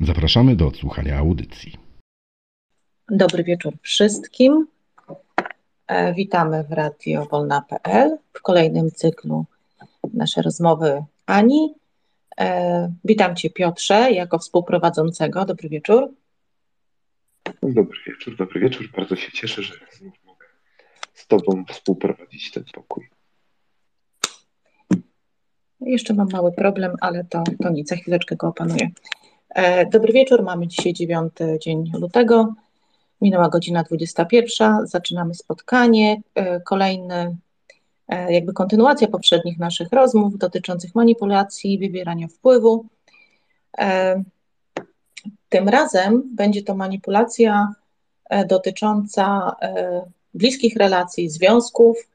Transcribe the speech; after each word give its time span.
Zapraszamy 0.00 0.56
do 0.56 0.66
odsłuchania 0.66 1.18
audycji. 1.18 1.76
Dobry 3.10 3.44
wieczór 3.44 3.74
wszystkim. 3.82 4.66
E, 5.86 6.14
witamy 6.14 6.64
w 6.64 6.72
radiowolna.pl 6.72 8.18
w 8.32 8.42
kolejnym 8.42 8.90
cyklu 8.90 9.46
nasze 10.14 10.42
rozmowy 10.42 11.04
Ani. 11.26 11.74
E, 12.40 12.92
witam 13.04 13.36
Cię 13.36 13.50
Piotrze 13.50 14.12
jako 14.12 14.38
współprowadzącego. 14.38 15.44
Dobry 15.44 15.68
wieczór. 15.68 16.14
Dobry 17.62 17.98
wieczór, 18.06 18.36
dobry 18.36 18.60
wieczór. 18.60 18.90
Bardzo 18.96 19.16
się 19.16 19.32
cieszę, 19.32 19.62
że 19.62 19.74
znów 19.92 20.14
mogę 20.24 20.46
z 21.14 21.26
Tobą 21.26 21.64
współprowadzić 21.68 22.50
ten 22.50 22.64
pokój. 22.74 23.08
Jeszcze 25.80 26.14
mam 26.14 26.28
mały 26.32 26.52
problem, 26.52 26.92
ale 27.00 27.24
to, 27.24 27.44
to 27.62 27.70
nic, 27.70 27.88
za 27.88 27.96
chwileczkę 27.96 28.36
go 28.36 28.48
opanuję. 28.48 28.90
E, 29.54 29.86
dobry 29.86 30.12
wieczór, 30.12 30.42
mamy 30.42 30.66
dzisiaj 30.66 30.92
9 30.92 31.32
dzień 31.60 31.92
lutego, 32.00 32.54
minęła 33.20 33.48
godzina 33.48 33.82
21, 33.82 34.86
zaczynamy 34.86 35.34
spotkanie, 35.34 36.20
e, 36.34 36.60
kolejny, 36.60 37.36
e, 38.08 38.32
jakby 38.32 38.52
kontynuacja 38.52 39.08
poprzednich 39.08 39.58
naszych 39.58 39.92
rozmów 39.92 40.38
dotyczących 40.38 40.94
manipulacji, 40.94 41.78
wywierania 41.78 42.28
wpływu. 42.28 42.86
Tym 45.48 45.68
razem 45.68 46.22
będzie 46.34 46.62
to 46.62 46.74
manipulacja 46.74 47.72
dotycząca 48.46 49.56
bliskich 50.34 50.76
relacji, 50.76 51.30
związków. 51.30 52.08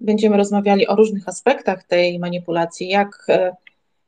Będziemy 0.00 0.36
rozmawiali 0.36 0.86
o 0.86 0.96
różnych 0.96 1.28
aspektach 1.28 1.84
tej 1.84 2.18
manipulacji, 2.18 2.88
jak 2.88 3.26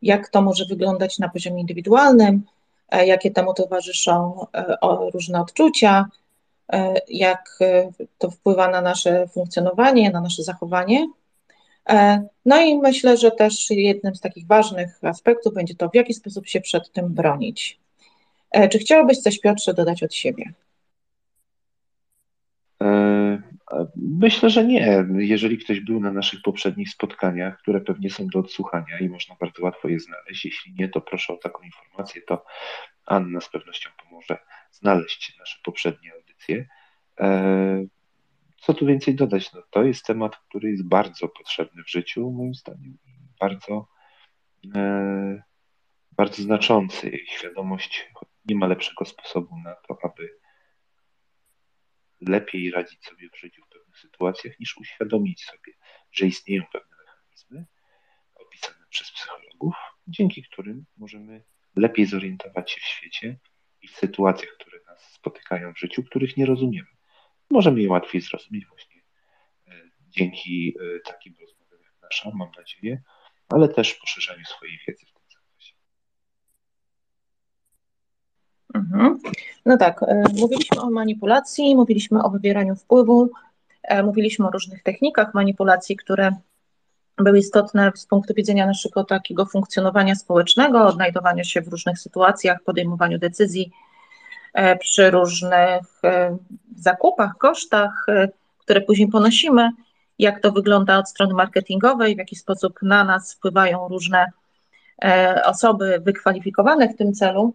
jak 0.02 0.28
to 0.28 0.42
może 0.42 0.64
wyglądać 0.64 1.18
na 1.18 1.28
poziomie 1.28 1.60
indywidualnym, 1.60 2.42
e, 2.88 3.06
jakie 3.06 3.30
temu 3.30 3.54
towarzyszą 3.54 4.46
e, 4.54 4.76
różne 5.12 5.40
odczucia, 5.40 6.06
e, 6.72 6.94
jak 7.08 7.58
to 8.18 8.30
wpływa 8.30 8.68
na 8.68 8.80
nasze 8.80 9.28
funkcjonowanie, 9.28 10.10
na 10.10 10.20
nasze 10.20 10.42
zachowanie. 10.42 11.08
No 12.44 12.60
i 12.60 12.78
myślę, 12.78 13.16
że 13.16 13.30
też 13.30 13.70
jednym 13.70 14.14
z 14.14 14.20
takich 14.20 14.46
ważnych 14.46 15.04
aspektów 15.04 15.54
będzie 15.54 15.74
to, 15.74 15.88
w 15.88 15.94
jaki 15.94 16.14
sposób 16.14 16.46
się 16.46 16.60
przed 16.60 16.92
tym 16.92 17.14
bronić. 17.14 17.80
Czy 18.70 18.78
chciałbyś 18.78 19.18
coś, 19.18 19.40
Piotrze, 19.40 19.74
dodać 19.74 20.02
od 20.02 20.14
siebie? 20.14 20.52
Myślę, 23.96 24.50
że 24.50 24.64
nie. 24.64 25.04
Jeżeli 25.18 25.58
ktoś 25.58 25.80
był 25.80 26.00
na 26.00 26.12
naszych 26.12 26.42
poprzednich 26.42 26.90
spotkaniach, 26.90 27.58
które 27.58 27.80
pewnie 27.80 28.10
są 28.10 28.26
do 28.26 28.38
odsłuchania 28.38 28.98
i 29.00 29.08
można 29.08 29.34
bardzo 29.40 29.62
łatwo 29.62 29.88
je 29.88 30.00
znaleźć, 30.00 30.44
jeśli 30.44 30.74
nie, 30.74 30.88
to 30.88 31.00
proszę 31.00 31.32
o 31.32 31.36
taką 31.36 31.62
informację, 31.62 32.22
to 32.22 32.44
Anna 33.06 33.40
z 33.40 33.48
pewnością 33.48 33.90
pomoże 34.04 34.38
znaleźć 34.72 35.38
nasze 35.38 35.58
poprzednie 35.64 36.12
audycje. 36.12 36.68
E, 37.20 37.84
co 38.60 38.74
tu 38.74 38.86
więcej 38.86 39.14
dodać? 39.14 39.52
No, 39.52 39.62
to 39.70 39.82
jest 39.82 40.04
temat, 40.04 40.36
który 40.36 40.70
jest 40.70 40.88
bardzo 40.88 41.28
potrzebny 41.28 41.82
w 41.82 41.90
życiu, 41.90 42.30
moim 42.30 42.54
zdaniem, 42.54 42.98
bardzo, 43.40 43.88
e, 44.76 45.42
bardzo 46.16 46.42
znaczący. 46.42 47.18
Świadomość 47.26 48.10
nie 48.44 48.56
ma 48.56 48.66
lepszego 48.66 49.04
sposobu 49.04 49.56
na 49.64 49.74
to, 49.74 49.98
aby 50.02 50.39
lepiej 52.20 52.70
radzić 52.70 53.04
sobie 53.04 53.28
w 53.32 53.38
życiu 53.38 53.62
w 53.64 53.68
pewnych 53.68 53.98
sytuacjach, 53.98 54.60
niż 54.60 54.76
uświadomić 54.76 55.44
sobie, 55.44 55.72
że 56.12 56.26
istnieją 56.26 56.62
pewne 56.72 56.96
mechanizmy 56.96 57.66
opisane 58.34 58.86
przez 58.90 59.12
psychologów, 59.12 59.74
dzięki 60.06 60.42
którym 60.42 60.86
możemy 60.96 61.44
lepiej 61.76 62.06
zorientować 62.06 62.70
się 62.70 62.80
w 62.80 62.84
świecie 62.84 63.38
i 63.82 63.88
w 63.88 63.96
sytuacjach, 63.96 64.50
które 64.50 64.78
nas 64.86 65.12
spotykają 65.12 65.72
w 65.74 65.78
życiu, 65.78 66.02
których 66.02 66.36
nie 66.36 66.46
rozumiemy. 66.46 66.88
Możemy 67.50 67.82
je 67.82 67.88
łatwiej 67.88 68.20
zrozumieć 68.20 68.66
właśnie 68.66 69.02
e, 69.66 69.90
dzięki 70.08 70.74
e, 70.80 71.00
takim 71.00 71.34
rozmowom 71.40 71.82
jak 71.82 72.02
nasza, 72.02 72.30
mam 72.34 72.50
nadzieję, 72.56 73.02
ale 73.48 73.68
też 73.68 73.94
poszerzaniu 73.94 74.44
swojej 74.44 74.78
wiedzy 74.86 75.06
w 75.06 75.12
tym 75.12 75.20
Mhm. 75.70 75.74
No 79.66 79.76
tak, 79.76 80.02
e, 80.02 80.22
mówiliśmy 80.40 80.80
o 80.80 80.90
manipulacji, 80.90 81.76
mówiliśmy 81.76 82.22
o 82.22 82.30
wywieraniu 82.30 82.76
wpływu, 82.76 83.30
e, 83.82 84.02
mówiliśmy 84.02 84.46
o 84.46 84.50
różnych 84.50 84.82
technikach 84.82 85.34
manipulacji, 85.34 85.96
które 85.96 86.30
były 87.18 87.38
istotne 87.38 87.92
z 87.94 88.06
punktu 88.06 88.34
widzenia 88.34 88.66
naszego 88.66 89.04
takiego 89.04 89.46
funkcjonowania 89.46 90.14
społecznego, 90.14 90.86
odnajdowania 90.86 91.44
się 91.44 91.62
w 91.62 91.68
różnych 91.68 91.98
sytuacjach, 91.98 92.62
podejmowaniu 92.62 93.18
decyzji 93.18 93.72
e, 94.54 94.76
przy 94.76 95.10
różnych 95.10 95.82
zakupach, 96.76 97.36
kosztach, 97.38 98.06
które 98.58 98.80
później 98.80 99.08
ponosimy, 99.08 99.70
jak 100.18 100.40
to 100.40 100.52
wygląda 100.52 100.98
od 100.98 101.08
strony 101.08 101.34
marketingowej, 101.34 102.14
w 102.14 102.18
jaki 102.18 102.36
sposób 102.36 102.82
na 102.82 103.04
nas 103.04 103.34
wpływają 103.34 103.88
różne 103.88 104.26
osoby 105.44 106.02
wykwalifikowane 106.04 106.88
w 106.88 106.96
tym 106.96 107.12
celu. 107.12 107.54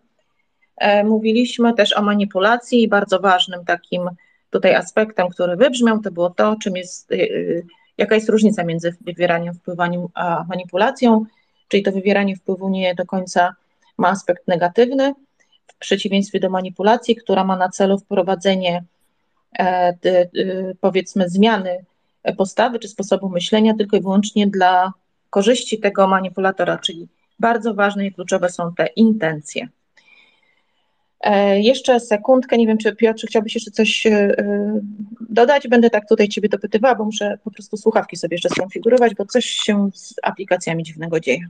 E, 0.77 1.03
mówiliśmy 1.03 1.73
też 1.73 1.97
o 1.97 2.01
manipulacji 2.01 2.83
i 2.83 2.87
bardzo 2.87 3.19
ważnym 3.19 3.65
takim 3.65 4.09
tutaj 4.49 4.75
aspektem, 4.75 5.29
który 5.29 5.55
wybrzmiał, 5.55 5.99
to 5.99 6.11
było 6.11 6.29
to, 6.29 6.55
czym 6.63 6.75
jest, 6.75 7.11
y, 7.11 7.15
y, 7.15 7.65
jaka 7.97 8.15
jest 8.15 8.29
różnica 8.29 8.63
między 8.63 8.95
wywieraniem 9.01 9.53
wpływu 9.53 10.11
a 10.13 10.45
manipulacją, 10.49 11.25
czyli 11.67 11.83
to 11.83 11.91
wywieranie 11.91 12.35
wpływu 12.35 12.69
nie 12.69 12.95
do 12.95 13.05
końca 13.05 13.55
ma 13.97 14.09
aspekt 14.09 14.47
negatywny, 14.47 15.13
w 15.67 15.75
przeciwieństwie 15.79 16.39
do 16.39 16.49
manipulacji, 16.49 17.15
która 17.15 17.43
ma 17.43 17.57
na 17.57 17.69
celu 17.69 17.99
wprowadzenie 17.99 18.83
e, 19.59 19.93
powiedzmy 20.81 21.29
zmiany 21.29 21.85
postawy 22.37 22.79
czy 22.79 22.87
sposobu 22.87 23.29
myślenia 23.29 23.73
tylko 23.77 23.97
i 23.97 24.01
wyłącznie 24.01 24.47
dla 24.47 24.93
korzyści 25.29 25.79
tego 25.79 26.07
manipulatora, 26.07 26.77
czyli 26.77 27.07
bardzo 27.39 27.73
ważne 27.73 28.05
i 28.05 28.13
kluczowe 28.13 28.49
są 28.49 28.73
te 28.73 28.85
intencje. 28.85 29.67
E, 31.25 31.59
jeszcze 31.61 31.99
sekundkę, 31.99 32.57
nie 32.57 32.67
wiem, 32.67 32.77
czy 32.77 32.95
Piotr, 32.95 33.27
chciałbyś 33.27 33.55
jeszcze 33.55 33.71
coś 33.71 34.05
e, 34.05 34.35
dodać? 35.29 35.67
Będę 35.67 35.89
tak 35.89 36.09
tutaj 36.09 36.27
Ciebie 36.27 36.49
dopytywała, 36.49 36.95
bo 36.95 37.05
muszę 37.05 37.37
po 37.43 37.51
prostu 37.51 37.77
słuchawki 37.77 38.15
sobie 38.15 38.35
jeszcze 38.35 38.49
skonfigurować, 38.49 39.15
bo 39.15 39.25
coś 39.25 39.45
się 39.45 39.89
z 39.93 40.15
aplikacjami 40.23 40.83
dziwnego 40.83 41.19
dzieje. 41.19 41.49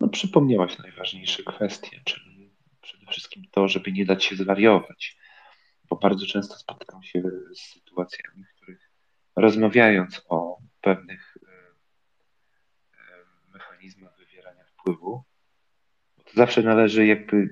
No, 0.00 0.08
przypomniałaś 0.08 0.78
najważniejsze 0.78 1.42
kwestie, 1.42 2.00
czyli 2.04 2.50
przede 2.80 3.06
wszystkim 3.06 3.42
to, 3.50 3.68
żeby 3.68 3.92
nie 3.92 4.04
dać 4.06 4.24
się 4.24 4.36
zwariować, 4.36 5.16
bo 5.90 5.96
bardzo 5.96 6.26
często 6.26 6.54
spotykam 6.54 7.02
się 7.02 7.22
z 7.54 7.60
sytuacjami, 7.72 8.44
w 8.44 8.56
których 8.56 8.90
rozmawiając 9.36 10.22
o 10.28 10.58
pewnych 10.80 11.36
e, 11.42 11.48
mechanizmach 13.52 14.18
wywierania 14.18 14.64
wpływu, 14.64 15.24
zawsze 16.36 16.62
należy 16.62 17.06
jakby 17.06 17.48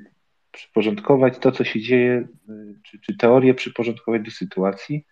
przyporządkować 0.52 1.38
to, 1.38 1.52
co 1.52 1.64
się 1.64 1.81
dzieje, 1.81 2.28
y, 2.48 2.81
czy, 2.82 3.00
czy 3.00 3.16
teorię 3.16 3.54
przyporządkować 3.54 4.22
do 4.22 4.31
sytuacji 4.31 5.06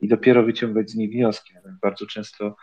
i 0.00 0.08
dopiero 0.08 0.42
wyciągać 0.42 0.90
z 0.90 0.94
niej 0.94 1.08
wnioski. 1.08 1.54
Bardzo 1.82 2.06
często 2.06 2.56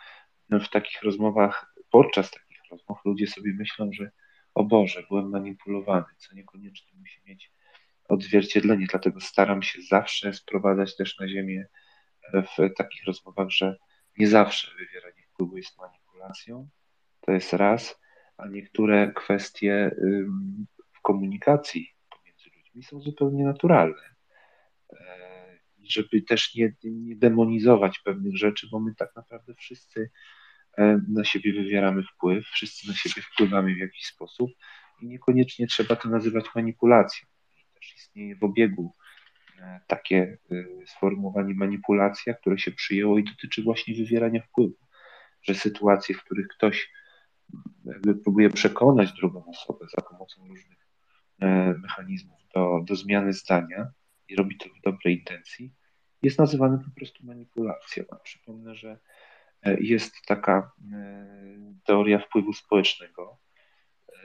no, 0.49 0.59
w 0.59 0.69
takich 0.69 1.03
rozmowach, 1.03 1.75
podczas 1.91 2.31
takich 2.31 2.61
rozmów 2.71 2.97
ludzie 3.05 3.27
sobie 3.27 3.53
myślą, 3.53 3.89
że 3.93 4.11
o 4.53 4.63
Boże, 4.63 5.03
byłem 5.09 5.29
manipulowany, 5.29 6.05
co 6.17 6.35
niekoniecznie 6.35 6.99
musi 6.99 7.21
mieć 7.25 7.51
odzwierciedlenie, 8.09 8.87
dlatego 8.89 9.19
staram 9.19 9.61
się 9.63 9.81
zawsze 9.81 10.33
sprowadzać 10.33 10.95
też 10.95 11.19
na 11.19 11.27
ziemię 11.27 11.67
e, 12.33 12.43
w 12.43 12.73
takich 12.77 13.05
rozmowach, 13.05 13.49
że 13.49 13.77
nie 14.17 14.27
zawsze 14.27 14.71
wywieranie 14.77 15.23
wpływu 15.33 15.57
jest 15.57 15.77
manipulacją, 15.77 16.69
to 17.21 17.31
jest 17.31 17.53
raz, 17.53 18.01
a 18.41 18.47
niektóre 18.47 19.11
kwestie 19.15 19.95
w 20.93 21.01
komunikacji 21.01 21.89
pomiędzy 22.09 22.49
ludźmi 22.57 22.83
są 22.83 23.01
zupełnie 23.01 23.43
naturalne. 23.43 24.15
E, 24.93 25.59
żeby 25.83 26.21
też 26.21 26.55
nie, 26.55 26.73
nie 26.83 27.15
demonizować 27.15 27.99
pewnych 27.99 28.37
rzeczy, 28.37 28.67
bo 28.71 28.79
my 28.79 28.95
tak 28.95 29.15
naprawdę 29.15 29.53
wszyscy 29.53 30.09
na 31.07 31.23
siebie 31.23 31.53
wywieramy 31.53 32.03
wpływ, 32.03 32.45
wszyscy 32.45 32.87
na 32.87 32.93
siebie 32.93 33.21
wpływamy 33.21 33.75
w 33.75 33.77
jakiś 33.77 34.05
sposób 34.05 34.51
i 35.01 35.07
niekoniecznie 35.07 35.67
trzeba 35.67 35.95
to 35.95 36.09
nazywać 36.09 36.45
manipulacją. 36.55 37.27
Też 37.73 37.95
istnieje 37.95 38.35
w 38.35 38.43
obiegu 38.43 38.95
takie 39.87 40.37
sformułowanie 40.85 41.53
manipulacja, 41.53 42.33
które 42.33 42.57
się 42.57 42.71
przyjęło 42.71 43.17
i 43.17 43.23
dotyczy 43.23 43.63
właśnie 43.63 43.95
wywierania 43.95 44.41
wpływu, 44.41 44.77
że 45.41 45.55
sytuacje, 45.55 46.15
w 46.15 46.23
których 46.23 46.47
ktoś 46.47 46.91
jakby 47.85 48.15
próbuje 48.15 48.49
przekonać 48.49 49.13
drugą 49.13 49.45
osobę 49.45 49.85
za 49.97 50.01
pomocą 50.01 50.47
różnych 50.47 50.87
e, 51.41 51.73
mechanizmów 51.73 52.39
do, 52.55 52.79
do 52.83 52.95
zmiany 52.95 53.33
zdania 53.33 53.91
i 54.27 54.35
robi 54.35 54.57
to 54.57 54.69
w 54.69 54.81
dobrej 54.81 55.19
intencji, 55.19 55.73
jest 56.21 56.39
nazywane 56.39 56.79
po 56.79 56.91
prostu 56.95 57.25
manipulacją. 57.25 58.03
A 58.11 58.15
przypomnę, 58.15 58.75
że 58.75 58.99
e, 59.63 59.77
jest 59.79 60.13
taka 60.27 60.71
e, 60.93 61.73
teoria 61.85 62.19
wpływu 62.19 62.53
społecznego, 62.53 63.37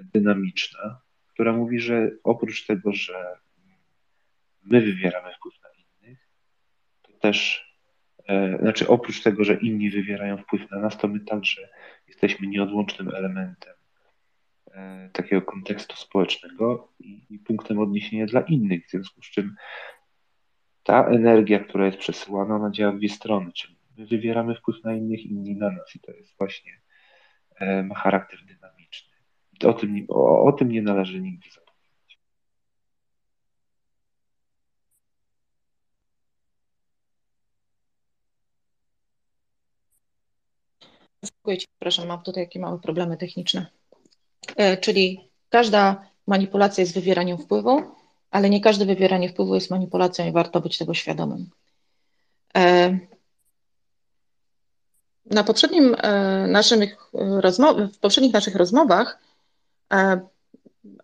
dynamiczna, 0.00 1.00
która 1.28 1.52
mówi, 1.52 1.80
że 1.80 2.10
oprócz 2.24 2.66
tego, 2.66 2.92
że 2.92 3.38
my 4.62 4.80
wywieramy 4.80 5.34
wpływ 5.34 5.54
na 5.62 5.68
innych, 5.70 6.28
to 7.02 7.12
też, 7.12 7.66
znaczy 8.60 8.88
oprócz 8.88 9.22
tego, 9.22 9.44
że 9.44 9.54
inni 9.54 9.90
wywierają 9.90 10.38
wpływ 10.38 10.70
na 10.70 10.78
nas, 10.78 10.98
to 10.98 11.08
my 11.08 11.20
także 11.20 11.68
jesteśmy 12.08 12.46
nieodłącznym 12.46 13.08
elementem 13.14 13.74
e, 14.70 15.10
takiego 15.12 15.42
kontekstu 15.42 15.96
społecznego 15.96 16.92
i, 16.98 17.38
punktem 17.38 17.78
odniesienia 17.78 18.26
dla 18.26 18.40
innych, 18.40 18.86
w 18.86 18.90
związku 18.90 19.22
z 19.22 19.30
czym 19.30 19.56
ta 20.82 21.06
energia, 21.06 21.58
która 21.58 21.86
jest 21.86 21.98
przesyłana, 21.98 22.56
ona 22.56 22.70
działa 22.70 22.92
w 22.92 22.98
dwie 22.98 23.08
strony, 23.08 23.52
czyli 23.52 23.76
my 23.96 24.06
wywieramy 24.06 24.54
wpływ 24.54 24.84
na 24.84 24.94
innych, 24.94 25.26
inni 25.26 25.56
na 25.56 25.70
nas 25.70 25.96
i 25.96 26.00
to 26.00 26.12
jest 26.12 26.38
właśnie, 26.38 26.72
e, 27.56 27.82
ma 27.82 27.94
charakter 27.94 28.38
dynamiczny. 28.44 29.16
O 29.64 29.72
tym, 29.72 30.06
o, 30.08 30.44
o 30.44 30.52
tym 30.52 30.68
nie 30.72 30.82
należy 30.82 31.20
nigdy 31.20 31.46
zapominać. 31.50 31.65
Przepraszam, 41.58 42.06
mam 42.06 42.22
tutaj 42.22 42.42
jakieś 42.42 42.62
małe 42.62 42.78
problemy 42.78 43.16
techniczne. 43.16 43.66
E, 44.56 44.76
czyli 44.76 45.30
każda 45.48 46.10
manipulacja 46.26 46.82
jest 46.82 46.94
wywieraniem 46.94 47.38
wpływu, 47.38 47.82
ale 48.30 48.50
nie 48.50 48.60
każde 48.60 48.86
wywieranie 48.86 49.28
wpływu 49.28 49.54
jest 49.54 49.70
manipulacją 49.70 50.28
i 50.28 50.32
warto 50.32 50.60
być 50.60 50.78
tego 50.78 50.94
świadomym. 50.94 51.50
E, 52.56 52.98
na 55.30 55.44
poprzednim 55.44 55.96
e, 55.98 56.46
rozmow- 57.40 57.92
w 57.92 57.98
poprzednich 57.98 58.32
naszych 58.32 58.54
rozmowach 58.54 59.18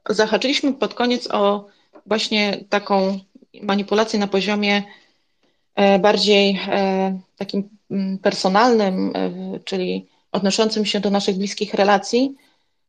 zahaczyliśmy 0.08 0.74
pod 0.74 0.94
koniec 0.94 1.28
o 1.30 1.66
właśnie 2.06 2.64
taką 2.68 3.18
manipulację 3.62 4.18
na 4.18 4.26
poziomie 4.26 4.82
bardziej 6.00 6.60
takim 7.38 7.69
mm, 7.90 8.19
personalnym, 8.19 9.12
czyli 9.64 10.06
odnoszącym 10.32 10.84
się 10.84 11.00
do 11.00 11.10
naszych 11.10 11.36
bliskich 11.36 11.74
relacji, 11.74 12.36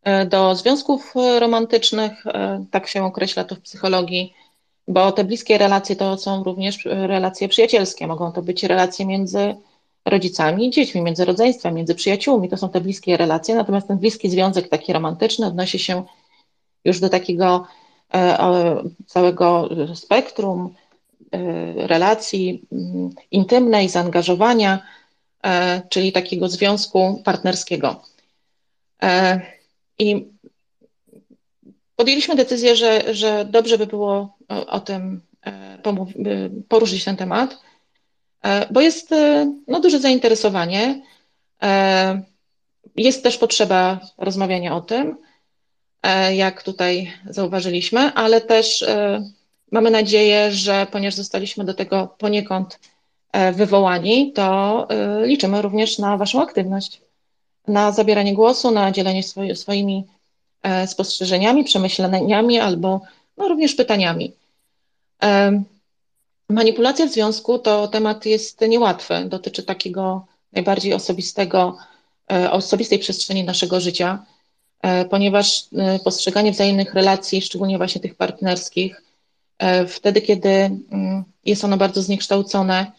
e, 0.03 0.25
do 0.25 0.55
związków 0.55 1.13
romantycznych, 1.39 2.27
e, 2.27 2.65
tak 2.71 2.87
się 2.87 3.03
określa 3.03 3.43
to 3.43 3.55
w 3.55 3.59
psychologii, 3.59 4.33
bo 4.87 5.11
te 5.11 5.23
bliskie 5.23 5.57
relacje 5.57 5.95
to 5.95 6.17
są 6.17 6.43
również 6.43 6.85
relacje 6.85 7.49
przyjacielskie, 7.49 8.07
mogą 8.07 8.31
to 8.31 8.41
być 8.41 8.63
relacje 8.63 9.05
między 9.05 9.55
rodzicami 10.05 10.67
i 10.67 10.71
dziećmi, 10.71 11.01
między 11.01 11.25
rodzeństwem, 11.25 11.75
między 11.75 11.95
przyjaciółmi, 11.95 12.49
to 12.49 12.57
są 12.57 12.69
te 12.69 12.81
bliskie 12.81 13.17
relacje, 13.17 13.55
natomiast 13.55 13.87
ten 13.87 13.97
bliski 13.97 14.29
związek 14.29 14.69
taki 14.69 14.93
romantyczny 14.93 15.47
odnosi 15.47 15.79
się 15.79 16.03
już 16.85 16.99
do 16.99 17.09
takiego 17.09 17.67
e, 18.13 18.83
całego 19.07 19.69
spektrum 19.95 20.73
relacji 21.75 22.61
mm, 22.71 23.09
intymnej, 23.31 23.89
zaangażowania, 23.89 24.79
E, 25.45 25.81
czyli 25.89 26.11
takiego 26.11 26.49
związku 26.49 27.21
partnerskiego. 27.25 28.01
I 29.99 30.27
podjęliśmy 31.95 32.35
decyzję, 32.35 32.75
że, 32.75 33.13
że 33.15 33.45
dobrze 33.45 33.77
by 33.77 33.87
było 33.87 34.37
o 34.67 34.79
tym 34.79 35.21
poruszyć 36.69 37.03
ten 37.03 37.17
temat, 37.17 37.57
bo 38.71 38.81
jest 38.81 39.09
no, 39.67 39.79
duże 39.79 39.99
zainteresowanie. 39.99 41.01
Jest 42.95 43.23
też 43.23 43.37
potrzeba 43.37 43.99
rozmawiania 44.17 44.75
o 44.75 44.81
tym, 44.81 45.17
jak 46.33 46.63
tutaj 46.63 47.13
zauważyliśmy, 47.29 47.99
ale 48.13 48.41
też 48.41 48.85
mamy 49.73 49.91
nadzieję, 49.91 50.51
że 50.51 50.87
ponieważ 50.91 51.15
zostaliśmy 51.15 51.63
do 51.63 51.73
tego 51.73 52.15
poniekąd 52.17 52.79
E, 53.33 53.51
wywołani, 53.51 54.31
to 54.33 54.87
e, 54.89 55.27
liczymy 55.27 55.61
również 55.61 55.99
na 55.99 56.17
Waszą 56.17 56.41
aktywność, 56.41 57.01
na 57.67 57.91
zabieranie 57.91 58.33
głosu, 58.33 58.71
na 58.71 58.91
dzielenie 58.91 59.23
swoje, 59.23 59.55
swoimi 59.55 60.05
e, 60.63 60.87
spostrzeżeniami, 60.87 61.63
przemyśleniami 61.63 62.59
albo 62.59 63.01
no, 63.37 63.47
również 63.47 63.75
pytaniami. 63.75 64.33
Manipulacja 66.49 67.05
w 67.05 67.11
związku 67.11 67.59
to 67.59 67.87
temat 67.87 68.25
jest 68.25 68.61
niełatwy, 68.61 69.25
dotyczy 69.25 69.63
takiego 69.63 70.25
najbardziej 70.51 70.93
osobistego, 70.93 71.77
osobistej 72.51 72.99
przestrzeni 72.99 73.43
naszego 73.43 73.79
życia, 73.81 74.25
ponieważ 75.09 75.65
postrzeganie 76.03 76.51
wzajemnych 76.51 76.93
relacji, 76.93 77.41
szczególnie 77.41 77.77
właśnie 77.77 78.01
tych 78.01 78.15
partnerskich, 78.15 79.01
wtedy, 79.87 80.21
kiedy 80.21 80.49
mm, 80.49 81.23
jest 81.45 81.63
ono 81.63 81.77
bardzo 81.77 82.01
zniekształcone, 82.01 82.91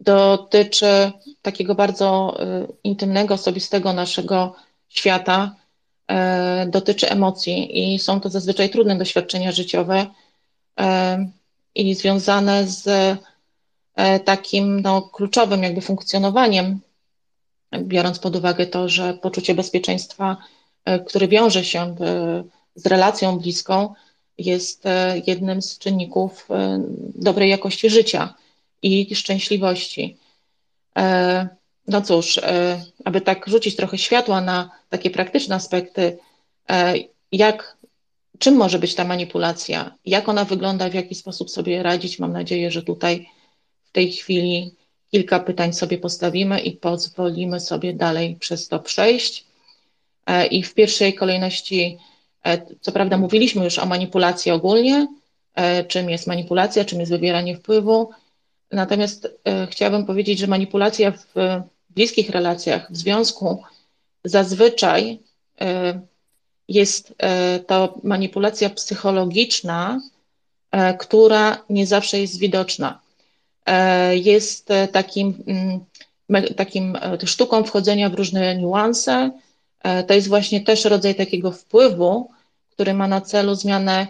dotyczy 0.00 1.12
takiego 1.42 1.74
bardzo 1.74 2.36
y, 2.42 2.66
intymnego, 2.84 3.34
osobistego 3.34 3.92
naszego 3.92 4.54
świata, 4.88 5.54
y, 6.10 6.14
dotyczy 6.70 7.10
emocji 7.10 7.94
i 7.94 7.98
są 7.98 8.20
to 8.20 8.28
zazwyczaj 8.28 8.70
trudne 8.70 8.98
doświadczenia 8.98 9.52
życiowe 9.52 10.06
i 11.74 11.94
związane 11.94 12.66
z 12.66 12.88
takim 14.24 14.80
no, 14.80 15.02
kluczowym 15.02 15.62
jakby 15.62 15.80
funkcjonowaniem, 15.80 16.80
biorąc 17.78 18.18
pod 18.18 18.36
uwagę 18.36 18.66
to, 18.66 18.88
że 18.88 19.14
poczucie 19.14 19.54
bezpieczeństwa, 19.54 20.36
które 21.06 21.28
wiąże 21.28 21.64
się 21.64 21.94
z 22.74 22.86
relacją 22.86 23.38
bliską, 23.38 23.94
jest 24.40 24.84
jednym 25.26 25.62
z 25.62 25.78
czynników 25.78 26.48
dobrej 27.14 27.50
jakości 27.50 27.90
życia 27.90 28.34
i 28.82 29.14
szczęśliwości. 29.14 30.16
E, 30.98 31.48
no 31.86 32.02
cóż, 32.02 32.38
e, 32.38 32.84
aby 33.04 33.20
tak 33.20 33.48
rzucić 33.48 33.76
trochę 33.76 33.98
światła 33.98 34.40
na 34.40 34.70
takie 34.88 35.10
praktyczne 35.10 35.54
aspekty, 35.54 36.18
e, 36.70 36.94
jak, 37.32 37.76
czym 38.38 38.56
może 38.56 38.78
być 38.78 38.94
ta 38.94 39.04
manipulacja, 39.04 39.94
jak 40.06 40.28
ona 40.28 40.44
wygląda, 40.44 40.90
w 40.90 40.94
jaki 40.94 41.14
sposób 41.14 41.50
sobie 41.50 41.82
radzić. 41.82 42.18
Mam 42.18 42.32
nadzieję, 42.32 42.70
że 42.70 42.82
tutaj 42.82 43.28
w 43.84 43.92
tej 43.92 44.12
chwili 44.12 44.74
kilka 45.10 45.40
pytań 45.40 45.72
sobie 45.72 45.98
postawimy 45.98 46.60
i 46.60 46.72
pozwolimy 46.72 47.60
sobie 47.60 47.92
dalej 47.94 48.36
przez 48.40 48.68
to 48.68 48.78
przejść. 48.78 49.44
I 50.50 50.62
w 50.62 50.74
pierwszej 50.74 51.14
kolejności, 51.14 51.98
co 52.80 52.92
prawda, 52.92 53.18
mówiliśmy 53.18 53.64
już 53.64 53.78
o 53.78 53.86
manipulacji 53.86 54.52
ogólnie, 54.52 55.06
czym 55.88 56.10
jest 56.10 56.26
manipulacja, 56.26 56.84
czym 56.84 57.00
jest 57.00 57.12
wybieranie 57.12 57.56
wpływu, 57.56 58.10
Natomiast 58.72 59.28
e, 59.44 59.66
chciałabym 59.66 60.06
powiedzieć, 60.06 60.38
że 60.38 60.46
manipulacja 60.46 61.10
w 61.12 61.34
bliskich 61.90 62.30
relacjach, 62.30 62.92
w 62.92 62.96
związku 62.96 63.62
zazwyczaj 64.24 65.18
e, 65.60 66.00
jest 66.68 67.14
e, 67.18 67.60
to 67.60 67.98
manipulacja 68.02 68.70
psychologiczna, 68.70 70.00
która 70.98 71.64
nie 71.70 71.86
zawsze 71.86 72.20
jest 72.20 72.38
widoczna. 72.38 73.00
Jest 74.12 74.68
takim, 74.92 75.44
mm, 75.46 76.54
takim 76.56 76.98
sztuką 77.24 77.64
wchodzenia 77.64 78.10
w 78.10 78.14
różne 78.14 78.56
niuanse. 78.56 79.30
To 80.06 80.14
jest 80.14 80.28
właśnie 80.28 80.60
też 80.60 80.84
rodzaj 80.84 81.14
takiego 81.14 81.52
wpływu, 81.52 82.30
który 82.70 82.94
ma 82.94 83.08
na 83.08 83.20
celu 83.20 83.54
zmianę 83.54 84.06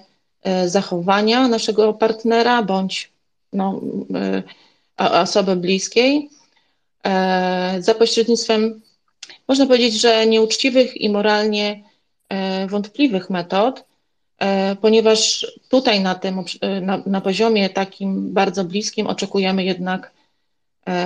zachowania 0.66 1.48
naszego 1.48 1.94
partnera 1.94 2.62
bądź 2.62 3.10
no, 3.52 3.80
e, 4.14 4.42
osoby 4.96 5.56
bliskiej 5.56 6.30
e, 7.04 7.76
za 7.78 7.94
pośrednictwem, 7.94 8.80
można 9.48 9.66
powiedzieć, 9.66 10.00
że 10.00 10.26
nieuczciwych 10.26 11.00
i 11.00 11.10
moralnie 11.10 11.82
e, 12.28 12.66
wątpliwych 12.66 13.30
metod, 13.30 13.90
ponieważ 14.80 15.46
tutaj 15.68 16.00
na 16.00 16.14
tym, 16.14 16.44
na, 16.82 17.02
na 17.06 17.20
poziomie 17.20 17.70
takim 17.70 18.32
bardzo 18.32 18.64
bliskim 18.64 19.06
oczekujemy 19.06 19.64
jednak 19.64 20.12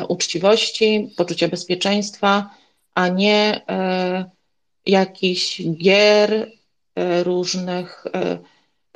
uczciwości, 0.09 1.11
poczucia 1.17 1.49
bezpieczeństwa, 1.49 2.51
a 2.95 3.09
nie 3.09 3.61
jakichś 4.87 5.63
gier 5.63 6.51
różnych 7.25 8.05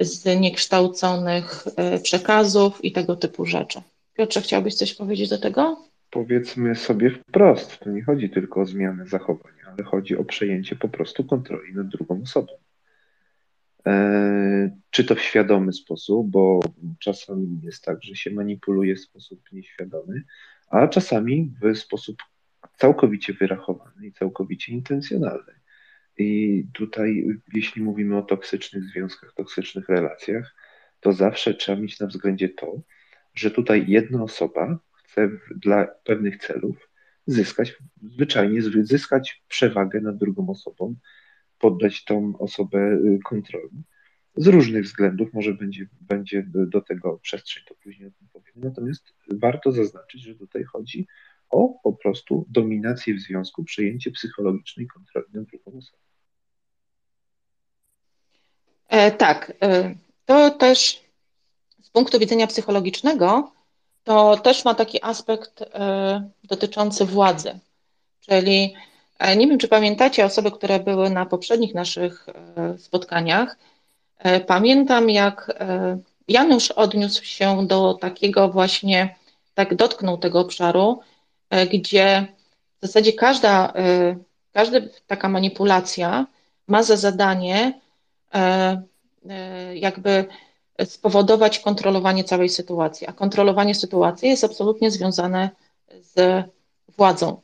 zniekształconych 0.01 1.65
przekazów 2.03 2.85
i 2.85 2.93
tego 2.93 3.17
typu 3.17 3.45
rzeczy. 3.45 3.83
Piotrze, 4.15 4.41
chciałbyś 4.41 4.75
coś 4.75 4.95
powiedzieć 4.95 5.29
do 5.29 5.39
tego? 5.39 5.89
Powiedzmy 6.11 6.75
sobie 6.75 7.11
wprost, 7.11 7.79
to 7.79 7.91
nie 7.91 8.05
chodzi 8.05 8.31
tylko 8.31 8.61
o 8.61 8.67
zmianę 8.67 9.07
zachowania, 9.07 9.65
ale 9.67 9.85
chodzi 9.85 10.17
o 10.17 10.25
przejęcie 10.25 10.77
po 10.77 10.89
prostu 10.89 11.25
kontroli 11.25 11.75
nad 11.75 11.89
drugą 11.89 12.23
osobą. 12.23 12.53
E, 13.87 14.71
czy 14.91 15.05
to 15.05 15.15
w 15.15 15.21
świadomy 15.21 15.73
sposób, 15.73 16.31
bo 16.31 16.61
czasami 16.99 17.61
jest 17.63 17.85
tak, 17.85 18.03
że 18.03 18.17
się 18.17 18.31
manipuluje 18.31 18.97
w 18.97 19.01
sposób 19.01 19.41
nieświadomy, 19.53 20.23
a 20.71 20.89
czasami 20.89 21.53
w 21.63 21.79
sposób 21.79 22.17
całkowicie 22.77 23.33
wyrachowany 23.33 24.07
i 24.07 24.13
całkowicie 24.13 24.73
intencjonalny. 24.73 25.58
I 26.19 26.65
tutaj, 26.73 27.25
jeśli 27.55 27.83
mówimy 27.83 28.17
o 28.17 28.23
toksycznych 28.23 28.85
związkach, 28.85 29.35
toksycznych 29.35 29.89
relacjach, 29.89 30.55
to 31.01 31.13
zawsze 31.13 31.55
trzeba 31.55 31.81
mieć 31.81 32.01
na 32.01 32.07
względzie 32.07 32.49
to, 32.49 32.83
że 33.35 33.51
tutaj 33.51 33.85
jedna 33.89 34.23
osoba 34.23 34.79
chce 34.93 35.31
dla 35.57 35.87
pewnych 35.87 36.37
celów 36.37 36.91
zyskać, 37.27 37.77
zwyczajnie 38.03 38.63
zyskać 38.83 39.43
przewagę 39.49 40.01
nad 40.01 40.17
drugą 40.17 40.49
osobą, 40.49 40.95
poddać 41.59 42.05
tą 42.05 42.39
osobę 42.39 42.79
y, 42.79 43.19
kontroli. 43.25 43.83
Z 44.37 44.47
różnych 44.47 44.85
względów, 44.85 45.35
może 45.35 45.55
będzie, 45.55 45.89
będzie 46.01 46.45
do 46.55 46.81
tego 46.81 47.19
przestrzeń, 47.19 47.65
to 47.69 47.75
później 47.75 48.09
o 48.09 48.11
tym 48.11 48.29
powiemy. 48.33 48.69
Natomiast 48.69 49.15
warto 49.31 49.73
zaznaczyć, 49.73 50.23
że 50.23 50.35
tutaj 50.35 50.65
chodzi 50.65 51.07
o 51.51 51.81
po 51.83 51.93
prostu 51.93 52.47
dominację 52.49 53.15
w 53.15 53.21
związku, 53.21 53.65
przejęcie 53.65 54.11
psychologicznej 54.11 54.87
kontroli 54.87 55.27
nad 55.33 55.45
drugą 55.45 55.79
osobą. 55.79 56.08
E, 58.89 59.11
tak, 59.11 59.53
e, 59.63 59.95
to 60.27 60.51
też 60.51 61.03
z 61.83 61.91
punktu 61.91 62.19
widzenia 62.19 62.47
psychologicznego, 62.47 63.53
to 64.05 64.37
też 64.37 64.65
ma 64.65 64.75
taki 64.75 65.05
aspekt 65.05 65.63
e, 65.63 66.31
dotyczący 66.45 67.05
władzy. 67.05 67.59
Czyli 68.21 68.75
nie 69.37 69.47
wiem, 69.47 69.59
czy 69.59 69.69
pamiętacie 69.69 70.25
osoby, 70.25 70.51
które 70.51 70.81
były 70.81 71.11
na 71.11 71.27
poprzednich 71.27 71.75
naszych 71.75 72.27
spotkaniach. 72.79 73.59
Pamiętam, 74.47 75.11
jak 75.11 75.59
Janusz 76.29 76.71
odniósł 76.71 77.25
się 77.25 77.67
do 77.67 77.95
takiego 77.95 78.49
właśnie, 78.49 79.17
tak 79.55 79.75
dotknął 79.75 80.19
tego 80.19 80.41
obszaru, 80.41 81.01
gdzie 81.73 82.27
w 82.83 82.87
zasadzie 82.87 83.13
każda, 83.13 83.73
każda 84.53 84.79
taka 85.07 85.29
manipulacja 85.29 86.27
ma 86.67 86.83
za 86.83 86.97
zadanie 86.97 87.81
jakby 89.75 90.25
spowodować 90.85 91.59
kontrolowanie 91.59 92.25
całej 92.25 92.49
sytuacji, 92.49 93.07
a 93.07 93.13
kontrolowanie 93.13 93.75
sytuacji 93.75 94.29
jest 94.29 94.45
absolutnie 94.45 94.91
związane 94.91 95.51
z 96.01 96.45
władzą. 96.97 97.41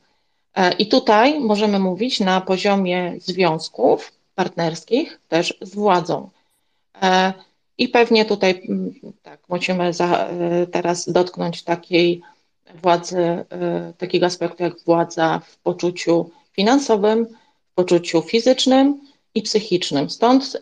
E, 0.55 0.73
I 0.73 0.87
tutaj 0.87 1.39
możemy 1.39 1.79
mówić 1.79 2.19
na 2.19 2.41
poziomie 2.41 3.15
związków 3.19 4.11
partnerskich 4.35 5.19
też 5.27 5.57
z 5.61 5.75
władzą. 5.75 6.29
E, 7.01 7.33
I 7.77 7.89
pewnie 7.89 8.25
tutaj 8.25 8.61
mm, 8.69 8.93
tak, 9.23 9.39
musimy 9.49 9.93
za, 9.93 10.27
e, 10.27 10.67
teraz 10.67 11.09
dotknąć 11.09 11.63
takiej 11.63 12.21
władzy, 12.83 13.45
takiego 13.97 14.25
aspektu 14.25 14.63
jak 14.63 14.79
władza 14.85 15.41
w 15.45 15.57
poczuciu 15.57 16.29
finansowym, 16.51 17.25
w 17.71 17.73
poczuciu 17.75 18.21
fizycznym 18.21 19.01
i 19.35 19.41
psychicznym. 19.41 20.09
Stąd 20.09 20.57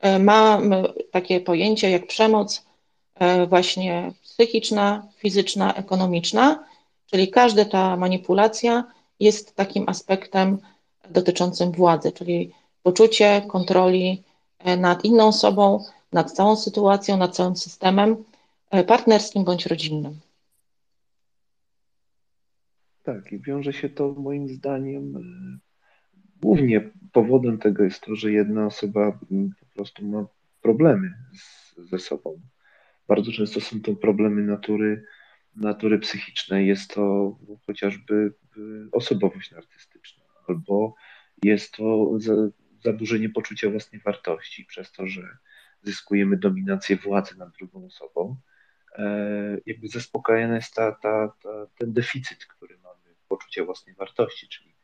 E, 0.00 0.18
mamy 0.18 0.82
takie 1.10 1.40
pojęcie 1.40 1.90
jak 1.90 2.06
przemoc 2.06 2.66
e, 3.14 3.46
właśnie 3.46 4.12
psychiczna, 4.22 5.08
fizyczna, 5.16 5.74
ekonomiczna, 5.74 6.64
czyli 7.06 7.30
każda 7.30 7.64
ta 7.64 7.96
manipulacja 7.96 8.84
jest 9.20 9.54
takim 9.54 9.84
aspektem 9.88 10.58
dotyczącym 11.10 11.72
władzy, 11.72 12.12
czyli 12.12 12.52
poczucie 12.82 13.42
kontroli 13.48 14.22
e, 14.58 14.76
nad 14.76 15.04
inną 15.04 15.26
osobą, 15.26 15.84
nad 16.12 16.32
całą 16.32 16.56
sytuacją, 16.56 17.16
nad 17.16 17.36
całym 17.36 17.56
systemem 17.56 18.24
partnerskim 18.86 19.44
bądź 19.44 19.66
rodzinnym. 19.66 20.20
Tak, 23.02 23.32
i 23.32 23.38
wiąże 23.38 23.72
się 23.72 23.88
to 23.88 24.14
moim 24.18 24.48
zdaniem 24.48 25.14
głównie 26.42 26.90
powodem 27.12 27.58
tego 27.58 27.84
jest 27.84 28.00
to, 28.00 28.16
że 28.16 28.32
jedna 28.32 28.66
osoba 28.66 29.18
prostu 29.78 30.06
ma 30.06 30.26
problemy 30.62 31.14
z, 31.34 31.76
ze 31.90 31.98
sobą. 31.98 32.40
Bardzo 33.08 33.32
często 33.32 33.60
są 33.60 33.80
to 33.80 33.94
problemy 33.94 34.42
natury, 34.42 35.04
natury 35.56 35.98
psychicznej. 35.98 36.66
Jest 36.66 36.94
to 36.94 37.36
chociażby 37.66 38.14
y, 38.56 38.88
osobowość 38.92 39.50
narcystyczna, 39.50 40.24
albo 40.48 40.94
jest 41.42 41.72
to 41.72 42.18
zaburzenie 42.84 43.28
poczucia 43.28 43.70
własnej 43.70 44.00
wartości 44.00 44.64
przez 44.64 44.92
to, 44.92 45.06
że 45.06 45.22
zyskujemy 45.82 46.36
dominację 46.36 46.96
władzy 46.96 47.38
nad 47.38 47.50
drugą 47.50 47.86
osobą. 47.86 48.36
E, 48.98 49.58
jakby 49.66 49.88
zaspokajany 49.88 50.54
jest 50.54 50.74
ta, 50.74 50.92
ta, 50.92 51.32
ta, 51.42 51.66
ten 51.78 51.92
deficyt, 51.92 52.46
który 52.46 52.78
mamy 52.78 53.14
poczucia 53.28 53.64
własnej 53.64 53.94
wartości, 53.94 54.48
czyli, 54.48 54.74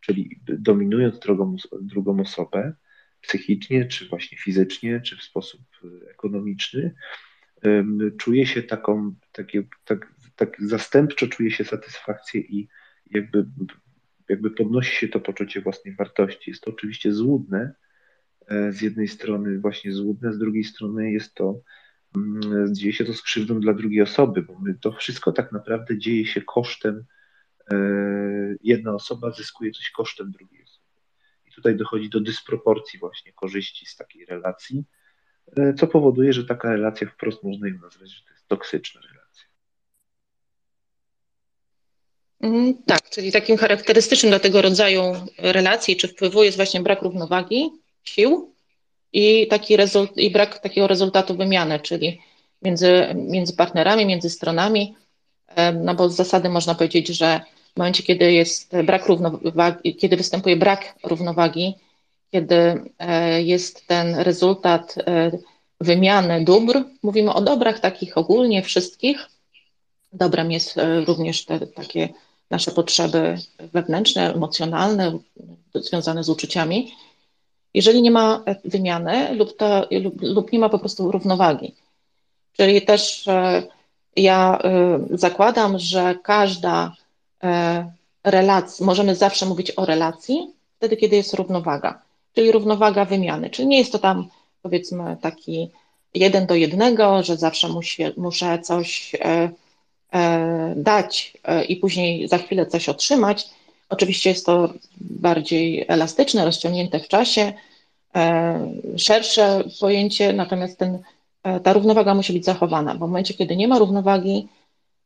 czyli 0.00 0.40
dominując 0.46 1.18
drugą, 1.18 1.56
drugą 1.80 2.20
osobę, 2.20 2.74
psychicznie, 3.20 3.86
czy 3.86 4.08
właśnie 4.08 4.38
fizycznie, 4.38 5.00
czy 5.00 5.16
w 5.16 5.22
sposób 5.22 5.60
e, 5.84 6.10
ekonomiczny, 6.10 6.94
czuje 8.18 8.46
się 8.46 8.62
taką, 8.62 9.14
takie, 9.32 9.62
tak, 9.84 10.14
tak 10.36 10.56
zastępczo 10.60 11.26
czuje 11.26 11.50
się 11.50 11.64
satysfakcję 11.64 12.40
i 12.40 12.68
jakby, 13.10 13.46
jakby 14.28 14.50
podnosi 14.50 14.96
się 14.96 15.08
to 15.08 15.20
poczucie 15.20 15.60
własnej 15.60 15.94
wartości. 15.94 16.50
Jest 16.50 16.62
to 16.62 16.70
oczywiście 16.70 17.12
złudne, 17.12 17.72
e, 18.48 18.72
z 18.72 18.82
jednej 18.82 19.08
strony 19.08 19.58
właśnie 19.58 19.92
złudne, 19.92 20.32
z 20.32 20.38
drugiej 20.38 20.64
strony 20.64 21.12
jest 21.12 21.34
to, 21.34 21.60
mm, 22.16 22.74
dzieje 22.74 22.92
się 22.92 23.04
to 23.04 23.14
z 23.14 23.22
krzywdą 23.22 23.60
dla 23.60 23.74
drugiej 23.74 24.02
osoby, 24.02 24.42
bo 24.42 24.58
my, 24.58 24.74
to 24.80 24.92
wszystko 24.92 25.32
tak 25.32 25.52
naprawdę 25.52 25.98
dzieje 25.98 26.26
się 26.26 26.42
kosztem, 26.42 27.04
e, 27.70 27.76
jedna 28.62 28.94
osoba 28.94 29.30
zyskuje 29.30 29.70
coś 29.70 29.90
kosztem 29.90 30.30
drugiej 30.30 30.59
osoby 31.50 31.54
tutaj 31.54 31.76
dochodzi 31.76 32.08
do 32.08 32.20
dysproporcji 32.20 32.98
właśnie 32.98 33.32
korzyści 33.32 33.86
z 33.86 33.96
takiej 33.96 34.24
relacji, 34.24 34.84
e, 35.56 35.74
co 35.74 35.86
powoduje, 35.86 36.32
że 36.32 36.44
taka 36.44 36.72
relacja 36.72 37.08
wprost 37.08 37.42
można 37.44 37.68
ją 37.68 37.74
nazwać, 37.74 38.10
że 38.10 38.24
to 38.24 38.30
jest 38.30 38.48
toksyczna 38.48 39.00
relacja. 39.00 39.44
Mm, 42.40 42.82
tak, 42.86 43.10
czyli 43.10 43.32
takim 43.32 43.56
charakterystycznym 43.56 44.30
dla 44.30 44.38
tego 44.38 44.62
rodzaju 44.62 45.02
relacji 45.38 45.96
czy 45.96 46.08
wpływu 46.08 46.44
jest 46.44 46.56
właśnie 46.56 46.80
brak 46.80 47.02
równowagi 47.02 47.70
sił 48.04 48.54
i, 49.12 49.46
taki 49.48 49.76
rezult, 49.76 50.16
i 50.16 50.30
brak 50.30 50.58
takiego 50.58 50.86
rezultatu 50.86 51.36
wymiany, 51.36 51.80
czyli 51.80 52.20
między, 52.62 53.14
między 53.14 53.56
partnerami, 53.56 54.06
między 54.06 54.30
stronami, 54.30 54.96
e, 55.46 55.72
no 55.72 55.94
bo 55.94 56.08
z 56.08 56.16
zasady 56.16 56.48
można 56.48 56.74
powiedzieć, 56.74 57.08
że 57.08 57.40
w 57.74 57.76
momencie, 57.76 58.02
kiedy 58.02 58.32
jest 58.32 58.72
brak 58.84 59.06
równowagi, 59.06 59.96
kiedy 59.96 60.16
występuje 60.16 60.56
brak 60.56 60.94
równowagi, 61.04 61.74
kiedy 62.30 62.84
e, 62.98 63.42
jest 63.42 63.86
ten 63.86 64.14
rezultat 64.14 64.94
e, 64.98 65.30
wymiany 65.80 66.44
dóbr, 66.44 66.84
mówimy 67.02 67.34
o 67.34 67.40
dobrach 67.40 67.80
takich 67.80 68.18
ogólnie 68.18 68.62
wszystkich. 68.62 69.28
Dobrem 70.12 70.52
jest 70.52 70.78
e, 70.78 71.00
również 71.00 71.44
te 71.44 71.66
takie 71.66 72.08
nasze 72.50 72.70
potrzeby 72.70 73.38
wewnętrzne, 73.58 74.34
emocjonalne, 74.34 75.18
związane 75.74 76.24
z 76.24 76.28
uczuciami. 76.28 76.92
Jeżeli 77.74 78.02
nie 78.02 78.10
ma 78.10 78.44
wymiany 78.64 79.34
lub, 79.34 79.56
to, 79.56 79.88
lub, 79.90 80.22
lub 80.22 80.52
nie 80.52 80.58
ma 80.58 80.68
po 80.68 80.78
prostu 80.78 81.12
równowagi, 81.12 81.74
czyli 82.56 82.82
też 82.82 83.24
ja 84.16 84.58
zakładam, 85.10 85.78
że 85.78 86.14
każda 86.22 86.96
relacji, 88.24 88.84
możemy 88.84 89.14
zawsze 89.14 89.46
mówić 89.46 89.72
o 89.76 89.84
relacji, 89.84 90.50
wtedy, 90.76 90.96
kiedy 90.96 91.16
jest 91.16 91.34
równowaga, 91.34 92.02
czyli 92.34 92.52
równowaga 92.52 93.04
wymiany, 93.04 93.50
czyli 93.50 93.68
nie 93.68 93.78
jest 93.78 93.92
to 93.92 93.98
tam 93.98 94.28
powiedzmy 94.62 95.16
taki 95.20 95.70
jeden 96.14 96.46
do 96.46 96.54
jednego, 96.54 97.22
że 97.22 97.36
zawsze 97.36 97.68
muszę 98.16 98.58
coś 98.58 99.14
e, 99.14 99.50
e, 100.14 100.74
dać 100.76 101.32
e, 101.44 101.64
i 101.64 101.76
później 101.76 102.28
za 102.28 102.38
chwilę 102.38 102.66
coś 102.66 102.88
otrzymać. 102.88 103.48
Oczywiście 103.88 104.30
jest 104.30 104.46
to 104.46 104.72
bardziej 105.00 105.84
elastyczne, 105.88 106.44
rozciągnięte 106.44 107.00
w 107.00 107.08
czasie, 107.08 107.52
e, 108.16 108.72
szersze 108.96 109.64
pojęcie, 109.80 110.32
natomiast 110.32 110.78
ten, 110.78 110.98
e, 111.42 111.60
ta 111.60 111.72
równowaga 111.72 112.14
musi 112.14 112.32
być 112.32 112.44
zachowana, 112.44 112.94
bo 112.94 113.06
w 113.06 113.10
momencie, 113.10 113.34
kiedy 113.34 113.56
nie 113.56 113.68
ma 113.68 113.78
równowagi, 113.78 114.48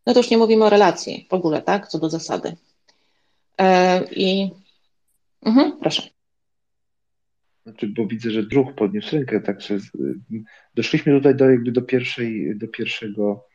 no 0.07 0.13
to 0.13 0.21
już 0.21 0.31
nie 0.31 0.39
mówimy 0.39 0.65
o 0.65 0.71
relacji 0.71 1.27
w 1.31 1.35
ogóle, 1.35 1.63
tak, 1.63 1.89
co 1.89 1.99
do 1.99 2.11
zasady. 2.11 2.57
I 4.11 4.51
mhm, 5.43 5.73
proszę. 5.81 6.03
Znaczy, 7.63 7.87
bo 7.89 8.07
widzę, 8.07 8.31
że 8.31 8.43
druh 8.43 8.75
podniósł 8.75 9.17
rękę, 9.17 9.41
także 9.41 9.79
doszliśmy 10.75 11.13
tutaj 11.13 11.35
do, 11.35 11.51
jakby 11.51 11.73
do, 11.73 11.83
pierwszej, 11.83 12.57
do 12.57 12.69
pierwszego, 12.69 13.47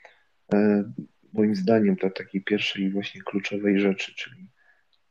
moim 1.33 1.55
zdaniem, 1.55 1.95
do 1.95 2.09
takiej 2.09 2.43
pierwszej 2.43 2.91
właśnie 2.91 3.21
kluczowej 3.21 3.79
rzeczy, 3.79 4.15
czyli 4.15 4.47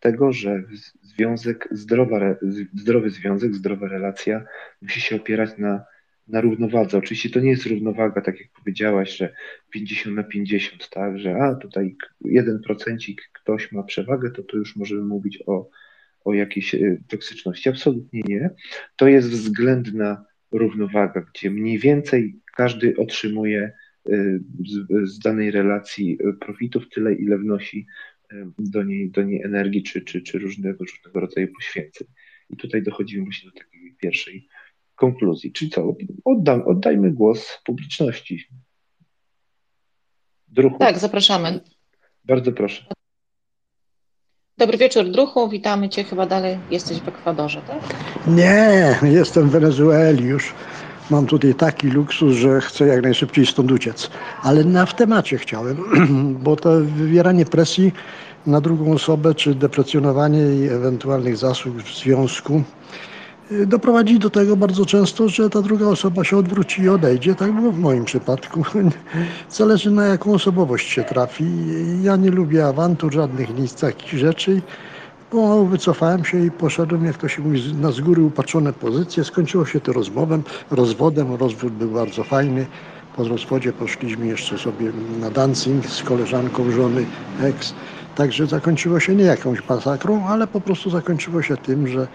tego, 0.00 0.32
że 0.32 0.62
związek, 1.02 1.68
zdrowa, 1.70 2.20
zdrowy 2.74 3.10
związek, 3.10 3.54
zdrowa 3.54 3.88
relacja 3.88 4.44
musi 4.82 5.00
się 5.00 5.16
opierać 5.16 5.50
na, 5.58 5.84
na 6.28 6.40
równowadze. 6.40 6.98
Oczywiście 6.98 7.30
to 7.30 7.40
nie 7.40 7.50
jest 7.50 7.66
równowaga, 7.66 8.20
tak 8.20 8.40
jak 8.40 8.48
powiedziałaś, 8.50 9.16
że 9.16 9.34
50 9.70 10.16
na 10.16 10.22
50, 10.22 10.88
tak, 10.90 11.18
że 11.18 11.36
a 11.36 11.54
tutaj 11.54 11.96
jeden 12.24 12.60
procencik 12.60 13.30
ktoś 13.32 13.72
ma 13.72 13.82
przewagę, 13.82 14.30
to 14.30 14.42
tu 14.42 14.58
już 14.58 14.76
możemy 14.76 15.02
mówić 15.02 15.42
o, 15.46 15.70
o 16.24 16.34
jakiejś 16.34 16.74
e, 16.74 16.96
toksyczności. 17.08 17.68
Absolutnie 17.68 18.22
nie. 18.26 18.50
To 18.96 19.08
jest 19.08 19.28
względna 19.28 20.24
równowaga, 20.52 21.20
gdzie 21.34 21.50
mniej 21.50 21.78
więcej 21.78 22.40
każdy 22.56 22.96
otrzymuje 22.96 23.62
e, 23.62 24.38
z, 24.66 25.10
z 25.10 25.18
danej 25.18 25.50
relacji 25.50 26.18
e, 26.20 26.32
profitów 26.32 26.88
tyle, 26.88 27.14
ile 27.14 27.38
wnosi 27.38 27.86
do 28.58 28.82
niej, 28.82 29.10
do 29.10 29.22
niej 29.22 29.42
energii 29.42 29.82
czy, 29.82 30.02
czy, 30.02 30.22
czy 30.22 30.38
różnego, 30.38 30.84
różnego 30.84 31.20
rodzaju 31.20 31.48
poświęceń. 31.54 32.08
I 32.50 32.56
tutaj 32.56 32.82
dochodzimy 32.82 33.24
właśnie 33.24 33.50
do 33.50 33.58
takiej 33.58 33.94
pierwszej 34.00 34.48
konkluzji. 34.98 35.52
Czyli 35.52 35.70
co? 35.70 35.94
Oddam, 36.24 36.62
oddajmy 36.66 37.10
głos 37.10 37.58
publiczności. 37.64 38.48
Druhu. 40.48 40.78
Tak, 40.78 40.98
zapraszamy. 40.98 41.60
Bardzo 42.24 42.52
proszę. 42.52 42.84
Dobry 44.58 44.78
wieczór, 44.78 45.10
Druchu. 45.10 45.48
Witamy 45.48 45.88
Cię. 45.88 46.04
Chyba 46.04 46.26
dalej 46.26 46.58
jesteś 46.70 47.00
w 47.00 47.08
Ekwadorze, 47.08 47.60
tak? 47.66 47.78
Nie, 48.26 48.98
jestem 49.02 49.48
w 49.48 49.50
Wenezueli 49.50 50.24
już. 50.24 50.54
Mam 51.10 51.26
tutaj 51.26 51.54
taki 51.54 51.88
luksus, 51.88 52.34
że 52.34 52.60
chcę 52.60 52.86
jak 52.86 53.02
najszybciej 53.02 53.46
stąd 53.46 53.72
uciec. 53.72 54.10
Ale 54.42 54.64
na 54.64 54.86
w 54.86 54.94
temacie 54.94 55.38
chciałem, 55.38 55.76
bo 56.44 56.56
to 56.56 56.70
wywieranie 56.80 57.44
presji 57.44 57.92
na 58.46 58.60
drugą 58.60 58.92
osobę, 58.92 59.34
czy 59.34 59.54
deprecjonowanie 59.54 60.38
jej 60.38 60.68
ewentualnych 60.68 61.36
zasług 61.36 61.76
w 61.76 61.98
związku 61.98 62.62
doprowadzi 63.66 64.18
do 64.18 64.30
tego 64.30 64.56
bardzo 64.56 64.86
często, 64.86 65.28
że 65.28 65.50
ta 65.50 65.62
druga 65.62 65.86
osoba 65.86 66.24
się 66.24 66.36
odwróci 66.36 66.82
i 66.82 66.88
odejdzie. 66.88 67.34
Tak 67.34 67.52
było 67.52 67.72
w 67.72 67.78
moim 67.78 68.04
przypadku. 68.04 68.62
Zależy 69.50 69.90
na 69.90 70.06
jaką 70.06 70.34
osobowość 70.34 70.88
się 70.88 71.04
trafi. 71.04 71.44
Ja 72.02 72.16
nie 72.16 72.30
lubię 72.30 72.66
awantur, 72.66 73.12
żadnych 73.12 73.58
nic 73.58 73.74
takich 73.74 74.18
rzeczy. 74.18 74.62
Pomału 75.30 75.66
wycofałem 75.66 76.24
się 76.24 76.44
i 76.44 76.50
poszedłem, 76.50 77.04
jak 77.04 77.16
to 77.16 77.28
się 77.28 77.42
mówi, 77.42 77.74
na 77.74 77.92
z 77.92 78.00
góry 78.00 78.22
upatrzone 78.22 78.72
pozycje. 78.72 79.24
Skończyło 79.24 79.66
się 79.66 79.80
to 79.80 79.92
rozmowem, 79.92 80.42
rozwodem. 80.70 81.34
Rozwód 81.34 81.72
był 81.72 81.90
bardzo 81.90 82.24
fajny. 82.24 82.66
Po 83.16 83.24
rozwodzie 83.24 83.72
poszliśmy 83.72 84.26
jeszcze 84.26 84.58
sobie 84.58 84.92
na 85.20 85.30
dancing 85.30 85.86
z 85.86 86.02
koleżanką 86.02 86.70
żony 86.70 87.04
ex. 87.42 87.74
Także 88.14 88.46
zakończyło 88.46 89.00
się 89.00 89.14
nie 89.14 89.24
jakąś 89.24 89.68
masakrą, 89.68 90.26
ale 90.26 90.46
po 90.46 90.60
prostu 90.60 90.90
zakończyło 90.90 91.42
się 91.42 91.56
tym, 91.56 91.88
że 91.88 92.08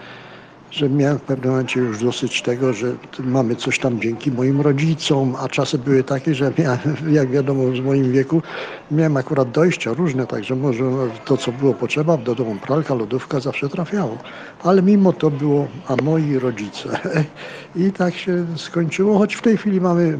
że 0.74 0.90
miałem 0.90 1.18
w 1.18 1.22
pewnym 1.22 1.50
momencie 1.50 1.80
już 1.80 1.98
dosyć 1.98 2.42
tego, 2.42 2.72
że 2.72 2.92
mamy 3.18 3.56
coś 3.56 3.78
tam 3.78 4.00
dzięki 4.00 4.32
moim 4.32 4.60
rodzicom, 4.60 5.36
a 5.40 5.48
czasy 5.48 5.78
były 5.78 6.04
takie, 6.04 6.34
że 6.34 6.52
miałem, 6.58 6.80
jak 7.18 7.30
wiadomo 7.30 7.76
z 7.76 7.80
moim 7.80 8.12
wieku, 8.12 8.42
miałem 8.90 9.16
akurat 9.16 9.50
dojścia 9.50 9.92
różne, 9.92 10.26
także 10.26 10.56
może 10.56 10.84
to, 11.24 11.36
co 11.36 11.52
było 11.52 11.74
potrzeba, 11.74 12.16
do 12.16 12.34
domu 12.34 12.56
pralka, 12.66 12.94
lodówka 12.94 13.40
zawsze 13.40 13.68
trafiało. 13.68 14.18
Ale 14.62 14.82
mimo 14.82 15.12
to 15.12 15.30
było, 15.30 15.66
a 15.88 16.02
moi 16.02 16.38
rodzice. 16.38 17.00
I 17.76 17.92
tak 17.92 18.14
się 18.14 18.46
skończyło, 18.56 19.18
choć 19.18 19.34
w 19.34 19.42
tej 19.42 19.56
chwili 19.56 19.80
mamy, 19.80 20.18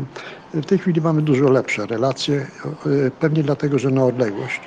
w 0.55 0.67
tej 0.67 0.79
chwili 0.79 1.01
mamy 1.01 1.23
dużo 1.23 1.51
lepsze 1.51 1.87
relacje, 1.87 2.47
pewnie 3.21 3.43
dlatego, 3.43 3.79
że 3.79 3.91
na 3.91 4.05
odległość. 4.05 4.61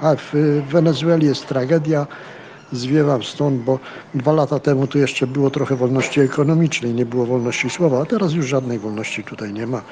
A 0.00 0.14
w 0.16 0.32
Wenezueli 0.70 1.26
jest 1.26 1.46
tragedia 1.46 2.06
zwiewam 2.72 3.22
stąd, 3.22 3.62
bo 3.62 3.78
dwa 4.14 4.32
lata 4.32 4.58
temu 4.58 4.86
tu 4.86 4.98
jeszcze 4.98 5.26
było 5.26 5.50
trochę 5.50 5.76
wolności 5.76 6.20
ekonomicznej, 6.20 6.94
nie 6.94 7.06
było 7.06 7.26
wolności 7.26 7.70
słowa, 7.70 8.02
a 8.02 8.04
teraz 8.06 8.32
już 8.32 8.46
żadnej 8.46 8.78
wolności 8.78 9.24
tutaj 9.24 9.52
nie 9.52 9.66
ma, 9.66 9.82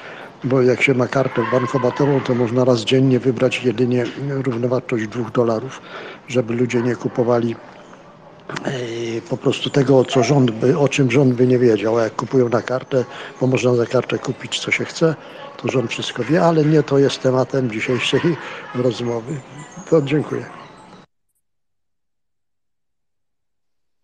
bo 0.43 0.61
jak 0.61 0.81
się 0.81 0.93
ma 0.93 1.07
kartę 1.07 1.41
bankomatową, 1.51 2.21
to 2.21 2.35
można 2.35 2.65
raz 2.65 2.81
dziennie 2.81 3.19
wybrać 3.19 3.63
jedynie 3.63 4.05
równowartość 4.29 5.07
dwóch 5.07 5.31
dolarów, 5.31 5.81
żeby 6.27 6.53
ludzie 6.53 6.81
nie 6.81 6.95
kupowali 6.95 7.55
e, 8.65 8.71
po 9.29 9.37
prostu 9.37 9.69
tego, 9.69 10.05
co 10.05 10.23
rząd 10.23 10.51
by, 10.51 10.77
o 10.77 10.87
czym 10.89 11.11
rząd 11.11 11.33
by 11.33 11.47
nie 11.47 11.59
wiedział. 11.59 11.97
A 11.97 12.03
jak 12.03 12.15
kupują 12.15 12.49
na 12.49 12.61
kartę, 12.61 13.05
bo 13.41 13.47
można 13.47 13.75
za 13.75 13.85
kartę 13.85 14.19
kupić 14.19 14.59
co 14.59 14.71
się 14.71 14.85
chce, 14.85 15.15
to 15.57 15.71
rząd 15.71 15.91
wszystko 15.91 16.23
wie, 16.23 16.41
ale 16.41 16.65
nie 16.65 16.83
to 16.83 16.97
jest 16.97 17.21
tematem 17.21 17.71
dzisiejszej 17.71 18.21
rozmowy. 18.75 19.41
To 19.89 20.01
dziękuję. 20.01 20.62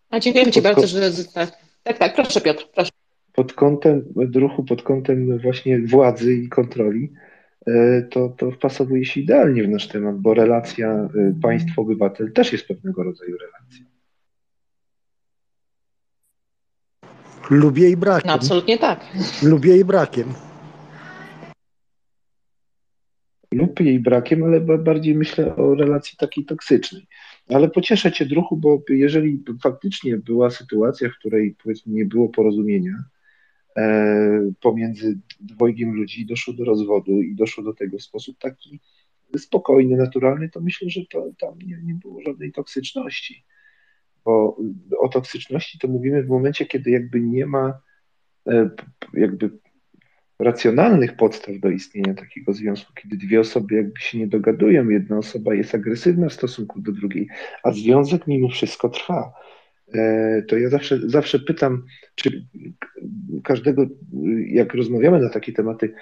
A 0.10 0.20
dziękuję 0.20 0.52
Ci 0.52 0.62
bardzo, 0.62 0.88
że 0.88 1.12
tak, 1.34 1.52
tak, 1.84 1.98
tak, 1.98 2.16
proszę 2.16 2.42
Piotr, 2.42 2.68
proszę. 2.74 2.92
Pod 3.34 3.54
kątem 3.54 4.14
ruchu, 4.36 4.64
pod 4.64 4.82
kątem 4.84 5.40
właśnie 5.40 5.80
władzy 5.80 6.34
i 6.34 6.50
kontroli, 6.50 7.14
e, 7.68 8.02
to, 8.02 8.30
to 8.30 8.52
wpasowuje 8.52 9.06
się 9.06 9.22
idealnie 9.22 9.64
w 9.64 9.70
nasz 9.70 9.88
temat, 9.88 10.18
bo 10.18 10.34
relacja 10.34 10.90
e, 10.90 11.10
państwo-obywatel 11.42 12.32
też 12.32 12.52
jest 12.52 12.68
pewnego 12.68 13.04
rodzaju 13.04 13.38
relacją. 13.38 13.86
Lubię 17.50 17.90
i 17.90 17.98
brakiem. 17.98 18.28
No, 18.28 18.34
absolutnie 18.34 18.78
tak. 18.78 19.06
Lubię 19.44 19.78
i 19.78 19.86
brakiem. 19.86 20.34
Lub 23.52 23.80
jej 23.80 24.00
brakiem, 24.00 24.44
ale 24.44 24.60
bardziej 24.60 25.16
myślę 25.16 25.56
o 25.56 25.76
relacji 25.76 26.18
takiej 26.18 26.46
toksycznej. 26.46 27.08
Ale 27.50 27.70
pocieszę 27.70 28.12
Cię, 28.12 28.26
druhu, 28.26 28.58
bo 28.58 28.82
jeżeli 28.90 29.44
faktycznie 29.64 30.18
była 30.18 30.50
sytuacja, 30.50 31.10
w 31.10 31.20
której 31.20 31.56
powiedzmy 31.64 31.94
nie 31.94 32.06
było 32.06 32.30
porozumienia 32.30 33.04
e, 33.78 34.52
pomiędzy 34.62 35.20
dwojgiem 35.40 35.94
ludzi, 35.94 36.26
doszło 36.26 36.54
do 36.54 36.66
rozwodu 36.66 37.22
i 37.22 37.36
doszło 37.36 37.64
do 37.64 37.74
tego 37.74 37.98
w 37.98 38.02
sposób 38.02 38.38
taki 38.40 38.80
spokojny, 39.38 39.98
naturalny, 39.98 40.50
to 40.50 40.62
myślę, 40.62 40.90
że 40.90 41.02
to, 41.12 41.32
tam 41.40 41.60
nie, 41.60 41.80
nie 41.84 41.94
było 41.94 42.22
żadnej 42.22 42.52
toksyczności. 42.52 43.46
Bo 44.26 44.58
o 45.00 45.10
toksyczności 45.10 45.80
to 45.80 45.88
mówimy 45.88 46.24
w 46.24 46.30
momencie, 46.30 46.66
kiedy 46.66 46.92
jakby 46.92 47.22
nie 47.22 47.46
ma 47.46 47.82
e, 48.48 48.70
jakby 49.14 49.52
racjonalnych 50.40 51.16
podstaw 51.16 51.60
do 51.60 51.70
istnienia 51.70 52.14
takiego 52.14 52.54
związku, 52.54 52.94
kiedy 52.94 53.18
dwie 53.18 53.40
osoby 53.40 53.76
jakby 53.76 54.00
się 54.00 54.18
nie 54.18 54.28
dogadują, 54.28 54.90
jedna 54.90 55.18
osoba 55.18 55.54
jest 55.54 55.76
agresywna 55.76 56.30
w 56.30 56.34
stosunku 56.34 56.82
do 56.82 56.92
drugiej, 56.92 57.28
a 57.64 57.72
związek 57.72 58.28
mimo 58.28 58.50
wszystko 58.50 58.90
trwa. 58.90 59.34
E, 59.94 60.42
to 60.48 60.58
ja 60.58 60.70
zawsze, 60.70 61.00
zawsze 61.06 61.40
pytam, 61.40 61.86
czy 62.16 62.46
każdego, 63.44 63.86
jak 64.48 64.74
rozmawiamy 64.74 65.20
na 65.20 65.30
takie 65.30 65.54
tematy, 65.54 65.94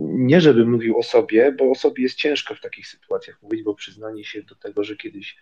nie 0.00 0.40
żeby 0.40 0.66
mówił 0.66 0.98
o 0.98 1.02
sobie, 1.02 1.52
bo 1.52 1.70
o 1.70 1.74
sobie 1.74 2.02
jest 2.02 2.16
ciężko 2.16 2.54
w 2.54 2.60
takich 2.60 2.86
sytuacjach 2.86 3.42
mówić, 3.42 3.62
bo 3.62 3.74
przyznanie 3.74 4.24
się 4.24 4.42
do 4.42 4.54
tego, 4.54 4.84
że 4.84 4.96
kiedyś 4.96 5.36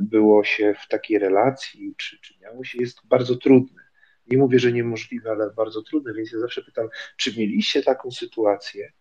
było 0.00 0.44
się 0.44 0.74
w 0.84 0.88
takiej 0.88 1.18
relacji, 1.18 1.94
czy, 1.96 2.20
czy 2.20 2.34
miało 2.42 2.64
się, 2.64 2.78
jest 2.80 3.06
bardzo 3.06 3.36
trudne 3.36 3.83
nie 4.26 4.38
mówię, 4.38 4.58
że 4.58 4.72
niemożliwe, 4.72 5.30
ale 5.30 5.50
bardzo 5.56 5.82
trudne, 5.82 6.14
więc 6.14 6.32
ja 6.32 6.38
zawsze 6.38 6.62
pytam, 6.62 6.88
czy 7.16 7.38
mieliście 7.38 7.82
taką 7.82 8.10
sytuację, 8.10 8.92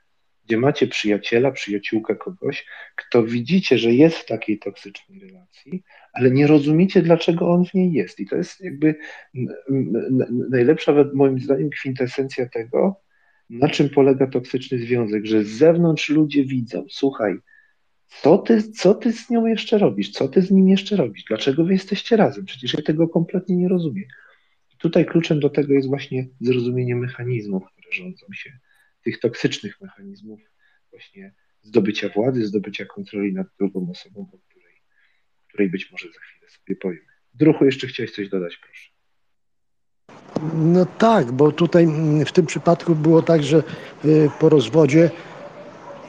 gdzie 0.45 0.57
macie 0.57 0.87
przyjaciela, 0.87 1.51
przyjaciółkę 1.51 2.15
kogoś, 2.15 2.65
kto 2.95 3.23
widzicie, 3.23 3.77
że 3.77 3.93
jest 3.93 4.17
w 4.17 4.25
takiej 4.25 4.59
toksycznej 4.59 5.19
relacji, 5.19 5.83
ale 6.13 6.31
nie 6.31 6.47
rozumiecie, 6.47 7.01
dlaczego 7.01 7.51
on 7.51 7.65
w 7.65 7.73
niej 7.73 7.93
jest. 7.93 8.19
I 8.19 8.27
to 8.27 8.35
jest 8.35 8.61
jakby 8.61 8.95
najlepsza, 10.49 10.93
moim 11.13 11.39
zdaniem, 11.39 11.69
kwintesencja 11.69 12.49
tego, 12.49 12.95
na 13.49 13.69
czym 13.69 13.89
polega 13.89 14.27
toksyczny 14.27 14.77
związek, 14.77 15.25
że 15.25 15.43
z 15.43 15.47
zewnątrz 15.47 16.09
ludzie 16.09 16.45
widzą, 16.45 16.85
słuchaj, 16.89 17.35
co 18.21 18.37
ty, 18.37 18.63
co 18.63 18.93
ty 18.93 19.13
z 19.13 19.29
nią 19.29 19.45
jeszcze 19.45 19.77
robisz, 19.77 20.11
co 20.11 20.27
ty 20.27 20.41
z 20.41 20.51
nim 20.51 20.69
jeszcze 20.69 20.95
robisz, 20.95 21.23
dlaczego 21.23 21.65
wy 21.65 21.73
jesteście 21.73 22.17
razem, 22.17 22.45
przecież 22.45 22.73
ja 22.73 22.81
tego 22.81 23.07
kompletnie 23.07 23.55
nie 23.55 23.67
rozumiem. 23.67 24.05
Tutaj 24.83 25.05
kluczem 25.05 25.39
do 25.39 25.49
tego 25.49 25.73
jest 25.73 25.87
właśnie 25.87 26.27
zrozumienie 26.41 26.95
mechanizmów, 26.95 27.63
które 27.71 27.87
rządzą 27.91 28.25
się, 28.33 28.59
tych 29.03 29.19
toksycznych 29.19 29.81
mechanizmów 29.81 30.39
właśnie 30.91 31.33
zdobycia 31.61 32.09
władzy, 32.09 32.45
zdobycia 32.45 32.85
kontroli 32.85 33.33
nad 33.33 33.47
drugą 33.59 33.91
osobą, 33.91 34.29
o 34.33 34.37
której, 34.49 34.81
której 35.47 35.69
być 35.69 35.91
może 35.91 36.07
za 36.07 36.19
chwilę 36.19 36.49
sobie 36.49 36.75
powiemy. 36.75 37.05
Druhu, 37.33 37.65
jeszcze 37.65 37.87
chciałeś 37.87 38.11
coś 38.11 38.29
dodać, 38.29 38.57
proszę. 38.57 38.89
No 40.55 40.85
tak, 40.85 41.31
bo 41.31 41.51
tutaj 41.51 41.87
w 42.25 42.31
tym 42.31 42.45
przypadku 42.45 42.95
było 42.95 43.21
tak, 43.21 43.43
że 43.43 43.63
y, 44.05 44.29
po 44.39 44.49
rozwodzie 44.49 45.11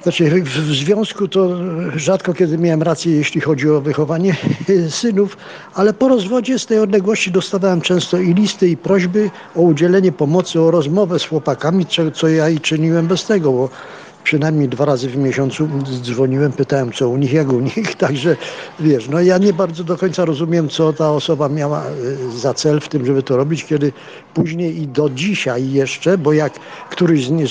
Znaczy, 0.04 0.42
w, 0.42 0.74
związku 0.74 1.28
to 1.28 1.48
rzadko 1.96 2.34
kiedy 2.34 2.58
miałem 2.58 2.82
rację, 2.82 3.16
jeśli 3.16 3.40
chodzi 3.40 3.70
o 3.70 3.80
wychowanie 3.80 4.36
synów, 4.88 5.36
ale 5.74 5.92
po 5.92 6.08
rozwodzie 6.08 6.58
z 6.58 6.66
tej 6.66 6.78
odległości 6.78 7.30
dostawałem 7.30 7.80
często 7.80 8.18
i 8.18 8.34
listy, 8.34 8.68
i 8.68 8.76
prośby 8.76 9.30
o 9.56 9.60
udzielenie 9.60 10.12
pomocy, 10.12 10.60
o 10.60 10.70
rozmowę 10.70 11.18
z 11.18 11.24
chłopakami, 11.24 11.86
co, 11.86 12.10
co 12.10 12.28
ja 12.28 12.48
i 12.48 12.60
czyniłem 12.60 13.06
bez 13.06 13.24
tego, 13.24 13.52
bo 13.52 13.68
przynajmniej 14.24 14.68
dwa 14.68 14.84
razy 14.84 15.08
w 15.08 15.16
miesiącu 15.16 15.68
dzwoniłem, 16.02 16.52
pytałem 16.52 16.92
co 16.92 17.08
u 17.08 17.16
nich, 17.16 17.32
jak 17.32 17.52
u 17.52 17.60
nich, 17.60 17.94
także 18.06 18.36
wiesz, 18.80 19.08
no 19.08 19.20
ja 19.20 19.38
nie 19.38 19.52
bardzo 19.52 19.84
do 19.84 19.96
końca 19.96 20.24
rozumiem, 20.24 20.68
co 20.68 20.92
ta 20.92 21.10
osoba 21.10 21.48
miała 21.48 21.84
y, 21.86 22.38
za 22.38 22.54
cel 22.54 22.80
w 22.80 22.88
tym, 22.88 23.06
żeby 23.06 23.22
to 23.22 23.36
robić, 23.36 23.64
kiedy 23.64 23.92
później 24.34 24.82
i 24.82 24.88
do 24.88 25.10
dzisiaj 25.10 25.70
jeszcze, 25.70 26.18
bo 26.18 26.32
jak 26.32 26.52
któryś 26.90 27.26
z 27.26 27.30
nich, 27.30 27.50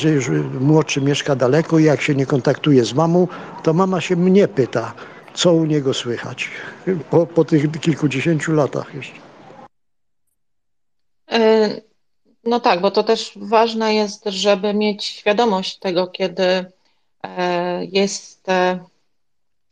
młodszy 0.60 1.02
mieszka 1.02 1.36
daleko 1.36 1.80
i 1.80 1.84
jak 1.84 2.02
się 2.02 2.16
nie 2.16 2.26
kontaktuje 2.26 2.86
z 2.86 2.94
mamą, 2.94 3.28
to 3.64 3.74
mama 3.74 4.02
się 4.02 4.16
mnie 4.16 4.48
pyta, 4.48 4.94
co 5.34 5.54
u 5.54 5.66
niego 5.66 5.94
słychać 5.94 6.50
po, 7.10 7.26
po 7.26 7.46
tych 7.46 7.72
kilkudziesięciu 7.72 8.54
latach 8.54 8.96
jeszcze. 8.96 9.16
Y, 11.34 11.93
no 12.44 12.60
tak, 12.60 12.82
bo 12.82 12.92
to 12.92 13.04
też 13.04 13.32
ważne 13.36 13.94
jest, 13.94 14.24
żeby 14.26 14.74
mieć 14.74 15.06
świadomość 15.06 15.78
tego, 15.78 16.08
kiedy 16.08 16.66
e, 17.24 17.86
jest 17.86 18.50
e, 18.50 18.80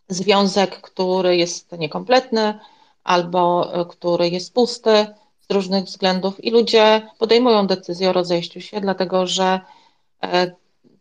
związek, 0.09 0.81
który 0.81 1.37
jest 1.37 1.71
niekompletny 1.71 2.59
albo 3.03 3.73
e, 3.73 3.85
który 3.85 4.29
jest 4.29 4.53
pusty 4.53 5.07
z 5.49 5.53
różnych 5.53 5.83
względów 5.83 6.43
i 6.43 6.51
ludzie 6.51 7.09
podejmują 7.17 7.67
decyzję 7.67 8.09
o 8.09 8.13
rozejściu 8.13 8.61
się, 8.61 8.81
dlatego 8.81 9.27
że 9.27 9.59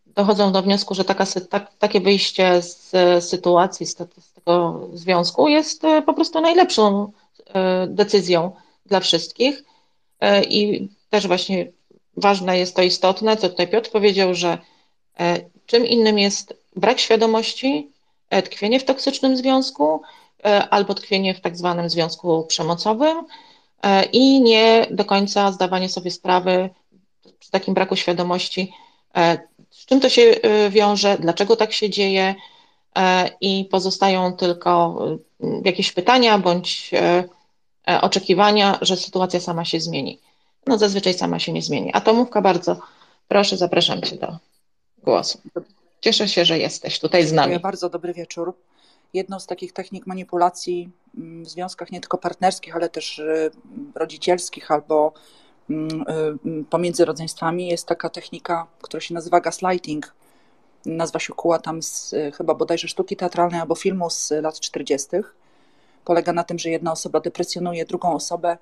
dochodzą 0.06 0.52
do 0.52 0.62
wniosku, 0.62 0.94
że 0.94 1.04
taka, 1.04 1.24
tak, 1.50 1.74
takie 1.78 2.00
wyjście 2.00 2.62
z 2.62 2.94
sytuacji, 3.24 3.86
z, 3.86 3.96
z 4.18 4.32
tego 4.32 4.80
związku 4.92 5.48
jest 5.48 5.82
po 6.06 6.14
prostu 6.14 6.40
najlepszą 6.40 7.12
decyzją 7.88 8.52
dla 8.86 9.00
wszystkich. 9.00 9.64
I 10.48 10.88
też 11.10 11.26
właśnie 11.26 11.66
ważne 12.16 12.58
jest 12.58 12.76
to 12.76 12.82
istotne, 12.82 13.36
co 13.36 13.48
tutaj 13.48 13.68
Piotr 13.68 13.90
powiedział, 13.90 14.34
że 14.34 14.58
e, 15.20 15.40
czym 15.66 15.86
innym 15.86 16.18
jest 16.18 16.54
brak 16.76 17.00
świadomości, 17.00 17.90
e, 18.30 18.42
tkwienie 18.42 18.80
w 18.80 18.84
toksycznym 18.84 19.36
związku 19.36 20.02
e, 20.44 20.68
albo 20.68 20.94
tkwienie 20.94 21.34
w 21.34 21.40
tak 21.40 21.56
zwanym 21.56 21.90
związku 21.90 22.44
przemocowym 22.44 23.26
i 24.12 24.40
nie 24.40 24.86
do 24.90 25.04
końca 25.04 25.52
zdawanie 25.52 25.88
sobie 25.88 26.10
sprawy 26.10 26.70
przy 27.38 27.50
takim 27.50 27.74
braku 27.74 27.96
świadomości, 27.96 28.72
z 29.70 29.86
czym 29.86 30.00
to 30.00 30.08
się 30.08 30.34
wiąże, 30.70 31.16
dlaczego 31.20 31.56
tak 31.56 31.72
się 31.72 31.90
dzieje 31.90 32.34
i 33.40 33.68
pozostają 33.70 34.32
tylko 34.32 34.98
jakieś 35.64 35.92
pytania 35.92 36.38
bądź 36.38 36.90
oczekiwania, 37.86 38.78
że 38.82 38.96
sytuacja 38.96 39.40
sama 39.40 39.64
się 39.64 39.80
zmieni 39.80 40.20
no 40.66 40.78
zazwyczaj 40.78 41.14
sama 41.14 41.38
się 41.38 41.52
nie 41.52 41.62
zmieni. 41.62 41.90
Atomówka 41.94 42.42
bardzo 42.42 42.80
proszę, 43.28 43.56
zapraszam 43.56 44.02
Cię 44.02 44.16
do 44.16 44.36
głosu. 45.02 45.40
Cieszę 46.00 46.28
się, 46.28 46.44
że 46.44 46.58
jesteś 46.58 47.00
tutaj 47.00 47.26
z 47.26 47.32
nami. 47.32 47.60
Bardzo, 47.60 47.90
dobry 47.90 48.14
wieczór. 48.14 48.54
Jedną 49.14 49.40
z 49.40 49.46
takich 49.46 49.72
technik 49.72 50.06
manipulacji 50.06 50.90
mm, 51.18 51.44
w 51.44 51.48
związkach 51.48 51.92
nie 51.92 52.00
tylko 52.00 52.18
partnerskich, 52.18 52.76
ale 52.76 52.88
też 52.88 53.18
y, 53.18 53.50
rodzicielskich 53.94 54.70
albo 54.70 55.12
mm, 55.70 56.04
y, 56.60 56.64
pomiędzy 56.64 57.04
rodzeństwami 57.04 57.68
jest 57.68 57.86
taka 57.86 58.10
technika, 58.10 58.66
która 58.82 59.00
się 59.00 59.14
nazywa 59.14 59.40
gaslighting. 59.40 60.14
Nazwa 60.86 61.18
się 61.18 61.32
kuła 61.32 61.58
tam 61.58 61.82
z 61.82 62.12
y, 62.12 62.32
chyba 62.32 62.54
bodajże 62.54 62.88
sztuki 62.88 63.16
teatralnej 63.16 63.60
albo 63.60 63.74
filmu 63.74 64.10
z 64.10 64.30
lat 64.30 64.60
40. 64.60 65.08
Polega 66.04 66.32
na 66.32 66.44
tym, 66.44 66.58
że 66.58 66.70
jedna 66.70 66.92
osoba 66.92 67.20
depresjonuje 67.20 67.84
drugą 67.84 68.14
osobę 68.14 68.58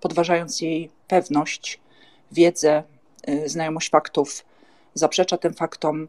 podważając 0.00 0.60
jej 0.60 0.90
pewność, 1.08 1.80
wiedzę, 2.32 2.82
y, 3.28 3.48
znajomość 3.48 3.90
faktów, 3.90 4.44
zaprzecza 4.94 5.36
tym 5.36 5.54
faktom 5.54 6.08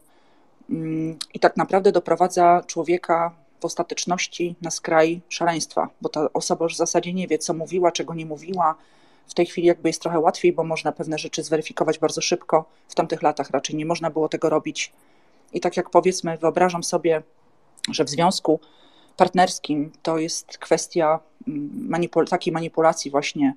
mm, 0.70 1.18
i 1.34 1.40
tak 1.40 1.56
naprawdę 1.56 1.92
doprowadza 1.92 2.62
człowieka 2.66 3.34
w 3.60 3.64
ostateczności 3.64 4.56
na 4.62 4.70
skraj 4.70 5.20
szaleństwa, 5.28 5.88
bo 6.00 6.08
ta 6.08 6.32
osoba 6.32 6.64
już 6.64 6.74
w 6.74 6.78
zasadzie 6.78 7.12
nie 7.12 7.26
wie, 7.26 7.38
co 7.38 7.54
mówiła, 7.54 7.92
czego 7.92 8.14
nie 8.14 8.26
mówiła. 8.26 8.74
W 9.28 9.34
tej 9.34 9.46
chwili 9.46 9.66
jakby 9.66 9.88
jest 9.88 10.02
trochę 10.02 10.18
łatwiej, 10.18 10.52
bo 10.52 10.64
można 10.64 10.92
pewne 10.92 11.18
rzeczy 11.18 11.42
zweryfikować 11.42 11.98
bardzo 11.98 12.20
szybko. 12.20 12.64
W 12.88 12.94
tamtych 12.94 13.22
latach 13.22 13.50
raczej 13.50 13.76
nie 13.76 13.86
można 13.86 14.10
było 14.10 14.28
tego 14.28 14.50
robić. 14.50 14.92
I 15.52 15.60
tak 15.60 15.76
jak 15.76 15.90
powiedzmy, 15.90 16.38
wyobrażam 16.38 16.84
sobie, 16.84 17.22
że 17.90 18.04
w 18.04 18.10
związku 18.10 18.60
partnerskim 19.18 19.92
to 20.02 20.18
jest 20.18 20.58
kwestia 20.58 21.20
manipul 21.88 22.26
takiej 22.28 22.52
manipulacji 22.52 23.10
właśnie. 23.10 23.54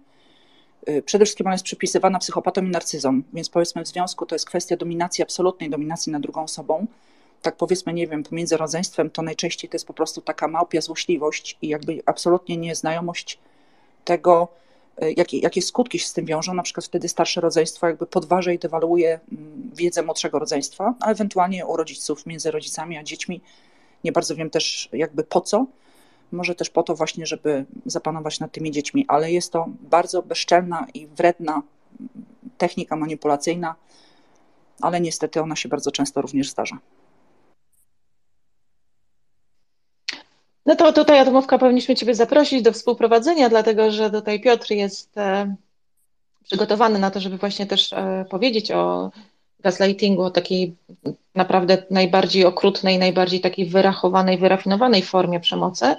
Y, 0.90 1.02
przede 1.02 1.26
wszystkim 1.26 1.48
ona 1.48 1.54
jest 1.54 1.64
przypisywana 1.64 2.20
psychopatom 2.20 2.68
i 2.68 2.70
narcyzom, 2.70 3.24
więc 3.34 3.50
powiedzmy 3.50 3.84
w 3.84 3.88
związku 3.88 4.26
to 4.26 4.36
jest 4.36 4.46
kwestia 4.46 4.78
dominacji, 4.78 5.24
absolutnej 5.24 5.70
dominacji 5.70 6.12
nad 6.12 6.22
drugą 6.22 6.44
osobą. 6.44 6.86
Tak 7.42 7.56
powiedzmy, 7.56 7.94
nie 7.94 8.08
wiem, 8.08 8.24
pomiędzy 8.24 8.58
rodzeństwem 8.58 9.10
to 9.10 9.22
najczęściej 9.22 9.70
to 9.70 9.76
jest 9.76 9.88
po 9.88 9.94
prostu 9.94 10.22
taka 10.22 10.48
małpia 10.48 10.82
złośliwość 10.82 11.58
i 11.62 11.68
jakby 11.68 12.02
absolutnie 12.06 12.58
nieznajomość 12.58 13.40
tego, 14.06 14.48
y, 15.04 15.14
jakie, 15.18 15.40
jakie 15.40 15.62
skutki 15.62 16.00
się 16.00 16.08
z 16.08 16.14
tym 16.14 16.26
wiążą. 16.26 16.54
Na 16.54 16.64
przykład 16.64 16.86
wtedy 16.86 17.10
starsze 17.10 17.42
rodzeństwo 17.42 17.88
jakby 17.88 18.06
podważa 18.06 18.52
i 18.52 18.60
dewaluuje 18.60 19.20
mm, 19.32 19.72
wiedzę 19.74 20.04
młodszego 20.04 20.40
rodzeństwa, 20.40 20.94
a 21.00 21.12
ewentualnie 21.12 21.66
u 21.66 21.78
rodziców, 21.78 22.26
między 22.26 22.52
rodzicami 22.52 22.98
a 22.98 23.04
dziećmi. 23.04 23.42
Nie 24.04 24.12
bardzo 24.12 24.36
wiem 24.36 24.50
też 24.50 24.90
jakby 24.94 25.24
po 25.24 25.42
co, 25.42 25.66
może 26.32 26.56
też 26.56 26.70
po 26.70 26.84
to 26.84 26.96
właśnie, 26.96 27.26
żeby 27.26 27.66
zapanować 27.86 28.40
nad 28.40 28.52
tymi 28.52 28.72
dziećmi, 28.72 29.06
ale 29.08 29.32
jest 29.32 29.52
to 29.52 29.66
bardzo 29.82 30.22
bezczelna 30.22 30.88
i 30.94 31.08
wredna 31.08 31.62
technika 32.58 32.96
manipulacyjna, 32.96 33.76
ale 34.82 35.02
niestety 35.02 35.42
ona 35.42 35.56
się 35.56 35.70
bardzo 35.70 35.92
często 35.92 36.22
również 36.22 36.50
zdarza. 36.50 36.78
No 40.66 40.76
to 40.76 40.94
tutaj 40.94 41.20
Atomówka 41.20 41.58
powinniśmy 41.58 41.96
Ciebie 41.96 42.16
zaprosić 42.16 42.62
do 42.62 42.72
współprowadzenia, 42.72 43.50
dlatego 43.50 43.92
że 43.92 44.12
tutaj 44.12 44.42
Piotr 44.42 44.72
jest 44.72 45.18
e, 45.18 45.56
przygotowany 46.44 47.00
na 47.00 47.12
to, 47.12 47.20
żeby 47.20 47.38
właśnie 47.38 47.66
też 47.66 47.94
e, 47.94 48.26
powiedzieć 48.30 48.72
o 48.72 49.12
gaslightingu, 49.62 50.22
o 50.22 50.32
takiej 50.32 50.76
naprawdę 51.36 51.84
najbardziej 51.92 52.46
okrutnej, 52.46 53.00
najbardziej 53.00 53.40
takiej 53.40 53.66
wyrachowanej, 53.66 54.38
wyrafinowanej 54.38 55.02
formie 55.02 55.40
przemocy 55.40 55.96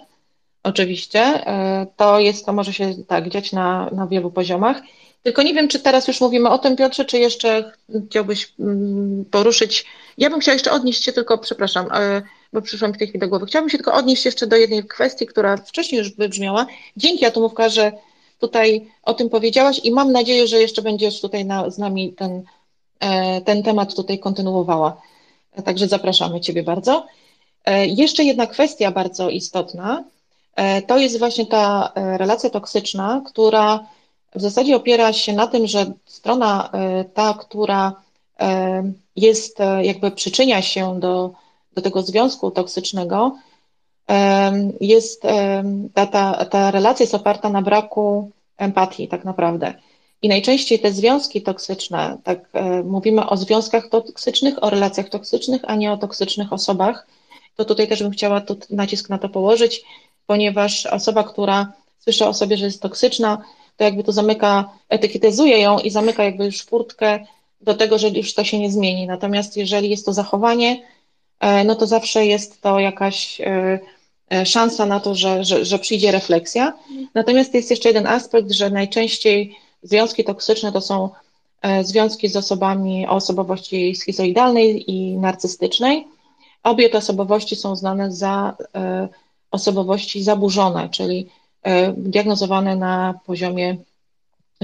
oczywiście, 0.63 1.21
e, 1.21 1.87
to 1.97 2.21
jest, 2.21 2.47
to 2.47 2.53
może 2.53 2.73
się 2.73 2.95
tak 3.09 3.29
dziać 3.29 3.53
na, 3.53 3.91
na 3.93 4.07
wielu 4.07 4.31
poziomach. 4.31 4.83
Tylko 5.23 5.43
nie 5.43 5.55
wiem, 5.55 5.69
czy 5.69 5.81
teraz 5.81 6.09
już 6.09 6.21
mówimy 6.21 6.51
o 6.51 6.59
tym, 6.59 6.77
Piotrze, 6.77 7.05
czy 7.05 7.19
jeszcze 7.19 7.73
chciałbyś 8.09 8.53
mm, 8.61 9.25
poruszyć. 9.31 9.85
Ja 10.19 10.31
bym 10.31 10.41
chciała 10.41 10.53
jeszcze 10.53 10.73
odnieść 10.73 11.05
się 11.05 11.13
tylko, 11.13 11.39
przepraszam, 11.39 11.87
e, 11.93 12.23
bo 12.53 12.63
przyszło 12.63 12.89
mi 12.89 12.95
w 12.95 12.99
tej 12.99 13.09
chwili 13.09 13.21
do 13.21 13.29
głowy. 13.29 13.47
Chciałabym 13.47 13.71
się 13.71 13.79
tylko 13.79 13.95
odnieść 13.95 14.25
jeszcze 14.25 14.47
do 14.47 14.57
jednej 14.57 14.85
kwestii, 14.85 15.27
która 15.27 15.57
wcześniej 15.57 15.99
już 15.99 16.17
wybrzmiała. 16.17 16.67
Dzięki 16.97 17.25
Atomówka, 17.25 17.69
że 17.69 17.93
tutaj 18.39 18.89
o 19.03 19.15
tym 19.15 19.31
powiedziałaś 19.31 19.81
i 19.85 19.93
mam 19.93 20.13
nadzieję, 20.13 20.47
że 20.47 20.61
jeszcze 20.61 20.83
będziesz 20.83 21.21
tutaj 21.21 21.45
na, 21.45 21.71
z 21.71 21.79
nami 21.79 22.13
ten, 22.13 22.43
ten 23.45 23.63
temat 23.63 23.95
tutaj 23.95 24.19
kontynuowała. 24.19 24.97
Także 25.65 25.89
zapraszamy 25.89 26.41
Ciebie 26.41 26.63
bardzo. 26.63 27.07
Jeszcze 27.87 28.25
jedna 28.25 28.47
kwestia 28.47 28.91
bardzo 28.91 29.31
istotna, 29.31 30.05
E, 30.57 30.83
to 30.83 30.99
jest 30.99 31.19
właśnie 31.19 31.47
ta 31.47 31.93
e, 31.95 32.19
relacja 32.19 32.51
toksyczna, 32.51 33.23
która 33.27 33.87
w 34.35 34.41
zasadzie 34.41 34.77
opiera 34.77 35.13
się 35.13 35.33
na 35.33 35.47
tym, 35.47 35.67
że 35.67 35.93
strona 36.07 36.71
e, 36.73 37.05
ta, 37.05 37.35
która 37.35 38.03
jest, 39.17 39.59
jakby 39.83 40.11
przyczynia 40.11 40.63
się 40.63 41.01
do, 41.01 41.31
do 41.75 41.83
tego 41.83 42.03
związku 42.03 42.51
toksycznego, 42.51 43.37
jest, 44.81 45.23
ta, 45.95 46.07
ta, 46.07 46.45
ta 46.45 46.71
relacja 46.71 47.05
jest 47.05 47.15
oparta 47.15 47.49
na 47.51 47.63
braku 47.63 48.31
empatii 48.57 49.09
tak 49.09 49.25
naprawdę. 49.25 49.75
I 50.23 50.29
najczęściej 50.29 50.79
te 50.79 50.93
związki 50.93 51.43
toksyczne, 51.43 52.19
tak 52.25 52.51
mówimy 52.85 53.29
o 53.29 53.37
związkach 53.37 53.89
toksycznych, 53.89 54.65
o 54.65 54.71
relacjach 54.71 55.09
toksycznych, 55.09 55.63
a 55.67 55.75
nie 55.75 55.93
o 55.93 55.97
toksycznych 55.97 56.53
osobach, 56.53 57.07
to 57.57 57.65
tutaj 57.65 57.89
też 57.89 58.03
bym 58.03 58.13
chciała 58.13 58.41
tu 58.41 58.57
nacisk 58.71 59.09
na 59.09 59.19
to 59.19 59.29
położyć 59.29 59.85
ponieważ 60.27 60.87
osoba, 60.87 61.25
która 61.25 61.73
słyszy 61.99 62.27
o 62.27 62.35
sobie, 62.35 62.57
że 62.57 62.65
jest 62.65 62.83
toksyczna, 62.83 63.43
to 63.77 63.85
jakby 63.85 64.05
to 64.05 64.13
zamyka, 64.13 64.73
etykietyzuje 64.89 65.59
ją 65.59 65.79
i 65.79 65.91
zamyka 65.91 66.25
jakby 66.25 66.45
już 66.45 66.63
furtkę 66.63 67.27
do 67.61 67.75
tego, 67.75 67.99
że 67.99 68.09
już 68.09 68.35
to 68.35 68.45
się 68.45 68.59
nie 68.59 68.71
zmieni. 68.71 69.07
Natomiast 69.07 69.57
jeżeli 69.57 69.91
jest 69.91 70.07
to 70.07 70.13
zachowanie, 70.13 70.83
e, 71.41 71.65
no 71.65 71.75
to 71.75 71.87
zawsze 71.87 72.27
jest 72.27 72.61
to 72.61 72.81
jakaś 72.81 73.41
e, 73.41 73.79
e, 74.31 74.47
szansa 74.47 74.87
na 74.87 75.01
to, 75.01 75.15
że, 75.15 75.45
że, 75.45 75.65
że 75.65 75.79
przyjdzie 75.79 76.13
refleksja. 76.13 76.73
Natomiast 77.15 77.55
jest 77.55 77.71
jeszcze 77.71 77.89
jeden 77.89 78.07
aspekt, 78.07 78.53
że 78.53 78.71
najczęściej 78.71 79.57
związki 79.83 80.25
toksyczne 80.25 80.73
to 80.73 80.81
są 80.81 81.11
związki 81.83 82.29
z 82.29 82.37
osobami 82.37 83.07
o 83.07 83.11
osobowości 83.11 83.95
schizoidalnej 83.95 84.91
i 84.91 85.17
narcystycznej. 85.17 86.07
Obie 86.63 86.91
te 86.91 86.99
osobowości 86.99 87.57
są 87.57 87.77
znane 87.77 88.13
za 88.13 88.57
osobowości 89.51 90.23
zaburzone, 90.23 90.89
czyli 90.89 91.29
diagnozowane 91.97 92.77
na 92.77 93.21
poziomie 93.27 93.77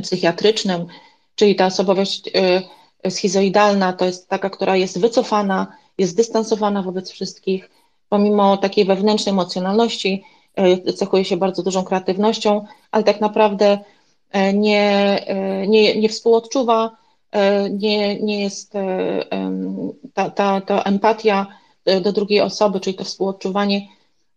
psychiatrycznym, 0.02 0.86
czyli 1.34 1.56
ta 1.56 1.66
osobowość 1.66 2.30
schizoidalna 3.10 3.92
to 3.92 4.04
jest 4.04 4.28
taka, 4.28 4.50
która 4.50 4.76
jest 4.76 5.00
wycofana, 5.00 5.66
jest 5.98 6.16
dystansowana 6.16 6.82
wobec 6.82 7.10
wszystkich, 7.10 7.70
pomimo 8.08 8.56
takiej 8.56 8.84
wewnętrznej 8.84 9.32
emocjonalności, 9.32 10.24
cechuje 10.96 11.24
się 11.24 11.36
bardzo 11.36 11.62
dużą 11.62 11.84
kreatywnością, 11.84 12.64
ale 12.90 13.04
tak 13.04 13.20
naprawdę 13.20 13.78
nie, 14.54 15.26
nie, 15.68 16.00
nie 16.00 16.08
współodczuwa, 16.08 16.96
nie, 17.70 18.20
nie 18.20 18.40
jest 18.40 18.72
ta, 20.14 20.30
ta, 20.30 20.60
ta 20.60 20.82
empatia 20.82 21.46
do 22.02 22.12
drugiej 22.12 22.40
osoby, 22.40 22.80
czyli 22.80 22.96
to 22.96 23.04
współodczuwanie 23.04 23.88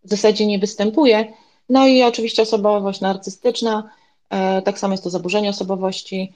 w 0.04 0.08
zasadzie 0.10 0.46
nie 0.46 0.58
występuje. 0.58 1.32
No 1.68 1.86
i 1.86 2.02
oczywiście 2.02 2.42
osobowość 2.42 3.00
narcystyczna, 3.00 3.90
tak 4.64 4.78
samo 4.78 4.94
jest 4.94 5.04
to 5.04 5.10
zaburzenie 5.10 5.50
osobowości. 5.50 6.32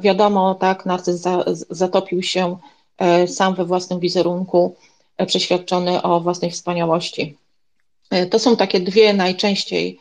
Wiadomo, 0.00 0.54
tak, 0.54 0.86
narcyz 0.86 1.20
za, 1.20 1.44
zatopił 1.70 2.22
się 2.22 2.56
sam 3.26 3.54
we 3.54 3.64
własnym 3.64 4.00
wizerunku, 4.00 4.76
przeświadczony 5.26 6.02
o 6.02 6.20
własnej 6.20 6.50
wspaniałości. 6.50 7.36
To 8.30 8.38
są 8.38 8.56
takie 8.56 8.80
dwie 8.80 9.12
najczęściej, 9.12 9.98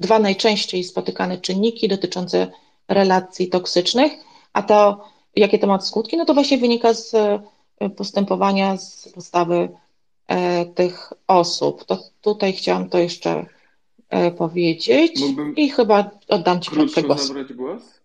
dwa 0.00 0.18
najczęściej 0.18 0.84
spotykane 0.84 1.38
czynniki 1.38 1.88
dotyczące 1.88 2.50
relacji 2.88 3.48
toksycznych, 3.48 4.12
a 4.52 4.62
to 4.62 5.04
jakie 5.36 5.58
to 5.58 5.66
ma 5.66 5.80
skutki, 5.80 6.16
no 6.16 6.24
to 6.24 6.34
właśnie 6.34 6.58
wynika 6.58 6.94
z 6.94 7.16
postępowania, 7.96 8.76
z 8.76 9.08
postawy 9.08 9.68
tych 10.74 11.12
osób. 11.26 11.84
To 11.84 11.98
tutaj 12.20 12.52
chciałam 12.52 12.88
to 12.88 12.98
jeszcze 12.98 13.46
powiedzieć 14.38 15.20
Mógłbym 15.20 15.56
i 15.56 15.70
chyba 15.70 16.10
oddam 16.28 16.60
Ci 16.60 16.70
krótko 16.70 17.02
głos. 17.02 17.26
zabrać 17.26 17.52
głos? 17.52 17.98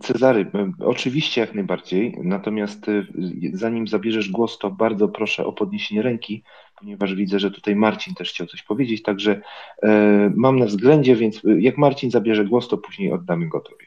Cezary, 0.00 0.50
oczywiście 0.80 1.40
jak 1.40 1.54
najbardziej, 1.54 2.18
natomiast 2.22 2.88
e, 2.88 3.06
zanim 3.52 3.88
zabierzesz 3.88 4.30
głos, 4.30 4.58
to 4.58 4.70
bardzo 4.70 5.08
proszę 5.08 5.46
o 5.46 5.52
podniesienie 5.52 6.02
ręki, 6.02 6.42
ponieważ 6.78 7.14
widzę, 7.14 7.38
że 7.38 7.50
tutaj 7.50 7.76
Marcin 7.76 8.14
też 8.14 8.30
chciał 8.30 8.46
coś 8.46 8.62
powiedzieć, 8.62 9.02
także 9.02 9.40
e, 9.82 10.32
mam 10.36 10.58
na 10.58 10.66
względzie, 10.66 11.16
więc 11.16 11.40
jak 11.58 11.78
Marcin 11.78 12.10
zabierze 12.10 12.44
głos, 12.44 12.68
to 12.68 12.78
później 12.78 13.12
oddamy 13.12 13.48
go 13.48 13.60
Tobie. 13.60 13.86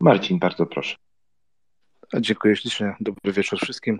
Marcin, 0.00 0.38
bardzo 0.38 0.66
proszę. 0.66 0.96
Dziękuję 2.20 2.56
ślicznie. 2.56 2.96
Dobry 3.00 3.32
wieczór 3.32 3.58
wszystkim. 3.58 3.98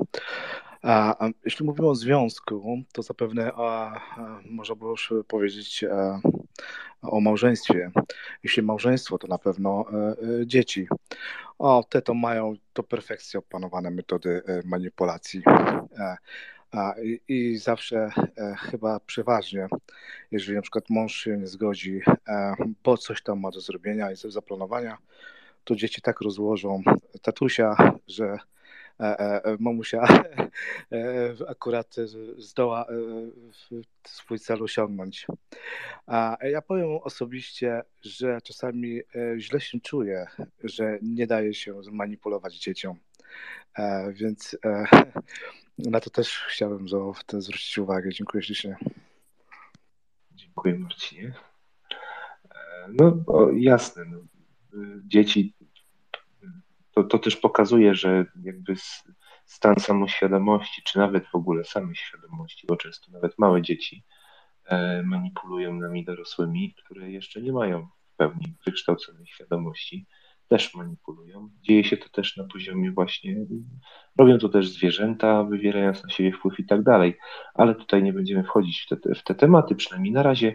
A, 0.82 1.24
a 1.24 1.30
jeśli 1.44 1.66
mówimy 1.66 1.88
o 1.88 1.94
związku, 1.94 2.82
to 2.92 3.02
zapewne 3.02 3.52
a, 3.56 4.00
można 4.44 4.74
by 4.74 4.86
już 4.86 5.14
powiedzieć 5.28 5.84
a, 5.84 6.20
o 7.02 7.20
małżeństwie. 7.20 7.90
Jeśli 8.42 8.62
małżeństwo, 8.62 9.18
to 9.18 9.26
na 9.26 9.38
pewno 9.38 9.84
e, 9.92 9.94
e, 10.42 10.46
dzieci. 10.46 10.88
O, 11.58 11.84
te 11.88 12.02
to 12.02 12.14
mają 12.14 12.54
do 12.74 12.82
perfekcji 12.82 13.38
opanowane 13.38 13.90
metody 13.90 14.42
e, 14.46 14.62
manipulacji. 14.64 15.42
I, 17.02 17.20
I 17.28 17.58
zawsze 17.58 18.10
e, 18.38 18.54
chyba 18.58 19.00
przeważnie, 19.00 19.66
jeżeli 20.30 20.56
na 20.56 20.62
przykład 20.62 20.90
mąż 20.90 21.16
się 21.16 21.36
nie 21.36 21.46
zgodzi, 21.46 22.00
e, 22.28 22.54
bo 22.84 22.96
coś 22.96 23.22
tam 23.22 23.40
ma 23.40 23.50
do 23.50 23.60
zrobienia 23.60 24.12
i 24.12 24.14
do 24.22 24.30
zaplanowania, 24.30 24.98
to 25.64 25.76
dzieci 25.76 26.02
tak 26.02 26.20
rozłożą 26.20 26.82
tatusia, 27.22 27.76
że 28.08 28.38
e, 29.00 29.56
mamusia 29.60 30.08
akurat 31.48 31.96
zdoła 32.38 32.86
swój 34.04 34.38
cel 34.38 34.62
osiągnąć. 34.62 35.26
A 36.06 36.36
ja 36.42 36.62
powiem 36.62 36.88
osobiście, 37.02 37.82
że 38.02 38.40
czasami 38.40 39.00
źle 39.38 39.60
się 39.60 39.80
czuję, 39.80 40.26
że 40.64 40.98
nie 41.02 41.26
daje 41.26 41.54
się 41.54 41.82
zmanipulować 41.82 42.58
dzieciom. 42.58 42.98
Więc 44.12 44.58
na 45.78 46.00
to 46.00 46.10
też 46.10 46.44
chciałbym 46.48 46.86
zwrócić 47.32 47.78
uwagę. 47.78 48.10
Dziękuję 48.10 48.42
ślicznie. 48.42 48.76
Dziękuję 50.34 50.78
Marcinie. 50.78 51.34
No 52.88 53.24
jasne, 53.52 54.04
no. 54.04 54.18
dzieci 55.04 55.54
to, 56.96 57.04
to 57.04 57.18
też 57.18 57.36
pokazuje, 57.36 57.94
że 57.94 58.26
jakby 58.42 58.74
stan 59.46 59.76
samoświadomości, 59.80 60.82
czy 60.82 60.98
nawet 60.98 61.26
w 61.26 61.34
ogóle 61.34 61.64
samej 61.64 61.96
świadomości, 61.96 62.66
bo 62.66 62.76
często 62.76 63.12
nawet 63.12 63.38
małe 63.38 63.62
dzieci 63.62 64.04
e, 64.64 65.02
manipulują 65.02 65.74
nami 65.74 66.04
dorosłymi, 66.04 66.74
które 66.74 67.10
jeszcze 67.10 67.42
nie 67.42 67.52
mają 67.52 67.88
w 68.12 68.16
pełni 68.16 68.54
wykształconej 68.66 69.26
świadomości, 69.26 70.06
też 70.48 70.74
manipulują. 70.74 71.48
Dzieje 71.62 71.84
się 71.84 71.96
to 71.96 72.08
też 72.08 72.36
na 72.36 72.44
poziomie 72.44 72.90
właśnie, 72.90 73.36
robią 74.18 74.38
to 74.38 74.48
też 74.48 74.68
zwierzęta, 74.68 75.44
wywierając 75.44 76.04
na 76.04 76.10
siebie 76.10 76.32
wpływ 76.32 76.60
i 76.60 76.66
tak 76.66 76.82
dalej, 76.82 77.16
ale 77.54 77.74
tutaj 77.74 78.02
nie 78.02 78.12
będziemy 78.12 78.44
wchodzić 78.44 78.82
w 78.82 78.88
te, 78.88 79.14
w 79.14 79.22
te 79.22 79.34
tematy, 79.34 79.74
przynajmniej 79.74 80.12
na 80.12 80.22
razie. 80.22 80.54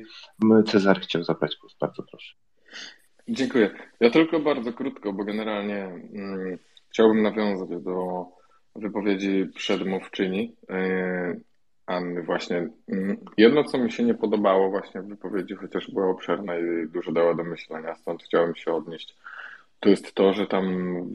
Cezar 0.65 1.01
chciał 1.01 1.23
zabrać 1.23 1.57
głos, 1.61 1.75
bardzo 1.79 2.03
proszę. 2.03 2.35
Dziękuję. 3.27 3.69
Ja 3.99 4.09
tylko 4.09 4.39
bardzo 4.39 4.73
krótko, 4.73 5.13
bo 5.13 5.23
generalnie 5.23 5.83
mm, 5.83 6.57
chciałbym 6.89 7.21
nawiązać 7.21 7.83
do 7.83 8.25
wypowiedzi 8.75 9.47
przedmówczyni 9.55 10.55
yy, 10.69 11.41
Anny 11.85 12.23
właśnie. 12.23 12.69
Mm, 12.87 13.17
jedno, 13.37 13.63
co 13.63 13.77
mi 13.77 13.91
się 13.91 14.03
nie 14.03 14.13
podobało 14.13 14.69
właśnie 14.69 15.01
w 15.01 15.07
wypowiedzi, 15.07 15.55
chociaż 15.55 15.91
była 15.91 16.09
obszerna 16.09 16.57
i 16.57 16.87
dużo 16.87 17.11
dała 17.11 17.35
do 17.35 17.43
myślenia, 17.43 17.95
stąd 17.95 18.23
chciałem 18.23 18.55
się 18.55 18.73
odnieść, 18.73 19.17
to 19.81 19.89
jest 19.89 20.13
to, 20.13 20.33
że 20.33 20.47
tam 20.47 20.65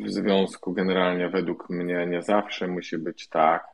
w 0.05 0.11
związku 0.11 0.73
generalnie 0.73 1.29
według 1.29 1.71
mnie 1.71 2.07
nie 2.07 2.23
zawsze 2.23 2.69
musi 2.69 2.99
być 2.99 3.29
tak, 3.29 3.65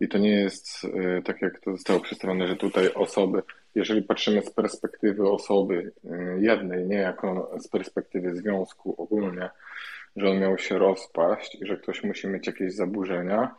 i 0.00 0.08
to 0.08 0.18
nie 0.18 0.30
jest 0.30 0.84
y, 0.84 1.22
tak, 1.24 1.42
jak 1.42 1.60
to 1.60 1.72
zostało 1.72 2.00
przedstawione, 2.00 2.46
że 2.46 2.56
tutaj 2.56 2.94
osoby, 2.94 3.42
jeżeli 3.74 4.02
patrzymy 4.02 4.42
z 4.42 4.50
perspektywy 4.50 5.30
osoby 5.30 5.92
y, 6.04 6.38
jednej, 6.40 6.86
nie 6.86 6.96
jako 6.96 7.50
z 7.58 7.68
perspektywy 7.68 8.36
związku 8.36 8.94
ogólnie, 9.02 9.50
że 10.16 10.30
on 10.30 10.38
miał 10.38 10.58
się 10.58 10.78
rozpaść 10.78 11.54
i 11.54 11.66
że 11.66 11.76
ktoś 11.76 12.04
musi 12.04 12.28
mieć 12.28 12.46
jakieś 12.46 12.74
zaburzenia, 12.74 13.54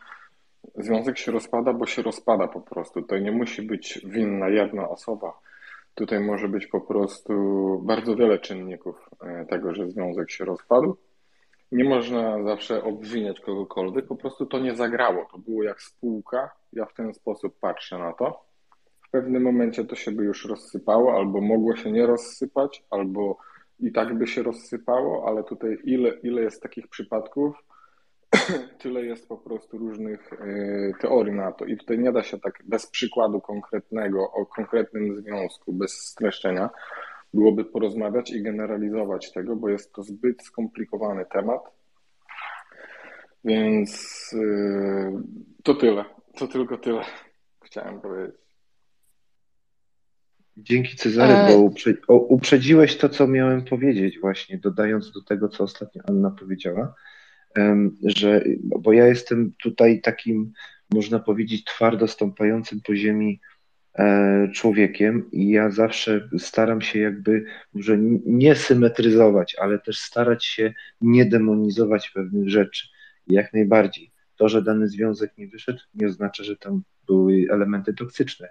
związek 0.75 1.17
się 1.17 1.31
rozpada, 1.31 1.73
bo 1.73 1.85
się 1.85 2.01
rozpada 2.01 2.47
po 2.47 2.61
prostu. 2.61 3.01
To 3.01 3.17
nie 3.17 3.31
musi 3.31 3.61
być 3.61 4.01
winna 4.05 4.49
jedna 4.49 4.89
osoba. 4.89 5.33
Tutaj 5.97 6.19
może 6.19 6.47
być 6.47 6.67
po 6.67 6.81
prostu 6.81 7.33
bardzo 7.85 8.15
wiele 8.15 8.39
czynników 8.39 9.09
y, 9.41 9.45
tego, 9.45 9.73
że 9.73 9.89
związek 9.89 10.31
się 10.31 10.45
rozpadł. 10.45 10.97
Nie 11.71 11.83
można 11.83 12.43
zawsze 12.43 12.83
obwiniać 12.83 13.39
kogokolwiek, 13.39 14.07
po 14.07 14.15
prostu 14.15 14.45
to 14.45 14.59
nie 14.59 14.75
zagrało. 14.75 15.27
To 15.31 15.37
było 15.37 15.63
jak 15.63 15.81
spółka. 15.81 16.49
Ja 16.73 16.85
w 16.85 16.93
ten 16.93 17.13
sposób 17.13 17.59
patrzę 17.59 17.97
na 17.97 18.13
to. 18.13 18.45
W 19.07 19.09
pewnym 19.09 19.43
momencie 19.43 19.85
to 19.85 19.95
się 19.95 20.11
by 20.11 20.23
już 20.23 20.45
rozsypało, 20.45 21.17
albo 21.17 21.41
mogło 21.41 21.75
się 21.75 21.91
nie 21.91 22.05
rozsypać, 22.05 22.83
albo 22.89 23.37
i 23.79 23.91
tak 23.91 24.17
by 24.17 24.27
się 24.27 24.43
rozsypało, 24.43 25.27
ale 25.27 25.43
tutaj 25.43 25.77
ile, 25.83 26.09
ile 26.09 26.41
jest 26.41 26.63
takich 26.63 26.87
przypadków, 26.87 27.55
tyle 28.81 29.05
jest 29.05 29.27
po 29.27 29.37
prostu 29.37 29.77
różnych 29.77 30.33
y, 30.33 30.93
teorii 31.01 31.33
na 31.33 31.51
to. 31.51 31.65
I 31.65 31.77
tutaj 31.77 31.99
nie 31.99 32.11
da 32.11 32.23
się 32.23 32.39
tak 32.39 32.63
bez 32.65 32.87
przykładu 32.87 33.41
konkretnego, 33.41 34.31
o 34.31 34.45
konkretnym 34.45 35.15
związku, 35.15 35.73
bez 35.73 35.91
streszczenia, 35.91 36.69
byłoby 37.33 37.65
porozmawiać 37.65 38.31
i 38.31 38.43
generalizować 38.43 39.31
tego, 39.31 39.55
bo 39.55 39.69
jest 39.69 39.93
to 39.93 40.03
zbyt 40.03 40.43
skomplikowany 40.43 41.25
temat. 41.25 41.61
Więc 43.45 44.29
yy, 44.33 45.11
to 45.63 45.73
tyle. 45.73 46.05
To 46.37 46.47
tylko 46.47 46.77
tyle 46.77 47.01
chciałem 47.65 48.01
powiedzieć. 48.01 48.35
Dzięki 50.57 50.97
Cezary, 50.97 51.33
bo 51.33 51.53
e- 51.53 51.57
uprze 51.57 51.93
uprzedziłeś 52.07 52.97
to, 52.97 53.09
co 53.09 53.27
miałem 53.27 53.65
powiedzieć 53.65 54.19
właśnie, 54.19 54.57
dodając 54.57 55.11
do 55.11 55.21
tego, 55.21 55.49
co 55.49 55.63
ostatnio 55.63 56.01
Anna 56.09 56.31
powiedziała, 56.31 56.93
że, 58.03 58.43
bo 58.63 58.93
ja 58.93 59.07
jestem 59.07 59.53
tutaj 59.63 60.01
takim, 60.01 60.51
można 60.93 61.19
powiedzieć, 61.19 61.63
twardo 61.63 62.07
stąpającym 62.07 62.81
po 62.81 62.95
ziemi 62.95 63.39
E, 63.97 64.47
człowiekiem 64.53 65.31
i 65.31 65.49
ja 65.49 65.69
zawsze 65.69 66.29
staram 66.37 66.81
się 66.81 66.99
jakby 66.99 67.45
może 67.73 67.97
nie 68.25 68.55
symetryzować, 68.55 69.55
ale 69.55 69.79
też 69.79 69.99
starać 69.99 70.45
się 70.45 70.73
nie 71.01 71.25
demonizować 71.25 72.09
pewnych 72.09 72.49
rzeczy. 72.49 72.87
Jak 73.27 73.53
najbardziej. 73.53 74.11
To, 74.35 74.49
że 74.49 74.61
dany 74.61 74.87
związek 74.87 75.37
nie 75.37 75.47
wyszedł, 75.47 75.79
nie 75.93 76.07
oznacza, 76.07 76.43
że 76.43 76.57
tam 76.57 76.83
były 77.07 77.45
elementy 77.51 77.93
toksyczne. 77.93 78.49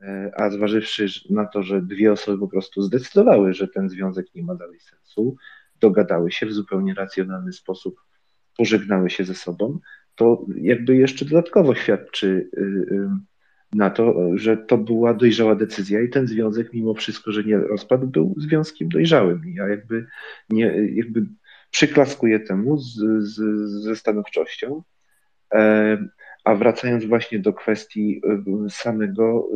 E, 0.00 0.32
a 0.36 0.50
zważywszy 0.50 1.06
na 1.30 1.46
to, 1.46 1.62
że 1.62 1.82
dwie 1.82 2.12
osoby 2.12 2.38
po 2.38 2.48
prostu 2.48 2.82
zdecydowały, 2.82 3.54
że 3.54 3.68
ten 3.68 3.88
związek 3.88 4.26
nie 4.34 4.42
ma 4.42 4.54
dalej 4.54 4.80
sensu, 4.80 5.36
dogadały 5.80 6.30
się 6.30 6.46
w 6.46 6.52
zupełnie 6.52 6.94
racjonalny 6.94 7.52
sposób, 7.52 8.00
pożegnały 8.58 9.10
się 9.10 9.24
ze 9.24 9.34
sobą, 9.34 9.78
to 10.14 10.46
jakby 10.56 10.96
jeszcze 10.96 11.24
dodatkowo 11.24 11.74
świadczy 11.74 12.50
y, 12.58 12.60
y, 12.60 13.08
na 13.72 13.90
to, 13.90 14.30
że 14.34 14.56
to 14.56 14.78
była 14.78 15.14
dojrzała 15.14 15.54
decyzja 15.54 16.00
i 16.00 16.08
ten 16.08 16.26
związek, 16.26 16.72
mimo 16.72 16.94
wszystko, 16.94 17.32
że 17.32 17.44
nie 17.44 17.58
rozpadł, 17.58 18.06
był 18.06 18.34
związkiem 18.38 18.88
dojrzałym. 18.88 19.42
Ja 19.54 19.68
jakby, 19.68 20.06
nie, 20.50 20.64
jakby 20.94 21.26
przyklaskuję 21.70 22.40
temu 22.40 22.78
z, 22.78 22.94
z, 23.18 23.40
ze 23.82 23.96
stanowczością. 23.96 24.82
E, 25.54 25.98
a 26.44 26.54
wracając 26.54 27.04
właśnie 27.04 27.38
do 27.38 27.52
kwestii 27.52 28.22
samego 28.68 29.48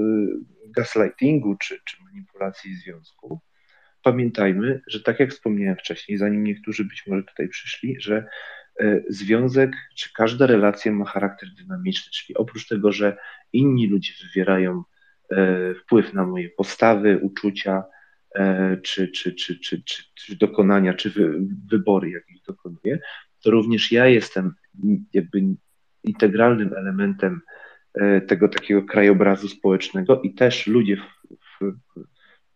gaslightingu 0.77 1.57
czy, 1.57 1.79
czy 1.85 1.97
manipulacji 2.05 2.75
związku, 2.75 3.41
pamiętajmy, 4.03 4.81
że 4.87 5.01
tak 5.01 5.21
jak 5.21 5.31
wspomniałem 5.31 5.77
wcześniej, 5.77 6.19
zanim 6.19 6.45
niektórzy 6.45 6.85
być 6.85 7.07
może 7.07 7.23
tutaj 7.23 7.49
przyszli, 7.49 7.97
że 8.01 8.27
związek 9.09 9.77
czy 9.97 10.13
każda 10.13 10.47
relacja 10.47 10.93
ma 10.93 11.05
charakter 11.05 11.49
dynamiczny, 11.59 12.13
czyli 12.13 12.37
oprócz 12.37 12.69
tego, 12.69 12.93
że 12.93 13.17
inni 13.53 13.87
ludzie 13.87 14.13
wywierają 14.23 14.83
e, 15.31 15.75
wpływ 15.75 16.15
na 16.15 16.27
moje 16.27 16.49
postawy, 16.49 17.19
uczucia, 17.23 17.85
e, 18.35 18.77
czy, 18.77 19.09
czy, 19.09 19.35
czy, 19.35 19.59
czy, 19.61 19.83
czy, 19.85 20.03
czy 20.15 20.37
dokonania, 20.37 20.95
czy 20.95 21.11
wy, 21.11 21.41
wybory, 21.71 22.11
jakich 22.11 22.43
dokonuję, 22.43 22.99
to 23.43 23.51
również 23.51 23.93
ja 23.93 24.07
jestem 24.07 24.55
jakby 25.13 25.43
integralnym 26.05 26.73
elementem 26.77 27.41
tego 28.27 28.49
takiego 28.49 28.83
krajobrazu 28.83 29.49
społecznego 29.49 30.23
i 30.23 30.35
też 30.35 30.67
ludzie 30.67 30.97
w, 30.97 31.03
w, 31.61 31.75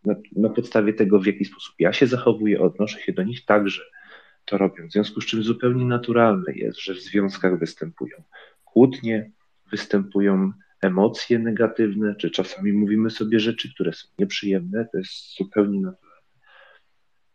na, 0.05 0.15
na 0.37 0.49
podstawie 0.49 0.93
tego, 0.93 1.21
w 1.21 1.27
jaki 1.27 1.45
sposób 1.45 1.75
ja 1.79 1.93
się 1.93 2.07
zachowuję, 2.07 2.61
odnoszę 2.61 3.01
się 3.01 3.13
do 3.13 3.23
nich, 3.23 3.45
także 3.45 3.83
to 4.45 4.59
robią. 4.59 4.89
W 4.89 4.93
związku 4.93 5.21
z 5.21 5.27
czym 5.27 5.43
zupełnie 5.43 5.85
naturalne 5.85 6.53
jest, 6.53 6.81
że 6.81 6.95
w 6.95 7.01
związkach 7.01 7.59
występują 7.59 8.23
kłótnie, 8.65 9.31
występują 9.71 10.53
emocje 10.83 11.39
negatywne, 11.39 12.15
czy 12.15 12.31
czasami 12.31 12.73
mówimy 12.73 13.11
sobie 13.11 13.41
rzeczy, 13.41 13.75
które 13.75 13.93
są 13.93 14.09
nieprzyjemne, 14.19 14.89
to 14.93 14.99
jest 14.99 15.37
zupełnie 15.37 15.81
naturalne. 15.81 16.21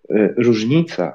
E, 0.10 0.34
różnica 0.38 1.14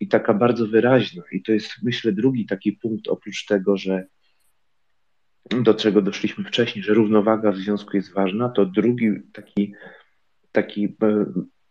i 0.00 0.08
taka 0.08 0.34
bardzo 0.34 0.66
wyraźna, 0.66 1.22
i 1.32 1.42
to 1.42 1.52
jest 1.52 1.70
myślę 1.82 2.12
drugi 2.12 2.46
taki 2.46 2.72
punkt, 2.72 3.08
oprócz 3.08 3.46
tego, 3.46 3.76
że 3.76 4.06
do 5.62 5.74
czego 5.74 6.02
doszliśmy 6.02 6.44
wcześniej, 6.44 6.84
że 6.84 6.94
równowaga 6.94 7.52
w 7.52 7.56
związku 7.56 7.96
jest 7.96 8.12
ważna, 8.12 8.48
to 8.48 8.66
drugi 8.66 9.12
taki 9.32 9.74
taki 10.52 10.84
e, 10.84 11.24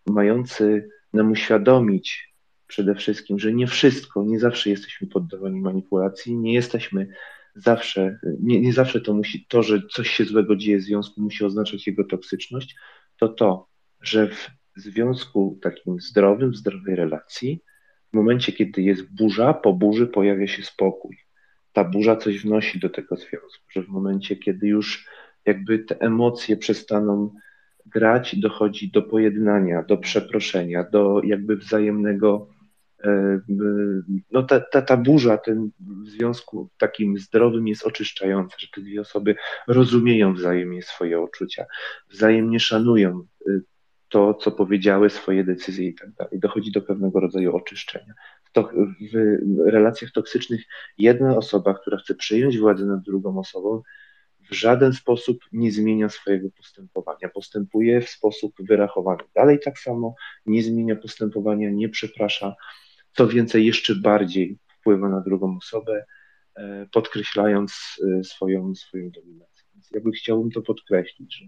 mający 0.08 0.90
nam 1.14 1.32
uświadomić 1.32 2.35
przede 2.68 2.96
wszystkim, 2.96 3.40
że 3.40 3.54
nie 3.54 3.68
wszystko, 3.68 4.24
nie 4.24 4.40
zawsze 4.40 4.70
jesteśmy 4.70 5.08
poddawani 5.08 5.62
manipulacji, 5.62 6.38
nie 6.38 6.54
jesteśmy 6.54 7.08
zawsze, 7.56 8.20
nie, 8.40 8.62
nie 8.62 8.74
zawsze 8.74 9.02
to 9.02 9.14
musi, 9.14 9.46
to, 9.50 9.64
że 9.64 9.82
coś 9.92 10.10
się 10.10 10.26
złego 10.26 10.56
dzieje 10.56 10.78
w 10.78 10.82
związku, 10.82 11.22
musi 11.22 11.46
oznaczać 11.46 11.88
jego 11.88 12.04
toksyczność, 12.04 12.76
to 13.20 13.28
to, 13.28 13.68
że 14.02 14.28
w 14.28 14.50
związku 14.76 15.60
takim 15.62 16.00
zdrowym, 16.00 16.56
zdrowej 16.56 16.96
relacji, 16.96 17.64
w 18.12 18.16
momencie, 18.16 18.52
kiedy 18.52 18.82
jest 18.82 19.16
burza, 19.16 19.54
po 19.54 19.74
burzy 19.74 20.08
pojawia 20.08 20.48
się 20.48 20.64
spokój. 20.64 21.18
Ta 21.74 21.84
burza 21.84 22.16
coś 22.16 22.42
wnosi 22.42 22.80
do 22.80 22.90
tego 22.90 23.16
związku, 23.16 23.66
że 23.70 23.84
w 23.84 23.88
momencie, 23.88 24.36
kiedy 24.36 24.68
już 24.68 25.08
jakby 25.46 25.80
te 25.80 26.02
emocje 26.02 26.58
przestaną 26.58 27.36
grać 27.86 28.36
dochodzi 28.36 28.92
do 28.92 29.02
pojednania, 29.02 29.84
do 29.84 29.98
przeproszenia, 29.98 30.84
do 30.84 31.22
jakby 31.24 31.58
wzajemnego. 31.58 32.48
E, 33.06 33.40
no 34.32 34.44
ta, 34.44 34.60
ta, 34.60 34.82
ta 34.82 34.98
burza 34.98 35.38
ten 35.38 35.70
w 35.80 36.08
związku 36.08 36.70
takim 36.78 37.18
zdrowym 37.18 37.68
jest 37.68 37.86
oczyszczająca, 37.86 38.56
że 38.60 38.68
te 38.76 38.82
dwie 38.82 39.02
osoby 39.02 39.36
rozumieją 39.68 40.34
wzajemnie 40.34 40.82
swoje 40.82 41.20
uczucia, 41.20 41.66
wzajemnie 42.10 42.60
szanują 42.60 43.26
e, 43.48 43.52
to, 44.10 44.34
co 44.34 44.52
powiedziały, 44.52 45.10
swoje 45.10 45.44
decyzje 45.44 45.88
i 45.88 45.96
tak 45.96 46.12
dalej. 46.12 46.40
Dochodzi 46.40 46.72
do 46.72 46.82
pewnego 46.82 47.20
rodzaju 47.20 47.56
oczyszczenia. 47.56 48.14
To, 48.52 48.70
w 49.14 49.60
relacjach 49.66 50.12
toksycznych 50.12 50.64
jedna 50.98 51.38
osoba, 51.38 51.74
która 51.74 51.98
chce 51.98 52.16
przyjąć 52.16 52.60
władzę 52.60 52.86
nad 52.86 53.02
drugą 53.02 53.40
osobą, 53.40 53.82
w 54.52 54.54
żaden 54.54 54.94
sposób 54.94 55.40
nie 55.52 55.72
zmienia 55.72 56.10
swojego 56.10 56.50
postępowania. 56.58 57.30
Postępuje 57.34 58.02
w 58.02 58.10
sposób 58.10 58.54
wyrachowany. 58.60 59.24
Dalej 59.36 59.60
tak 59.64 59.80
samo 59.80 60.16
nie 60.46 60.64
zmienia 60.64 60.96
postępowania, 60.96 61.70
nie 61.70 61.90
przeprasza. 61.90 62.56
Co 63.16 63.28
więcej, 63.28 63.66
jeszcze 63.66 63.96
bardziej 63.96 64.58
wpływa 64.80 65.10
na 65.10 65.22
drugą 65.22 65.58
osobę, 65.58 66.06
e, 66.56 66.88
podkreślając 66.94 67.74
e, 68.20 68.24
swoją, 68.24 68.76
swoją 68.76 69.12
dominację. 69.12 69.64
Więc 69.74 69.92
ja 69.92 70.02
bym 70.02 70.12
chciałbym 70.12 70.52
to 70.52 70.62
podkreślić, 70.62 71.38
że, 71.38 71.46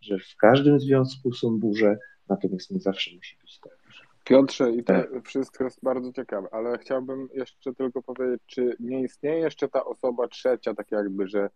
że 0.00 0.18
w 0.18 0.36
każdym 0.36 0.80
związku 0.80 1.32
są 1.32 1.58
burze, 1.58 1.98
natomiast 2.28 2.70
nie 2.70 2.80
zawsze 2.80 3.10
musi 3.16 3.36
być 3.42 3.60
tak. 3.60 3.78
Piotrze, 4.24 4.70
i 4.70 4.84
to 4.84 4.92
tak. 4.92 5.08
wszystko 5.24 5.64
jest 5.64 5.78
bardzo 5.82 6.12
ciekawe, 6.12 6.48
ale 6.52 6.78
chciałbym 6.78 7.28
jeszcze 7.34 7.74
tylko 7.74 8.02
powiedzieć, 8.02 8.40
czy 8.46 8.76
nie 8.80 9.02
istnieje 9.02 9.38
jeszcze 9.38 9.68
ta 9.68 9.84
osoba 9.84 10.28
trzecia, 10.28 10.74
tak 10.74 10.90
jakby, 10.90 11.28
że 11.28 11.50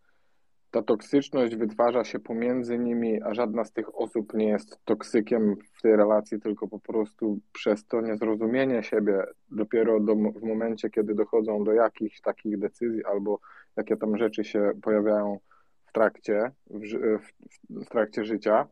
ta 0.72 0.82
toksyczność 0.82 1.56
wytwarza 1.56 2.04
się 2.04 2.18
pomiędzy 2.18 2.78
nimi, 2.78 3.22
a 3.22 3.34
żadna 3.34 3.64
z 3.64 3.72
tych 3.72 4.00
osób 4.00 4.34
nie 4.34 4.48
jest 4.48 4.84
toksykiem 4.84 5.56
w 5.72 5.82
tej 5.82 5.96
relacji, 5.96 6.40
tylko 6.40 6.68
po 6.68 6.78
prostu 6.78 7.38
przez 7.52 7.86
to 7.86 8.00
niezrozumienie 8.00 8.82
siebie 8.82 9.24
dopiero 9.50 10.00
do, 10.00 10.14
w 10.14 10.42
momencie, 10.42 10.90
kiedy 10.90 11.14
dochodzą 11.14 11.64
do 11.64 11.72
jakichś 11.72 12.20
takich 12.20 12.58
decyzji 12.58 13.04
albo 13.04 13.38
jakie 13.76 13.96
tam 13.96 14.18
rzeczy 14.18 14.44
się 14.44 14.72
pojawiają 14.82 15.38
w 15.86 15.92
trakcie, 15.92 16.50
w, 16.70 16.80
w, 17.18 17.84
w 17.84 17.88
trakcie 17.88 18.24
życia, 18.24 18.66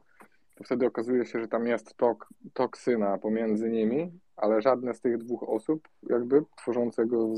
to 0.56 0.64
wtedy 0.64 0.86
okazuje 0.86 1.26
się, 1.26 1.40
że 1.40 1.48
tam 1.48 1.66
jest 1.66 1.96
tok, 1.96 2.28
toksyna 2.52 3.18
pomiędzy 3.18 3.70
nimi, 3.70 4.20
ale 4.36 4.62
żadne 4.62 4.94
z 4.94 5.00
tych 5.00 5.18
dwóch 5.18 5.42
osób 5.42 5.88
jakby 6.02 6.42
tworzącego, 6.56 7.34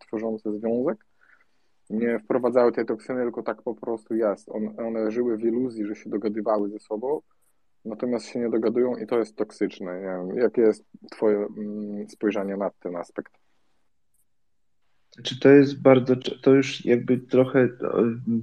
tworzące 0.00 0.52
związek 0.52 1.04
nie 1.90 2.18
wprowadzały 2.18 2.72
tej 2.72 2.86
toksyny, 2.86 3.22
tylko 3.22 3.42
tak 3.42 3.62
po 3.62 3.74
prostu 3.74 4.14
jest. 4.14 4.48
On, 4.48 4.74
one 4.78 5.10
żyły 5.10 5.36
w 5.36 5.44
iluzji, 5.44 5.86
że 5.86 5.94
się 5.94 6.10
dogadywały 6.10 6.70
ze 6.70 6.78
sobą, 6.78 7.20
natomiast 7.84 8.26
się 8.26 8.38
nie 8.38 8.50
dogadują 8.50 8.96
i 8.96 9.06
to 9.06 9.18
jest 9.18 9.36
toksyczne. 9.36 10.00
Nie 10.00 10.06
wiem, 10.06 10.36
jakie 10.36 10.62
jest 10.62 10.84
Twoje 11.10 11.36
mm, 11.36 12.08
spojrzenie 12.08 12.56
na 12.56 12.70
ten 12.70 12.96
aspekt? 12.96 13.32
Czy 15.22 15.40
to 15.40 15.48
jest 15.48 15.82
bardzo, 15.82 16.16
to 16.42 16.54
już 16.54 16.84
jakby 16.84 17.18
trochę 17.18 17.68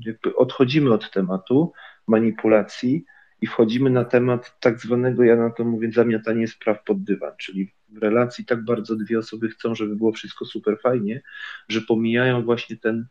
jakby 0.06 0.36
odchodzimy 0.36 0.94
od 0.94 1.12
tematu 1.12 1.72
manipulacji 2.08 3.06
i 3.42 3.48
wchodzimy 3.48 3.90
na 3.90 4.06
temat 4.06 4.60
tak 4.60 4.80
zwanego, 4.80 5.24
ja 5.24 5.36
na 5.36 5.50
to 5.50 5.64
mówię, 5.64 5.92
zamiatanie 5.92 6.48
spraw 6.48 6.84
pod 6.84 7.04
dywan, 7.04 7.32
czyli 7.38 7.72
w 7.90 7.98
relacji 7.98 8.46
tak 8.46 8.66
bardzo 8.66 8.96
dwie 8.96 9.20
osoby 9.20 9.50
chcą, 9.50 9.76
żeby 9.76 9.96
było 9.96 10.12
wszystko 10.12 10.46
super 10.46 10.80
fajnie, 10.82 11.22
że 11.70 11.82
pomijają 11.82 12.44
właśnie 12.44 12.78
ten 12.78 13.08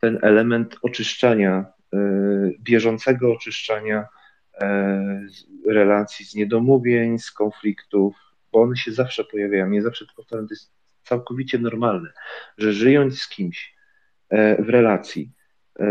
ten 0.00 0.18
element 0.22 0.76
oczyszczania, 0.82 1.66
e, 1.94 1.98
bieżącego 2.60 3.32
oczyszczania 3.32 4.06
e, 4.60 5.26
relacji 5.66 6.26
z 6.26 6.34
niedomówień, 6.34 7.18
z 7.18 7.30
konfliktów, 7.30 8.16
bo 8.52 8.62
one 8.62 8.76
się 8.76 8.92
zawsze 8.92 9.24
pojawiają. 9.24 9.68
Nie 9.68 9.82
zawsze 9.82 10.04
powtarzam, 10.16 10.48
to 10.48 10.54
jest 10.54 10.72
całkowicie 11.02 11.58
normalne, 11.58 12.12
że 12.58 12.72
żyjąc 12.72 13.20
z 13.20 13.28
kimś 13.28 13.74
e, 14.28 14.62
w 14.62 14.68
relacji, 14.68 15.32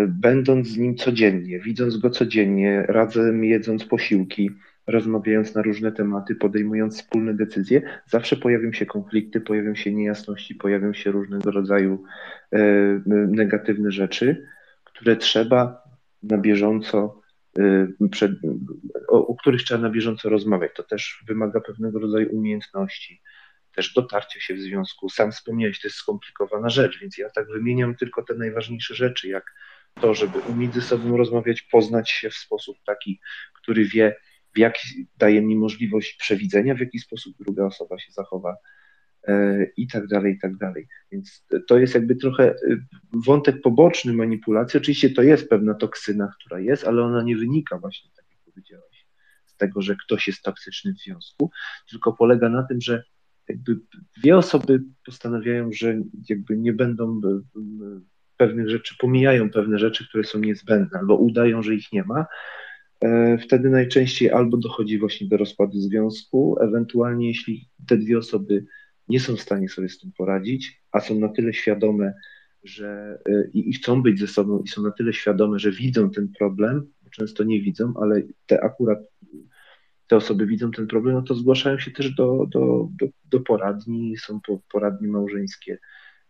będąc 0.08 0.68
z 0.68 0.78
nim 0.78 0.96
codziennie, 0.96 1.60
widząc 1.60 1.98
go 1.98 2.10
codziennie, 2.10 2.86
razem 2.88 3.44
jedząc 3.44 3.86
posiłki, 3.86 4.52
rozmawiając 4.88 5.56
na 5.56 5.62
różne 5.62 5.92
tematy, 5.92 6.36
podejmując 6.36 6.98
wspólne 6.98 7.34
decyzje, 7.34 7.82
zawsze 8.06 8.36
pojawią 8.36 8.74
się 8.74 8.86
konflikty, 8.86 9.42
pojawią 9.42 9.76
się 9.76 9.94
niejasności, 9.94 10.56
pojawią 10.56 10.94
się 10.94 11.12
różnego 11.12 11.52
rodzaju 11.52 12.04
e, 12.52 12.60
negatywne 13.28 13.92
rzeczy, 13.92 14.48
które 14.84 15.16
trzeba 15.16 15.84
na 16.24 16.38
bieżąco, 16.38 17.22
e, 17.60 17.88
przed, 18.12 18.32
o, 19.08 19.28
o 19.28 19.36
których 19.36 19.64
trzeba 19.64 19.82
na 19.82 19.90
bieżąco 19.90 20.30
rozmawiać. 20.30 20.72
To 20.76 20.84
też 20.84 21.24
wymaga 21.28 21.62
pewnego 21.62 22.00
rodzaju 22.00 22.36
umiejętności, 22.36 23.22
też 23.76 23.94
dotarcia 23.94 24.40
się 24.40 24.56
w 24.56 24.60
związku. 24.60 25.10
Sam 25.10 25.32
wspomniałeś, 25.32 25.82
to 25.82 25.88
jest 25.88 25.98
skomplikowana 25.98 26.70
rzecz, 26.70 27.00
więc 27.00 27.18
ja 27.18 27.30
tak 27.30 27.48
wymieniam 27.48 27.96
tylko 27.96 28.24
te 28.24 28.36
najważniejsze 28.36 28.96
rzeczy, 28.96 29.28
jak 29.28 29.54
to, 30.02 30.14
żeby 30.14 30.40
umieć 30.40 30.74
ze 30.74 30.82
sobą 30.82 31.18
rozmawiać, 31.18 31.62
poznać 31.62 32.12
się 32.12 32.30
w 32.30 32.36
sposób 32.36 32.78
taki, 32.86 33.20
który 33.54 33.86
wie, 33.86 34.16
w 34.58 34.60
jaki 34.60 35.08
daje 35.18 35.42
mi 35.42 35.56
możliwość 35.56 36.14
przewidzenia, 36.14 36.76
w 36.76 36.80
jaki 36.80 37.00
sposób 37.00 37.36
druga 37.40 37.66
osoba 37.66 38.00
się 38.00 38.12
zachowa 38.12 38.56
e, 39.28 39.66
i 39.78 39.88
tak 39.88 40.08
dalej, 40.08 40.34
i 40.34 40.40
tak 40.40 40.58
dalej. 40.58 40.88
Więc 41.12 41.46
to 41.68 41.78
jest 41.78 41.94
jakby 41.94 42.16
trochę 42.16 42.44
e, 42.44 42.56
wątek 43.26 43.62
poboczny 43.62 44.14
manipulacji. 44.14 44.78
Oczywiście 44.78 45.10
to 45.10 45.22
jest 45.22 45.50
pewna 45.50 45.74
toksyna, 45.74 46.32
która 46.40 46.60
jest, 46.60 46.88
ale 46.88 47.04
ona 47.04 47.24
nie 47.24 47.38
wynika 47.38 47.78
właśnie, 47.78 48.10
tak 48.16 48.26
jak 48.30 48.40
powiedziałeś, 48.46 49.08
z 49.46 49.58
tego, 49.58 49.82
że 49.82 49.96
ktoś 50.06 50.28
jest 50.28 50.42
toksyczny 50.42 50.94
w 50.94 51.00
związku, 51.00 51.52
tylko 51.90 52.14
polega 52.14 52.50
na 52.50 52.64
tym, 52.64 52.82
że 52.82 53.04
jakby 53.48 53.80
dwie 54.18 54.38
osoby 54.38 54.84
postanawiają, 55.06 55.70
że 55.74 56.02
jakby 56.30 56.58
nie 56.58 56.74
będą 56.74 57.22
pewnych 58.38 58.70
rzeczy, 58.70 58.96
pomijają 59.00 59.50
pewne 59.50 59.80
rzeczy, 59.80 60.08
które 60.10 60.24
są 60.24 60.40
niezbędne, 60.40 61.00
albo 61.00 61.16
udają, 61.16 61.64
że 61.64 61.76
ich 61.76 61.92
nie 61.92 62.04
ma, 62.04 62.20
e, 62.20 62.26
wtedy 63.42 63.70
najczęściej 63.70 64.32
albo 64.32 64.58
dochodzi 64.58 65.00
właśnie 65.00 65.28
do 65.28 65.38
rozpadu 65.38 65.80
związku, 65.80 66.58
ewentualnie 66.62 67.28
jeśli 67.28 67.70
te 67.88 67.98
dwie 67.98 68.18
osoby 68.18 68.66
nie 69.08 69.20
są 69.20 69.36
w 69.36 69.42
stanie 69.42 69.70
sobie 69.70 69.90
z 69.90 70.00
tym 70.00 70.12
poradzić, 70.18 70.82
a 70.92 71.00
są 71.00 71.20
na 71.20 71.30
tyle 71.30 71.54
świadome, 71.54 72.14
że 72.64 73.20
e, 73.30 73.50
i, 73.54 73.70
i 73.70 73.74
chcą 73.74 74.02
być 74.02 74.20
ze 74.20 74.28
sobą 74.28 74.60
i 74.60 74.68
są 74.68 74.82
na 74.82 74.92
tyle 74.92 75.14
świadome, 75.14 75.60
że 75.60 75.72
widzą 75.72 76.10
ten 76.10 76.30
problem, 76.40 76.92
często 77.12 77.44
nie 77.44 77.62
widzą, 77.62 77.94
ale 78.02 78.22
te 78.46 78.64
akurat 78.64 79.00
te 80.08 80.16
osoby 80.16 80.46
widzą 80.46 80.72
ten 80.72 80.88
problem, 80.88 81.16
no 81.16 81.22
to 81.22 81.36
zgłaszają 81.36 81.80
się 81.80 81.92
też 81.92 82.16
do, 82.16 82.46
do, 82.50 82.90
do, 83.00 83.08
do 83.26 83.40
poradni, 83.40 84.18
są 84.18 84.40
poradnie 84.72 85.08
małżeńskie, 85.08 85.78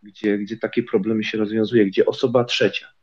gdzie, 0.04 0.38
gdzie 0.38 0.58
takie 0.58 0.84
problemy 0.84 1.24
się 1.24 1.38
rozwiązuje, 1.38 1.86
gdzie 1.86 2.06
osoba 2.06 2.44
trzecia 2.44 2.88
e, 2.88 2.97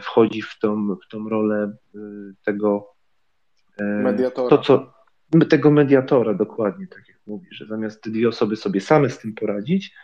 wchodzi 0.00 0.42
w 0.42 0.58
tą, 0.60 0.94
w 0.94 1.08
tą 1.10 1.28
rolę 1.28 1.76
e, 1.94 1.98
tego 2.44 2.94
e, 3.78 3.84
mediatora. 3.84 4.48
To, 4.48 4.58
co, 4.58 4.94
tego 5.48 5.70
mediatora, 5.70 6.34
dokładnie, 6.34 6.86
tak 6.86 7.08
jak 7.08 7.18
mówi, 7.26 7.46
że 7.50 7.66
zamiast 7.66 8.02
te 8.02 8.10
dwie 8.10 8.28
osoby 8.28 8.56
sobie 8.56 8.80
same 8.80 9.10
z 9.10 9.18
tym 9.18 9.34
poradzić, 9.34 9.94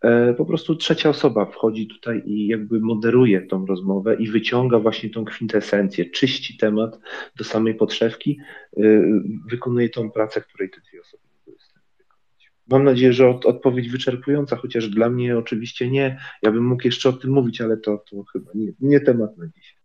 E, 0.00 0.34
po 0.34 0.44
prostu 0.44 0.76
trzecia 0.76 1.08
osoba 1.08 1.46
wchodzi 1.46 1.86
tutaj 1.86 2.22
i 2.26 2.46
jakby 2.46 2.80
moderuje 2.80 3.42
tą 3.42 3.66
rozmowę 3.66 4.14
i 4.14 4.28
wyciąga 4.28 4.78
właśnie 4.78 5.10
tą 5.10 5.24
kwintesencję, 5.24 6.10
czyści 6.10 6.56
temat 6.56 6.98
do 7.36 7.44
samej 7.44 7.74
podszewki, 7.74 8.38
e, 8.76 8.80
wykonuje 9.50 9.88
tą 9.88 10.10
pracę, 10.10 10.40
której 10.40 10.70
te 10.70 10.80
dwie 10.80 11.00
osoby 11.00 11.22
nie 11.32 11.38
były 11.44 11.58
w 11.58 11.62
stanie 11.62 11.86
wykonać. 11.98 12.52
Mam 12.66 12.84
nadzieję, 12.84 13.12
że 13.12 13.28
od, 13.28 13.46
odpowiedź 13.46 13.88
wyczerpująca, 13.88 14.56
chociaż 14.56 14.88
dla 14.88 15.10
mnie 15.10 15.38
oczywiście 15.38 15.90
nie. 15.90 16.20
Ja 16.42 16.50
bym 16.50 16.66
mógł 16.66 16.82
jeszcze 16.84 17.08
o 17.08 17.12
tym 17.12 17.30
mówić, 17.30 17.60
ale 17.60 17.76
to, 17.76 18.04
to 18.10 18.24
chyba 18.32 18.50
nie, 18.54 18.72
nie 18.80 19.00
temat 19.00 19.36
na 19.36 19.46
dziś. 19.46 19.76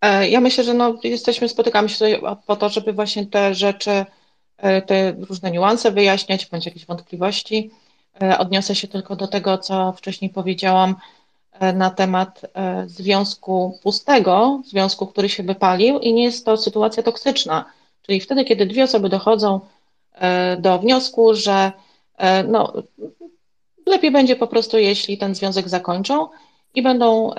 E, 0.00 0.28
ja 0.28 0.40
myślę, 0.40 0.64
że 0.64 0.74
no, 0.74 1.00
jesteśmy, 1.04 1.48
spotykamy 1.48 1.88
się 1.88 1.94
tutaj 1.94 2.20
po 2.46 2.56
to, 2.56 2.68
żeby 2.68 2.92
właśnie 2.92 3.26
te 3.26 3.54
rzeczy 3.54 4.04
E, 4.56 4.82
te 4.82 5.12
różne 5.12 5.50
niuanse 5.50 5.92
wyjaśniać, 5.92 6.46
bądź 6.46 6.66
jakieś 6.66 6.86
wątpliwości. 6.86 7.70
E, 8.22 8.38
odniosę 8.38 8.74
się 8.74 8.88
tylko 8.88 9.16
do 9.16 9.26
tego, 9.26 9.58
co 9.58 9.92
wcześniej 9.92 10.30
powiedziałam 10.30 10.96
na 11.74 11.90
temat 11.90 12.40
związku 12.86 13.78
pustego, 13.82 14.62
związku, 14.64 15.06
który 15.06 15.28
się 15.28 15.42
wypalił 15.42 15.98
i 15.98 16.14
nie 16.14 16.24
jest 16.24 16.46
to 16.46 16.56
sytuacja 16.56 17.02
toksyczna. 17.02 17.64
Czyli 18.06 18.20
wtedy, 18.20 18.44
kiedy 18.44 18.66
dwie 18.66 18.84
osoby 18.84 19.08
dochodzą 19.08 19.60
do 20.58 20.78
wniosku, 20.78 21.34
że 21.34 21.72
no, 22.48 22.72
lepiej 23.86 24.10
będzie 24.10 24.36
po 24.36 24.46
prostu, 24.46 24.78
jeśli 24.78 25.18
ten 25.18 25.34
związek 25.34 25.68
zakończą 25.68 26.28
i 26.74 26.82
będą 26.82 27.30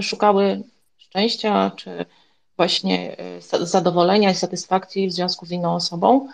szukały 0.00 0.62
szczęścia 0.98 1.70
czy 1.76 2.04
właśnie 2.60 3.16
e, 3.18 3.66
zadowolenia 3.66 4.30
i 4.30 4.34
satysfakcji 4.34 5.08
w 5.08 5.12
związku 5.12 5.46
z 5.46 5.50
inną 5.50 5.74
osobą. 5.74 6.28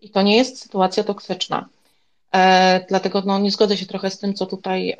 I 0.00 0.10
to 0.10 0.22
nie 0.22 0.36
jest 0.36 0.62
sytuacja 0.62 1.04
toksyczna. 1.04 1.68
E, 2.34 2.84
dlatego 2.88 3.22
no, 3.26 3.38
nie 3.38 3.50
zgodzę 3.50 3.76
się 3.76 3.86
trochę 3.86 4.10
z 4.10 4.18
tym, 4.18 4.34
co 4.34 4.46
tutaj 4.46 4.90
e, 4.90 4.96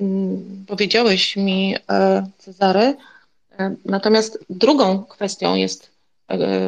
mm, 0.00 0.64
powiedziałeś 0.68 1.36
mi, 1.36 1.76
e, 1.90 2.26
Cezary. 2.38 2.96
E, 3.58 3.74
natomiast 3.84 4.38
drugą 4.50 5.04
kwestią 5.04 5.54
jest 5.54 5.82
e, 5.86 5.93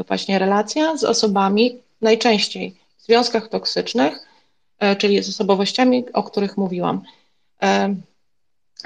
właśnie 0.09 0.39
relacja 0.39 0.97
z 0.97 1.05
osobami, 1.05 1.79
najczęściej 2.01 2.75
w 2.99 3.03
związkach 3.03 3.49
toksycznych, 3.49 4.19
czyli 4.99 5.23
z 5.23 5.29
osobowościami, 5.29 6.05
o 6.13 6.23
których 6.23 6.57
mówiłam. 6.57 7.03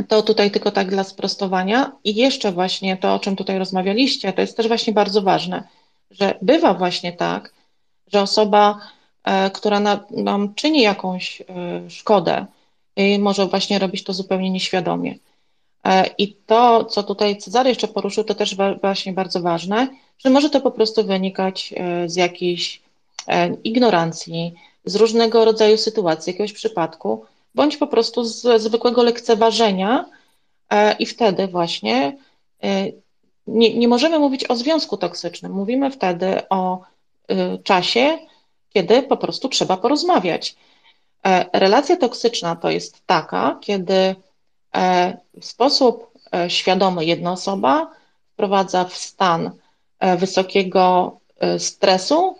To 0.09 0.23
tutaj 0.23 0.51
tylko 0.51 0.71
tak 0.71 0.91
dla 0.91 1.05
sprostowania. 1.05 1.93
I 2.05 2.14
jeszcze 2.14 2.53
właśnie 2.53 2.97
to, 2.97 3.14
o 3.14 3.18
czym 3.18 3.37
tutaj 3.37 3.59
rozmawialiście, 3.59 4.33
to 4.33 4.41
jest 4.41 4.57
też 4.57 4.68
właśnie 4.68 4.93
bardzo 4.93 5.23
ważne, 5.23 5.68
że 6.11 6.35
bywa 6.43 6.75
właśnie 6.75 7.12
tak, 7.12 7.53
że 8.12 8.23
osoba, 8.23 8.79
e, 9.25 9.51
która 9.51 9.81
nam 10.11 10.55
czyni 10.55 10.83
jakąś 10.83 11.41
e, 11.41 11.45
szkodę, 11.91 12.47
może 13.18 13.47
właśnie 13.47 13.79
robić 13.79 14.05
to 14.05 14.12
zupełnie 14.12 14.51
nieświadomie. 14.51 15.14
E, 15.85 16.07
I 16.18 16.35
to, 16.35 16.85
co 16.85 17.03
tutaj 17.03 17.39
Cezary 17.39 17.68
jeszcze 17.68 17.89
poruszył, 17.89 18.24
to 18.24 18.35
też 18.35 18.57
właśnie 18.83 19.12
bardzo 19.12 19.41
ważne, 19.41 19.89
że 20.18 20.31
może 20.31 20.51
to 20.51 20.61
po 20.61 20.70
prostu 20.70 21.05
wynikać 21.05 21.74
z 22.07 22.16
jakiejś 22.16 22.83
ignorancji, 23.64 24.55
z 24.85 24.97
różnego 24.97 25.45
rodzaju 25.45 25.76
sytuacji, 25.76 26.31
jakiegoś 26.31 26.53
przypadku, 26.53 27.24
bądź 27.55 27.76
po 27.76 27.87
prostu 27.87 28.24
z 28.24 28.62
zwykłego 28.62 29.03
lekceważenia 29.03 30.05
e, 30.70 30.93
i 30.93 31.07
wtedy 31.07 31.49
właśnie 31.49 32.16
e, 32.62 32.87
nie, 33.47 33.74
nie 33.74 33.89
możemy 33.89 34.18
mówić 34.18 34.51
o 34.51 34.57
związku 34.57 34.97
toksycznym. 34.97 35.53
Mówimy 35.53 35.91
wtedy 35.91 36.49
o 36.49 36.81
e, 37.28 37.59
czasie, 37.59 38.18
kiedy 38.70 39.03
po 39.03 39.16
prostu 39.16 39.49
trzeba 39.49 39.76
porozmawiać. 39.76 40.57
Relacja 41.53 41.97
toksyczna 41.97 42.57
to 42.57 42.70
jest 42.70 43.07
taka, 43.07 43.59
kiedy 43.61 44.14
w 45.41 45.45
sposób 45.45 46.11
świadomy 46.49 47.05
jedna 47.05 47.33
osoba 47.33 47.91
wprowadza 48.33 48.85
w 48.85 48.97
stan 48.97 49.51
wysokiego 50.18 51.16
stresu, 51.59 52.37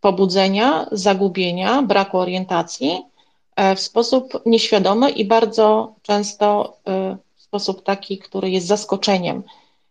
pobudzenia, 0.00 0.86
zagubienia, 0.92 1.82
braku 1.82 2.18
orientacji 2.18 3.04
E, 3.56 3.76
w 3.76 3.80
sposób 3.80 4.42
nieświadomy 4.46 5.10
i 5.10 5.24
bardzo 5.24 5.94
często 6.02 6.76
e, 6.86 7.16
w 7.36 7.42
sposób 7.42 7.82
taki, 7.82 8.18
który 8.18 8.50
jest 8.50 8.66
zaskoczeniem. 8.66 9.42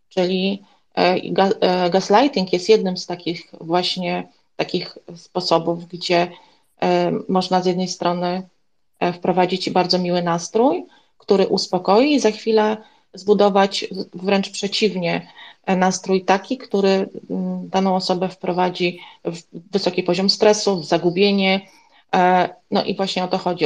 Czyli 0.08 0.62
e, 0.94 1.90
gaslighting 1.90 2.52
jest 2.52 2.68
jednym 2.68 2.96
z 2.96 3.06
takich 3.06 3.52
właśnie 3.60 4.28
takich 4.56 4.98
sposobów, 5.16 5.86
gdzie 5.86 6.30
można 7.28 7.62
z 7.62 7.66
jednej 7.66 7.88
strony 7.88 8.48
wprowadzić 9.14 9.70
bardzo 9.70 9.98
miły 9.98 10.22
nastrój, 10.22 10.86
który 11.18 11.46
uspokoi 11.46 12.14
i 12.14 12.20
za 12.20 12.30
chwilę 12.30 12.76
zbudować 13.14 13.84
wręcz 14.14 14.50
przeciwnie 14.50 15.32
nastrój 15.66 16.24
taki, 16.24 16.58
który 16.58 17.08
daną 17.62 17.96
osobę 17.96 18.28
wprowadzi 18.28 19.00
w 19.24 19.42
wysoki 19.70 20.02
poziom 20.02 20.30
stresu, 20.30 20.80
w 20.80 20.84
zagubienie, 20.84 21.60
E, 22.14 22.48
no 22.70 22.84
i 22.84 22.96
właśnie 22.96 23.24
o 23.24 23.28
to 23.28 23.38
chodzi. 23.38 23.64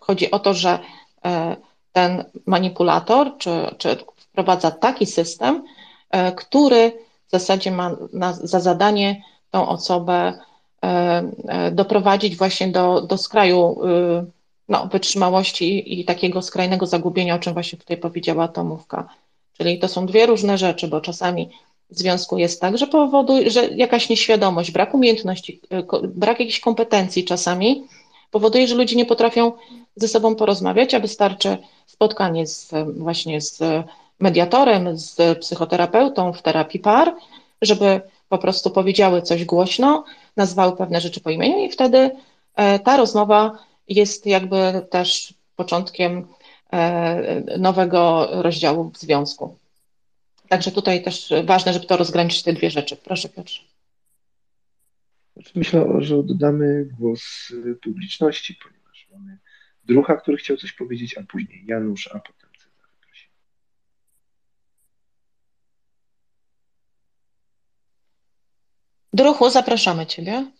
Chodzi 0.00 0.30
o 0.30 0.38
to, 0.38 0.54
że 0.54 0.78
e, 1.24 1.56
ten 1.92 2.24
manipulator 2.46 3.38
czy, 3.38 3.50
czy 3.78 3.96
wprowadza 4.16 4.70
taki 4.70 5.06
system, 5.06 5.64
e, 6.10 6.32
który 6.32 6.92
w 7.26 7.30
zasadzie 7.30 7.70
ma 7.70 7.96
na, 8.12 8.32
za 8.32 8.60
zadanie 8.60 9.22
tą 9.50 9.68
osobę 9.68 10.32
doprowadzić 11.72 12.36
właśnie 12.36 12.68
do, 12.68 13.00
do 13.00 13.18
skraju 13.18 13.80
no, 14.68 14.86
wytrzymałości 14.86 16.00
i 16.00 16.04
takiego 16.04 16.42
skrajnego 16.42 16.86
zagubienia, 16.86 17.34
o 17.34 17.38
czym 17.38 17.52
właśnie 17.52 17.78
tutaj 17.78 17.96
powiedziała 17.96 18.48
Tomówka. 18.48 19.08
Czyli 19.58 19.78
to 19.78 19.88
są 19.88 20.06
dwie 20.06 20.26
różne 20.26 20.58
rzeczy, 20.58 20.88
bo 20.88 21.00
czasami 21.00 21.50
w 21.90 21.98
związku 21.98 22.38
jest 22.38 22.60
tak, 22.60 22.78
że 22.78 22.86
powoduje, 22.86 23.50
że 23.50 23.68
jakaś 23.68 24.08
nieświadomość, 24.08 24.70
brak 24.70 24.94
umiejętności, 24.94 25.60
e, 25.70 25.82
brak 26.02 26.40
jakichś 26.40 26.60
kompetencji 26.60 27.24
czasami 27.24 27.84
powoduje, 28.30 28.68
że 28.68 28.74
ludzie 28.74 28.96
nie 28.96 29.06
potrafią 29.06 29.52
ze 29.96 30.08
sobą 30.08 30.34
porozmawiać, 30.34 30.94
a 30.94 31.00
wystarczy 31.00 31.58
spotkanie 31.86 32.46
z, 32.46 32.70
właśnie 32.96 33.40
z 33.40 33.62
mediatorem, 34.20 34.98
z 34.98 35.38
psychoterapeutą 35.38 36.32
w 36.32 36.42
terapii 36.42 36.80
par, 36.80 37.14
żeby 37.62 38.00
po 38.28 38.38
prostu 38.38 38.70
powiedziały 38.70 39.22
coś 39.22 39.44
głośno, 39.44 40.04
nazwały 40.36 40.76
pewne 40.76 41.00
rzeczy 41.00 41.20
po 41.20 41.30
imieniu 41.30 41.64
i 41.64 41.70
wtedy 41.70 42.10
e, 42.54 42.78
ta 42.78 42.96
rozmowa 42.96 43.58
jest 43.88 44.26
jakby 44.26 44.86
też 44.90 45.34
początkiem 45.56 46.26
e, 46.72 47.58
nowego 47.58 48.28
rozdziału 48.42 48.90
w 48.90 48.98
związku. 48.98 49.58
Także 50.48 50.72
tutaj 50.72 51.02
też 51.02 51.32
ważne, 51.44 51.72
żeby 51.72 51.86
to 51.86 51.96
rozgraniczyć 51.96 52.42
te 52.42 52.52
dwie 52.52 52.70
rzeczy. 52.70 52.96
Proszę 52.96 53.28
Piotrze. 53.28 53.62
Znaczy, 55.36 55.52
myślę, 55.54 55.86
że 55.98 56.16
oddamy 56.16 56.84
głos 56.98 57.52
publiczności, 57.82 58.58
ponieważ 58.62 59.08
mamy 59.12 59.38
druha, 59.84 60.16
który 60.16 60.36
chciał 60.36 60.56
coś 60.56 60.72
powiedzieć, 60.72 61.18
a 61.18 61.22
później 61.22 61.64
Janusz, 61.66 62.06
a 62.06 62.18
potem 62.18 62.50
Cezary. 62.58 62.92
Prosimy. 63.00 63.32
Druhu, 69.12 69.50
zapraszamy 69.50 70.06
Ciebie. 70.06 70.50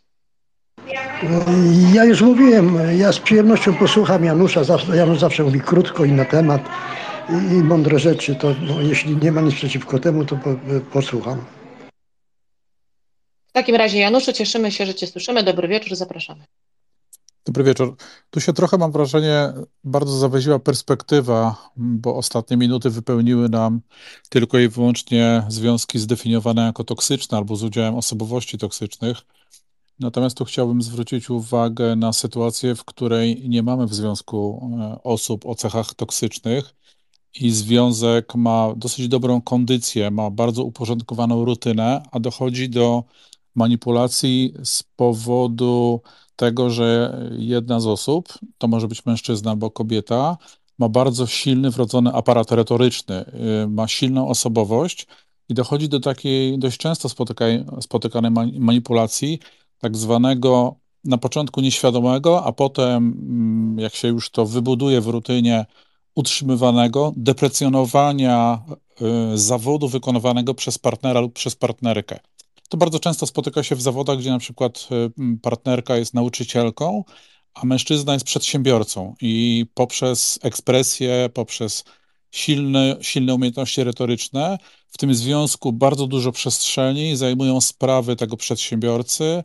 Ja 1.95 2.05
już 2.05 2.23
mówiłem, 2.23 2.79
ja 2.99 3.12
z 3.12 3.19
przyjemnością 3.19 3.75
posłucham 3.75 4.25
Janusza. 4.25 4.61
Janusz 4.95 5.19
zawsze 5.19 5.43
mówi 5.43 5.61
krótko 5.61 6.05
i 6.05 6.12
na 6.12 6.25
temat 6.25 6.69
i, 7.31 7.55
i 7.55 7.62
mądre 7.62 7.99
rzeczy, 7.99 8.35
to 8.35 8.55
no, 8.61 8.81
jeśli 8.81 9.17
nie 9.17 9.33
ma 9.33 9.41
nic 9.41 9.55
przeciwko 9.55 9.99
temu, 9.99 10.25
to 10.25 10.37
po, 10.37 10.51
posłucham. 10.93 11.45
W 13.49 13.53
takim 13.53 13.75
razie, 13.75 13.99
Januszu, 13.99 14.33
cieszymy 14.33 14.73
się, 14.73 14.87
że 14.87 14.95
Cię 14.95 15.07
słyszymy. 15.07 15.43
Dobry 15.43 15.69
wieczór, 15.69 15.97
zapraszamy. 15.97 16.45
Dobry 17.47 17.64
wieczór. 17.64 17.97
Tu 18.31 18.41
się 18.41 18.53
trochę 18.53 18.79
mam 18.79 18.93
wrażenie, 18.93 19.53
bardzo 19.85 20.19
zaweziła 20.19 20.59
perspektywa, 20.59 21.71
bo 21.77 22.17
ostatnie 22.17 22.57
minuty 22.57 22.91
wypełniły 22.91 23.49
nam 23.49 23.81
tylko 24.29 24.59
i 24.59 24.69
wyłącznie 24.69 25.43
związki 25.49 25.99
zdefiniowane 25.99 26.62
jako 26.62 26.85
toksyczne 26.85 27.39
albo 27.39 27.57
z 27.57 27.62
udziałem 27.62 27.95
osobowości 27.95 28.59
toksycznych. 28.59 29.17
Natomiast 30.01 30.37
tu 30.37 30.45
chciałbym 30.45 30.83
zwrócić 30.83 31.31
uwagę 31.31 31.97
na 31.97 32.13
sytuację, 32.13 32.75
w 32.75 32.85
której 32.85 33.49
nie 33.49 33.63
mamy 33.63 33.87
w 33.87 33.95
związku 33.95 34.71
e, 34.81 35.03
osób 35.03 35.47
o 35.47 35.55
cechach 35.55 35.95
toksycznych 35.95 36.75
i 37.41 37.51
związek 37.51 38.35
ma 38.35 38.75
dosyć 38.77 39.09
dobrą 39.09 39.43
kondycję, 39.43 40.11
ma 40.11 40.31
bardzo 40.31 40.65
uporządkowaną 40.65 41.45
rutynę, 41.45 42.03
a 42.13 42.21
dochodzi 42.21 42.71
do 42.71 43.05
manipulacji 43.55 44.55
z 44.65 44.83
powodu 44.83 46.01
tego, 46.37 46.71
że 46.71 47.19
jedna 47.39 47.81
z 47.81 47.87
osób, 47.87 48.29
to 48.59 48.69
może 48.69 48.89
być 48.89 49.07
mężczyzna 49.07 49.51
albo 49.51 49.71
kobieta, 49.71 50.37
ma 50.79 50.89
bardzo 50.89 51.27
silny 51.27 51.71
wrodzony 51.71 52.13
aparat 52.13 52.53
retoryczny, 52.53 53.25
y, 53.65 53.69
ma 53.69 53.89
silną 53.89 54.29
osobowość 54.29 55.07
i 55.49 55.55
dochodzi 55.55 55.89
do 55.89 56.01
takiej 56.01 56.59
dość 56.59 56.79
często 56.79 57.09
spotykanej 57.81 58.31
manipulacji, 58.59 59.41
tak 59.79 59.97
zwanego 59.97 60.77
na 61.05 61.18
początku 61.18 61.61
nieświadomego, 61.61 62.45
a 62.45 62.53
potem, 62.53 62.97
mm, 62.97 63.79
jak 63.79 63.95
się 63.95 64.09
już 64.09 64.31
to 64.31 64.47
wybuduje 64.47 65.01
w 65.01 65.07
rutynie, 65.07 65.66
utrzymywanego, 66.14 67.12
deprecjonowania 67.16 68.62
y, 69.35 69.39
zawodu 69.39 69.89
wykonywanego 69.89 70.55
przez 70.55 70.79
partnera 70.79 71.20
lub 71.20 71.33
przez 71.33 71.57
partnerkę. 71.57 72.18
To 72.68 72.77
bardzo 72.77 72.99
często 72.99 73.27
spotyka 73.27 73.62
się 73.62 73.77
w 73.77 73.83
zawodach, 73.83 74.18
gdzie 74.18 74.31
na 74.31 74.39
przykład 74.39 74.89
y, 74.93 75.39
partnerka 75.43 75.97
jest 75.97 76.14
nauczycielką, 76.14 77.05
a 77.55 77.66
mężczyzna 77.66 78.12
jest 78.12 78.27
przedsiębiorcą 78.27 79.14
i 79.20 79.66
poprzez 79.74 80.39
ekspresję, 80.43 81.31
poprzez 81.35 81.85
silne, 82.31 82.97
silne 83.01 83.35
umiejętności 83.35 83.85
retoryczne, 83.85 84.59
w 84.89 84.99
tym 84.99 85.14
związku 85.14 85.72
bardzo 85.72 86.07
dużo 86.07 86.33
przestrzeni 86.33 87.16
zajmują 87.16 87.61
sprawy 87.61 88.16
tego 88.16 88.37
przedsiębiorcy, 88.37 89.43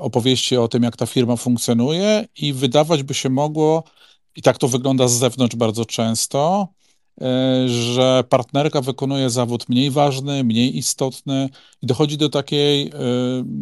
opowieści 0.00 0.56
o 0.56 0.68
tym, 0.68 0.82
jak 0.82 0.96
ta 0.96 1.06
firma 1.06 1.36
funkcjonuje, 1.36 2.24
i 2.36 2.52
wydawać 2.52 3.02
by 3.02 3.14
się 3.14 3.30
mogło, 3.30 3.84
i 4.36 4.42
tak 4.42 4.58
to 4.58 4.68
wygląda 4.68 5.08
z 5.08 5.12
zewnątrz 5.12 5.56
bardzo 5.56 5.84
często, 5.84 6.68
E, 6.70 6.79
że 7.66 8.24
partnerka 8.28 8.80
wykonuje 8.80 9.30
zawód 9.30 9.68
mniej 9.68 9.90
ważny, 9.90 10.44
mniej 10.44 10.78
istotny 10.78 11.48
i 11.82 11.86
dochodzi 11.86 12.18
do 12.18 12.28
takiej 12.28 12.88
e, 12.88 12.92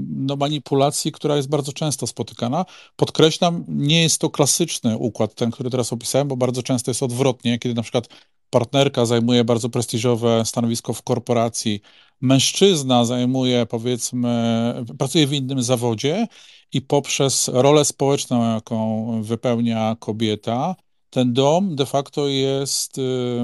no, 0.08 0.36
manipulacji, 0.36 1.12
która 1.12 1.36
jest 1.36 1.48
bardzo 1.48 1.72
często 1.72 2.06
spotykana. 2.06 2.64
Podkreślam, 2.96 3.64
nie 3.68 4.02
jest 4.02 4.20
to 4.20 4.30
klasyczny 4.30 4.96
układ, 4.96 5.34
ten, 5.34 5.50
który 5.50 5.70
teraz 5.70 5.92
opisałem, 5.92 6.28
bo 6.28 6.36
bardzo 6.36 6.62
często 6.62 6.90
jest 6.90 7.02
odwrotnie, 7.02 7.58
kiedy 7.58 7.74
na 7.74 7.82
przykład 7.82 8.08
partnerka 8.50 9.06
zajmuje 9.06 9.44
bardzo 9.44 9.68
prestiżowe 9.68 10.44
stanowisko 10.44 10.92
w 10.92 11.02
korporacji, 11.02 11.80
mężczyzna 12.20 13.04
zajmuje, 13.04 13.66
powiedzmy, 13.66 14.74
pracuje 14.98 15.26
w 15.26 15.32
innym 15.32 15.62
zawodzie 15.62 16.26
i 16.72 16.82
poprzez 16.82 17.50
rolę 17.52 17.84
społeczną, 17.84 18.54
jaką 18.54 19.22
wypełnia 19.22 19.96
kobieta, 20.00 20.76
ten 21.10 21.32
dom 21.32 21.76
de 21.76 21.86
facto 21.86 22.28
jest 22.28 22.98
y, 22.98 23.00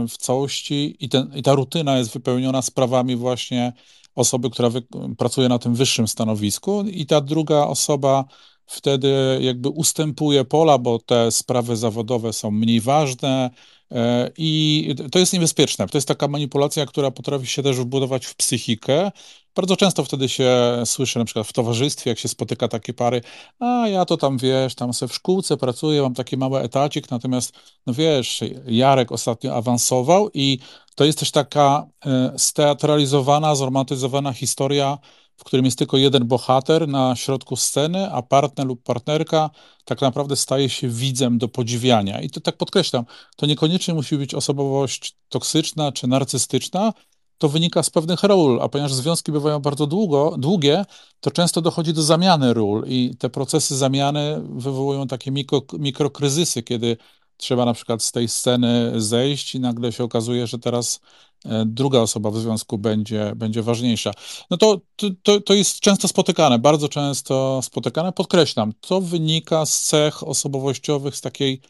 w 0.09 0.17
całości 0.17 0.97
i, 1.01 1.09
ten, 1.09 1.31
i 1.35 1.43
ta 1.43 1.55
rutyna 1.55 1.99
jest 1.99 2.13
wypełniona 2.13 2.63
sprawami 2.63 3.17
właśnie 3.17 3.73
osoby, 4.15 4.51
która 4.51 4.71
wy, 4.71 4.83
pracuje 5.19 5.49
na 5.49 5.59
tym 5.59 5.75
wyższym 5.75 6.09
stanowisku 6.09 6.83
i 6.83 7.07
ta 7.07 7.21
druga 7.21 7.67
osoba 7.67 8.25
wtedy 8.67 9.39
jakby 9.41 9.69
ustępuje 9.69 10.45
pola, 10.45 10.79
bo 10.79 10.99
te 10.99 11.31
sprawy 11.31 11.77
zawodowe 11.77 12.33
są 12.33 12.51
mniej 12.51 12.81
ważne, 12.81 13.51
E, 13.95 14.31
I 14.37 14.95
to 15.13 15.19
jest 15.19 15.33
niebezpieczne. 15.33 15.87
To 15.87 15.99
jest 15.99 16.09
taka 16.09 16.29
manipulacja, 16.29 16.87
która 16.87 17.11
potrafi 17.11 17.47
się 17.47 17.63
też 17.63 17.77
wbudować 17.77 18.27
w 18.27 18.35
psychikę. 18.35 19.11
Bardzo 19.57 19.77
często 19.77 20.05
wtedy 20.05 20.29
się 20.29 20.53
słyszy, 20.85 21.19
na 21.19 21.25
przykład 21.25 21.47
w 21.47 21.53
towarzystwie, 21.53 22.11
jak 22.11 22.19
się 22.19 22.29
spotyka 22.29 22.69
takie 22.69 22.95
pary, 22.95 23.21
a 23.59 23.89
ja 23.89 24.05
to 24.05 24.17
tam 24.17 24.39
wiesz, 24.39 24.75
tam 24.75 24.95
sobie 24.95 25.13
w 25.13 25.15
szkółce 25.15 25.57
pracuję, 25.57 26.03
mam 26.03 26.15
taki 26.15 26.37
mały 26.37 26.61
etacik, 26.61 27.11
natomiast, 27.11 27.53
no 27.87 27.95
wiesz, 27.95 28.41
Jarek 28.67 29.13
ostatnio 29.13 29.55
awansował 29.55 30.31
i 30.35 30.59
to 30.95 31.05
jest 31.05 31.19
też 31.19 31.31
taka 31.31 31.87
e, 32.07 32.33
steatralizowana, 32.37 33.55
zromantyzowana 33.55 34.33
historia 34.33 34.99
w 35.37 35.45
którym 35.45 35.65
jest 35.65 35.79
tylko 35.79 35.97
jeden 35.97 36.27
bohater 36.27 36.89
na 36.89 37.17
środku 37.17 37.57
sceny, 37.57 38.11
a 38.13 38.23
partner 38.23 38.67
lub 38.67 38.83
partnerka 38.83 39.51
tak 39.85 40.01
naprawdę 40.01 40.37
staje 40.37 40.69
się 40.69 40.89
widzem 40.89 41.39
do 41.39 41.49
podziwiania. 41.49 42.21
I 42.21 42.31
to 42.31 42.41
tak 42.41 42.57
podkreślam, 42.57 43.05
to 43.37 43.47
niekoniecznie 43.47 43.95
musi 43.95 44.19
być 44.19 44.35
osobowość 44.35 45.17
toksyczna 45.29 45.93
czy 45.93 46.07
narcystyczna, 46.07 46.93
to 47.39 47.49
wynika 47.49 47.83
z 47.83 47.91
pewnych 47.91 48.23
ról, 48.23 48.61
a 48.63 48.69
ponieważ 48.69 48.95
związki 48.95 49.33
bywają 49.33 49.61
bardzo 49.61 49.87
długo, 49.87 50.35
długie, 50.39 50.85
to 51.21 51.31
często 51.31 51.61
dochodzi 51.61 51.93
do 51.93 52.03
zamiany 52.03 52.55
ról 52.55 52.85
i 52.87 53.17
te 53.19 53.31
procesy 53.31 53.77
zamiany 53.77 54.41
wywołują 54.57 55.07
takie 55.07 55.31
mikro, 55.31 55.63
mikrokryzysy, 55.79 56.63
kiedy 56.63 56.97
trzeba 57.37 57.65
na 57.65 57.75
przykład 57.75 58.03
z 58.03 58.13
tej 58.13 58.29
sceny 58.29 58.93
zejść 58.97 59.55
i 59.55 59.61
nagle 59.61 59.93
się 59.93 60.05
okazuje, 60.05 60.47
że 60.47 60.59
teraz 60.59 61.01
e, 61.45 61.65
druga 61.67 62.01
osoba 62.01 62.31
w 62.31 62.37
związku 62.37 62.79
będzie, 62.79 63.33
będzie 63.37 63.63
ważniejsza. 63.63 64.11
No 64.51 64.57
to, 64.57 64.81
to, 65.23 65.41
to 65.41 65.55
jest 65.55 65.81
często 65.81 66.09
spotykane, 66.09 66.59
bardzo 66.59 66.89
często 66.89 67.61
spotykane. 67.63 68.13
Podkreślam, 68.13 68.73
to 68.81 69.01
wynika 69.01 69.67
z 69.67 69.83
cech 69.83 70.29
osobowościowych, 70.29 71.17
z 71.17 71.21
takiej 71.21 71.61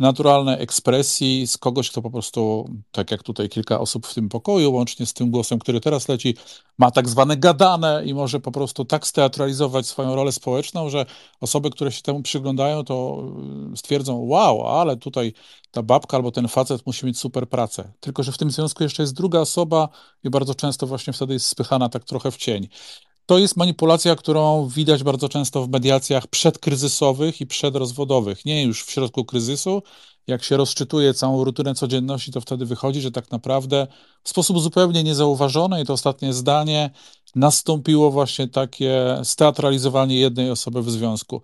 naturalnej 0.00 0.62
ekspresji 0.62 1.46
z 1.46 1.58
kogoś, 1.58 1.90
kto 1.90 2.02
po 2.02 2.10
prostu, 2.10 2.70
tak 2.92 3.10
jak 3.10 3.22
tutaj 3.22 3.48
kilka 3.48 3.80
osób 3.80 4.06
w 4.06 4.14
tym 4.14 4.28
pokoju, 4.28 4.72
łącznie 4.72 5.06
z 5.06 5.12
tym 5.12 5.30
głosem, 5.30 5.58
który 5.58 5.80
teraz 5.80 6.08
leci, 6.08 6.36
ma 6.78 6.90
tak 6.90 7.08
zwane 7.08 7.36
gadane 7.36 8.02
i 8.06 8.14
może 8.14 8.40
po 8.40 8.52
prostu 8.52 8.84
tak 8.84 9.06
steatralizować 9.06 9.86
swoją 9.86 10.14
rolę 10.14 10.32
społeczną, 10.32 10.90
że 10.90 11.06
osoby, 11.40 11.70
które 11.70 11.92
się 11.92 12.02
temu 12.02 12.22
przyglądają, 12.22 12.84
to 12.84 13.24
y, 13.72 13.76
stwierdzą, 13.76 14.16
wow, 14.18 14.66
ale 14.66 14.96
tutaj 14.96 15.32
ta 15.70 15.82
babka 15.82 16.16
albo 16.16 16.30
ten 16.30 16.48
facet 16.48 16.86
musi 16.86 17.06
mieć 17.06 17.18
super 17.18 17.48
pracę. 17.48 17.92
Tylko, 18.00 18.22
że 18.22 18.32
w 18.32 18.38
tym 18.38 18.50
związku 18.50 18.82
jeszcze 18.82 19.02
jest 19.02 19.14
druga 19.14 19.40
osoba 19.40 19.88
i 20.24 20.30
bardzo 20.30 20.54
często 20.54 20.86
właśnie 20.86 21.12
wtedy 21.12 21.32
jest 21.32 21.46
spychana 21.46 21.88
tak 21.88 22.04
trochę 22.04 22.30
w 22.30 22.36
cień. 22.36 22.68
To 23.30 23.38
jest 23.38 23.56
manipulacja, 23.56 24.16
którą 24.16 24.68
widać 24.68 25.02
bardzo 25.02 25.28
często 25.28 25.62
w 25.62 25.68
mediacjach 25.68 26.26
przedkryzysowych 26.26 27.40
i 27.40 27.46
przedrozwodowych. 27.46 28.44
Nie 28.44 28.62
już 28.62 28.84
w 28.84 28.90
środku 28.90 29.24
kryzysu. 29.24 29.82
Jak 30.26 30.44
się 30.44 30.56
rozczytuje 30.56 31.14
całą 31.14 31.44
rutynę 31.44 31.74
codzienności, 31.74 32.32
to 32.32 32.40
wtedy 32.40 32.66
wychodzi, 32.66 33.00
że 33.00 33.10
tak 33.10 33.30
naprawdę 33.30 33.86
w 34.24 34.28
sposób 34.28 34.60
zupełnie 34.60 35.04
niezauważony, 35.04 35.82
i 35.82 35.84
to 35.84 35.92
ostatnie 35.92 36.32
zdanie, 36.32 36.90
nastąpiło 37.34 38.10
właśnie 38.10 38.48
takie 38.48 39.20
steatralizowanie 39.24 40.16
jednej 40.16 40.50
osoby 40.50 40.82
w 40.82 40.90
związku. 40.90 41.42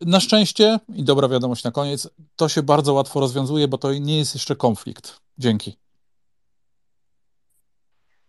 Na 0.00 0.20
szczęście, 0.20 0.80
i 0.94 1.04
dobra 1.04 1.28
wiadomość 1.28 1.64
na 1.64 1.70
koniec, 1.70 2.08
to 2.36 2.48
się 2.48 2.62
bardzo 2.62 2.92
łatwo 2.92 3.20
rozwiązuje, 3.20 3.68
bo 3.68 3.78
to 3.78 3.94
nie 3.94 4.16
jest 4.16 4.34
jeszcze 4.34 4.56
konflikt. 4.56 5.20
Dzięki. 5.38 5.83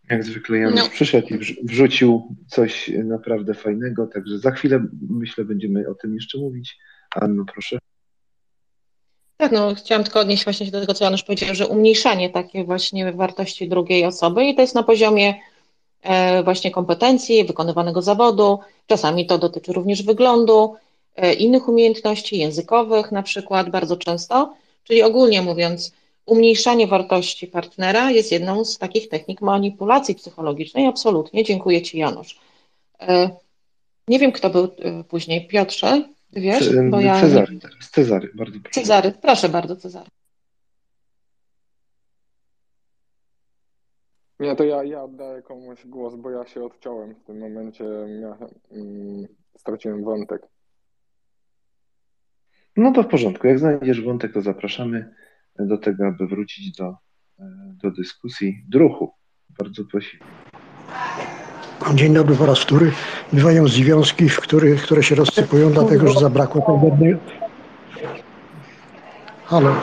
Jak 0.10 0.24
zwykle 0.24 0.58
Janusz 0.58 0.80
no. 0.80 0.90
przyszedł 0.90 1.28
i 1.28 1.38
wrzucił 1.64 2.36
coś 2.48 2.92
naprawdę 3.04 3.54
fajnego, 3.54 4.08
także 4.08 4.40
za 4.40 4.52
chwilę 4.52 4.86
myślę 5.10 5.46
będziemy 5.46 5.90
o 5.90 5.96
tym 5.96 6.16
jeszcze 6.16 6.38
mówić. 6.38 6.78
Anno, 7.16 7.46
proszę. 7.54 7.80
Tak, 9.38 9.52
no 9.52 9.76
chciałam 9.76 10.04
tylko 10.04 10.20
odnieść 10.20 10.44
właśnie 10.44 10.66
się 10.66 10.72
do 10.72 10.82
tego, 10.82 10.94
co 10.94 11.04
Janusz 11.04 11.24
powiedział, 11.24 11.56
że 11.56 11.68
umniejszanie 11.68 12.30
takiej 12.30 12.66
właśnie 12.66 13.14
wartości 13.14 13.70
drugiej 13.70 14.06
osoby 14.06 14.46
i 14.46 14.56
to 14.56 14.62
jest 14.62 14.76
na 14.76 14.84
poziomie 14.84 15.34
e, 16.02 16.44
właśnie 16.44 16.72
kompetencji, 16.72 17.46
wykonywanego 17.46 18.02
zawodu, 18.02 18.60
czasami 18.88 19.26
to 19.26 19.38
dotyczy 19.38 19.74
również 19.74 20.04
wyglądu, 20.04 20.76
e, 21.16 21.34
innych 21.34 21.68
umiejętności 21.68 22.38
językowych 22.38 23.12
na 23.12 23.24
przykład 23.24 23.70
bardzo 23.70 23.98
często, 23.98 24.54
czyli 24.84 25.04
ogólnie 25.04 25.42
mówiąc, 25.42 25.94
Umniejszanie 26.26 26.88
wartości 26.88 27.48
partnera 27.48 28.12
jest 28.12 28.32
jedną 28.32 28.66
z 28.66 28.78
takich 28.78 29.10
technik 29.10 29.42
manipulacji 29.42 30.16
psychologicznej. 30.16 30.86
Absolutnie. 30.86 31.44
Dziękuję 31.44 31.82
Ci, 31.82 31.98
Janusz. 31.98 32.40
E, 33.00 33.30
nie 34.08 34.20
wiem, 34.20 34.32
kto 34.32 34.50
był 34.50 34.64
e, 34.64 35.04
później. 35.04 35.48
Piotrze, 35.48 36.02
ty 36.34 36.42
wiesz? 36.42 36.70
Bo 36.90 37.00
ja 37.00 37.22
Cezary 37.22 37.60
teraz. 37.60 37.90
Cezary, 37.92 38.32
bardzo 38.36 38.60
proszę. 38.60 38.82
Cezary, 38.82 39.12
proszę 39.22 39.50
bardzo, 39.50 39.76
Cezary. 39.76 40.10
Nie, 44.40 44.56
to 44.56 44.64
ja, 44.64 44.84
ja 44.84 45.04
oddaję 45.04 45.42
komuś 45.42 45.86
głos, 45.86 46.16
bo 46.16 46.30
ja 46.30 46.46
się 46.46 46.64
odciąłem 46.64 47.16
w 47.16 47.24
tym 47.24 47.40
momencie. 47.40 47.84
Ja, 48.22 48.38
mm, 48.72 49.28
straciłem 49.58 50.04
wątek. 50.04 50.42
No 52.78 52.92
to 52.92 53.04
w 53.04 53.08
porządku. 53.08 53.48
Jak 53.48 53.60
znajdziesz 53.60 54.02
wątek, 54.02 54.34
to 54.34 54.42
zapraszamy 54.42 55.16
do 55.60 55.78
tego, 55.78 56.08
aby 56.08 56.28
wrócić 56.28 56.72
do, 56.72 56.96
do 57.84 57.92
dyskusji. 57.92 58.66
Druhu, 58.70 59.12
bardzo 59.60 59.84
prosimy. 59.92 60.24
Dzień 61.94 62.14
dobry 62.14 62.36
po 62.36 62.46
raz 62.46 62.60
wtóry. 62.60 62.92
Bywają 63.34 63.68
związki, 63.68 64.30
w 64.30 64.40
których, 64.40 64.82
które 64.82 65.04
się 65.04 65.16
rozsypują, 65.16 65.72
dlatego 65.72 66.08
że 66.08 66.20
zabrakło 66.20 66.62
pewnej, 66.62 67.18
Halo. 69.46 69.76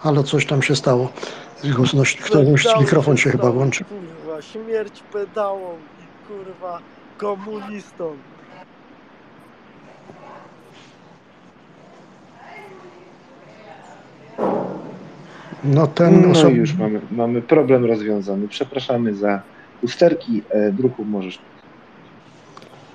Halo, 0.00 0.22
coś 0.22 0.46
tam 0.46 0.62
się 0.62 0.76
stało. 0.76 1.12
Głośność, 1.76 2.16
którymś 2.16 2.66
mikrofon 2.80 3.16
się 3.16 3.30
chyba 3.30 3.50
włączył. 3.50 3.86
Kurwa, 3.86 4.42
śmierć 4.42 5.02
pedałom 5.12 5.76
i 5.80 6.28
kurwa 6.28 6.80
komunistom. 7.18 8.16
No 15.64 15.86
ten 15.86 16.22
No 16.22 16.28
osob... 16.30 16.52
już 16.52 16.74
mamy, 16.74 17.00
mamy 17.10 17.42
problem 17.42 17.84
rozwiązany. 17.84 18.48
Przepraszamy 18.48 19.14
za 19.14 19.42
usterki. 19.82 20.42
E, 20.50 20.72
druku 20.72 21.04
możesz. 21.04 21.38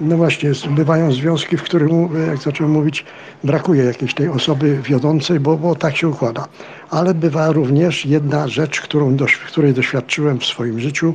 No 0.01 0.17
właśnie, 0.17 0.51
bywają 0.75 1.11
związki, 1.11 1.57
w 1.57 1.63
których, 1.63 1.89
jak 2.27 2.37
zacząłem 2.37 2.73
mówić, 2.73 3.05
brakuje 3.43 3.83
jakiejś 3.83 4.13
tej 4.13 4.29
osoby 4.29 4.79
wiodącej, 4.83 5.39
bo, 5.39 5.57
bo 5.57 5.75
tak 5.75 5.97
się 5.97 6.07
układa. 6.07 6.47
Ale 6.89 7.13
bywa 7.13 7.51
również 7.51 8.05
jedna 8.05 8.47
rzecz, 8.47 8.81
którą 8.81 9.17
której 9.47 9.73
doświadczyłem 9.73 10.39
w 10.39 10.45
swoim 10.45 10.79
życiu. 10.79 11.13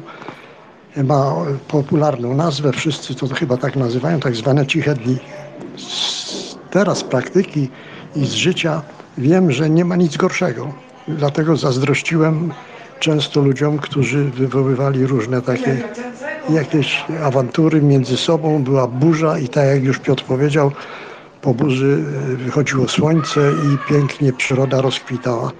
Ma 1.05 1.35
popularną 1.69 2.35
nazwę, 2.35 2.73
wszyscy 2.73 3.15
to 3.15 3.27
chyba 3.35 3.57
tak 3.57 3.77
nazywają, 3.77 4.21
tak 4.21 4.37
zwane 4.37 4.67
ciche 4.67 4.95
dni. 4.95 5.19
Z, 5.77 6.59
teraz 6.71 6.99
z 6.99 7.05
praktyki 7.05 7.69
i 8.17 8.27
z 8.27 8.33
życia 8.33 8.83
wiem, 9.19 9.53
że 9.53 9.71
nie 9.71 9.85
ma 9.85 9.97
nic 9.97 10.17
gorszego. 10.17 10.73
Dlatego 11.09 11.57
zazdrościłem 11.57 12.53
często 13.01 13.41
ludziom, 13.41 13.79
którzy 13.79 14.25
wywoływali 14.25 15.07
różne 15.07 15.43
takie 15.43 15.81
jakieś 16.51 17.05
awantury 17.25 17.83
między 17.83 18.17
sobą, 18.17 18.63
była 18.63 18.87
burza 18.87 19.39
i 19.39 19.49
tak 19.49 19.67
jak 19.67 19.85
już 19.85 19.99
Piotr 19.99 20.25
powiedział, 20.25 20.73
po 21.43 21.55
burzy 21.55 22.05
e, 22.33 22.37
wychodziło 22.37 22.89
słońce 22.89 23.41
i 23.41 23.79
pięknie 23.89 24.33
przyroda 24.33 24.81
rozkwitała. 24.81 25.53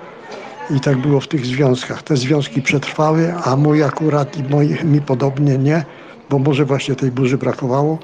I 0.71 0.81
tak 0.81 0.99
było 0.99 1.21
w 1.21 1.29
tych 1.29 1.47
związkach. 1.47 2.03
Te 2.03 2.17
związki 2.17 2.63
przetrwały, 2.63 3.35
a 3.45 3.57
mój 3.57 3.83
akurat 3.83 4.37
i 4.37 4.43
moi, 4.43 4.77
mi 4.85 5.01
podobnie 5.01 5.59
nie, 5.59 5.85
bo 6.31 6.39
może 6.39 6.65
właśnie 6.65 6.95
tej 6.95 7.11
burzy 7.11 7.39
brakowało. 7.39 7.99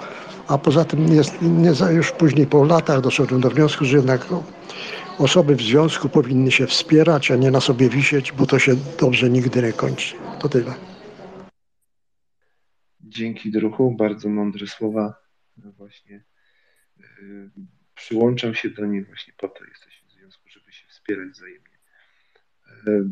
A 0.49 0.59
poza 0.59 0.85
tym 0.85 1.09
jest, 1.09 1.35
nie, 1.43 1.73
już 1.91 2.13
później 2.13 2.47
po 2.47 2.65
latach 2.65 3.01
doszedłem 3.01 3.41
do 3.41 3.51
wniosku, 3.51 3.85
że 3.85 3.97
jednak 3.97 4.27
osoby 5.19 5.57
w 5.57 5.63
związku 5.63 6.09
powinny 6.09 6.51
się 6.51 6.67
wspierać, 6.67 7.31
a 7.31 7.37
nie 7.37 7.51
na 7.51 7.61
sobie 7.61 7.89
wisieć, 7.89 8.33
bo 8.33 8.47
to 8.47 8.59
się 8.59 8.73
dobrze 9.01 9.31
nigdy 9.31 9.63
nie 9.63 9.73
kończy. 9.73 10.15
To 10.41 10.49
tyle. 10.49 10.75
Dzięki 13.01 13.51
druhu, 13.51 13.91
bardzo 13.91 14.29
mądre 14.29 14.67
słowa. 14.67 15.15
No 15.57 15.73
właśnie 15.73 16.25
yy, 16.99 17.51
przyłączam 17.95 18.55
się 18.55 18.71
do 18.71 18.87
niej 18.87 19.05
właśnie 19.05 19.35
po 19.39 19.49
to 19.49 19.65
jesteśmy 19.65 20.09
w 20.09 20.13
związku, 20.13 20.49
żeby 20.49 20.73
się 20.73 20.87
wspierać 20.89 21.29
wzajemnie. 21.29 21.79
Yy, 22.87 23.07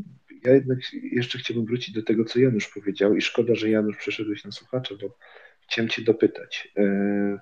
Ja 0.45 0.55
jednak 0.55 0.79
jeszcze 1.13 1.39
chciałbym 1.39 1.67
wrócić 1.67 1.95
do 1.95 2.03
tego, 2.03 2.25
co 2.25 2.39
Janusz 2.39 2.69
powiedział 2.69 3.17
i 3.17 3.21
szkoda, 3.21 3.55
że 3.55 3.71
Janusz 3.71 3.97
przeszedłeś 3.97 4.45
na 4.45 4.53
słuchacza, 4.53 4.95
bo 5.03 5.19
chciałem 5.61 5.89
Cię 5.89 6.03
dopytać, 6.03 6.73
yy, 6.77 7.39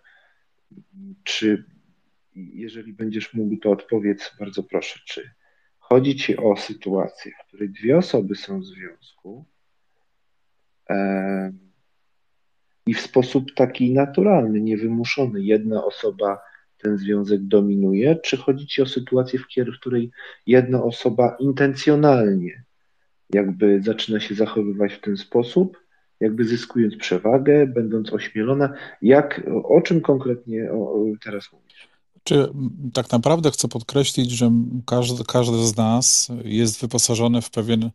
czy 1.24 1.64
jeżeli 2.34 2.92
będziesz 2.92 3.34
mógł, 3.34 3.56
to 3.56 3.70
odpowiedz 3.70 4.36
bardzo 4.38 4.62
proszę, 4.62 5.00
czy 5.06 5.30
chodzi 5.78 6.16
Ci 6.16 6.36
o 6.36 6.56
sytuację, 6.56 7.32
w 7.40 7.46
której 7.46 7.70
dwie 7.70 7.98
osoby 7.98 8.34
są 8.34 8.60
w 8.60 8.64
związku, 8.64 9.44
i 12.86 12.94
w 12.94 13.00
sposób 13.00 13.54
taki 13.54 13.92
naturalny, 13.92 14.60
niewymuszony 14.60 15.42
jedna 15.42 15.84
osoba 15.84 16.40
ten 16.78 16.98
związek 16.98 17.40
dominuje, 17.42 18.16
czy 18.16 18.36
chodzi 18.36 18.66
ci 18.66 18.82
o 18.82 18.86
sytuację, 18.86 19.38
w 19.38 19.78
której 19.80 20.10
jedna 20.46 20.82
osoba 20.82 21.36
intencjonalnie 21.40 22.64
jakby 23.32 23.82
zaczyna 23.82 24.20
się 24.20 24.34
zachowywać 24.34 24.94
w 24.94 25.00
ten 25.00 25.16
sposób, 25.16 25.84
jakby 26.20 26.44
zyskując 26.44 26.96
przewagę, 26.96 27.66
będąc 27.66 28.12
ośmielona. 28.12 28.72
Jak, 29.02 29.42
o 29.64 29.80
czym 29.80 30.00
konkretnie 30.00 30.70
teraz 31.24 31.52
mówisz? 31.52 31.89
Czy 32.30 32.48
tak 32.92 33.10
naprawdę 33.10 33.50
chcę 33.50 33.68
podkreślić, 33.68 34.30
że 34.30 34.52
każdy, 34.86 35.24
każdy 35.24 35.66
z 35.66 35.76
nas 35.76 36.28
jest 36.44 36.80
wyposażony 36.80 37.42
w 37.42 37.50
pewien 37.50 37.90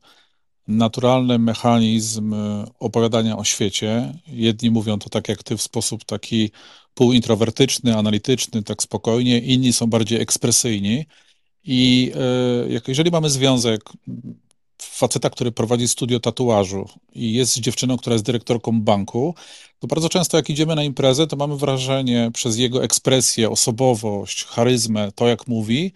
naturalny 0.67 1.39
mechanizm 1.39 2.33
y, 2.33 2.65
opowiadania 2.79 3.37
o 3.37 3.43
świecie. 3.43 4.13
Jedni 4.27 4.71
mówią 4.71 4.99
to 4.99 5.09
tak 5.09 5.29
jak 5.29 5.43
ty, 5.43 5.57
w 5.57 5.61
sposób 5.61 6.03
taki 6.03 6.51
półintrowertyczny, 6.93 7.97
analityczny, 7.97 8.63
tak 8.63 8.83
spokojnie, 8.83 9.39
inni 9.39 9.73
są 9.73 9.87
bardziej 9.87 10.21
ekspresyjni. 10.21 11.05
I 11.63 12.11
jak, 12.69 12.87
jeżeli 12.87 13.11
mamy 13.11 13.29
związek 13.29 13.83
faceta, 14.91 15.29
który 15.29 15.51
prowadzi 15.51 15.87
studio 15.87 16.19
tatuażu 16.19 16.89
i 17.13 17.33
jest 17.33 17.59
dziewczyną, 17.59 17.97
która 17.97 18.13
jest 18.13 18.25
dyrektorką 18.25 18.81
banku, 18.81 19.35
to 19.79 19.87
bardzo 19.87 20.09
często 20.09 20.37
jak 20.37 20.49
idziemy 20.49 20.75
na 20.75 20.83
imprezę, 20.83 21.27
to 21.27 21.35
mamy 21.35 21.57
wrażenie 21.57 22.31
przez 22.33 22.57
jego 22.57 22.83
ekspresję, 22.83 23.49
osobowość, 23.49 24.43
charyzmę, 24.45 25.11
to 25.11 25.27
jak 25.27 25.47
mówi, 25.47 25.91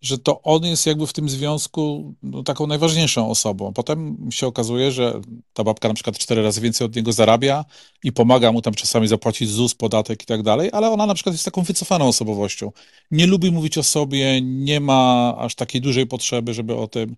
że 0.00 0.18
to 0.18 0.42
on 0.42 0.64
jest 0.64 0.86
jakby 0.86 1.06
w 1.06 1.12
tym 1.12 1.28
związku 1.28 2.14
no, 2.22 2.42
taką 2.42 2.66
najważniejszą 2.66 3.30
osobą. 3.30 3.72
Potem 3.72 4.28
się 4.30 4.46
okazuje, 4.46 4.92
że 4.92 5.20
ta 5.52 5.64
babka 5.64 5.88
na 5.88 5.94
przykład 5.94 6.18
cztery 6.18 6.42
razy 6.42 6.60
więcej 6.60 6.84
od 6.84 6.96
niego 6.96 7.12
zarabia 7.12 7.64
i 8.04 8.12
pomaga 8.12 8.52
mu 8.52 8.62
tam 8.62 8.74
czasami 8.74 9.08
zapłacić 9.08 9.50
ZUS, 9.50 9.74
podatek 9.74 10.22
i 10.22 10.26
tak 10.26 10.42
dalej, 10.42 10.70
ale 10.72 10.90
ona 10.90 11.06
na 11.06 11.14
przykład 11.14 11.34
jest 11.34 11.44
taką 11.44 11.62
wycofaną 11.62 12.08
osobowością. 12.08 12.72
Nie 13.10 13.26
lubi 13.26 13.50
mówić 13.50 13.78
o 13.78 13.82
sobie, 13.82 14.40
nie 14.42 14.80
ma 14.80 15.34
aż 15.38 15.54
takiej 15.54 15.80
dużej 15.80 16.06
potrzeby, 16.06 16.54
żeby 16.54 16.76
o 16.76 16.88
tym, 16.88 17.16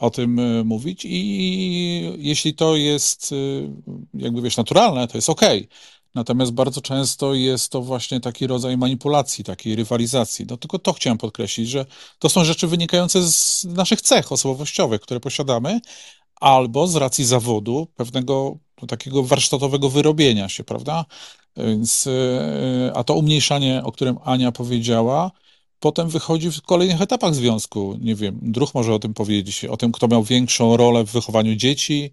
o 0.00 0.10
tym 0.10 0.38
y, 0.38 0.64
mówić 0.64 1.04
i 1.04 2.12
jeśli 2.18 2.54
to 2.54 2.76
jest 2.76 3.32
y, 3.32 3.70
jakby 4.14 4.42
wiesz 4.42 4.56
naturalne, 4.56 5.08
to 5.08 5.18
jest 5.18 5.30
okej. 5.30 5.68
Natomiast 6.14 6.52
bardzo 6.52 6.80
często 6.80 7.34
jest 7.34 7.72
to 7.72 7.82
właśnie 7.82 8.20
taki 8.20 8.46
rodzaj 8.46 8.76
manipulacji, 8.76 9.44
takiej 9.44 9.76
rywalizacji. 9.76 10.46
No 10.50 10.56
tylko 10.56 10.78
to 10.78 10.92
chciałem 10.92 11.18
podkreślić, 11.18 11.68
że 11.68 11.86
to 12.18 12.28
są 12.28 12.44
rzeczy 12.44 12.66
wynikające 12.66 13.22
z 13.22 13.64
naszych 13.64 14.00
cech 14.00 14.32
osobowościowych, 14.32 15.00
które 15.00 15.20
posiadamy, 15.20 15.80
albo 16.40 16.86
z 16.86 16.96
racji 16.96 17.24
zawodu, 17.24 17.86
pewnego 17.96 18.58
no, 18.82 18.88
takiego 18.88 19.22
warsztatowego 19.22 19.90
wyrobienia 19.90 20.48
się, 20.48 20.64
prawda? 20.64 21.04
Więc, 21.56 22.06
y, 22.06 22.10
a 22.94 23.04
to 23.04 23.14
umniejszanie, 23.14 23.82
o 23.84 23.92
którym 23.92 24.18
Ania 24.24 24.52
powiedziała, 24.52 25.30
potem 25.80 26.08
wychodzi 26.08 26.50
w 26.50 26.62
kolejnych 26.62 27.02
etapach 27.02 27.34
związku. 27.34 27.96
Nie 28.00 28.14
wiem, 28.14 28.38
druh 28.42 28.74
może 28.74 28.94
o 28.94 28.98
tym 28.98 29.14
powiedzieć, 29.14 29.64
o 29.64 29.76
tym, 29.76 29.92
kto 29.92 30.08
miał 30.08 30.24
większą 30.24 30.76
rolę 30.76 31.04
w 31.04 31.12
wychowaniu 31.12 31.56
dzieci, 31.56 32.10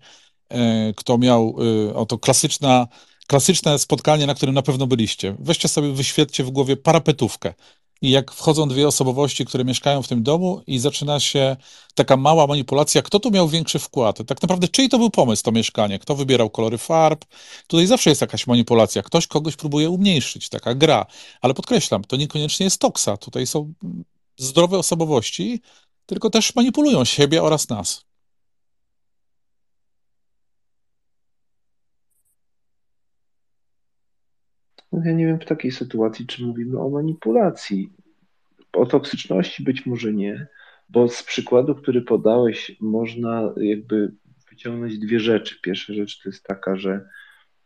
e, 0.49 0.93
kto 0.93 1.17
miał, 1.17 1.55
y, 1.89 1.95
oto 1.95 2.17
klasyczna, 2.17 2.87
klasyczne 3.27 3.79
spotkanie, 3.79 4.27
na 4.27 4.35
którym 4.35 4.55
na 4.55 4.61
pewno 4.61 4.87
byliście. 4.87 5.35
Weźcie 5.39 5.67
sobie, 5.67 5.91
wyświetlcie 5.91 6.43
w 6.43 6.51
głowie 6.51 6.77
parapetówkę. 6.77 7.53
I 8.01 8.09
jak 8.09 8.31
wchodzą 8.31 8.67
dwie 8.67 8.87
osobowości, 8.87 9.45
które 9.45 9.65
mieszkają 9.65 10.01
w 10.01 10.07
tym 10.07 10.23
domu 10.23 10.61
i 10.67 10.79
zaczyna 10.79 11.19
się 11.19 11.55
taka 11.95 12.17
mała 12.17 12.47
manipulacja, 12.47 13.01
kto 13.01 13.19
tu 13.19 13.31
miał 13.31 13.47
większy 13.47 13.79
wkład? 13.79 14.17
Tak 14.27 14.41
naprawdę 14.41 14.67
czyj 14.67 14.89
to 14.89 14.97
był 14.97 15.09
pomysł, 15.09 15.43
to 15.43 15.51
mieszkanie? 15.51 15.99
Kto 15.99 16.15
wybierał 16.15 16.49
kolory 16.49 16.77
farb? 16.77 17.25
Tutaj 17.67 17.87
zawsze 17.87 18.09
jest 18.09 18.21
jakaś 18.21 18.47
manipulacja. 18.47 19.01
Ktoś 19.03 19.27
kogoś 19.27 19.55
próbuje 19.55 19.89
umniejszyć, 19.89 20.49
taka 20.49 20.75
gra. 20.75 21.05
Ale 21.41 21.53
podkreślam, 21.53 22.03
to 22.03 22.15
niekoniecznie 22.15 22.63
jest 22.63 22.79
toksa. 22.79 23.17
Tutaj 23.17 23.47
są 23.47 23.73
zdrowe 24.37 24.77
osobowości, 24.77 25.61
tylko 26.05 26.29
też 26.29 26.55
manipulują 26.55 27.05
siebie 27.05 27.43
oraz 27.43 27.69
nas. 27.69 28.06
No 34.91 35.01
ja 35.05 35.11
nie 35.11 35.25
wiem 35.25 35.39
w 35.39 35.45
takiej 35.45 35.71
sytuacji, 35.71 36.27
czy 36.27 36.43
mówimy 36.45 36.79
o 36.79 36.89
manipulacji. 36.89 37.93
O 38.73 38.85
toksyczności 38.85 39.63
być 39.63 39.85
może 39.85 40.13
nie, 40.13 40.47
bo 40.89 41.09
z 41.09 41.23
przykładu, 41.23 41.75
który 41.75 42.01
podałeś, 42.01 42.77
można 42.81 43.53
jakby 43.57 44.11
wyciągnąć 44.49 44.99
dwie 44.99 45.19
rzeczy. 45.19 45.61
Pierwsza 45.61 45.93
rzecz 45.93 46.23
to 46.23 46.29
jest 46.29 46.43
taka, 46.43 46.75
że 46.75 47.09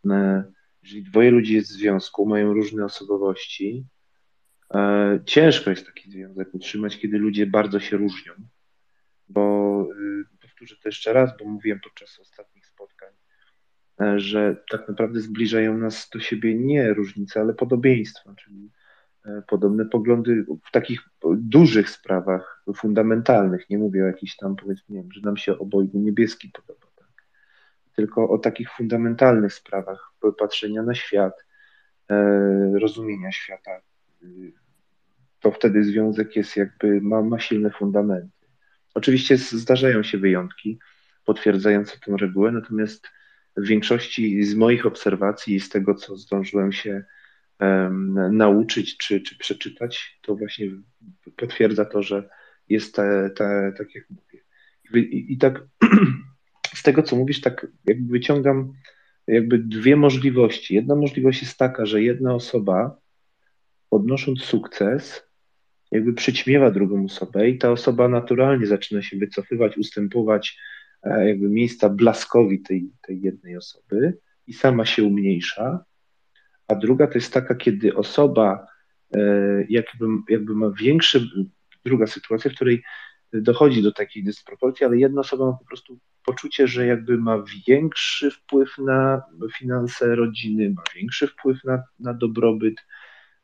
e, 0.09 0.43
jeżeli 0.83 1.03
dwoje 1.03 1.31
ludzi 1.31 1.53
jest 1.53 1.69
w 1.69 1.73
związku, 1.73 2.25
mają 2.25 2.53
różne 2.53 2.85
osobowości, 2.85 3.85
e, 4.73 5.19
ciężko 5.25 5.69
jest 5.69 5.85
taki 5.85 6.11
związek 6.11 6.53
utrzymać, 6.53 6.97
kiedy 6.97 7.17
ludzie 7.17 7.45
bardzo 7.45 7.79
się 7.79 7.97
różnią. 7.97 8.33
Bo 9.29 9.87
y, 9.91 10.39
powtórzę 10.41 10.75
to 10.75 10.89
jeszcze 10.89 11.13
raz, 11.13 11.37
bo 11.39 11.45
mówiłem 11.45 11.79
podczas 11.79 12.19
e, 12.19 12.25
że 14.15 14.55
tak 14.71 14.87
naprawdę 14.87 15.19
zbliżają 15.19 15.77
nas 15.77 16.09
do 16.13 16.19
siebie 16.19 16.55
nie 16.55 16.93
różnice, 16.93 17.39
ale 17.39 17.53
podobieństwa, 17.53 18.35
czyli 18.35 18.69
e, 19.25 19.43
podobne 19.47 19.85
poglądy 19.85 20.45
w 20.65 20.71
takich 20.71 21.01
dużych 21.33 21.89
sprawach 21.89 22.63
fundamentalnych. 22.75 23.69
Nie 23.69 23.77
mówię 23.77 24.03
o 24.03 24.07
jakichś 24.07 24.35
tam, 24.35 24.55
powiedzmy, 24.55 24.95
nie 24.95 25.01
wiem, 25.01 25.11
że 25.11 25.21
nam 25.21 25.37
się 25.37 25.57
obojgu 25.57 25.99
niebieski 25.99 26.51
podoba, 26.53 26.87
tak? 26.95 27.25
tylko 27.95 28.29
o 28.29 28.37
takich 28.37 28.71
fundamentalnych 28.71 29.53
sprawach 29.53 30.13
patrzenia 30.37 30.83
na 30.83 30.95
świat, 30.95 31.45
e, 32.09 32.79
rozumienia 32.79 33.31
świata, 33.31 33.81
to 35.39 35.51
wtedy 35.51 35.83
związek 35.83 36.35
jest 36.35 36.57
jakby, 36.57 37.01
ma, 37.01 37.21
ma 37.21 37.39
silne 37.39 37.69
fundamenty. 37.69 38.47
Oczywiście 38.93 39.37
zdarzają 39.37 40.03
się 40.03 40.17
wyjątki 40.17 40.79
potwierdzające 41.25 41.97
tę 42.05 42.15
regułę, 42.17 42.51
natomiast 42.51 43.07
w 43.57 43.67
większości 43.67 44.43
z 44.43 44.55
moich 44.55 44.85
obserwacji 44.85 45.55
i 45.55 45.59
z 45.59 45.69
tego, 45.69 45.95
co 45.95 46.17
zdążyłem 46.17 46.71
się 46.71 47.03
nauczyć 48.31 48.97
czy, 48.97 49.21
czy 49.21 49.37
przeczytać, 49.37 50.19
to 50.21 50.35
właśnie 50.35 50.71
potwierdza 51.37 51.85
to, 51.85 52.03
że 52.03 52.29
jest 52.69 52.95
te, 52.95 53.29
te, 53.35 53.73
tak 53.77 53.95
jak 53.95 54.09
mówię. 54.09 54.43
I, 54.93 55.33
i 55.33 55.37
tak 55.37 55.63
z 56.75 56.83
tego, 56.83 57.03
co 57.03 57.15
mówisz, 57.15 57.41
tak 57.41 57.67
jakby 57.85 58.11
wyciągam 58.11 58.73
jakby 59.27 59.59
dwie 59.59 59.95
możliwości. 59.95 60.75
Jedna 60.75 60.95
możliwość 60.95 61.41
jest 61.41 61.57
taka, 61.57 61.85
że 61.85 62.01
jedna 62.01 62.33
osoba 62.33 62.97
odnosząc 63.91 64.41
sukces, 64.41 65.23
jakby 65.91 66.13
przyćmiewa 66.13 66.71
drugą 66.71 67.05
osobę 67.05 67.49
i 67.49 67.57
ta 67.57 67.71
osoba 67.71 68.07
naturalnie 68.07 68.67
zaczyna 68.67 69.01
się 69.01 69.17
wycofywać, 69.17 69.77
ustępować 69.77 70.57
jakby 71.03 71.49
miejsca 71.49 71.89
blaskowi 71.89 72.61
tej, 72.61 72.89
tej 73.01 73.21
jednej 73.21 73.57
osoby 73.57 74.17
i 74.47 74.53
sama 74.53 74.85
się 74.85 75.03
umniejsza. 75.03 75.85
A 76.67 76.75
druga 76.75 77.07
to 77.07 77.13
jest 77.13 77.33
taka, 77.33 77.55
kiedy 77.55 77.95
osoba 77.95 78.67
e, 79.13 79.19
jakby, 79.69 80.05
jakby 80.29 80.55
ma 80.55 80.71
większy, 80.71 81.29
druga 81.85 82.07
sytuacja, 82.07 82.51
w 82.51 82.53
której 82.53 82.83
dochodzi 83.33 83.81
do 83.81 83.91
takiej 83.91 84.23
dysproporcji, 84.23 84.85
ale 84.85 84.97
jedna 84.97 85.21
osoba 85.21 85.45
ma 85.45 85.53
po 85.53 85.65
prostu 85.65 85.99
poczucie, 86.25 86.67
że 86.67 86.85
jakby 86.85 87.17
ma 87.17 87.43
większy 87.67 88.31
wpływ 88.31 88.77
na 88.77 89.21
finanse 89.57 90.15
rodziny, 90.15 90.69
ma 90.69 90.83
większy 90.95 91.27
wpływ 91.27 91.63
na, 91.63 91.83
na 91.99 92.13
dobrobyt, 92.13 92.75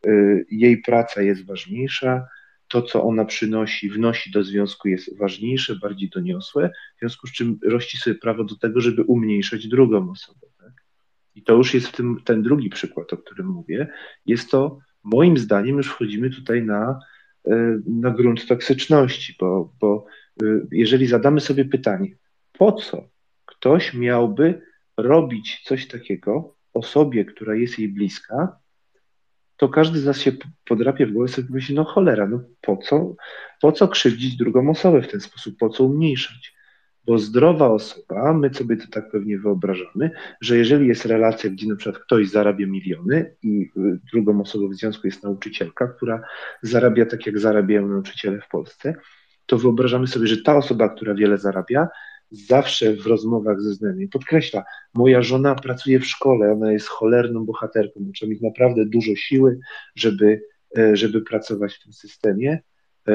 y, 0.07 0.45
jej 0.51 0.81
praca 0.81 1.21
jest 1.21 1.45
ważniejsza, 1.45 2.27
to, 2.68 2.82
co 2.82 3.03
ona 3.03 3.26
przynosi, 3.26 3.89
wnosi 3.89 4.32
do 4.32 4.43
związku 4.43 4.88
jest 4.88 5.18
ważniejsze, 5.18 5.76
bardziej 5.76 6.09
doniosłe, 6.09 6.70
w 6.95 6.99
związku 6.99 7.28
z 7.28 7.32
czym 7.32 7.59
rości 7.63 7.97
sobie 7.97 8.15
prawo 8.15 8.43
do 8.43 8.55
tego, 8.55 8.82
żeby 8.82 9.03
umniejszać 9.03 9.68
drugą 9.68 10.11
osobę. 10.11 10.47
Tak? 10.59 10.74
I 11.36 11.43
to 11.43 11.53
już 11.53 11.74
jest 11.74 11.88
w 11.88 11.91
tym, 11.91 12.22
ten 12.26 12.41
drugi 12.41 12.70
przykład, 12.70 13.13
o 13.13 13.18
którym 13.18 13.47
mówię. 13.47 13.88
Jest 14.26 14.51
to, 14.51 14.80
moim 15.03 15.38
zdaniem, 15.38 15.78
już 15.78 15.88
wchodzimy 15.88 16.30
tutaj 16.30 16.63
na 16.63 16.99
E, 17.47 17.80
na 17.86 18.11
grunt 18.11 18.47
toksyczności, 18.47 19.36
bo, 19.39 19.74
bo 19.80 20.05
e, 20.43 20.45
jeżeli 20.72 21.07
zadamy 21.07 21.41
sobie 21.41 21.65
pytanie, 21.65 22.15
po 22.51 22.72
co 22.72 23.09
ktoś 23.45 23.93
miałby 23.93 24.61
robić 24.97 25.61
coś 25.63 25.88
takiego 25.88 26.55
osobie, 26.74 27.26
która 27.26 27.55
jest 27.55 27.80
jej 27.80 27.89
bliska, 27.89 28.59
to 29.57 29.69
każdy 29.69 29.99
z 29.99 30.05
nas 30.05 30.19
się 30.19 30.31
podrapie 30.65 31.05
w 31.05 31.11
głowę 31.11 31.27
sobie 31.27 31.47
myśli, 31.51 31.75
no 31.75 31.83
cholera, 31.83 32.27
no 32.27 32.39
po 32.61 32.77
co, 32.77 33.15
po 33.61 33.71
co 33.71 33.87
krzywdzić 33.87 34.35
drugą 34.35 34.69
osobę 34.69 35.01
w 35.01 35.07
ten 35.07 35.21
sposób, 35.21 35.57
po 35.57 35.69
co 35.69 35.83
umniejszać? 35.83 36.57
Bo 37.05 37.19
zdrowa 37.19 37.67
osoba, 37.69 38.33
my 38.33 38.53
sobie 38.53 38.77
to 38.77 38.87
tak 38.91 39.11
pewnie 39.11 39.39
wyobrażamy, 39.39 40.11
że 40.41 40.57
jeżeli 40.57 40.87
jest 40.87 41.05
relacja, 41.05 41.49
gdzie 41.49 41.67
na 41.67 41.75
przykład 41.75 42.03
ktoś 42.03 42.29
zarabia 42.29 42.67
miliony 42.67 43.35
i 43.43 43.71
y, 43.77 43.99
drugą 44.13 44.41
osobą 44.41 44.69
w 44.69 44.75
związku 44.75 45.07
jest 45.07 45.23
nauczycielka, 45.23 45.87
która 45.87 46.21
zarabia 46.61 47.05
tak, 47.05 47.25
jak 47.25 47.39
zarabiają 47.39 47.87
nauczyciele 47.87 48.41
w 48.41 48.47
Polsce, 48.47 48.95
to 49.45 49.57
wyobrażamy 49.57 50.07
sobie, 50.07 50.27
że 50.27 50.41
ta 50.41 50.57
osoba, 50.57 50.89
która 50.89 51.13
wiele 51.13 51.37
zarabia, 51.37 51.87
zawsze 52.32 52.93
w 52.93 53.07
rozmowach 53.07 53.61
ze 53.61 53.73
znajomymi 53.73 54.07
podkreśla, 54.07 54.63
moja 54.93 55.21
żona 55.21 55.55
pracuje 55.55 55.99
w 55.99 56.07
szkole, 56.07 56.51
ona 56.51 56.71
jest 56.71 56.88
cholerną 56.88 57.45
bohaterką, 57.45 57.99
muszę 57.99 58.28
mieć 58.28 58.41
naprawdę 58.41 58.86
dużo 58.86 59.15
siły, 59.15 59.59
żeby, 59.95 60.41
e, 60.78 60.95
żeby 60.95 61.21
pracować 61.21 61.73
w 61.73 61.84
tym 61.84 61.93
systemie 61.93 62.59
e, 63.07 63.13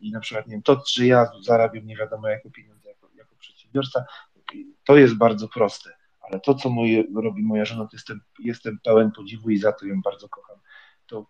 i 0.00 0.12
na 0.12 0.20
przykład, 0.20 0.46
nie 0.46 0.52
wiem, 0.52 0.62
to, 0.62 0.82
że 0.94 1.06
ja 1.06 1.26
zarabiam 1.42 1.86
nie 1.86 1.96
wiadomo 1.96 2.28
jakie 2.28 2.50
pieniądze, 2.50 2.88
przedsiębiorca, 3.38 4.04
to 4.84 4.96
jest 4.96 5.14
bardzo 5.14 5.48
proste, 5.48 5.90
ale 6.20 6.40
to, 6.40 6.54
co 6.54 6.70
moje, 6.70 7.04
robi 7.16 7.42
moja 7.42 7.64
żona, 7.64 7.84
to 7.84 7.90
jestem, 7.92 8.20
jestem 8.38 8.78
pełen 8.84 9.10
podziwu 9.10 9.50
i 9.50 9.58
za 9.58 9.72
to 9.72 9.86
ją 9.86 10.00
bardzo 10.02 10.28
kocham. 10.28 10.56
To 11.06 11.26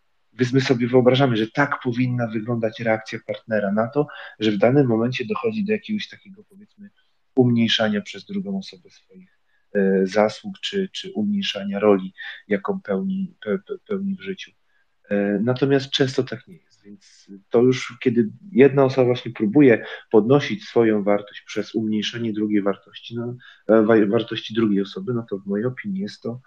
my 0.53 0.61
sobie 0.61 0.89
wyobrażamy, 0.89 1.37
że 1.37 1.47
tak 1.51 1.81
powinna 1.83 2.27
wyglądać 2.27 2.81
reakcja 2.81 3.19
partnera 3.27 3.73
na 3.73 3.89
to, 3.89 4.07
że 4.39 4.51
w 4.51 4.59
danym 4.59 4.87
momencie 4.87 5.25
dochodzi 5.25 5.65
do 5.65 5.73
jakiegoś 5.73 6.09
takiego, 6.09 6.45
powiedzmy, 6.49 6.91
umniejszania 7.39 8.01
przez 8.01 8.25
drugą 8.25 8.59
osobę 8.59 8.91
swoich 8.91 9.39
e, 9.75 10.07
zasług, 10.07 10.61
czy, 10.61 10.89
czy 10.93 11.13
umniejszania 11.13 11.79
roli, 11.79 12.15
jaką 12.49 12.81
pełni, 12.81 13.35
pe, 13.45 13.59
pełni 13.89 14.17
w 14.17 14.21
życiu. 14.21 14.53
E, 15.11 15.39
natomiast 15.43 15.91
często 15.91 16.23
tak 16.23 16.49
nie 16.49 16.57
jest. 16.57 16.83
Więc 16.85 17.31
to 17.51 17.63
już, 17.63 17.99
kiedy 18.01 18.31
jedna 18.53 18.85
osoba 18.85 19.05
właśnie 19.05 19.33
próbuje 19.33 19.85
podnosić 20.11 20.65
swoją 20.65 21.03
wartość 21.03 21.43
przez 21.47 21.75
umniejszenie 21.75 22.33
drugiej 22.33 22.63
wartości, 22.63 23.17
no, 23.17 23.37
e, 23.69 24.07
wartości 24.07 24.55
drugiej 24.55 24.83
osoby, 24.83 25.15
no 25.15 25.27
to 25.31 25.39
w 25.39 25.47
mojej 25.47 25.67
opinii 25.67 26.01
jest 26.01 26.23
to, 26.23 26.41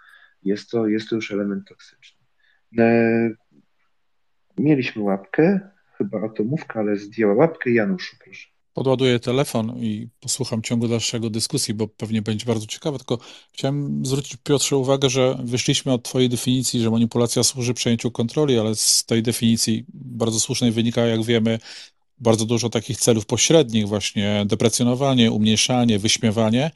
jest 0.43 0.69
to, 0.69 0.87
jest 0.87 1.09
to 1.09 1.15
już 1.15 1.31
element 1.31 1.67
toksyczny. 1.67 2.21
Mieliśmy 4.57 5.01
łapkę, 5.01 5.59
chyba 5.97 6.21
atomówka, 6.21 6.79
ale 6.79 6.95
zdjęła 6.95 7.33
łapkę. 7.33 7.71
Januszu, 7.71 8.15
proszę 8.23 8.50
podładuję 8.73 9.19
telefon 9.19 9.77
i 9.83 10.07
posłucham 10.19 10.61
ciągu 10.61 10.87
dalszego 10.87 11.29
dyskusji, 11.29 11.73
bo 11.73 11.87
pewnie 11.87 12.21
będzie 12.21 12.45
bardzo 12.45 12.67
ciekawe. 12.67 12.97
Tylko 12.97 13.17
chciałem 13.51 14.05
zwrócić 14.05 14.37
Piotrze 14.43 14.77
uwagę, 14.77 15.09
że 15.09 15.37
wyszliśmy 15.43 15.93
od 15.93 16.03
Twojej 16.03 16.29
definicji, 16.29 16.81
że 16.81 16.91
manipulacja 16.91 17.43
służy 17.43 17.73
przejęciu 17.73 18.11
kontroli, 18.11 18.59
ale 18.59 18.75
z 18.75 19.05
tej 19.05 19.23
definicji 19.23 19.85
bardzo 19.93 20.39
słusznej 20.39 20.71
wynika, 20.71 21.05
jak 21.05 21.23
wiemy, 21.23 21.59
bardzo 22.17 22.45
dużo 22.45 22.69
takich 22.69 22.97
celów 22.97 23.25
pośrednich, 23.25 23.87
właśnie 23.87 24.43
deprecjonowanie, 24.45 25.31
umniejszanie, 25.31 25.99
wyśmiewanie. 25.99 26.71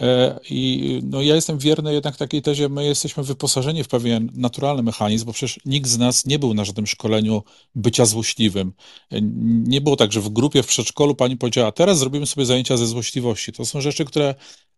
E, 0.00 0.40
I 0.50 1.00
no, 1.04 1.22
ja 1.22 1.34
jestem 1.34 1.58
wierny 1.58 1.92
jednak 1.92 2.16
takiej 2.16 2.42
tezie, 2.42 2.68
my 2.68 2.84
jesteśmy 2.84 3.22
wyposażeni 3.22 3.84
w 3.84 3.88
pewien 3.88 4.30
naturalny 4.34 4.82
mechanizm, 4.82 5.26
bo 5.26 5.32
przecież 5.32 5.60
nikt 5.64 5.88
z 5.88 5.98
nas 5.98 6.26
nie 6.26 6.38
był 6.38 6.54
na 6.54 6.64
żadnym 6.64 6.86
szkoleniu 6.86 7.42
bycia 7.74 8.04
złośliwym. 8.04 8.72
E, 9.10 9.20
nie 9.64 9.80
było 9.80 9.96
tak, 9.96 10.12
że 10.12 10.20
w 10.20 10.28
grupie 10.28 10.62
w 10.62 10.66
przedszkolu 10.66 11.14
pani 11.14 11.36
powiedziała, 11.36 11.72
teraz 11.72 11.98
zrobimy 11.98 12.26
sobie 12.26 12.46
zajęcia 12.46 12.76
ze 12.76 12.86
złośliwości. 12.86 13.52
To 13.52 13.64
są 13.64 13.80
rzeczy, 13.80 14.04
które 14.04 14.34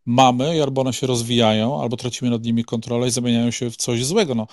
mamy 0.06 0.56
i 0.56 0.60
albo 0.60 0.80
one 0.80 0.92
się 0.92 1.06
rozwijają, 1.06 1.82
albo 1.82 1.96
tracimy 1.96 2.30
nad 2.30 2.44
nimi 2.44 2.64
kontrolę 2.64 3.08
i 3.08 3.10
zamieniają 3.10 3.50
się 3.50 3.70
w 3.70 3.76
coś 3.76 4.04
złego. 4.04 4.34
No, 4.34 4.46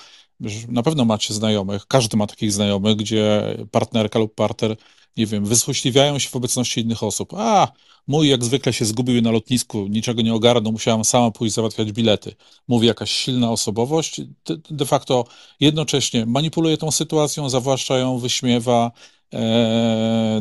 na 0.67 0.83
pewno 0.83 1.05
macie 1.05 1.33
znajomych, 1.33 1.87
każdy 1.87 2.17
ma 2.17 2.27
takich 2.27 2.51
znajomych, 2.51 2.95
gdzie 2.95 3.55
partnerka 3.71 4.19
lub 4.19 4.35
partner 4.35 4.75
nie 5.17 5.25
wiem, 5.25 5.45
wysłośliwiają 5.45 6.19
się 6.19 6.29
w 6.29 6.35
obecności 6.35 6.81
innych 6.81 7.03
osób. 7.03 7.33
A, 7.37 7.71
mój 8.07 8.29
jak 8.29 8.43
zwykle 8.43 8.73
się 8.73 8.85
zgubił 8.85 9.21
na 9.21 9.31
lotnisku, 9.31 9.87
niczego 9.87 10.21
nie 10.21 10.33
ogarnął, 10.33 10.71
musiałam 10.71 11.05
sama 11.05 11.31
pójść 11.31 11.55
załatwiać 11.55 11.91
bilety. 11.91 12.35
Mówi 12.67 12.87
jakaś 12.87 13.11
silna 13.11 13.51
osobowość, 13.51 14.21
de, 14.69 14.85
facto 14.85 15.25
jednocześnie 15.59 16.25
manipuluje 16.25 16.77
tą 16.77 16.91
sytuacją, 16.91 17.49
zawłaszcza 17.49 17.97
ją, 17.97 18.17
wyśmiewa, 18.17 18.91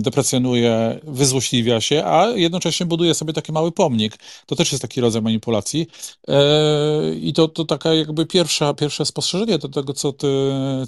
deprecjonuje, 0.01 1.01
wyzłośliwia 1.03 1.81
się, 1.81 2.05
a 2.05 2.27
jednocześnie 2.27 2.87
buduje 2.87 3.15
sobie 3.15 3.33
taki 3.33 3.53
mały 3.53 3.73
pomnik. 3.73 4.19
To 4.47 4.57
też 4.57 4.73
jest 4.73 4.83
taki 4.83 5.01
rodzaj 5.01 5.23
manipulacji. 5.23 5.87
E, 6.29 7.15
I 7.15 7.33
to, 7.33 7.49
to 7.49 7.65
taka 7.65 7.95
jakby 7.95 8.27
pierwsza, 8.27 8.75
pierwsze 8.75 9.07
spostrzeżenie 9.07 9.59
do 9.59 9.69
tego, 9.69 9.93
co 9.93 10.13
ty, 10.13 10.29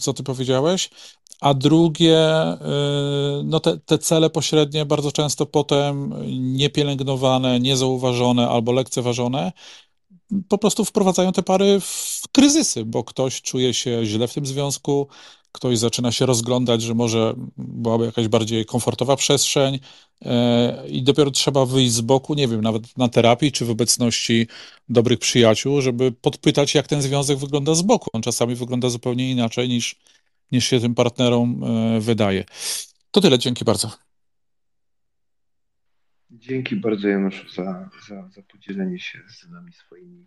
co 0.00 0.12
ty 0.12 0.22
powiedziałeś. 0.22 0.90
A 1.40 1.54
drugie, 1.54 2.52
y, 2.52 2.56
no 3.44 3.60
te, 3.60 3.78
te 3.78 3.98
cele 3.98 4.30
pośrednie 4.30 4.86
bardzo 4.86 5.12
często 5.12 5.46
potem 5.46 6.14
niepielęgnowane, 6.56 7.60
niezauważone 7.60 8.48
albo 8.48 8.72
lekceważone, 8.72 9.52
po 10.48 10.58
prostu 10.58 10.84
wprowadzają 10.84 11.32
te 11.32 11.42
pary 11.42 11.80
w 11.80 12.22
kryzysy, 12.32 12.84
bo 12.84 13.04
ktoś 13.04 13.42
czuje 13.42 13.74
się 13.74 14.00
źle 14.04 14.28
w 14.28 14.34
tym 14.34 14.46
związku, 14.46 15.08
ktoś 15.52 15.78
zaczyna 15.78 16.12
się 16.12 16.26
rozglądać, 16.26 16.82
że 16.82 16.94
może 16.94 17.34
byłaby 17.56 18.04
jakaś 18.04 18.28
bardziej 18.28 18.66
komfortowa 18.66 19.16
przestrzeń 19.16 19.74
y, 19.74 20.28
i 20.88 21.02
dopiero 21.02 21.30
trzeba 21.30 21.66
wyjść 21.66 21.92
z 21.92 22.00
boku, 22.00 22.34
nie 22.34 22.48
wiem, 22.48 22.60
nawet 22.60 22.98
na 22.98 23.08
terapii 23.08 23.52
czy 23.52 23.64
w 23.64 23.70
obecności 23.70 24.46
dobrych 24.88 25.18
przyjaciół, 25.18 25.80
żeby 25.80 26.12
podpytać, 26.12 26.74
jak 26.74 26.86
ten 26.86 27.02
związek 27.02 27.38
wygląda 27.38 27.74
z 27.74 27.82
boku. 27.82 28.10
On 28.12 28.22
czasami 28.22 28.54
wygląda 28.54 28.88
zupełnie 28.88 29.30
inaczej 29.30 29.68
niż 29.68 29.96
niż 30.52 30.64
się 30.64 30.80
tym 30.80 30.94
partnerom 30.94 31.64
e, 31.64 32.00
wydaje. 32.00 32.44
To 33.10 33.20
tyle, 33.20 33.38
dzięki 33.38 33.64
bardzo. 33.64 33.90
Dzięki 36.30 36.76
bardzo 36.76 37.08
Januszu 37.08 37.48
za, 37.48 37.90
za, 38.08 38.28
za 38.28 38.42
podzielenie 38.42 38.98
się 38.98 39.18
z 39.28 39.48
nami 39.48 39.72
swoimi 39.72 40.26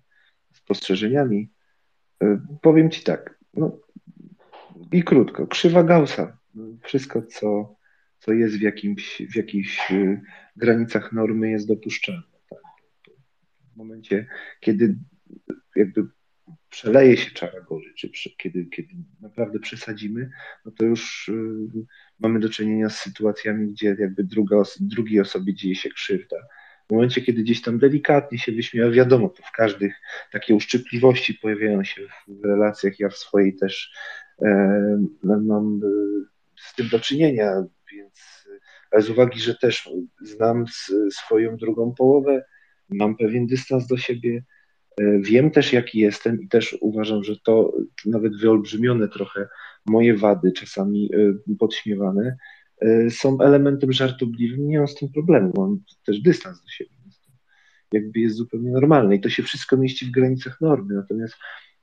spostrzeżeniami. 0.53 1.49
E, 2.23 2.41
powiem 2.61 2.91
Ci 2.91 3.03
tak, 3.03 3.39
no, 3.53 3.77
i 4.91 5.03
krótko, 5.03 5.47
krzywa 5.47 5.83
Gaussa. 5.83 6.37
Wszystko, 6.83 7.21
co, 7.21 7.75
co 8.19 8.33
jest 8.33 8.57
w, 8.57 8.61
jakimś, 8.61 9.21
w 9.31 9.35
jakichś 9.35 9.91
e, 9.91 10.21
granicach 10.55 11.13
normy 11.13 11.49
jest 11.49 11.67
dopuszczalne. 11.67 12.23
Tak? 12.49 12.59
W 13.73 13.77
momencie, 13.77 14.27
kiedy 14.59 14.97
jakby 15.75 16.07
przeleje 16.69 17.17
się 17.17 17.31
czara 17.31 17.61
goryczy, 17.61 18.09
kiedy, 18.37 18.65
kiedy 18.65 18.89
naprawdę 19.21 19.59
przesadzimy, 19.59 20.29
no 20.65 20.71
to 20.71 20.85
już 20.85 21.31
mamy 22.19 22.39
do 22.39 22.49
czynienia 22.49 22.89
z 22.89 22.99
sytuacjami, 22.99 23.71
gdzie 23.71 23.95
jakby 23.99 24.23
druga, 24.23 24.57
drugiej 24.79 25.19
osobie 25.19 25.53
dzieje 25.53 25.75
się 25.75 25.89
krzywda. 25.89 26.37
W 26.87 26.91
momencie, 26.91 27.21
kiedy 27.21 27.43
gdzieś 27.43 27.61
tam 27.61 27.79
delikatnie 27.79 28.37
się 28.37 28.51
wyśmiewa, 28.51 28.91
wiadomo, 28.91 29.29
to 29.29 29.43
w 29.43 29.51
każdych 29.51 29.95
takie 30.31 30.55
uszczypliwości 30.55 31.33
pojawiają 31.33 31.83
się 31.83 32.01
w 32.27 32.45
relacjach. 32.45 32.99
Ja 32.99 33.09
w 33.09 33.17
swojej 33.17 33.55
też 33.55 33.93
e, 34.41 34.97
mam 35.23 35.79
z 36.59 36.75
tym 36.75 36.89
do 36.89 36.99
czynienia, 36.99 37.63
więc 37.91 38.45
ale 38.91 39.01
z 39.01 39.09
uwagi, 39.09 39.39
że 39.39 39.55
też 39.55 39.89
znam 40.21 40.65
swoją 41.11 41.57
drugą 41.57 41.93
połowę, 41.97 42.45
mam 42.89 43.17
pewien 43.17 43.47
dystans 43.47 43.87
do 43.87 43.97
siebie, 43.97 44.43
e, 45.01 45.19
wiem 45.19 45.51
też 45.51 45.73
jaki 45.73 45.99
jestem 45.99 46.41
i 46.41 46.47
też 46.47 46.77
uważam, 46.81 47.23
że 47.23 47.35
to 47.43 47.73
nawet 48.05 48.37
wyolbrzymione 48.37 49.07
trochę 49.07 49.47
moje 49.85 50.17
wady, 50.17 50.51
czasami 50.51 51.09
e, 51.49 51.55
podśmiewane, 51.59 52.27
e, 52.27 52.37
są 53.09 53.41
elementem 53.41 53.93
żartobliwym, 53.93 54.67
nie 54.67 54.77
mam 54.77 54.87
z 54.87 54.95
tym 54.95 55.09
problemu, 55.09 55.53
mam 55.57 55.79
też 56.05 56.19
dystans 56.21 56.61
do 56.63 56.69
siebie, 56.69 56.89
jakby 57.91 58.19
jest 58.19 58.35
zupełnie 58.35 58.71
normalne 58.71 59.15
i 59.15 59.21
to 59.21 59.29
się 59.29 59.43
wszystko 59.43 59.77
mieści 59.77 60.05
w 60.05 60.11
granicach 60.11 60.61
normy, 60.61 60.93
natomiast 60.93 61.33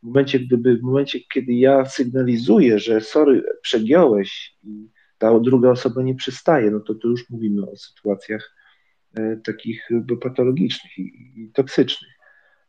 w 0.03 0.07
momencie, 0.07 0.41
gdyby, 0.41 0.77
w 0.77 0.83
momencie, 0.83 1.21
kiedy 1.35 1.53
ja 1.53 1.85
sygnalizuję, 1.85 2.79
że 2.79 3.01
sorry, 3.01 3.43
przegiąłeś 3.63 4.57
i 4.63 4.89
ta 5.19 5.41
druga 5.41 5.71
osoba 5.71 6.03
nie 6.03 6.15
przystaje, 6.15 6.71
no 6.71 6.81
to 6.81 6.95
tu 6.95 7.11
już 7.11 7.31
mówimy 7.31 7.71
o 7.71 7.77
sytuacjach 7.77 8.55
e, 9.15 9.37
takich 9.37 9.89
patologicznych 10.21 10.99
i, 10.99 11.33
i 11.37 11.51
toksycznych, 11.53 12.13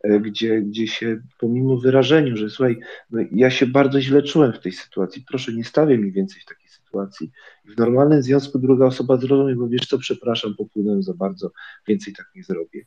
e, 0.03 0.19
gdzie, 0.19 0.61
gdzie 0.61 0.87
się 0.87 1.21
pomimo 1.39 1.77
wyrażenia, 1.77 2.35
że 2.35 2.49
słuchaj, 2.49 2.79
no 3.09 3.21
ja 3.31 3.49
się 3.49 3.65
bardzo 3.65 4.01
źle 4.01 4.23
czułem 4.23 4.53
w 4.53 4.59
tej 4.59 4.71
sytuacji, 4.71 5.23
proszę 5.27 5.53
nie 5.53 5.63
stawiaj 5.63 5.99
mi 5.99 6.11
więcej 6.11 6.41
w 6.41 6.45
takiej 6.45 6.62
sytuacji. 6.93 7.31
W 7.65 7.77
normalnym 7.77 8.23
związku 8.23 8.59
druga 8.59 8.85
osoba 8.85 9.17
zrozumie, 9.17 9.55
bo 9.55 9.67
wiesz 9.67 9.87
co, 9.87 9.97
przepraszam, 9.97 10.55
popłynąłem 10.55 11.03
za 11.03 11.13
bardzo, 11.13 11.51
więcej 11.87 12.13
tak 12.13 12.25
nie 12.35 12.43
zrobię. 12.43 12.85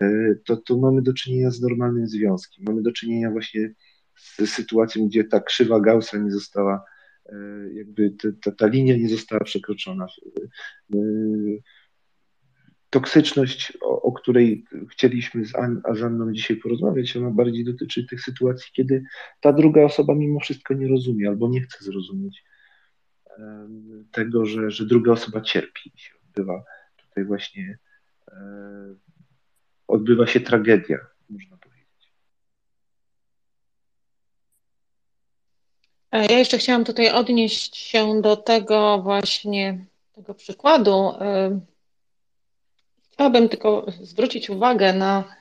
E, 0.00 0.34
to, 0.44 0.56
to 0.56 0.78
mamy 0.78 1.02
do 1.02 1.12
czynienia 1.12 1.50
z 1.50 1.60
normalnym 1.60 2.06
związkiem. 2.06 2.64
Mamy 2.64 2.82
do 2.82 2.92
czynienia 2.92 3.30
właśnie 3.30 3.74
z 4.16 4.50
sytuacją, 4.50 5.08
gdzie 5.08 5.24
ta 5.24 5.40
krzywa 5.40 5.80
Gaussa 5.80 6.18
nie 6.18 6.30
została, 6.30 6.84
e, 7.26 7.36
jakby 7.74 8.14
ta, 8.42 8.52
ta 8.52 8.66
linia 8.66 8.96
nie 8.96 9.08
została 9.08 9.44
przekroczona. 9.44 10.06
E, 10.94 10.98
toksyczność, 12.90 13.78
o, 13.80 14.02
o 14.02 14.12
której 14.12 14.64
chcieliśmy 14.90 15.44
z, 15.44 15.56
An, 15.56 15.82
z 15.94 16.02
Anną 16.02 16.32
dzisiaj 16.32 16.56
porozmawiać, 16.56 17.16
ona 17.16 17.30
bardziej 17.30 17.64
dotyczy 17.64 18.06
tych 18.06 18.22
sytuacji, 18.22 18.70
kiedy 18.72 19.02
ta 19.40 19.52
druga 19.52 19.84
osoba 19.84 20.14
mimo 20.14 20.40
wszystko 20.40 20.74
nie 20.74 20.88
rozumie 20.88 21.28
albo 21.28 21.48
nie 21.48 21.60
chce 21.60 21.84
zrozumieć 21.84 22.44
tego, 24.12 24.46
że, 24.46 24.70
że 24.70 24.86
druga 24.86 25.12
osoba 25.12 25.40
cierpi. 25.40 25.92
Się 25.96 26.14
odbywa 26.24 26.64
tutaj 26.96 27.24
właśnie 27.24 27.78
odbywa 29.88 30.26
się 30.26 30.40
tragedia, 30.40 30.98
można 31.30 31.56
powiedzieć. 31.56 32.12
E, 36.12 36.26
ja 36.26 36.38
jeszcze 36.38 36.58
chciałam 36.58 36.84
tutaj 36.84 37.10
odnieść 37.10 37.76
się 37.76 38.22
do 38.22 38.36
tego 38.36 38.98
właśnie 39.02 39.84
tego 40.12 40.34
przykładu. 40.34 41.12
E, 41.20 41.60
chciałabym 43.12 43.48
tylko 43.48 43.86
zwrócić 44.02 44.50
uwagę 44.50 44.92
na 44.92 45.36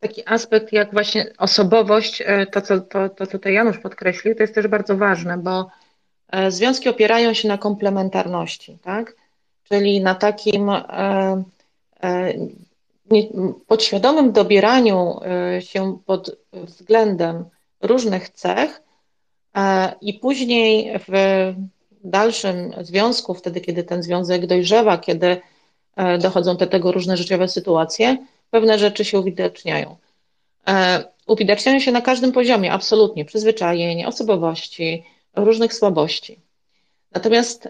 taki 0.00 0.22
aspekt 0.26 0.72
jak 0.72 0.92
właśnie 0.92 1.32
osobowość, 1.38 2.22
e, 2.26 2.46
to 2.46 2.60
co, 2.60 2.80
to, 2.80 3.08
to, 3.08 3.26
co 3.26 3.32
tutaj 3.32 3.54
Janusz 3.54 3.78
podkreślił, 3.78 4.34
to 4.34 4.42
jest 4.42 4.54
też 4.54 4.68
bardzo 4.68 4.96
ważne, 4.96 5.38
bo 5.38 5.70
związki 6.48 6.88
opierają 6.88 7.34
się 7.34 7.48
na 7.48 7.58
komplementarności, 7.58 8.78
tak? 8.82 9.16
Czyli 9.64 10.00
na 10.00 10.14
takim 10.14 10.70
podświadomym 13.66 14.32
dobieraniu 14.32 15.20
e, 15.56 15.62
się 15.62 15.98
pod 16.06 16.36
względem 16.52 17.44
różnych 17.80 18.28
cech 18.28 18.82
e, 19.56 19.92
i 20.00 20.14
później 20.14 20.92
w 21.08 21.12
dalszym 22.04 22.72
związku, 22.80 23.34
wtedy 23.34 23.60
kiedy 23.60 23.84
ten 23.84 24.02
związek 24.02 24.46
dojrzewa, 24.46 24.98
kiedy 24.98 25.40
e, 25.96 26.18
dochodzą 26.18 26.56
do 26.56 26.66
tego 26.66 26.92
różne 26.92 27.16
życiowe 27.16 27.48
sytuacje, 27.48 28.16
pewne 28.50 28.78
rzeczy 28.78 29.04
się 29.04 29.18
uwidaczniają. 29.18 29.96
Uwidaczniają 31.26 31.80
się 31.80 31.92
na 31.92 32.00
każdym 32.00 32.32
poziomie, 32.32 32.72
absolutnie, 32.72 33.24
przyzwyczajeń, 33.24 34.04
osobowości, 34.04 35.04
różnych 35.44 35.74
słabości. 35.74 36.40
Natomiast 37.12 37.68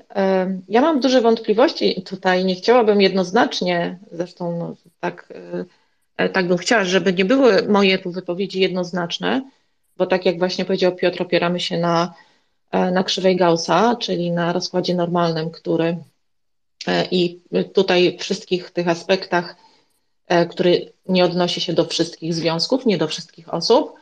ja 0.69 0.81
mam 0.81 1.01
duże 1.01 1.21
wątpliwości 1.21 2.03
tutaj, 2.03 2.45
nie 2.45 2.55
chciałabym 2.55 3.01
jednoznacznie, 3.01 3.99
zresztą 4.13 4.59
no, 4.59 4.77
tak, 5.01 5.33
e, 6.17 6.29
tak 6.29 6.49
bym 6.49 6.59
chciała, 6.59 6.85
żeby 6.85 7.13
nie 7.13 7.25
były 7.25 7.69
moje 7.69 7.99
tu 7.99 8.11
wypowiedzi 8.11 8.61
jednoznaczne, 8.61 9.51
bo 9.97 10.07
tak 10.07 10.27
jak 10.27 10.39
właśnie 10.39 10.65
powiedział 10.65 10.97
Piotr, 10.97 11.23
opieramy 11.23 11.61
się 11.61 11.79
na, 11.79 12.15
e, 12.71 12.91
na 12.91 13.05
krzywej 13.05 13.37
Gaussa, 13.37 13.97
czyli 13.97 14.31
na 14.31 14.53
rozkładzie 14.53 14.95
normalnym, 14.95 15.51
który 15.51 15.97
e, 16.87 17.05
i 17.11 17.41
tutaj 17.75 18.17
wszystkich 18.21 18.71
tych 18.71 18.89
aspektach, 18.89 19.57
który 20.51 20.93
nie 21.09 21.25
odnosi 21.25 21.61
się 21.61 21.73
do 21.73 21.85
wszystkich 21.85 22.35
związków, 22.35 22.87
nie 22.87 22.99
do 22.99 23.09
wszystkich 23.09 23.55
osób, 23.55 23.98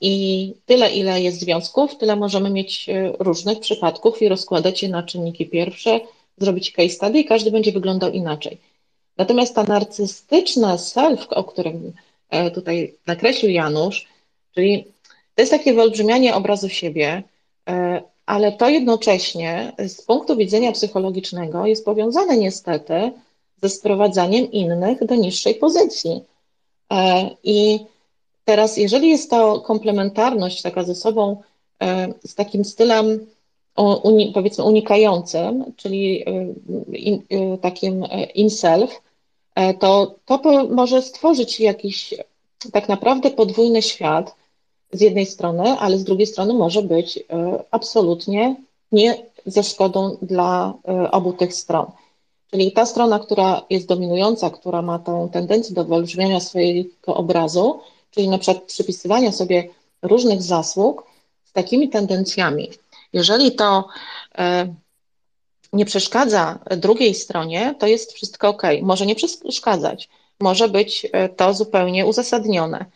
I 0.00 0.54
tyle, 0.66 0.90
ile 0.90 1.22
jest 1.22 1.40
związków, 1.40 1.96
tyle 1.96 2.16
możemy 2.16 2.50
mieć 2.50 2.88
e, 2.88 3.12
różnych 3.18 3.60
przypadków 3.60 4.22
i 4.22 4.28
rozkładać 4.28 4.82
je 4.82 4.88
na 4.88 5.02
czynniki 5.02 5.46
pierwsze, 5.46 6.00
zrobić 6.38 6.72
case 6.72 6.88
study 6.88 7.18
i 7.18 7.24
każdy 7.24 7.50
będzie 7.50 7.72
wyglądał 7.72 8.12
inaczej. 8.12 8.58
Natomiast 9.16 9.54
ta 9.54 9.64
narcystyczna 9.64 10.78
self, 10.78 11.26
o 11.30 11.44
którym 11.44 11.92
e, 12.30 12.50
tutaj 12.50 12.94
nakreślił 13.06 13.52
Janusz, 13.52 14.08
czyli 14.54 14.84
to 15.34 15.42
jest 15.42 15.52
takie 15.52 15.74
wyolbrzymianie 15.74 16.34
obrazu 16.34 16.68
siebie, 16.68 17.22
ale 18.26 18.52
to 18.52 18.68
jednocześnie 18.68 19.72
z 19.78 20.02
punktu 20.02 20.36
widzenia 20.36 20.72
psychologicznego 20.72 21.66
jest 21.66 21.84
powiązane 21.84 22.36
niestety 22.36 23.12
ze 23.62 23.68
sprowadzaniem 23.68 24.52
innych 24.52 25.04
do 25.04 25.14
niższej 25.14 25.54
pozycji. 25.54 26.20
I 27.44 27.80
Teraz, 28.50 28.76
jeżeli 28.76 29.08
jest 29.08 29.30
to 29.30 29.60
komplementarność 29.60 30.62
taka 30.62 30.84
ze 30.84 30.94
sobą, 30.94 31.42
e, 31.82 32.14
z 32.24 32.34
takim 32.34 32.64
stylem 32.64 33.26
uni, 34.02 34.32
powiedzmy 34.34 34.64
unikającym, 34.64 35.72
czyli 35.76 36.22
e, 36.28 36.46
in, 36.92 37.22
e, 37.30 37.58
takim 37.58 38.04
in-self, 38.34 39.02
to 39.80 40.14
to 40.26 40.66
może 40.70 41.02
stworzyć 41.02 41.60
jakiś 41.60 42.14
tak 42.72 42.88
naprawdę 42.88 43.30
podwójny 43.30 43.82
świat 43.82 44.34
z 44.92 45.00
jednej 45.00 45.26
strony, 45.26 45.64
ale 45.78 45.98
z 45.98 46.04
drugiej 46.04 46.26
strony 46.26 46.54
może 46.54 46.82
być 46.82 47.24
absolutnie 47.70 48.56
nie 48.92 49.26
ze 49.46 49.62
szkodą 49.62 50.16
dla 50.22 50.74
obu 51.10 51.32
tych 51.32 51.54
stron. 51.54 51.86
Czyli 52.50 52.72
ta 52.72 52.86
strona, 52.86 53.18
która 53.18 53.62
jest 53.70 53.86
dominująca, 53.86 54.50
która 54.50 54.82
ma 54.82 54.98
tą 54.98 55.28
tendencję 55.28 55.74
do 55.74 55.84
wyolbrzymiania 55.84 56.40
swojego 56.40 57.14
obrazu, 57.14 57.80
czyli 58.10 58.28
na 58.28 58.38
przykład 58.38 58.64
przypisywania 58.64 59.32
sobie 59.32 59.68
różnych 60.02 60.42
zasług 60.42 61.06
z 61.44 61.52
takimi 61.52 61.88
tendencjami. 61.88 62.70
Jeżeli 63.12 63.52
to 63.52 63.88
e, 64.38 64.74
nie 65.72 65.84
przeszkadza 65.84 66.58
drugiej 66.76 67.14
stronie, 67.14 67.74
to 67.78 67.86
jest 67.86 68.12
wszystko 68.12 68.48
ok. 68.48 68.62
Może 68.82 69.06
nie 69.06 69.14
przeszkadzać, 69.14 70.08
może 70.40 70.68
być 70.68 71.06
e, 71.12 71.28
to 71.28 71.54
zupełnie 71.54 72.06
uzasadnione. 72.06 72.86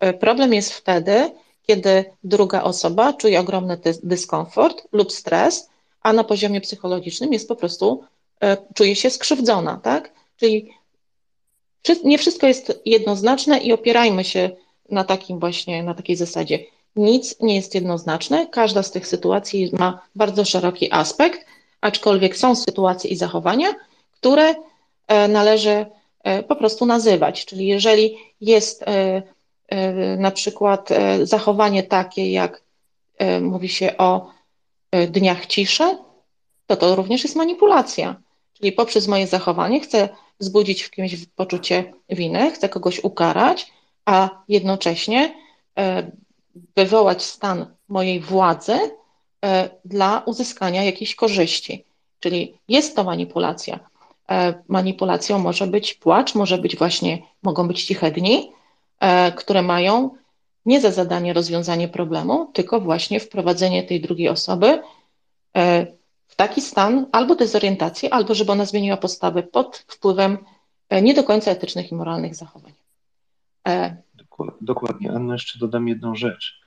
E, 0.00 0.12
problem 0.12 0.54
jest 0.54 0.72
wtedy, 0.72 1.30
kiedy 1.66 2.04
druga 2.24 2.62
osoba 2.62 3.12
czuje 3.12 3.40
ogromny 3.40 3.78
dyskomfort 4.02 4.82
lub 4.92 5.12
stres, 5.12 5.68
a 6.02 6.12
na 6.12 6.24
poziomie 6.24 6.60
psychologicznym 6.60 7.32
jest 7.32 7.48
po 7.48 7.56
prostu, 7.56 8.04
czuje 8.74 8.96
się 8.96 9.10
skrzywdzona, 9.10 9.80
tak? 9.82 10.12
Czyli 10.36 10.74
nie 12.04 12.18
wszystko 12.18 12.46
jest 12.46 12.80
jednoznaczne 12.84 13.58
i 13.58 13.72
opierajmy 13.72 14.24
się 14.24 14.50
na 14.90 15.04
takim 15.04 15.40
właśnie, 15.40 15.82
na 15.82 15.94
takiej 15.94 16.16
zasadzie. 16.16 16.58
Nic 16.96 17.40
nie 17.40 17.56
jest 17.56 17.74
jednoznaczne, 17.74 18.46
każda 18.46 18.82
z 18.82 18.90
tych 18.90 19.06
sytuacji 19.06 19.70
ma 19.72 20.02
bardzo 20.14 20.44
szeroki 20.44 20.92
aspekt, 20.92 21.46
aczkolwiek 21.80 22.36
są 22.36 22.56
sytuacje 22.56 23.10
i 23.10 23.16
zachowania, 23.16 23.74
które 24.12 24.54
e, 25.08 25.28
należy 25.28 25.86
e, 26.24 26.42
po 26.42 26.56
prostu 26.56 26.86
nazywać. 26.86 27.44
Czyli 27.44 27.66
jeżeli 27.66 28.16
jest 28.40 28.84
e, 28.86 29.22
na 30.16 30.30
przykład 30.30 30.88
zachowanie 31.22 31.82
takie, 31.82 32.32
jak 32.32 32.62
mówi 33.40 33.68
się 33.68 33.96
o 33.98 34.30
dniach 35.08 35.46
ciszy, 35.46 35.96
to 36.66 36.76
to 36.76 36.94
również 36.94 37.22
jest 37.22 37.36
manipulacja. 37.36 38.16
Czyli 38.52 38.72
poprzez 38.72 39.08
moje 39.08 39.26
zachowanie 39.26 39.80
chcę 39.80 40.08
wzbudzić 40.40 40.82
w 40.82 40.90
kimś 40.90 41.26
poczucie 41.26 41.92
winy, 42.08 42.50
chcę 42.50 42.68
kogoś 42.68 43.04
ukarać, 43.04 43.72
a 44.04 44.42
jednocześnie 44.48 45.34
e, 45.78 46.10
wywołać 46.76 47.22
stan 47.22 47.66
mojej 47.88 48.20
władzy 48.20 48.78
e, 49.44 49.70
dla 49.84 50.22
uzyskania 50.26 50.84
jakiejś 50.84 51.14
korzyści. 51.14 51.84
Czyli 52.20 52.54
jest 52.68 52.96
to 52.96 53.04
manipulacja. 53.04 53.80
E, 54.30 54.54
manipulacją 54.68 55.38
może 55.38 55.66
być 55.66 55.94
płacz, 55.94 56.34
może 56.34 56.58
być 56.58 56.76
właśnie, 56.76 57.22
mogą 57.42 57.68
być 57.68 57.84
ciche 57.84 58.10
dni, 58.10 58.52
które 59.36 59.62
mają 59.62 60.10
nie 60.66 60.80
za 60.80 60.90
zadanie 60.90 61.32
rozwiązanie 61.32 61.88
problemu, 61.88 62.50
tylko 62.52 62.80
właśnie 62.80 63.20
wprowadzenie 63.20 63.82
tej 63.82 64.00
drugiej 64.00 64.28
osoby 64.28 64.82
taki 66.40 66.60
stan 66.60 67.06
albo 67.12 67.34
dezorientacji, 67.34 68.10
albo 68.10 68.34
żeby 68.34 68.52
ona 68.52 68.64
zmieniła 68.64 68.96
postawę 68.96 69.42
pod 69.42 69.84
wpływem 69.88 70.38
nie 71.02 71.14
do 71.14 71.24
końca 71.24 71.50
etycznych 71.50 71.92
i 71.92 71.94
moralnych 71.94 72.34
zachowań. 72.34 72.72
Dokładnie. 74.60 75.12
Anna, 75.12 75.32
jeszcze 75.32 75.58
dodam 75.58 75.88
jedną 75.88 76.14
rzecz, 76.14 76.60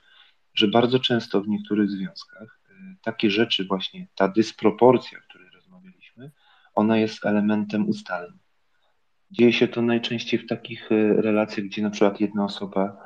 że 0.54 0.68
bardzo 0.68 0.98
często 0.98 1.40
w 1.40 1.48
niektórych 1.48 1.90
związkach 1.90 2.60
y, 2.70 2.72
takie 3.02 3.30
rzeczy, 3.30 3.64
właśnie 3.64 4.06
ta 4.14 4.28
dysproporcja, 4.28 5.18
o 5.18 5.22
której 5.28 5.50
rozmawialiśmy, 5.50 6.30
ona 6.74 6.98
jest 6.98 7.26
elementem 7.26 7.88
ustaleń. 7.88 8.32
Dzieje 9.30 9.52
się 9.52 9.68
to 9.68 9.82
najczęściej 9.82 10.40
w 10.40 10.46
takich 10.46 10.90
relacjach, 11.16 11.66
gdzie 11.66 11.82
na 11.82 11.90
przykład 11.90 12.20
jedna 12.20 12.44
osoba 12.44 12.96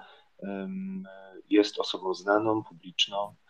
jest 1.51 1.79
osobą 1.79 2.15
znaną, 2.15 2.65
publiczną 2.65 3.17
e, 3.27 3.48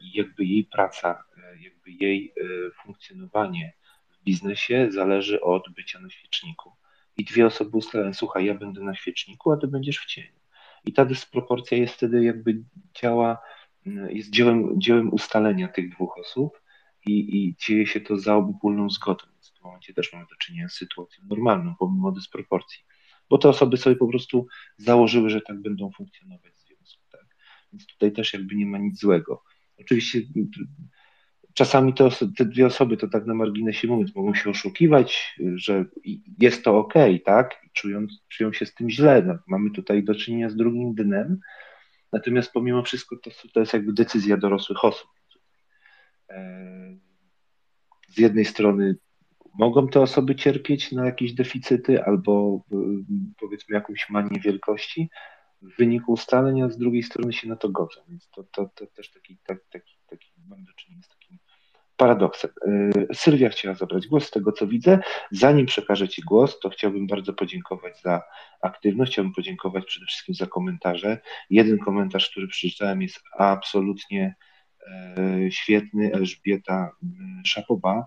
i 0.00 0.18
jakby 0.18 0.44
jej 0.44 0.64
praca, 0.64 1.24
e, 1.36 1.62
jakby 1.62 1.90
jej 1.90 2.32
e, 2.36 2.70
funkcjonowanie 2.82 3.72
w 4.10 4.24
biznesie 4.24 4.88
zależy 4.90 5.40
od 5.40 5.74
bycia 5.74 6.00
na 6.00 6.10
świeczniku 6.10 6.72
i 7.16 7.24
dwie 7.24 7.46
osoby 7.46 7.76
ustalają, 7.76 8.14
słuchaj, 8.14 8.44
ja 8.44 8.54
będę 8.54 8.80
na 8.80 8.94
świeczniku, 8.94 9.52
a 9.52 9.56
ty 9.56 9.68
będziesz 9.68 9.98
w 9.98 10.06
cieniu. 10.06 10.32
I 10.84 10.92
ta 10.92 11.04
dysproporcja 11.04 11.78
jest 11.78 11.94
wtedy 11.94 12.24
jakby 12.24 12.62
działa, 12.94 13.38
jest 14.08 14.30
dziełem, 14.30 14.80
dziełem 14.80 15.12
ustalenia 15.12 15.68
tych 15.68 15.90
dwóch 15.90 16.18
osób 16.18 16.60
i, 17.06 17.36
i 17.36 17.56
dzieje 17.56 17.86
się 17.86 18.00
to 18.00 18.18
za 18.18 18.36
obopólną 18.36 18.90
zgodą. 18.90 19.24
Więc 19.32 19.50
w 19.50 19.52
tym 19.52 19.64
momencie 19.64 19.94
też 19.94 20.12
mamy 20.12 20.24
do 20.30 20.36
czynienia 20.36 20.68
z 20.68 20.72
sytuacją 20.72 21.24
normalną, 21.28 21.74
pomimo 21.78 22.12
dysproporcji. 22.12 22.84
Bo 23.30 23.38
te 23.38 23.48
osoby 23.48 23.76
sobie 23.76 23.96
po 23.96 24.08
prostu 24.08 24.46
założyły, 24.76 25.30
że 25.30 25.40
tak 25.40 25.62
będą 25.62 25.90
funkcjonować 25.90 26.52
w 26.52 26.58
związku. 26.58 27.02
Tak? 27.12 27.36
Więc 27.72 27.86
tutaj 27.86 28.12
też 28.12 28.34
jakby 28.34 28.54
nie 28.54 28.66
ma 28.66 28.78
nic 28.78 29.00
złego. 29.00 29.42
Oczywiście 29.80 30.20
czasami 31.54 31.94
to, 31.94 32.10
te 32.36 32.44
dwie 32.44 32.66
osoby, 32.66 32.96
to 32.96 33.08
tak 33.08 33.26
na 33.26 33.34
marginesie 33.34 33.88
mówiąc, 33.88 34.14
mogą 34.14 34.34
się 34.34 34.50
oszukiwać, 34.50 35.36
że 35.54 35.84
jest 36.38 36.64
to 36.64 36.78
ok, 36.78 36.94
tak? 37.24 37.60
I 37.66 37.70
czują, 37.72 38.06
czują 38.28 38.52
się 38.52 38.66
z 38.66 38.74
tym 38.74 38.90
źle. 38.90 39.22
No, 39.22 39.38
mamy 39.46 39.70
tutaj 39.70 40.04
do 40.04 40.14
czynienia 40.14 40.50
z 40.50 40.56
drugim 40.56 40.94
dnem, 40.94 41.40
natomiast 42.12 42.52
pomimo 42.52 42.82
wszystko 42.82 43.16
to, 43.16 43.30
to 43.52 43.60
jest 43.60 43.72
jakby 43.72 43.92
decyzja 43.92 44.36
dorosłych 44.36 44.84
osób. 44.84 45.10
E, 46.30 46.96
z 48.08 48.18
jednej 48.18 48.44
strony 48.44 48.96
mogą 49.58 49.88
te 49.88 50.00
osoby 50.00 50.34
cierpieć 50.34 50.92
na 50.92 51.06
jakieś 51.06 51.32
deficyty 51.32 52.04
albo 52.04 52.64
powiedzmy 53.40 53.74
jakąś 53.74 54.10
manię 54.10 54.40
wielkości 54.40 55.10
w 55.64 55.76
wyniku 55.78 56.12
ustaleń, 56.12 56.62
a 56.62 56.68
z 56.68 56.78
drugiej 56.78 57.02
strony 57.02 57.32
się 57.32 57.48
na 57.48 57.56
to 57.56 57.68
godzą. 57.68 58.00
Więc 58.08 58.28
to, 58.28 58.44
to, 58.44 58.70
to 58.74 58.86
też 58.86 59.10
taki, 59.10 59.38
tak, 59.46 59.58
taki, 59.70 59.96
taki 60.06 60.32
mam 60.48 60.64
do 60.64 60.72
czynienia 60.72 61.02
z 61.02 61.08
takim 61.08 61.38
paradoksem. 61.96 62.50
Y, 62.66 63.06
Sylwia 63.14 63.48
chciała 63.48 63.74
zabrać 63.74 64.06
głos 64.06 64.26
z 64.26 64.30
tego, 64.30 64.52
co 64.52 64.66
widzę. 64.66 64.98
Zanim 65.30 65.66
przekażę 65.66 66.08
Ci 66.08 66.22
głos, 66.22 66.60
to 66.60 66.70
chciałbym 66.70 67.06
bardzo 67.06 67.32
podziękować 67.32 68.00
za 68.00 68.22
aktywność, 68.62 69.12
chciałbym 69.12 69.32
podziękować 69.32 69.84
przede 69.84 70.06
wszystkim 70.06 70.34
za 70.34 70.46
komentarze. 70.46 71.18
Jeden 71.50 71.78
komentarz, 71.78 72.30
który 72.30 72.48
przeczytałem 72.48 73.02
jest 73.02 73.20
absolutnie 73.38 74.34
e, 74.86 75.50
świetny. 75.50 76.12
Elżbieta 76.12 76.90
y, 77.02 77.06
Szapoba. 77.46 78.06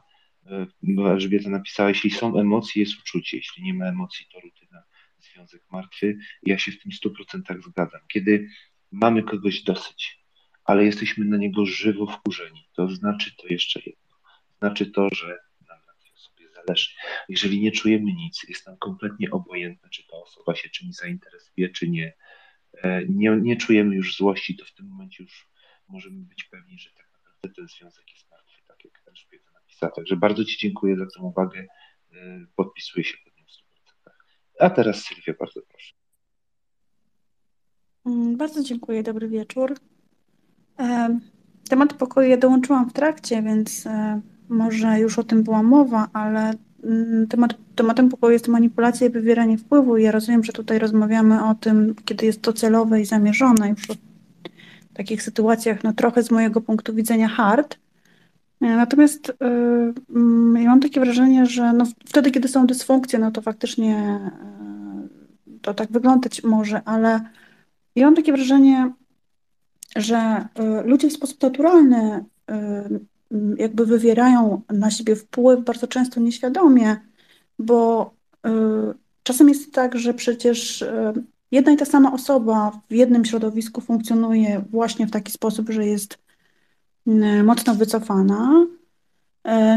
Elżbieta 1.05 1.49
napisała, 1.49 1.89
jeśli 1.89 2.11
są 2.11 2.39
emocje, 2.39 2.81
jest 2.81 2.99
uczucie. 2.99 3.37
Jeśli 3.37 3.63
nie 3.63 3.73
ma 3.73 3.85
emocji, 3.85 4.25
to 4.33 4.39
rutyna, 4.39 4.83
związek 5.37 5.61
martwy. 5.71 6.17
Ja 6.43 6.57
się 6.57 6.71
w 6.71 6.79
tym 6.79 6.91
100% 6.91 7.61
zgadzam. 7.61 8.01
Kiedy 8.07 8.49
mamy 8.91 9.23
kogoś 9.23 9.63
dosyć, 9.63 10.23
ale 10.63 10.85
jesteśmy 10.85 11.25
na 11.25 11.37
niego 11.37 11.65
żywo 11.65 12.07
wkurzeni. 12.07 12.69
To 12.73 12.89
znaczy 12.89 13.31
to 13.37 13.47
jeszcze 13.47 13.79
jedno. 13.85 14.15
Znaczy 14.59 14.91
to, 14.91 15.09
że 15.15 15.27
nam 15.69 15.79
na 15.87 15.93
tej 15.93 16.11
osobie 16.13 16.49
zależy. 16.49 16.89
Jeżeli 17.29 17.61
nie 17.61 17.71
czujemy 17.71 18.13
nic, 18.13 18.43
jest 18.49 18.67
nam 18.67 18.77
kompletnie 18.77 19.31
obojętne, 19.31 19.89
czy 19.89 20.07
ta 20.07 20.17
osoba 20.17 20.55
się 20.55 20.69
czymś 20.69 20.95
zainteresuje, 20.95 21.69
czy 21.69 21.89
nie. 21.89 22.13
E, 22.83 23.05
nie, 23.09 23.37
nie 23.41 23.57
czujemy 23.57 23.95
już 23.95 24.17
złości, 24.17 24.55
to 24.55 24.65
w 24.65 24.73
tym 24.73 24.87
momencie 24.87 25.23
już 25.23 25.49
możemy 25.87 26.23
być 26.23 26.43
pewni, 26.43 26.79
że 26.79 26.89
tak 26.91 27.09
naprawdę 27.13 27.55
ten 27.55 27.67
związek 27.67 28.11
jest 28.13 28.31
martwy, 28.31 28.61
tak 28.67 28.85
jak 28.85 29.01
Elżbieta 29.07 29.51
napisała. 29.53 29.91
Także 29.91 30.15
bardzo 30.15 30.45
Ci 30.45 30.57
dziękuję 30.57 30.97
za 30.97 31.05
tę 31.05 31.21
uwagę. 31.21 31.67
E, 32.13 32.45
podpisuję 32.55 33.03
się 33.03 33.17
pod 33.23 33.37
nią 33.37 33.45
w 33.45 33.49
100%. 33.49 34.11
A 34.59 34.69
teraz 34.69 35.03
Sylwia, 35.03 35.33
bardzo 35.39 35.61
proszę. 35.69 35.93
Mm, 38.05 38.37
bardzo 38.37 38.63
dziękuję, 38.63 39.03
dobry 39.03 39.27
wieczór. 39.27 39.75
Temat 41.69 41.93
pokoju 41.93 42.29
ja 42.29 42.37
dołączyłam 42.37 42.89
w 42.89 42.93
trakcie, 42.93 43.41
więc 43.41 43.87
e, 43.87 44.21
może 44.49 44.99
już 44.99 45.19
o 45.19 45.23
tym 45.23 45.43
była 45.43 45.63
mowa, 45.63 46.07
ale 46.13 46.53
mm, 46.83 47.27
temat, 47.27 47.55
tematem 47.75 48.09
pokoju 48.09 48.33
jest 48.33 48.47
manipulacja 48.47 49.07
i 49.07 49.09
wywieranie 49.09 49.57
wpływu. 49.57 49.97
Ja 49.97 50.11
rozumiem, 50.11 50.43
że 50.43 50.53
tutaj 50.53 50.79
rozmawiamy 50.79 51.45
o 51.45 51.55
tym, 51.55 51.95
kiedy 52.05 52.25
jest 52.25 52.41
to 52.41 52.53
celowe 52.53 53.01
i 53.01 53.05
zamierzone, 53.05 53.69
już 53.69 53.89
o 53.89 53.93
takich 54.93 55.23
sytuacjach, 55.23 55.83
no 55.83 55.93
trochę 55.93 56.23
z 56.23 56.31
mojego 56.31 56.61
punktu 56.61 56.93
widzenia 56.93 57.27
hard. 57.27 57.77
Natomiast 58.61 59.33
yy, 59.41 60.61
ja 60.61 60.69
mam 60.69 60.79
takie 60.79 60.99
wrażenie, 60.99 61.45
że 61.45 61.73
no 61.73 61.85
wtedy, 62.05 62.31
kiedy 62.31 62.47
są 62.47 62.67
dysfunkcje, 62.67 63.19
no 63.19 63.31
to 63.31 63.41
faktycznie 63.41 64.19
yy, 65.47 65.59
to 65.61 65.73
tak 65.73 65.91
wyglądać 65.91 66.43
może, 66.43 66.81
ale 66.85 67.21
ja 67.95 68.05
mam 68.05 68.15
takie 68.15 68.31
wrażenie, 68.31 68.91
że 69.95 70.47
y, 70.59 70.87
ludzie 70.87 71.09
w 71.09 71.13
sposób 71.13 71.41
naturalny 71.43 72.25
y, 72.51 72.53
jakby 73.57 73.85
wywierają 73.85 74.61
na 74.69 74.91
siebie 74.91 75.15
wpływ 75.15 75.63
bardzo 75.63 75.87
często 75.87 76.19
nieświadomie, 76.19 76.95
bo 77.59 78.11
y, 78.47 78.49
czasem 79.23 79.49
jest 79.49 79.73
tak, 79.73 79.99
że 79.99 80.13
przecież 80.13 80.85
jedna 81.51 81.71
i 81.71 81.77
ta 81.77 81.85
sama 81.85 82.13
osoba 82.13 82.81
w 82.89 82.93
jednym 82.93 83.25
środowisku 83.25 83.81
funkcjonuje 83.81 84.63
właśnie 84.69 85.07
w 85.07 85.11
taki 85.11 85.31
sposób, 85.31 85.69
że 85.69 85.85
jest 85.85 86.17
mocno 87.43 87.75
wycofana. 87.75 88.65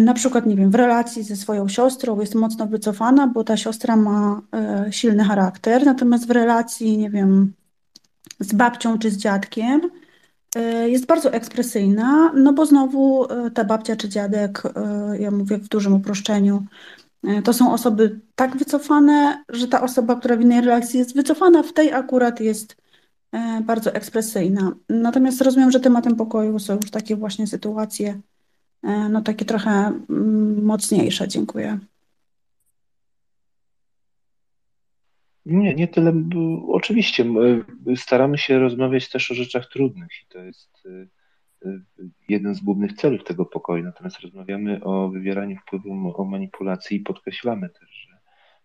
Na 0.01 0.15
przykład, 0.15 0.47
nie 0.47 0.57
wiem, 0.57 0.71
w 0.71 0.75
relacji 0.75 1.23
ze 1.23 1.37
swoją 1.37 1.69
siostrą 1.69 2.21
jest 2.21 2.35
mocno 2.35 2.67
wycofana, 2.67 3.27
bo 3.27 3.45
ta 3.45 3.57
siostra 3.57 3.97
ma 3.97 4.43
silny 4.91 5.25
charakter, 5.25 5.87
natomiast 5.87 6.27
w 6.27 6.31
relacji, 6.31 6.99
nie 6.99 7.11
wiem, 7.11 7.53
z 8.41 8.53
babcią 8.53 8.99
czy 8.99 9.11
z 9.11 9.17
dziadkiem 9.17 9.81
E, 10.57 10.89
jest 10.89 11.07
bardzo 11.07 11.33
ekspresyjna, 11.33 12.33
no 12.35 12.53
bo 12.53 12.67
znowu 12.67 13.25
e, 13.25 13.51
ta 13.51 13.65
babcia 13.65 13.97
czy 13.97 14.09
dziadek, 14.09 14.63
e, 14.77 15.19
ja 15.19 15.31
mówię 15.31 15.59
w 15.59 15.69
dużym 15.69 15.95
uproszczeniu, 15.95 16.67
to 17.45 17.53
są 17.53 17.73
osoby 17.73 18.21
tak 18.35 18.57
wycofane, 18.57 19.45
że 19.49 19.69
ta 19.69 19.83
osoba, 19.83 20.17
która 20.17 20.37
w 20.37 20.41
innej 20.41 20.61
relacji 20.61 20.99
jest 20.99 21.15
wycofana, 21.15 21.63
w 21.63 21.73
tej 21.73 21.93
akurat 21.93 22.41
jest 22.41 22.77
bardzo 23.65 23.95
ekspresyjna. 23.95 24.73
Natomiast 24.89 25.41
rozumiem, 25.41 25.71
że 25.71 25.81
tematem 25.81 26.17
pokoju 26.17 26.59
są 26.59 26.77
już 26.77 26.91
takie 26.91 27.17
właśnie 27.17 27.47
sytuacje, 27.47 28.21
no 29.11 29.23
takie 29.23 29.45
trochę 29.45 29.71
mm, 29.71 30.65
mocniejsze. 30.65 31.29
Dziękuję. 31.29 31.79
Nie, 35.47 35.75
nie 35.75 35.89
tyle. 35.89 36.13
Oczywiście 36.69 37.25
staramy 37.97 38.39
się 38.39 38.59
rozmawiać 38.59 39.09
też 39.09 39.31
o 39.31 39.35
rzeczach 39.35 39.67
trudnych 39.67 40.11
i 40.23 40.27
to 40.29 40.39
jest 40.39 40.89
jeden 42.29 42.55
z 42.55 42.61
głównych 42.61 42.93
celów 42.93 43.25
tego 43.25 43.47
pokoju. 43.47 43.85
Natomiast 43.85 44.21
rozmawiamy 44.21 44.85
o 44.85 45.09
wywieraniu 45.09 45.57
wpływu, 45.57 46.15
o 46.17 46.25
manipulacji 46.25 46.97
i 46.97 47.01
podkreślamy 47.01 47.69
też, 47.69 47.91
że 47.91 48.19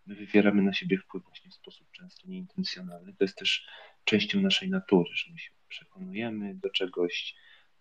my 0.08 0.16
wywieramy 0.16 0.62
na 0.62 0.74
siebie 0.74 0.98
wpływ 0.98 1.24
właśnie 1.24 1.52
w 1.52 1.54
sposób 1.54 1.88
często 1.92 2.28
nieintencjonalny. 2.28 3.14
To 3.14 3.24
jest 3.24 3.38
też 3.38 3.68
częścią 4.06 4.42
naszej 4.42 4.70
natury, 4.70 5.10
że 5.14 5.32
my 5.32 5.40
się 5.40 5.52
przekonujemy 5.68 6.56
do 6.56 6.70
czegoś. 6.70 7.36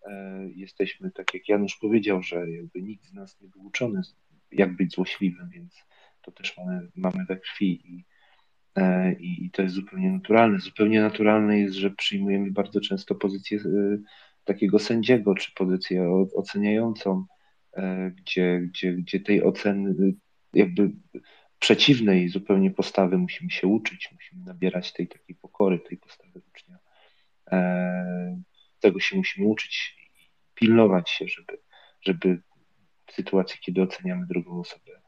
E, 0.05 0.47
jesteśmy, 0.55 1.11
tak 1.11 1.33
jak 1.33 1.49
Janusz 1.49 1.75
powiedział, 1.75 2.23
że 2.23 2.51
jakby 2.51 2.81
nikt 2.81 3.05
z 3.05 3.13
nas 3.13 3.41
nie 3.41 3.47
był 3.47 3.65
uczony, 3.65 4.01
jak 4.51 4.75
być 4.75 4.93
złośliwym, 4.93 5.49
więc 5.49 5.83
to 6.21 6.31
też 6.31 6.57
mamy, 6.57 6.91
mamy 6.95 7.25
we 7.25 7.37
krwi 7.37 7.81
i 7.85 8.05
E, 8.75 9.13
i, 9.13 9.51
to 9.51 9.61
jest 9.61 9.75
zupełnie 9.75 10.11
naturalne. 10.11 10.59
Zupełnie 10.59 11.01
naturalne 11.01 11.59
jest, 11.59 11.75
że 11.75 11.91
przyjmujemy 11.91 12.51
bardzo 12.51 12.81
często 12.81 13.15
pozycję 13.15 13.59
e, 13.59 13.97
takiego 14.43 14.79
sędziego, 14.79 15.35
czy 15.35 15.51
pozycję 15.55 16.09
oceniającą, 16.35 17.25
gdzie, 18.15 18.59
gdzie, 18.59 18.93
gdzie 18.93 19.19
tej 19.19 19.43
oceny, 19.43 20.13
jakby 20.53 20.91
przeciwnej 21.65 22.29
zupełnie 22.29 22.71
postawy 22.71 23.17
musimy 23.17 23.51
się 23.51 23.67
uczyć, 23.67 24.09
musimy 24.11 24.45
nabierać 24.45 24.93
tej 24.93 25.07
takiej 25.07 25.35
pokory, 25.35 25.79
tej 25.79 25.97
postawy 25.97 26.41
ucznia. 26.49 26.77
Tego 28.79 28.99
się 28.99 29.17
musimy 29.17 29.47
uczyć 29.47 29.95
i 29.99 30.29
pilnować 30.53 31.09
się, 31.09 31.27
żeby, 31.27 31.57
żeby 32.01 32.41
w 33.05 33.11
sytuacji, 33.11 33.59
kiedy 33.61 33.81
oceniamy 33.81 34.27
drugą 34.27 34.59
osobę, 34.59 35.01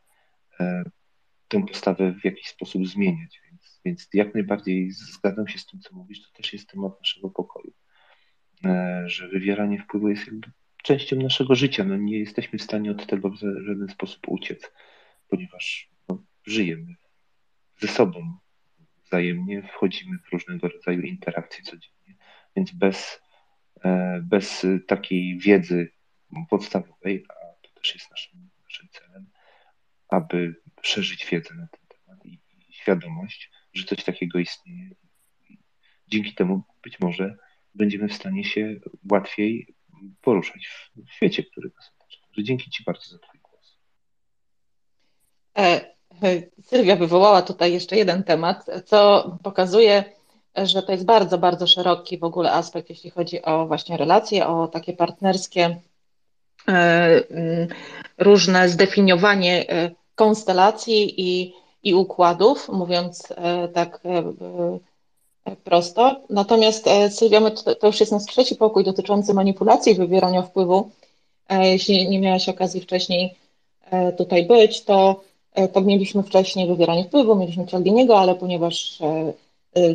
tę 1.47 1.65
postawę 1.65 2.13
w 2.21 2.25
jakiś 2.25 2.47
sposób 2.47 2.87
zmieniać. 2.87 3.41
Więc, 3.51 3.81
więc 3.85 4.07
jak 4.13 4.33
najbardziej 4.33 4.91
zgadzam 4.91 5.47
się 5.47 5.59
z 5.59 5.65
tym, 5.65 5.79
co 5.79 5.95
mówisz, 5.95 6.21
to 6.21 6.37
też 6.37 6.53
jest 6.53 6.69
temat 6.69 6.99
naszego 6.99 7.29
pokoju. 7.29 7.73
Że 9.05 9.27
wywieranie 9.27 9.79
wpływu 9.79 10.09
jest 10.09 10.27
jakby 10.27 10.51
częścią 10.83 11.15
naszego 11.15 11.55
życia. 11.55 11.83
No 11.83 11.97
nie 11.97 12.19
jesteśmy 12.19 12.59
w 12.59 12.63
stanie 12.63 12.91
od 12.91 13.07
tego 13.07 13.29
w 13.29 13.37
żaden 13.65 13.87
sposób 13.89 14.27
uciec, 14.27 14.71
ponieważ 15.27 15.96
żyjemy 16.47 16.95
ze 17.79 17.87
sobą 17.87 18.37
wzajemnie, 19.05 19.63
wchodzimy 19.63 20.17
w 20.19 20.31
różnego 20.31 20.67
rodzaju 20.67 21.01
interakcje 21.01 21.63
codziennie, 21.63 22.15
więc 22.55 22.71
bez, 22.71 23.21
e, 23.83 24.19
bez 24.23 24.65
takiej 24.87 25.37
wiedzy 25.39 25.91
podstawowej, 26.49 27.25
a 27.29 27.33
to 27.61 27.79
też 27.79 27.93
jest 27.93 28.11
naszym, 28.11 28.49
naszym 28.63 28.89
celem, 28.89 29.29
aby 30.09 30.55
szerzyć 30.81 31.25
wiedzę 31.25 31.55
na 31.55 31.67
ten 31.67 31.81
temat 31.87 32.25
i, 32.25 32.39
i 32.69 32.73
świadomość, 32.73 33.51
że 33.73 33.83
coś 33.83 34.03
takiego 34.03 34.39
istnieje. 34.39 34.89
Dzięki 36.07 36.33
temu 36.33 36.63
być 36.83 36.99
może 36.99 37.37
będziemy 37.75 38.07
w 38.07 38.13
stanie 38.13 38.43
się 38.43 38.75
łatwiej 39.11 39.75
poruszać 40.21 40.69
w 40.95 41.11
świecie, 41.11 41.43
który 41.43 41.71
nas 41.75 41.91
otacza. 41.95 42.19
Dzięki 42.37 42.69
Ci 42.69 42.83
bardzo 42.83 43.05
za 43.11 43.19
Twój 43.19 43.39
głos. 43.39 43.79
E, 45.57 45.96
Sylwia 46.69 46.95
wywołała 46.95 47.41
tutaj 47.41 47.73
jeszcze 47.73 47.95
jeden 47.95 48.23
temat, 48.23 48.65
co 48.85 49.31
pokazuje, 49.43 50.03
że 50.55 50.83
to 50.83 50.91
jest 50.91 51.05
bardzo, 51.05 51.37
bardzo 51.37 51.67
szeroki 51.67 52.17
w 52.17 52.23
ogóle 52.23 52.51
aspekt, 52.51 52.89
jeśli 52.89 53.09
chodzi 53.09 53.41
o 53.41 53.67
właśnie 53.67 53.97
relacje, 53.97 54.47
o 54.47 54.67
takie 54.67 54.93
partnerskie, 54.93 55.79
e, 56.67 56.71
mm, 57.29 57.67
różne 58.17 58.69
zdefiniowanie 58.69 59.65
konstelacji 60.15 61.21
i, 61.21 61.53
i 61.83 61.93
układów, 61.93 62.69
mówiąc 62.69 63.33
tak 63.73 64.01
prosto. 65.55 66.21
Natomiast 66.29 66.87
e, 66.87 67.09
Sylwia, 67.09 67.41
to 67.79 67.87
już 67.87 67.99
jest 67.99 68.11
nasz 68.11 68.25
trzeci 68.25 68.55
pokój 68.55 68.83
dotyczący 68.83 69.33
manipulacji 69.33 69.91
i 69.91 69.95
wywierania 69.95 70.41
wpływu. 70.41 70.91
E, 71.49 71.69
jeśli 71.69 72.09
nie 72.09 72.19
miałaś 72.19 72.49
okazji 72.49 72.81
wcześniej 72.81 73.35
e, 73.91 74.11
tutaj 74.11 74.45
być, 74.45 74.83
to, 74.83 75.21
to 75.73 75.81
mieliśmy 75.81 76.23
wcześniej 76.23 76.67
wywieranie 76.67 77.03
wpływu, 77.03 77.35
mieliśmy 77.35 77.67
Cialdiniego, 77.67 78.19
ale 78.19 78.35
ponieważ 78.35 78.99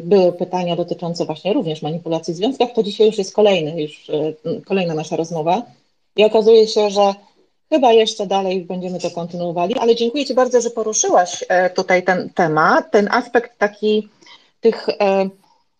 były 0.02 0.32
pytania 0.32 0.76
dotyczące 0.76 1.24
właśnie 1.24 1.52
również 1.52 1.82
manipulacji 1.82 2.34
w 2.34 2.36
związkach, 2.36 2.72
to 2.74 2.82
dzisiaj 2.82 3.06
już 3.06 3.18
jest 3.18 3.34
kolejny, 3.34 3.82
już 3.82 4.10
kolejna 4.66 4.94
nasza 4.94 5.16
rozmowa. 5.16 5.62
I 6.16 6.24
okazuje 6.24 6.68
się, 6.68 6.90
że 6.90 7.14
chyba 7.68 7.92
jeszcze 7.92 8.26
dalej 8.26 8.64
będziemy 8.64 8.98
to 9.00 9.10
kontynuowali, 9.10 9.74
ale 9.78 9.94
dziękuję 9.94 10.24
Ci 10.24 10.34
bardzo, 10.34 10.60
że 10.60 10.70
poruszyłaś 10.70 11.44
tutaj 11.74 12.02
ten 12.02 12.30
temat, 12.30 12.90
ten 12.90 13.08
aspekt 13.12 13.58
taki 13.58 14.08
tych 14.60 14.86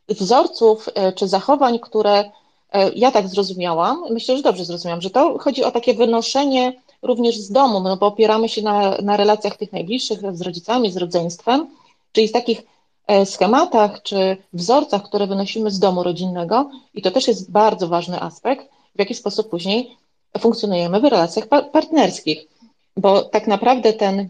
wzorców 0.08 0.88
e, 0.94 1.12
czy 1.12 1.28
zachowań, 1.28 1.78
które 1.78 2.24
e, 2.72 2.90
ja 2.94 3.10
tak 3.10 3.28
zrozumiałam, 3.28 4.04
myślę, 4.10 4.36
że 4.36 4.42
dobrze 4.42 4.64
zrozumiałam, 4.64 5.02
że 5.02 5.10
to 5.10 5.38
chodzi 5.38 5.64
o 5.64 5.70
takie 5.70 5.94
wynoszenie 5.94 6.72
również 7.02 7.38
z 7.38 7.52
domu, 7.52 7.80
no 7.80 7.96
bo 7.96 8.06
opieramy 8.06 8.48
się 8.48 8.62
na, 8.62 8.96
na 9.02 9.16
relacjach 9.16 9.56
tych 9.56 9.72
najbliższych 9.72 10.20
z 10.36 10.40
rodzicami, 10.40 10.92
z 10.92 10.96
rodzeństwem, 10.96 11.70
czyli 12.12 12.28
z 12.28 12.32
takich 12.32 12.62
e, 13.06 13.26
schematach 13.26 14.02
czy 14.02 14.36
wzorcach, 14.52 15.02
które 15.02 15.26
wynosimy 15.26 15.70
z 15.70 15.78
domu 15.78 16.02
rodzinnego 16.02 16.70
i 16.94 17.02
to 17.02 17.10
też 17.10 17.28
jest 17.28 17.50
bardzo 17.50 17.88
ważny 17.88 18.20
aspekt, 18.20 18.68
w 18.94 18.98
jaki 18.98 19.14
sposób 19.14 19.50
później 19.50 19.96
funkcjonujemy 20.38 21.00
w 21.00 21.04
relacjach 21.04 21.48
partnerskich, 21.48 22.48
bo 22.96 23.22
tak 23.22 23.46
naprawdę 23.46 23.92
ten 23.92 24.28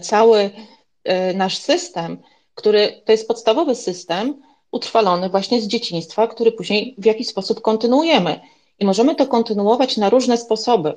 cały 0.00 0.50
nasz 1.34 1.56
system, 1.56 2.18
który 2.54 3.02
to 3.04 3.12
jest 3.12 3.28
podstawowy 3.28 3.74
system, 3.74 4.42
utrwalony 4.70 5.28
właśnie 5.28 5.60
z 5.60 5.66
dzieciństwa, 5.66 6.26
który 6.26 6.52
później 6.52 6.94
w 6.98 7.04
jakiś 7.04 7.28
sposób 7.28 7.60
kontynuujemy. 7.60 8.40
I 8.78 8.84
możemy 8.84 9.14
to 9.14 9.26
kontynuować 9.26 9.96
na 9.96 10.10
różne 10.10 10.38
sposoby. 10.38 10.96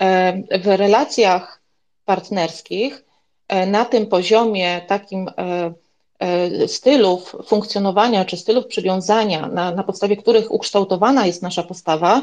E, 0.00 0.58
w 0.58 0.66
relacjach 0.66 1.62
partnerskich, 2.04 3.04
e, 3.48 3.66
na 3.66 3.84
tym 3.84 4.06
poziomie 4.06 4.80
takim 4.86 5.30
e, 5.38 6.68
stylów 6.68 7.36
funkcjonowania 7.46 8.24
czy 8.24 8.36
stylów 8.36 8.66
przywiązania, 8.66 9.46
na, 9.46 9.70
na 9.70 9.82
podstawie 9.82 10.16
których 10.16 10.52
ukształtowana 10.52 11.26
jest 11.26 11.42
nasza 11.42 11.62
postawa, 11.62 12.22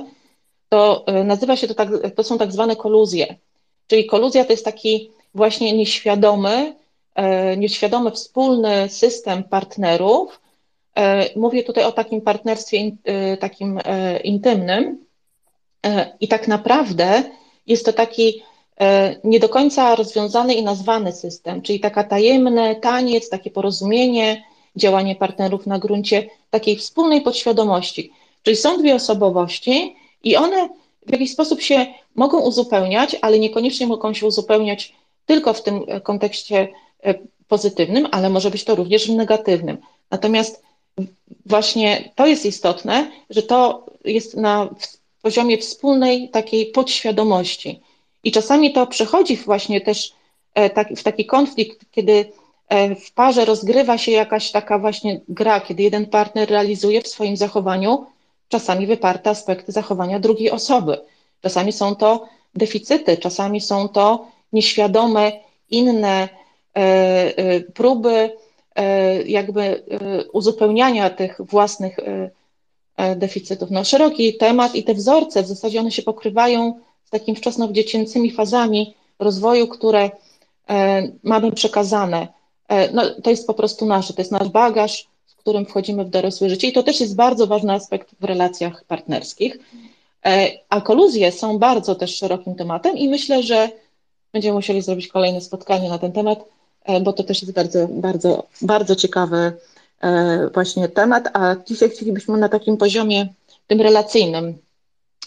to 0.69 1.05
nazywa 1.23 1.55
się 1.55 1.67
to 1.67 1.73
tak, 1.73 1.89
to 2.15 2.23
są 2.23 2.37
tak 2.37 2.51
zwane 2.51 2.75
koluzje. 2.75 3.35
Czyli 3.87 4.05
koluzja 4.05 4.45
to 4.45 4.53
jest 4.53 4.65
taki 4.65 5.11
właśnie 5.35 5.73
nieświadomy, 5.77 6.75
nieświadomy 7.57 8.11
wspólny 8.11 8.89
system 8.89 9.43
partnerów, 9.43 10.41
mówię 11.35 11.63
tutaj 11.63 11.83
o 11.83 11.91
takim 11.91 12.21
partnerstwie 12.21 12.91
takim 13.39 13.79
intymnym 14.23 15.05
i 16.19 16.27
tak 16.27 16.47
naprawdę 16.47 17.23
jest 17.69 17.85
to 17.85 17.93
taki 17.93 18.41
nie 19.23 19.39
do 19.39 19.49
końca 19.49 19.95
rozwiązany 19.95 20.53
i 20.53 20.63
nazwany 20.63 21.11
system, 21.11 21.61
czyli 21.61 21.79
taka 21.79 22.03
tajemny 22.03 22.75
taniec, 22.75 23.29
takie 23.29 23.51
porozumienie, 23.51 24.43
działanie 24.75 25.15
partnerów 25.15 25.67
na 25.67 25.79
gruncie 25.79 26.29
takiej 26.49 26.75
wspólnej 26.75 27.21
podświadomości. 27.21 28.11
Czyli 28.43 28.55
są 28.55 28.77
dwie 28.77 28.95
osobowości 28.95 29.95
i 30.23 30.35
one 30.35 30.69
w 31.07 31.11
jakiś 31.11 31.31
sposób 31.31 31.61
się 31.61 31.85
mogą 32.15 32.39
uzupełniać, 32.39 33.15
ale 33.21 33.39
niekoniecznie 33.39 33.87
mogą 33.87 34.13
się 34.13 34.27
uzupełniać 34.27 34.95
tylko 35.25 35.53
w 35.53 35.63
tym 35.63 35.85
kontekście 36.03 36.67
pozytywnym, 37.47 38.07
ale 38.11 38.29
może 38.29 38.51
być 38.51 38.63
to 38.63 38.75
również 38.75 39.09
negatywnym. 39.09 39.77
Natomiast 40.11 40.63
właśnie 41.45 42.11
to 42.15 42.25
jest 42.25 42.45
istotne, 42.45 43.11
że 43.29 43.43
to 43.43 43.85
jest 44.05 44.37
na 44.37 44.69
poziomie 45.21 45.57
wspólnej 45.57 46.29
takiej 46.29 46.65
podświadomości. 46.65 47.81
I 48.23 48.31
czasami 48.31 48.73
to 48.73 48.87
przechodzi 48.87 49.37
właśnie 49.37 49.81
też 49.81 50.13
e, 50.53 50.95
w 50.95 51.03
taki 51.03 51.25
konflikt, 51.25 51.85
kiedy 51.91 52.31
e, 52.67 52.95
w 52.95 53.11
parze 53.11 53.45
rozgrywa 53.45 53.97
się 53.97 54.11
jakaś 54.11 54.51
taka 54.51 54.79
właśnie 54.79 55.21
gra, 55.29 55.61
kiedy 55.61 55.83
jeden 55.83 56.05
partner 56.05 56.49
realizuje 56.49 57.01
w 57.01 57.07
swoim 57.07 57.37
zachowaniu 57.37 58.05
czasami 58.49 58.87
wyparte 58.87 59.29
aspekty 59.29 59.71
zachowania 59.71 60.19
drugiej 60.19 60.51
osoby. 60.51 61.01
Czasami 61.41 61.71
są 61.71 61.95
to 61.95 62.27
deficyty, 62.55 63.17
czasami 63.17 63.61
są 63.61 63.87
to 63.87 64.27
nieświadome 64.53 65.31
inne 65.69 66.29
e, 66.73 67.59
próby 67.59 68.31
jakby 69.25 69.83
uzupełniania 70.33 71.09
tych 71.09 71.41
własnych 71.41 71.97
deficytów. 73.15 73.71
No, 73.71 73.83
szeroki 73.83 74.37
temat 74.37 74.75
i 74.75 74.83
te 74.83 74.93
wzorce 74.93 75.43
w 75.43 75.47
zasadzie 75.47 75.79
one 75.79 75.91
się 75.91 76.01
pokrywają 76.01 76.79
z 77.05 77.09
takimi 77.09 77.37
wczesnodziecięcymi 77.37 78.31
fazami 78.31 78.95
rozwoju, 79.19 79.67
które 79.67 80.11
mamy 81.23 81.51
przekazane. 81.51 82.27
No, 82.93 83.01
to 83.23 83.29
jest 83.29 83.47
po 83.47 83.53
prostu 83.53 83.85
nasze, 83.85 84.13
to 84.13 84.21
jest 84.21 84.31
nasz 84.31 84.49
bagaż, 84.49 85.07
z 85.25 85.35
którym 85.35 85.65
wchodzimy 85.65 86.05
w 86.05 86.09
dorosłe 86.09 86.49
życie 86.49 86.67
i 86.67 86.73
to 86.73 86.83
też 86.83 86.99
jest 86.99 87.15
bardzo 87.15 87.47
ważny 87.47 87.73
aspekt 87.73 88.09
w 88.19 88.23
relacjach 88.23 88.83
partnerskich. 88.83 89.57
A 90.69 90.81
koluzje 90.81 91.31
są 91.31 91.59
bardzo 91.59 91.95
też 91.95 92.15
szerokim 92.15 92.55
tematem 92.55 92.97
i 92.97 93.09
myślę, 93.09 93.43
że 93.43 93.69
będziemy 94.33 94.55
musieli 94.55 94.81
zrobić 94.81 95.07
kolejne 95.07 95.41
spotkanie 95.41 95.89
na 95.89 95.99
ten 95.99 96.11
temat, 96.11 96.45
E, 96.89 97.01
bo 97.01 97.13
to 97.13 97.23
też 97.23 97.41
jest 97.41 97.53
bardzo, 97.53 97.87
bardzo, 97.87 98.43
bardzo 98.61 98.95
ciekawy 98.95 99.37
e, 99.37 99.53
właśnie 100.53 100.89
temat, 100.89 101.29
a 101.33 101.55
dzisiaj 101.55 101.89
chcielibyśmy 101.89 102.37
na 102.37 102.49
takim 102.49 102.77
poziomie 102.77 103.27
tym 103.67 103.81
relacyjnym 103.81 104.57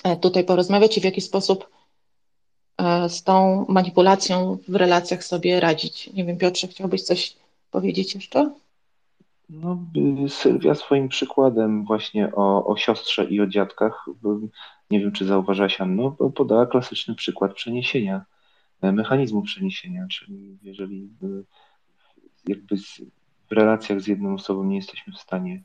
e, 0.05 0.17
tutaj 0.17 0.45
porozmawiać 0.45 0.99
i 0.99 1.01
w 1.01 1.05
jaki 1.05 1.21
sposób 1.21 1.69
z 3.09 3.23
tą 3.23 3.67
manipulacją 3.69 4.59
w 4.69 4.75
relacjach 4.75 5.25
sobie 5.25 5.61
radzić. 5.61 6.13
Nie 6.13 6.25
wiem, 6.25 6.39
Piotrze, 6.39 6.69
chciałbyś 6.69 7.03
coś 7.03 7.37
powiedzieć 7.71 8.15
jeszcze? 8.15 8.51
No, 9.51 9.79
Sylwia 10.29 10.75
swoim 10.75 11.09
przykładem 11.09 11.85
właśnie 11.85 12.33
o, 12.35 12.67
o 12.67 12.77
siostrze 12.77 13.25
i 13.25 13.41
o 13.41 13.47
dziadkach, 13.47 14.07
nie 14.91 15.01
wiem, 15.01 15.13
czy 15.13 15.25
zauważałaś, 15.25 15.81
Anno, 15.81 16.11
podała 16.11 16.67
klasyczny 16.67 17.15
przykład 17.15 17.55
przeniesienia 17.55 18.25
E, 18.83 18.93
mechanizmu 18.93 19.43
przeniesienia, 19.43 20.07
czyli 20.11 20.59
jeżeli 20.63 21.09
jakby 22.47 22.77
w 23.53 23.55
relacjach 23.55 24.01
z 24.01 24.07
jedną 24.07 24.35
osobą 24.35 24.65
nie 24.65 24.77
jesteśmy 24.77 25.13
w 25.13 25.19
stanie 25.19 25.63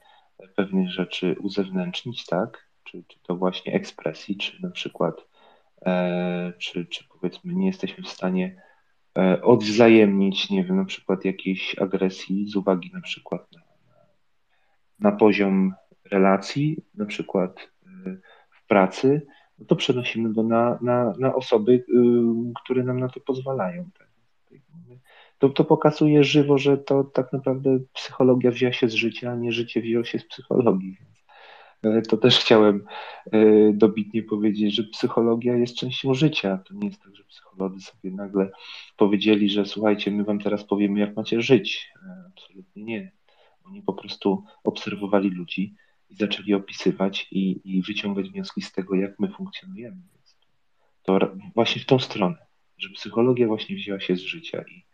pewnych 0.56 0.90
rzeczy 0.90 1.36
uzewnętrznić, 1.42 2.26
tak, 2.26 2.68
czy, 2.84 3.04
czy 3.08 3.20
to 3.20 3.36
właśnie 3.36 3.74
ekspresji, 3.74 4.38
czy 4.38 4.62
na 4.62 4.72
przykład, 4.72 5.28
e, 5.86 6.54
czy, 6.58 6.86
czy 6.86 7.04
powiedzmy 7.08 7.54
nie 7.54 7.68
jesteśmy 7.68 8.04
w 8.04 8.08
stanie 8.10 8.62
e, 9.18 9.42
odwzajemnić, 9.42 10.50
nie 10.50 10.64
wiem, 10.64 10.76
na 10.76 10.86
przykład 10.86 11.26
jakiejś 11.26 11.80
agresji 11.80 12.50
z 12.50 12.56
uwagi 12.56 12.92
na 12.94 13.02
przykład 13.02 13.52
na, 13.52 13.62
na, 15.00 15.12
poziom 15.12 15.74
relacji, 16.12 16.86
na 16.96 17.06
przykład 17.06 17.60
y, 17.60 18.22
w 18.52 18.68
pracy, 18.68 19.28
no 19.60 19.66
to 19.66 19.76
przenosimy 19.76 20.34
go 20.34 20.44
na, 20.44 20.80
na, 20.82 21.14
na 21.20 21.36
osoby, 21.36 21.72
y, 21.72 21.84
które 22.64 22.84
nam 22.84 23.00
na 23.00 23.10
to 23.10 23.20
pozwalają. 23.20 23.90
Tak? 23.98 24.08
To, 25.38 25.50
to 25.50 25.64
pokazuje 25.64 26.24
żywo, 26.24 26.58
że 26.58 26.78
to 26.78 27.04
tak 27.04 27.34
naprawdę 27.34 27.80
psychologia 27.94 28.52
wzięła 28.52 28.74
się 28.74 28.90
z 28.90 28.94
życia, 28.94 29.32
a 29.32 29.36
nie 29.36 29.52
życie 29.52 29.82
wzięło 29.82 30.04
się 30.04 30.20
z 30.20 30.28
psychologii. 30.28 30.98
To 32.10 32.18
też 32.18 32.40
chciałem 32.40 32.86
dobitnie 33.74 34.24
powiedzieć, 34.24 34.76
że 34.76 34.84
psychologia 34.84 35.56
jest 35.56 35.76
częścią 35.76 36.14
życia. 36.14 36.58
To 36.68 36.74
nie 36.74 36.88
jest 36.88 37.04
tak, 37.04 37.16
że 37.16 37.24
psycholodzy 37.24 37.82
sobie 37.82 38.12
nagle 38.12 38.52
powiedzieli, 38.98 39.50
że 39.50 39.66
słuchajcie, 39.66 40.12
my 40.12 40.24
wam 40.24 40.40
teraz 40.40 40.64
powiemy, 40.64 41.00
jak 41.00 41.16
macie 41.16 41.42
żyć. 41.42 41.94
Absolutnie 42.28 42.84
nie. 42.84 43.12
Oni 43.64 43.82
po 43.82 43.94
prostu 43.94 44.44
obserwowali 44.64 45.30
ludzi 45.30 45.76
i 46.10 46.16
zaczęli 46.16 46.54
opisywać 46.54 47.28
i, 47.32 47.62
i 47.64 47.82
wyciągać 47.82 48.30
wnioski 48.30 48.62
z 48.62 48.72
tego, 48.72 48.96
jak 48.96 49.20
my 49.20 49.28
funkcjonujemy. 49.30 50.02
Więc 50.14 50.38
to 51.04 51.20
właśnie 51.56 51.82
w 51.82 51.86
tą 51.86 52.00
stronę, 52.00 52.38
że 52.78 52.90
psychologia 52.90 53.48
właśnie 53.48 53.76
wzięła 53.76 54.00
się 54.00 54.16
z 54.16 54.22
życia 54.22 54.64
i, 54.72 54.87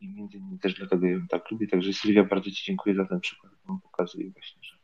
i 0.00 0.08
między 0.08 0.36
innymi 0.36 0.58
też 0.58 0.74
dlatego 0.74 1.06
ją 1.06 1.26
tak 1.26 1.50
lubię. 1.50 1.66
Także 1.66 1.92
Sylwia, 1.92 2.24
bardzo 2.24 2.50
Ci 2.50 2.64
dziękuję 2.64 2.94
za 2.94 3.04
ten 3.04 3.20
przykład, 3.20 3.52
on 3.68 3.80
pokazuje 3.80 4.30
właśnie, 4.30 4.62
że, 4.62 4.76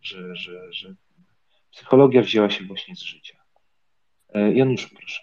że, 0.00 0.36
że, 0.36 0.72
że 0.72 0.94
psychologia 1.70 2.22
wzięła 2.22 2.50
się 2.50 2.64
właśnie 2.64 2.96
z 2.96 3.00
życia. 3.00 3.38
E, 4.28 4.52
Janusz, 4.52 4.86
proszę. 4.86 5.22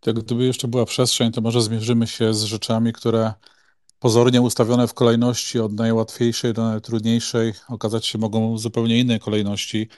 Tak, 0.00 0.14
gdyby 0.18 0.44
jeszcze 0.44 0.68
była 0.68 0.84
przestrzeń, 0.84 1.32
to 1.32 1.40
może 1.40 1.62
zmierzymy 1.62 2.06
się 2.06 2.34
z 2.34 2.42
rzeczami, 2.42 2.92
które 2.92 3.32
pozornie 3.98 4.40
ustawione 4.40 4.88
w 4.88 4.94
kolejności 4.94 5.60
od 5.60 5.72
najłatwiejszej 5.72 6.54
do 6.54 6.62
najtrudniejszej 6.62 7.52
okazać 7.68 8.06
się 8.06 8.18
mogą 8.18 8.58
zupełnie 8.58 8.98
innej 8.98 9.20
kolejności. 9.20 9.88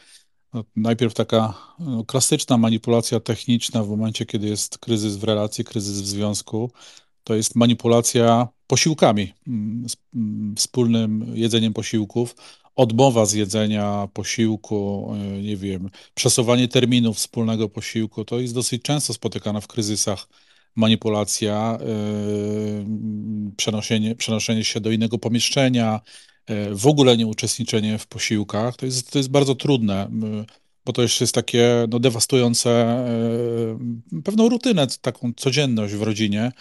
No, 0.53 0.65
najpierw 0.77 1.15
taka 1.15 1.55
no, 1.79 2.05
klasyczna 2.05 2.59
manipulacja 2.59 3.21
techniczna 3.21 3.83
w 3.83 3.89
momencie, 3.89 4.27
kiedy 4.27 4.49
jest 4.49 4.79
kryzys 4.79 5.17
w 5.17 5.25
relacji, 5.25 5.65
kryzys 5.65 6.03
w 6.03 6.07
związku, 6.07 6.71
to 7.31 7.35
jest 7.35 7.57
manipulacja 7.57 8.49
posiłkami, 8.67 9.33
mm, 9.47 9.87
mm, 10.15 10.55
wspólnym 10.57 11.33
jedzeniem 11.35 11.73
posiłków, 11.73 12.35
odmowa 12.77 13.27
z 13.27 13.33
jedzenia 13.33 14.09
posiłku, 14.13 15.11
e, 15.15 15.43
nie 15.43 15.57
wiem, 15.57 15.91
przesuwanie 16.15 16.69
terminów 16.69 17.17
wspólnego 17.17 17.69
posiłku. 17.69 18.25
To 18.25 18.41
jest 18.41 18.55
dosyć 18.55 18.83
często 18.83 19.15
spotykane 19.15 19.61
w 19.61 19.67
kryzysach 19.67 20.29
manipulacja, 20.77 21.79
yy, 21.81 22.87
przenoszenie, 23.57 24.17
przenoszenie 24.17 24.65
się 24.65 24.81
do 24.81 24.91
innego 24.91 25.19
pomieszczenia, 25.19 26.01
yy, 26.49 26.75
w 26.75 26.87
ogóle 26.87 27.17
nie 27.17 27.27
uczestniczenie 27.27 27.99
w 27.99 28.07
posiłkach, 28.07 28.77
to 28.77 28.87
jest, 28.87 29.11
to 29.11 29.19
jest 29.19 29.31
bardzo 29.31 29.55
trudne, 29.55 30.09
bo 30.85 30.93
to 30.93 31.03
jeszcze 31.03 31.25
jest 31.25 31.35
takie 31.35 31.87
no, 31.89 31.99
dewastujące 31.99 33.05
pewną 34.25 34.49
rutynę, 34.49 34.87
taką 35.01 35.33
codzienność 35.37 35.95
w 35.95 36.03
rodzinie. 36.03 36.53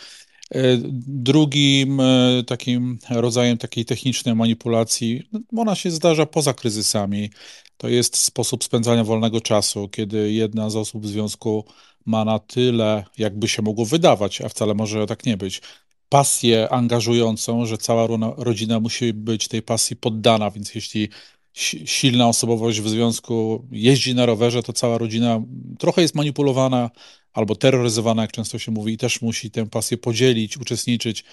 Drugim 1.08 2.02
takim 2.48 3.00
rodzajem 3.10 3.58
takiej 3.58 3.86
technicznej 3.86 4.36
manipulacji, 4.36 5.24
no, 5.32 5.40
ona 5.58 5.76
się 5.76 5.92
zdarza 5.92 6.26
poza 6.26 6.54
kryzysami. 6.54 7.30
To 7.78 7.90
jest 7.90 8.18
sposób 8.18 8.64
spędzania 8.64 9.04
wolnego 9.04 9.42
czasu, 9.42 9.90
kiedy 9.90 10.32
jedna 10.32 10.70
z 10.70 10.76
osób 10.76 11.04
w 11.04 11.08
związku 11.08 11.66
ma 12.06 12.26
na 12.26 12.40
tyle, 12.40 13.04
jakby 13.18 13.48
się 13.48 13.62
mogło 13.62 13.86
wydawać, 13.86 14.42
a 14.42 14.50
wcale 14.50 14.74
może 14.74 15.06
tak 15.06 15.26
nie 15.26 15.38
być, 15.38 15.62
pasję 16.10 16.70
angażującą, 16.70 17.66
że 17.66 17.78
cała 17.78 18.08
rodzina 18.38 18.80
musi 18.80 19.14
być 19.14 19.48
tej 19.48 19.62
pasji 19.62 19.96
poddana, 19.96 20.52
więc 20.52 20.76
jeśli 20.76 21.10
silna 21.54 22.28
osobowość 22.28 22.82
w 22.82 22.90
związku 22.90 23.66
jeździ 23.72 24.16
na 24.16 24.26
rowerze, 24.26 24.64
to 24.64 24.74
cała 24.74 24.98
rodzina 24.98 25.42
trochę 25.80 26.02
jest 26.02 26.16
manipulowana 26.16 26.90
albo 27.34 27.56
terroryzowana, 27.56 28.22
jak 28.22 28.32
często 28.32 28.60
się 28.60 28.72
mówi, 28.72 28.94
i 28.94 28.98
też 28.98 29.22
musi 29.22 29.52
tę 29.52 29.66
pasję 29.66 29.98
podzielić, 29.98 30.58
uczestniczyć. 30.58 31.24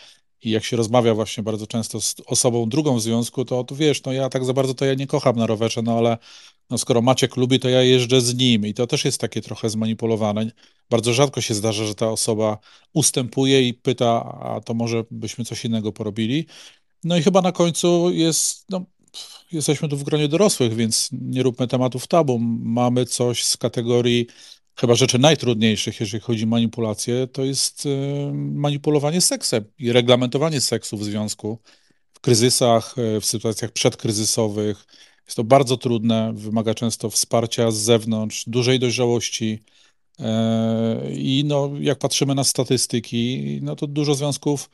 I 0.42 0.50
jak 0.50 0.64
się 0.64 0.76
rozmawia 0.76 1.14
właśnie 1.14 1.42
bardzo 1.42 1.66
często 1.66 2.00
z 2.00 2.14
osobą 2.26 2.68
drugą 2.68 2.96
w 2.96 3.02
związku, 3.02 3.44
to, 3.44 3.64
to 3.64 3.74
wiesz, 3.74 4.02
no 4.04 4.12
ja 4.12 4.28
tak 4.28 4.44
za 4.44 4.52
bardzo 4.52 4.74
to 4.74 4.84
ja 4.84 4.94
nie 4.94 5.06
kocham 5.06 5.36
na 5.36 5.46
rowerze, 5.46 5.82
no 5.82 5.98
ale 5.98 6.18
no 6.70 6.78
skoro 6.78 7.02
Maciek 7.02 7.36
lubi, 7.36 7.60
to 7.60 7.68
ja 7.68 7.82
jeżdżę 7.82 8.20
z 8.20 8.34
nim 8.34 8.66
i 8.66 8.74
to 8.74 8.86
też 8.86 9.04
jest 9.04 9.20
takie 9.20 9.40
trochę 9.40 9.70
zmanipulowane. 9.70 10.50
Bardzo 10.90 11.12
rzadko 11.12 11.40
się 11.40 11.54
zdarza, 11.54 11.84
że 11.84 11.94
ta 11.94 12.10
osoba 12.10 12.58
ustępuje 12.92 13.68
i 13.68 13.74
pyta, 13.74 14.38
a 14.42 14.60
to 14.60 14.74
może 14.74 15.04
byśmy 15.10 15.44
coś 15.44 15.64
innego 15.64 15.92
porobili. 15.92 16.46
No 17.04 17.16
i 17.16 17.22
chyba 17.22 17.42
na 17.42 17.52
końcu 17.52 18.10
jest, 18.12 18.64
no, 18.70 18.84
jesteśmy 19.52 19.88
tu 19.88 19.96
w 19.96 20.02
gronie 20.02 20.28
dorosłych, 20.28 20.74
więc 20.74 21.08
nie 21.12 21.42
róbmy 21.42 21.68
tematów 21.68 22.06
tabu. 22.06 22.38
Mamy 22.60 23.06
coś 23.06 23.44
z 23.44 23.56
kategorii 23.56 24.26
chyba 24.76 24.94
rzeczy 24.94 25.18
najtrudniejszych, 25.18 26.00
jeżeli 26.00 26.20
chodzi 26.20 26.44
o 26.44 26.46
manipulację, 26.46 27.26
to 27.26 27.44
jest 27.44 27.86
y, 27.86 27.88
manipulowanie 28.34 29.20
seksem 29.20 29.64
i 29.78 29.92
reglamentowanie 29.92 30.60
seksu 30.60 30.96
w 30.96 31.04
związku, 31.04 31.58
w 32.14 32.20
kryzysach, 32.20 32.94
y, 32.98 33.20
w 33.20 33.26
sytuacjach 33.26 33.70
przedkryzysowych, 33.72 34.86
jest 35.26 35.36
to 35.36 35.44
bardzo 35.44 35.76
trudne, 35.76 36.32
wymaga 36.34 36.74
często 36.74 37.10
wsparcia 37.10 37.70
z 37.70 37.76
zewnątrz, 37.76 38.44
dużej 38.46 38.78
dojrzałości. 38.78 39.58
E, 40.18 41.12
I 41.12 41.44
no, 41.46 41.70
jak 41.80 41.98
patrzymy 41.98 42.34
na 42.34 42.44
statystyki, 42.44 43.58
no 43.62 43.76
to 43.76 43.86
dużo 43.86 44.14
związków 44.14 44.70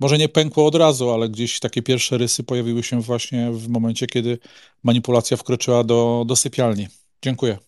może 0.00 0.18
nie 0.18 0.28
pękło 0.28 0.66
od 0.66 0.74
razu, 0.74 1.10
ale 1.10 1.28
gdzieś 1.28 1.60
takie 1.60 1.82
pierwsze 1.82 2.18
rysy 2.18 2.44
pojawiły 2.44 2.82
się 2.82 3.00
właśnie 3.00 3.50
w 3.50 3.68
momencie, 3.68 4.06
kiedy 4.06 4.38
manipulacja 4.82 5.36
wkroczyła 5.36 5.84
do, 5.84 6.24
do 6.26 6.36
sypialni. 6.36 6.88
Dziękuję. 7.22 7.58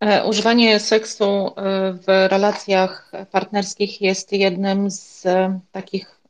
E, 0.00 0.24
używanie 0.24 0.80
seksu 0.80 1.24
e, 1.24 1.52
w 1.92 2.06
relacjach 2.06 3.12
partnerskich 3.30 4.00
jest 4.00 4.32
jednym 4.32 4.90
z 4.90 5.26
takich 5.72 6.22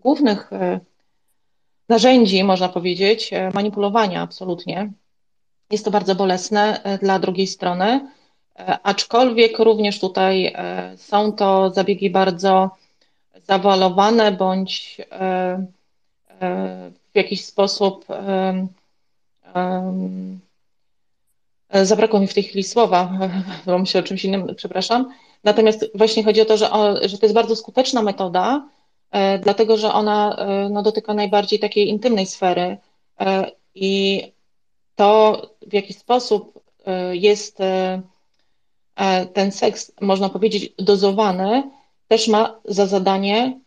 głównych 0.00 0.50
narzędzi, 1.92 2.44
można 2.44 2.68
powiedzieć, 2.68 3.32
e, 3.32 3.50
manipulowania 3.54 4.22
absolutnie. 4.22 4.92
Jest 5.70 5.84
to 5.84 5.90
bardzo 5.90 6.14
bolesne 6.14 6.82
e, 6.82 6.98
dla 6.98 7.18
drugiej 7.18 7.46
strony, 7.46 7.84
e, 7.84 8.08
aczkolwiek 8.82 9.58
również 9.58 10.00
tutaj 10.00 10.54
są 10.96 11.32
to 11.32 11.70
zabiegi 11.70 12.10
bardzo 12.10 12.70
zawalowane 13.42 14.32
bądź 14.32 15.00
w 17.12 17.14
jakiś 17.14 17.44
sposób 17.44 18.06
zabrakło 21.72 22.20
mi 22.20 22.26
w 22.26 22.34
tej 22.34 22.42
chwili 22.42 22.64
słowa, 22.64 23.12
bo 23.66 23.78
myślę 23.78 24.00
o 24.00 24.04
czymś 24.04 24.24
innym, 24.24 24.54
przepraszam. 24.56 25.12
Natomiast 25.44 25.90
właśnie 25.94 26.24
chodzi 26.24 26.40
o 26.40 26.44
to, 26.44 26.56
że, 26.56 26.70
że 27.04 27.18
to 27.18 27.26
jest 27.26 27.34
bardzo 27.34 27.56
skuteczna 27.56 28.02
metoda, 28.02 28.68
E, 29.12 29.38
dlatego 29.38 29.76
że 29.76 29.92
ona 29.92 30.36
e, 30.36 30.68
no, 30.68 30.82
dotyka 30.82 31.14
najbardziej 31.14 31.58
takiej 31.58 31.88
intymnej 31.88 32.26
sfery 32.26 32.78
e, 33.20 33.50
i 33.74 34.22
to, 34.96 35.42
w 35.66 35.72
jaki 35.72 35.92
sposób 35.92 36.62
jest 37.12 37.58
ten 39.32 39.52
seks, 39.52 39.92
można 40.00 40.28
powiedzieć, 40.28 40.72
dozowany, 40.78 41.70
też 42.08 42.28
ma 42.28 42.60
za 42.64 42.86
zadanie 42.86 43.60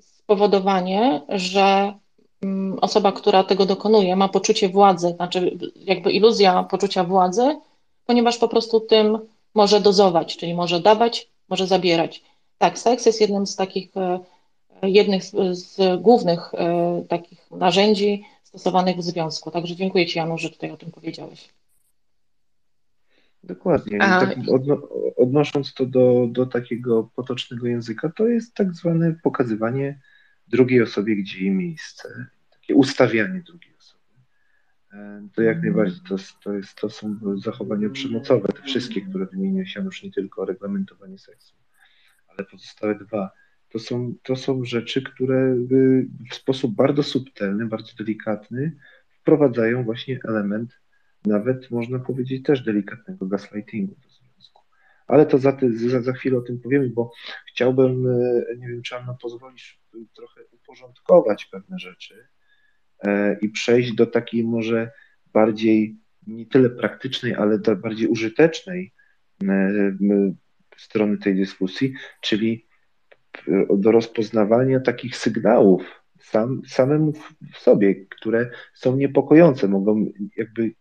spowodowanie, 0.00 1.22
że 1.28 1.94
mm, 2.42 2.78
osoba, 2.80 3.12
która 3.12 3.44
tego 3.44 3.66
dokonuje, 3.66 4.16
ma 4.16 4.28
poczucie 4.28 4.68
władzy, 4.68 5.08
znaczy 5.16 5.58
jakby 5.76 6.12
iluzja 6.12 6.62
poczucia 6.62 7.04
władzy, 7.04 7.60
ponieważ 8.06 8.38
po 8.38 8.48
prostu 8.48 8.80
tym 8.80 9.18
może 9.54 9.80
dozować, 9.80 10.36
czyli 10.36 10.54
może 10.54 10.80
dawać, 10.80 11.28
może 11.48 11.66
zabierać. 11.66 12.22
Tak, 12.58 12.78
seks 12.78 13.06
jest 13.06 13.20
jednym 13.20 13.46
z 13.46 13.56
takich 13.56 13.90
jednych 14.82 15.24
z, 15.50 16.02
głównych 16.02 16.54
e, 16.54 17.04
takich 17.08 17.50
narzędzi 17.50 18.24
stosowanych 18.42 18.96
w 18.96 19.02
związku. 19.02 19.50
Także 19.50 19.76
dziękuję 19.76 20.06
Ci, 20.06 20.18
Janu, 20.18 20.38
że 20.38 20.50
tutaj 20.50 20.70
o 20.70 20.76
tym 20.76 20.90
powiedziałeś. 20.90 21.48
Dokładnie. 23.46 23.98
Tak 23.98 24.36
odno 24.52 24.88
odnosząc 25.16 25.74
to 25.74 25.86
do, 25.86 26.28
do 26.30 26.46
takiego 26.46 27.10
potocznego 27.16 27.66
języka, 27.66 28.12
to 28.16 28.28
jest 28.28 28.54
tak 28.54 28.74
zwane 28.74 29.14
pokazywanie 29.22 30.00
drugiej 30.48 30.82
osobie, 30.82 31.16
gdzie 31.16 31.40
jej 31.40 31.50
miejsce, 31.50 32.26
takie 32.50 32.74
ustawianie 32.74 33.42
drugiej 33.46 33.74
osoby. 33.78 34.04
E, 34.92 35.28
to 35.34 35.42
jak 35.42 35.62
najbardziej 35.62 36.00
to, 36.08 36.16
to, 36.44 36.52
jest, 36.52 36.74
to 36.74 36.90
są 36.90 37.18
zachowania 37.36 37.90
przemocowe, 37.90 38.48
te 38.48 38.62
wszystkie, 38.62 39.02
które 39.02 39.26
wymieniłeś, 39.26 39.76
Janusz, 39.76 40.02
nie 40.02 40.10
tylko 40.10 40.44
reglamentowanie 40.44 41.18
seksu, 41.18 41.54
ale 42.28 42.44
pozostałe 42.44 42.94
dwa 42.94 43.30
to 43.72 43.78
są, 43.78 44.14
to 44.22 44.36
są 44.36 44.64
rzeczy, 44.64 45.02
które 45.02 45.54
w 46.30 46.34
sposób 46.34 46.74
bardzo 46.74 47.02
subtelny, 47.02 47.66
bardzo 47.66 47.92
delikatny 47.98 48.76
wprowadzają 49.08 49.84
właśnie 49.84 50.18
element, 50.24 50.78
nawet 51.26 51.70
można 51.70 51.98
powiedzieć 51.98 52.42
też 52.42 52.60
delikatnego 52.60 53.26
gaslightingu 53.26 53.94
do 53.94 54.08
związku. 54.08 54.62
Ale 55.06 55.26
to 55.26 55.38
za, 55.38 55.56
za, 55.88 56.02
za 56.02 56.12
chwilę 56.12 56.38
o 56.38 56.42
tym 56.42 56.60
powiemy, 56.60 56.90
bo 56.90 57.12
chciałbym, 57.48 58.06
e, 58.06 58.42
nie 58.58 58.68
wiem, 58.68 58.82
czy 58.82 58.96
Anna 58.96 59.16
pozwolisz, 59.22 59.80
trochę 60.16 60.40
uporządkować 60.50 61.44
pewne 61.44 61.78
rzeczy 61.78 62.28
e, 63.02 63.38
i 63.40 63.48
przejść 63.48 63.92
do 63.92 64.06
takiej 64.06 64.44
może 64.44 64.90
bardziej 65.32 65.96
nie 66.26 66.46
tyle 66.46 66.70
praktycznej, 66.70 67.34
ale 67.34 67.58
bardziej 67.58 68.08
użytecznej 68.08 68.92
strony 70.76 71.18
tej 71.18 71.36
dyskusji, 71.36 71.92
czyli 72.20 72.66
do 73.78 73.92
rozpoznawania 73.92 74.80
takich 74.80 75.16
sygnałów 75.16 76.02
sam, 76.20 76.62
samemu 76.68 77.12
w 77.54 77.58
sobie, 77.58 78.06
które 78.06 78.50
są 78.74 78.96
niepokojące, 78.96 79.68
mogą 79.68 80.06
jakby 80.36 80.74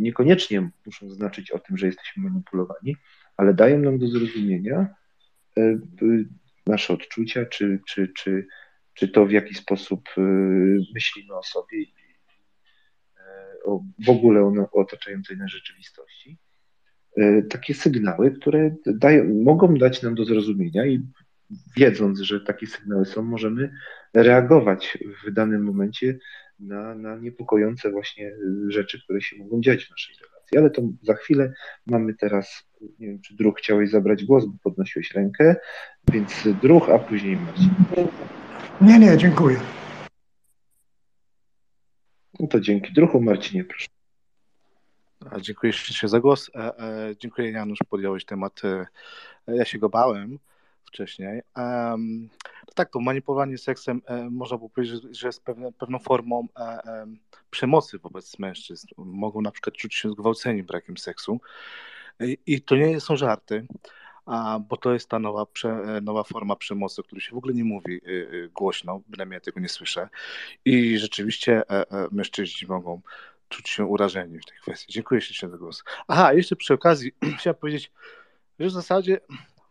niekoniecznie 0.00 0.70
muszą 0.86 1.10
znaczyć 1.10 1.50
o 1.50 1.58
tym, 1.58 1.76
że 1.76 1.86
jesteśmy 1.86 2.22
manipulowani, 2.22 2.96
ale 3.36 3.54
dają 3.54 3.78
nam 3.78 3.98
do 3.98 4.08
zrozumienia 4.08 4.94
e, 5.58 5.78
nasze 6.66 6.92
odczucia, 6.92 7.46
czy, 7.46 7.80
czy, 7.88 8.12
czy, 8.16 8.46
czy 8.94 9.08
to 9.08 9.26
w 9.26 9.30
jaki 9.30 9.54
sposób 9.54 10.08
e, 10.18 10.20
myślimy 10.94 11.34
o 11.34 11.42
sobie 11.42 11.78
i 11.78 11.94
e, 13.16 13.80
w 14.06 14.08
ogóle 14.08 14.40
o, 14.42 14.52
o 14.72 14.80
otaczającej 14.80 15.36
nas 15.36 15.50
rzeczywistości. 15.50 16.38
Takie 17.50 17.74
sygnały, 17.74 18.30
które 18.30 18.76
dają, 18.86 19.42
mogą 19.42 19.74
dać 19.74 20.02
nam 20.02 20.14
do 20.14 20.24
zrozumienia 20.24 20.86
i 20.86 21.06
wiedząc, 21.76 22.20
że 22.20 22.40
takie 22.40 22.66
sygnały 22.66 23.04
są, 23.04 23.22
możemy 23.22 23.72
reagować 24.14 24.98
w 25.26 25.30
danym 25.30 25.64
momencie 25.64 26.18
na, 26.60 26.94
na 26.94 27.16
niepokojące 27.16 27.90
właśnie 27.90 28.32
rzeczy, 28.68 29.02
które 29.04 29.20
się 29.20 29.36
mogą 29.36 29.60
dziać 29.60 29.84
w 29.84 29.90
naszej 29.90 30.16
relacji. 30.16 30.58
Ale 30.58 30.70
to 30.70 30.82
za 31.02 31.14
chwilę 31.14 31.52
mamy 31.86 32.14
teraz, 32.14 32.64
nie 32.80 33.06
wiem, 33.06 33.20
czy 33.20 33.34
Druh 33.34 33.58
chciałeś 33.58 33.90
zabrać 33.90 34.24
głos, 34.24 34.44
bo 34.46 34.52
podnosiłeś 34.62 35.14
rękę, 35.14 35.56
więc 36.12 36.48
Druh, 36.62 36.90
a 36.90 36.98
później 36.98 37.36
Marcin. 37.36 37.70
Nie, 38.80 38.98
nie, 38.98 39.16
dziękuję. 39.16 39.60
No 42.40 42.46
to 42.46 42.60
dzięki 42.60 42.92
Druhu, 42.92 43.20
Marcinie, 43.20 43.64
proszę. 43.64 43.86
Dziękuję 45.40 45.72
ślicznie 45.72 46.08
za 46.08 46.20
głos. 46.20 46.50
E, 46.54 46.78
e, 46.78 47.16
dziękuję 47.18 47.50
Janusz, 47.50 47.78
podjąłeś 47.88 48.24
temat. 48.24 48.60
E, 48.64 48.86
ja 49.46 49.64
się 49.64 49.78
go 49.78 49.88
bałem 49.88 50.38
wcześniej. 50.90 51.42
Um, 51.56 52.28
tak, 52.74 52.90
to 52.90 53.00
manipulowanie 53.00 53.58
seksem 53.58 54.02
e, 54.06 54.30
można 54.30 54.58
by 54.58 54.68
powiedzieć, 54.68 55.02
że 55.18 55.28
jest 55.28 55.44
pewne, 55.44 55.72
pewną 55.72 55.98
formą 55.98 56.46
e, 56.56 56.62
e, 56.62 57.06
przemocy 57.50 57.98
wobec 57.98 58.38
mężczyzn. 58.38 58.86
Mogą 58.96 59.40
na 59.40 59.50
przykład 59.50 59.76
czuć 59.76 59.94
się 59.94 60.10
zgwałceni 60.10 60.62
brakiem 60.62 60.96
seksu. 60.96 61.40
I, 62.20 62.38
i 62.46 62.62
to 62.62 62.76
nie 62.76 63.00
są 63.00 63.16
żarty, 63.16 63.66
a, 64.26 64.58
bo 64.68 64.76
to 64.76 64.92
jest 64.92 65.08
ta 65.08 65.18
nowa, 65.18 65.46
prze, 65.46 66.00
nowa 66.02 66.22
forma 66.22 66.56
przemocy, 66.56 67.00
o 67.00 67.04
której 67.04 67.20
się 67.20 67.34
w 67.34 67.38
ogóle 67.38 67.54
nie 67.54 67.64
mówi 67.64 68.00
y, 68.06 68.50
głośno, 68.54 69.00
bynajmniej 69.08 69.36
ja 69.36 69.40
tego 69.40 69.60
nie 69.60 69.68
słyszę. 69.68 70.08
I 70.64 70.98
rzeczywiście 70.98 71.62
mężczyźni 72.10 72.68
mogą 72.68 73.00
czuć 73.48 73.68
się 73.68 73.84
urażeni 73.84 74.38
w 74.38 74.44
tej 74.46 74.58
kwestii. 74.58 74.92
Dziękuję 74.92 75.20
ślicznie 75.20 75.48
za 75.48 75.56
głos. 75.56 75.84
Aha, 76.08 76.32
jeszcze 76.32 76.56
przy 76.56 76.74
okazji 76.74 77.12
chciałem 77.38 77.56
powiedzieć, 77.56 77.92
że 78.58 78.66
w 78.66 78.70
zasadzie 78.70 79.20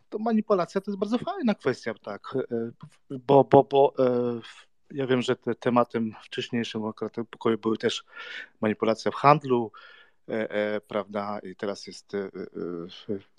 to 0.10 0.20
manipulacja 0.20 0.82
to 0.82 0.92
jest 0.92 1.00
bardzo 1.00 1.18
fajna 1.18 1.56
kwestia, 1.56 1.94
tak, 1.94 2.36
e, 2.52 2.72
bo, 3.10 3.44
bo, 3.44 3.64
bo 3.64 3.94
e, 4.00 4.42
ja 4.92 5.08
wiem, 5.08 5.22
że 5.22 5.36
te 5.36 5.56
tematem 5.56 6.16
wcześniejszym 6.24 6.86
akurat 6.86 7.16
pokoju 7.30 7.58
były 7.58 7.78
też 7.78 8.04
manipulacja 8.62 9.12
w 9.12 9.16
handlu, 9.16 9.72
e, 10.28 10.82
prawda, 10.82 11.40
i 11.40 11.56
teraz 11.56 11.88
jest 11.88 12.12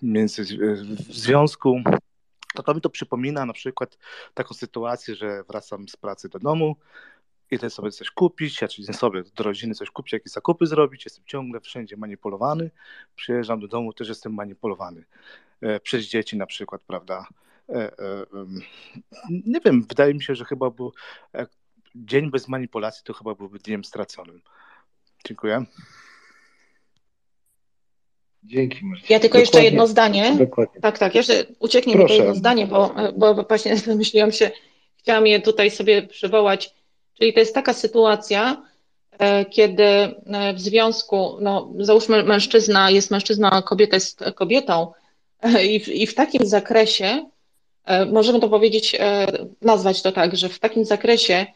między 0.02 0.44
w 0.84 1.14
związku. 1.14 1.82
To, 2.54 2.62
to 2.62 2.74
mi 2.74 2.80
to 2.80 2.90
przypomina 2.90 3.46
na 3.46 3.52
przykład 3.52 3.98
taką 4.34 4.54
sytuację, 4.54 5.14
że 5.14 5.44
wracam 5.48 5.88
z 5.88 5.96
pracy 5.96 6.28
do 6.28 6.38
domu, 6.38 6.76
idę 7.50 7.70
sobie 7.70 7.90
coś 7.90 8.10
kupić, 8.10 8.62
ja 8.62 8.68
czyli 8.68 8.94
sobie 8.94 9.22
do 9.36 9.44
rodziny 9.44 9.74
coś 9.74 9.90
kupić, 9.90 10.12
jakieś 10.12 10.32
zakupy 10.32 10.66
zrobić, 10.66 11.04
jestem 11.04 11.24
ciągle 11.26 11.60
wszędzie 11.60 11.96
manipulowany, 11.96 12.70
przyjeżdżam 13.16 13.60
do 13.60 13.68
domu, 13.68 13.92
też 13.92 14.08
jestem 14.08 14.34
manipulowany. 14.34 15.04
E, 15.62 15.80
przez 15.80 16.04
dzieci 16.04 16.36
na 16.36 16.46
przykład, 16.46 16.82
prawda? 16.86 17.26
E, 17.68 17.74
e, 17.74 18.26
nie 19.30 19.60
wiem, 19.64 19.86
wydaje 19.88 20.14
mi 20.14 20.22
się, 20.22 20.34
że 20.34 20.44
chyba 20.44 20.70
był 20.70 20.92
dzień 21.94 22.30
bez 22.30 22.48
manipulacji 22.48 23.02
to 23.04 23.12
chyba 23.12 23.34
byłby 23.34 23.58
dniem 23.58 23.84
straconym. 23.84 24.42
Dziękuję. 25.26 25.64
Dzięki 28.42 28.84
Marcin. 28.84 29.06
Ja 29.10 29.20
tylko 29.20 29.38
Dokładnie. 29.38 29.40
jeszcze 29.40 29.64
jedno 29.64 29.86
zdanie. 29.86 30.36
Dokładnie. 30.38 30.80
Tak, 30.80 30.98
tak, 30.98 31.14
jeszcze 31.14 31.46
ucieknie 31.58 31.96
mi 31.96 32.06
to 32.06 32.12
jedno 32.12 32.34
zdanie, 32.34 32.66
bo, 32.66 32.94
bo 33.16 33.34
właśnie 33.34 33.76
wymyśliłam 33.86 34.32
się, 34.32 34.50
chciałam 34.96 35.26
je 35.26 35.40
tutaj 35.40 35.70
sobie 35.70 36.02
przywołać. 36.02 36.74
Czyli 37.18 37.32
to 37.32 37.40
jest 37.40 37.54
taka 37.54 37.72
sytuacja, 37.72 38.62
kiedy 39.50 39.84
w 40.54 40.60
związku, 40.60 41.38
no 41.40 41.72
załóżmy 41.78 42.24
mężczyzna 42.24 42.90
jest 42.90 43.10
mężczyzna, 43.10 43.50
a 43.50 43.62
kobieta 43.62 43.96
jest 43.96 44.24
kobietą, 44.34 44.92
i 45.72 45.80
w, 45.80 45.88
I 45.88 46.06
w 46.06 46.14
takim 46.14 46.46
zakresie, 46.46 47.26
e, 47.84 48.04
możemy 48.06 48.40
to 48.40 48.48
powiedzieć, 48.48 48.96
e, 49.00 49.26
nazwać 49.62 50.02
to 50.02 50.12
tak, 50.12 50.36
że 50.36 50.48
w 50.48 50.58
takim 50.58 50.84
zakresie, 50.84 51.46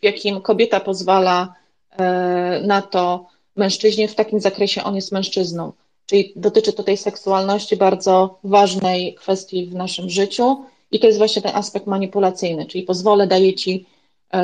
w 0.00 0.04
jakim 0.04 0.40
kobieta 0.40 0.80
pozwala 0.80 1.54
e, 1.90 2.62
na 2.66 2.82
to 2.82 3.26
mężczyźnie, 3.56 4.08
w 4.08 4.14
takim 4.14 4.40
zakresie 4.40 4.84
on 4.84 4.96
jest 4.96 5.12
mężczyzną. 5.12 5.72
Czyli 6.06 6.32
dotyczy 6.36 6.72
to 6.72 6.82
tej 6.82 6.96
seksualności 6.96 7.76
bardzo 7.76 8.38
ważnej 8.44 9.14
kwestii 9.14 9.66
w 9.66 9.74
naszym 9.74 10.10
życiu 10.10 10.64
i 10.90 11.00
to 11.00 11.06
jest 11.06 11.18
właśnie 11.18 11.42
ten 11.42 11.56
aspekt 11.56 11.86
manipulacyjny, 11.86 12.66
czyli 12.66 12.84
pozwolę, 12.84 13.26
daję 13.26 13.54
ci 13.54 13.86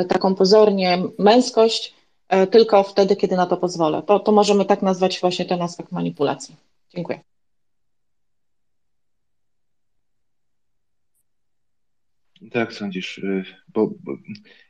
taką 0.09 0.35
pozornie 0.35 1.03
męskość 1.17 1.93
tylko 2.51 2.83
wtedy, 2.83 3.15
kiedy 3.15 3.35
na 3.35 3.45
to 3.45 3.57
pozwolę. 3.57 4.01
To, 4.03 4.19
to 4.19 4.31
możemy 4.31 4.65
tak 4.65 4.81
nazwać 4.81 5.19
właśnie 5.19 5.45
ten 5.45 5.61
aspekt 5.61 5.91
manipulacji. 5.91 6.55
Dziękuję. 6.95 7.19
Tak 12.51 12.73
sądzisz, 12.73 13.17
y, 13.17 13.45
bo, 13.73 13.87
bo, 14.03 14.17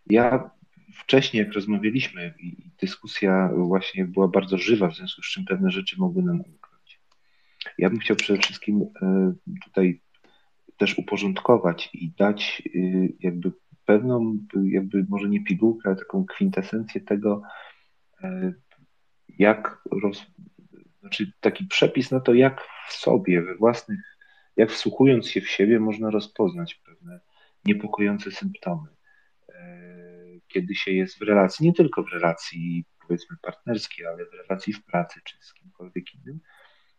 ja 0.09 0.49
wcześniej, 0.93 1.43
jak 1.43 1.53
rozmawialiśmy, 1.53 2.33
dyskusja 2.81 3.49
właśnie 3.55 4.05
była 4.05 4.27
bardzo 4.27 4.57
żywa, 4.57 4.87
w 4.89 4.95
związku 4.95 5.21
z 5.21 5.25
czym 5.25 5.45
pewne 5.45 5.71
rzeczy 5.71 5.95
mogły 5.99 6.23
nam 6.23 6.35
umknąć. 6.35 6.99
Ja 7.77 7.89
bym 7.89 7.99
chciał 7.99 8.17
przede 8.17 8.39
wszystkim 8.39 8.81
y, 8.81 8.87
tutaj 9.63 10.01
też 10.77 10.97
uporządkować 10.97 11.89
i 11.93 12.11
dać 12.11 12.63
y, 12.75 13.13
jakby 13.19 13.51
pewną, 13.85 14.37
jakby 14.63 15.05
może 15.09 15.29
nie 15.29 15.43
pigułkę, 15.43 15.89
ale 15.89 15.95
taką 15.95 16.25
kwintesencję 16.25 17.01
tego, 17.01 17.41
jak 19.39 19.81
roz, 20.03 20.25
znaczy 20.99 21.31
taki 21.39 21.65
przepis 21.65 22.11
na 22.11 22.19
to, 22.19 22.33
jak 22.33 22.61
w 22.87 22.93
sobie, 22.93 23.41
we 23.41 23.55
własnych, 23.55 23.99
jak 24.57 24.71
wsłuchując 24.71 25.27
się 25.27 25.41
w 25.41 25.49
siebie, 25.49 25.79
można 25.79 26.09
rozpoznać 26.09 26.81
niepokojące 27.69 28.31
symptomy, 28.31 28.89
e, 29.49 29.79
kiedy 30.47 30.75
się 30.75 30.91
jest 30.91 31.19
w 31.19 31.21
relacji, 31.21 31.65
nie 31.65 31.73
tylko 31.73 32.03
w 32.03 32.11
relacji 32.13 32.85
powiedzmy 33.07 33.37
partnerskiej, 33.41 34.05
ale 34.05 34.25
w 34.25 34.33
relacji 34.33 34.73
w 34.73 34.85
pracy 34.85 35.19
czy 35.23 35.37
z 35.41 35.53
kimkolwiek 35.53 36.15
innym, 36.15 36.39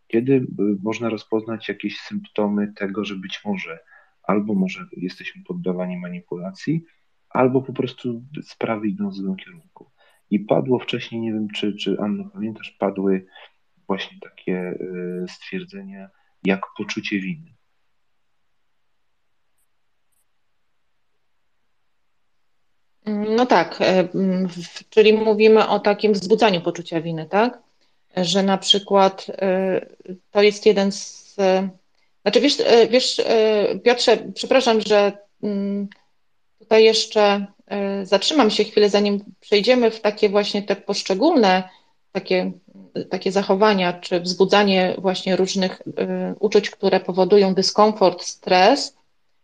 kiedy 0.07 0.35
e, 0.35 0.43
można 0.83 1.09
rozpoznać 1.09 1.69
jakieś 1.69 2.01
symptomy 2.01 2.73
tego, 2.77 3.05
że 3.05 3.17
być 3.17 3.41
może 3.45 3.79
albo 4.23 4.55
może 4.55 4.87
jesteśmy 4.97 5.43
poddawani 5.45 5.99
manipulacji, 5.99 6.85
albo 7.29 7.63
po 7.63 7.73
prostu 7.73 8.25
sprawy 8.43 8.89
idą 8.89 9.11
w 9.11 9.15
złym 9.15 9.37
kierunku. 9.37 9.91
I 10.31 10.41
padło 10.41 10.79
wcześniej, 10.79 11.21
nie 11.21 11.33
wiem 11.33 11.49
czy, 11.49 11.77
czy 11.77 11.97
Anno 12.01 12.31
pamiętasz, 12.31 12.71
padły 12.71 13.27
właśnie 13.87 14.19
takie 14.21 14.55
e, 14.55 14.77
stwierdzenia 15.29 16.09
jak 16.45 16.61
poczucie 16.77 17.21
winy. 17.21 17.55
No 23.11 23.47
tak, 23.47 23.77
e, 23.81 24.09
czyli 24.91 25.13
mówimy 25.13 25.69
o 25.69 25.81
takim 25.81 26.13
wzbudzaniu 26.13 26.61
poczucia 26.61 27.01
winy, 27.01 27.27
tak? 27.27 27.59
Że 28.17 28.43
na 28.43 28.59
przykład 28.59 29.27
e, 29.29 29.87
to 30.31 30.43
jest 30.43 30.67
jeden 30.67 30.93
z. 30.93 31.37
Znaczy, 32.23 32.41
wiesz, 32.41 32.61
e, 32.61 32.87
wiesz 32.87 33.21
Piotrze, 33.85 34.17
przepraszam, 34.35 34.81
że 34.81 35.13
mm, 35.43 35.89
tutaj 36.59 36.85
jeszcze 36.85 37.47
zatrzymam 38.03 38.51
się 38.51 38.65
chwilę, 38.65 38.91
zanim 38.91 39.25
przejdziemy 39.41 39.91
w 39.91 40.01
takie 40.01 40.29
właśnie 40.29 40.63
te 40.63 40.77
poszczególne 40.77 41.69
takie, 42.13 42.53
takie 43.11 43.33
zachowania, 43.33 43.93
czy 43.93 44.21
wzbudzanie 44.21 44.95
właśnie 44.99 45.37
różnych 45.37 45.83
uczuć, 46.41 46.71
które 46.71 47.01
powodują 47.01 47.55
dyskomfort, 47.55 48.23
stres 48.23 48.97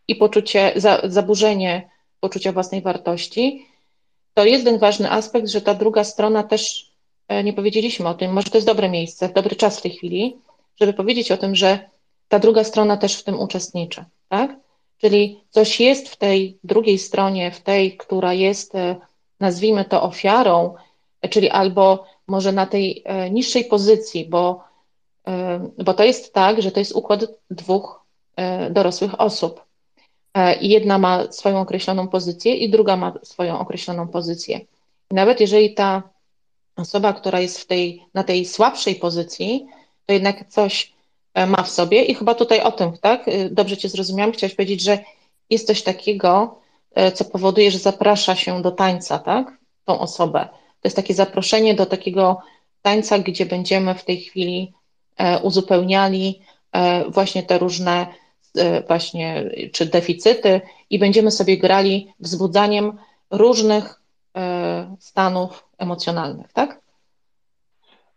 i 0.08 0.16
poczucie, 0.16 0.72
zaburzenie 1.04 1.88
poczucia 2.20 2.52
własnej 2.52 2.82
wartości, 2.82 3.66
to 4.34 4.44
jest 4.44 4.64
ten 4.64 4.78
ważny 4.78 5.10
aspekt, 5.10 5.48
że 5.48 5.60
ta 5.60 5.74
druga 5.74 6.04
strona 6.04 6.42
też, 6.42 6.92
e, 7.28 7.44
nie 7.44 7.52
powiedzieliśmy 7.52 8.08
o 8.08 8.14
tym, 8.14 8.32
może 8.32 8.50
to 8.50 8.56
jest 8.56 8.66
dobre 8.66 8.88
miejsce, 8.88 9.28
dobry 9.28 9.56
czas 9.56 9.78
w 9.78 9.82
tej 9.82 9.90
chwili, 9.90 10.36
żeby 10.80 10.92
powiedzieć 10.92 11.32
o 11.32 11.36
tym, 11.36 11.54
że 11.54 11.90
ta 12.28 12.38
druga 12.38 12.64
strona 12.64 12.96
też 12.96 13.16
w 13.16 13.24
tym 13.24 13.40
uczestniczy, 13.40 14.04
tak? 14.28 14.56
Czyli 14.98 15.40
coś 15.50 15.80
jest 15.80 16.08
w 16.08 16.16
tej 16.16 16.58
drugiej 16.64 16.98
stronie, 16.98 17.50
w 17.50 17.60
tej, 17.60 17.96
która 17.96 18.32
jest, 18.32 18.74
e, 18.74 18.96
nazwijmy 19.40 19.84
to, 19.84 20.02
ofiarą, 20.02 20.74
czyli 21.30 21.50
albo 21.50 22.04
może 22.26 22.52
na 22.52 22.66
tej 22.66 23.02
e, 23.04 23.30
niższej 23.30 23.64
pozycji, 23.64 24.24
bo, 24.24 24.64
e, 25.26 25.68
bo 25.84 25.94
to 25.94 26.04
jest 26.04 26.34
tak, 26.34 26.62
że 26.62 26.70
to 26.72 26.80
jest 26.80 26.92
układ 26.92 27.20
dwóch 27.50 28.06
dorosłych 28.70 29.20
osób. 29.20 29.65
I 30.60 30.68
jedna 30.68 30.98
ma 30.98 31.32
swoją 31.32 31.60
określoną 31.60 32.08
pozycję, 32.08 32.54
i 32.54 32.70
druga 32.70 32.96
ma 32.96 33.12
swoją 33.22 33.58
określoną 33.58 34.08
pozycję. 34.08 34.60
I 35.10 35.14
nawet 35.14 35.40
jeżeli 35.40 35.74
ta 35.74 36.02
osoba, 36.76 37.12
która 37.12 37.40
jest 37.40 37.58
w 37.58 37.66
tej, 37.66 38.02
na 38.14 38.24
tej 38.24 38.44
słabszej 38.44 38.94
pozycji, 38.94 39.66
to 40.06 40.12
jednak 40.12 40.48
coś 40.48 40.96
E, 41.36 41.46
ma 41.46 41.62
w 41.62 41.70
sobie 41.70 42.04
i 42.04 42.14
chyba 42.14 42.34
tutaj 42.34 42.60
o 42.60 42.72
tym, 42.72 42.98
tak? 42.98 43.28
E, 43.28 43.50
dobrze 43.50 43.76
Cię 43.76 43.88
zrozumiałam. 43.88 44.32
Chciałaś 44.32 44.54
powiedzieć, 44.54 44.82
że 44.82 44.98
jest 45.50 45.66
coś 45.66 45.82
takiego, 45.82 46.60
e, 46.94 47.12
co 47.12 47.24
powoduje, 47.24 47.70
że 47.70 47.78
zaprasza 47.78 48.34
się 48.34 48.62
do 48.62 48.70
tańca, 48.70 49.18
tak? 49.18 49.58
Tą 49.84 50.00
osobę. 50.00 50.48
To 50.52 50.88
jest 50.88 50.96
takie 50.96 51.14
zaproszenie 51.14 51.74
do 51.74 51.86
takiego 51.86 52.40
tańca, 52.82 53.18
gdzie 53.18 53.46
będziemy 53.46 53.94
w 53.94 54.04
tej 54.04 54.20
chwili 54.20 54.72
uzupełniali 55.42 56.40
właśnie 57.08 57.42
te 57.42 57.58
różne 57.58 58.06
właśnie 58.86 59.50
czy 59.72 59.86
deficyty 59.86 60.60
i 60.90 60.98
będziemy 60.98 61.30
sobie 61.30 61.58
grali 61.58 62.12
wzbudzaniem 62.20 62.92
różnych 63.30 64.00
stanów 64.98 65.68
emocjonalnych, 65.78 66.52
tak? 66.52 66.80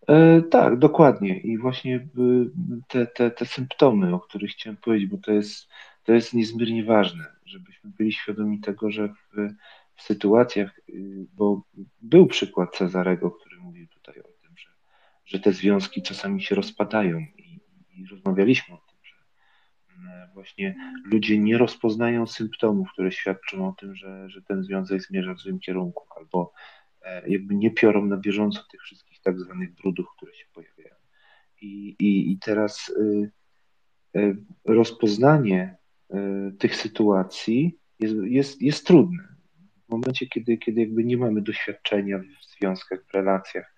E, 0.10 0.42
tak, 0.42 0.80
dokładnie. 0.80 1.38
I 1.38 1.58
właśnie 1.58 1.96
e, 1.96 2.02
te, 2.88 3.08
te, 3.08 3.32
te 3.32 3.46
symptomy, 3.46 4.16
o 4.16 4.20
których 4.20 4.52
chciałem 4.52 4.78
powiedzieć, 4.78 5.10
bo 5.10 5.18
to 5.18 5.32
jest, 5.32 5.68
to 6.04 6.14
jest 6.14 6.34
niezmiernie 6.34 6.84
ważne, 6.84 7.26
żebyśmy 7.46 7.90
byli 7.90 8.14
świadomi 8.14 8.60
tego, 8.60 8.92
że 8.92 9.08
w, 9.08 9.50
w 9.96 10.02
sytuacjach, 10.02 10.82
bo 11.34 11.62
był 12.02 12.28
przykład 12.28 12.76
Cezarego, 12.76 13.32
który 13.32 13.58
mówił 13.58 13.88
tutaj 13.88 14.20
o 14.20 14.28
tym, 14.42 14.58
że, 14.58 14.70
że 15.26 15.40
te 15.40 15.54
związki 15.54 16.02
czasami 16.02 16.42
się 16.42 16.56
rozpadają 16.56 17.20
i, 17.20 17.60
i 17.96 18.06
rozmawialiśmy 18.12 18.76
o 18.76 18.82
właśnie 20.40 20.76
ludzie 21.06 21.40
nie 21.40 21.58
rozpoznają 21.58 22.28
symptomów, 22.28 22.92
które 22.94 23.12
świadczą 23.12 23.68
o 23.68 23.74
tym, 23.80 23.96
że, 23.96 24.30
że 24.30 24.42
ten 24.42 24.64
związek 24.64 25.02
zmierza 25.02 25.34
w 25.34 25.40
złym 25.40 25.60
kierunku, 25.60 26.04
albo 26.18 26.54
jakby 27.28 27.56
nie 27.56 27.72
piorą 27.72 28.06
na 28.06 28.18
bieżąco 28.18 28.64
tych 28.72 28.82
wszystkich 28.82 29.22
tak 29.22 29.40
zwanych 29.40 29.76
brudów, 29.76 30.08
które 30.18 30.34
się 30.34 30.46
pojawiają. 30.54 30.96
I, 31.62 31.96
i, 32.00 32.32
i 32.32 32.40
teraz 32.40 32.90
y, 32.90 33.32
y, 34.18 34.38
rozpoznanie 34.66 35.78
y, 36.14 36.52
tych 36.60 36.76
sytuacji 36.76 37.78
jest, 38.00 38.16
jest, 38.24 38.62
jest 38.62 38.88
trudne. 38.88 39.28
W 39.88 39.92
momencie, 39.92 40.28
kiedy, 40.28 40.58
kiedy 40.58 40.82
jakby 40.82 41.04
nie 41.04 41.18
mamy 41.18 41.42
doświadczenia 41.42 42.20
w 42.20 42.46
związkach, 42.60 43.06
w 43.06 43.14
relacjach, 43.14 43.76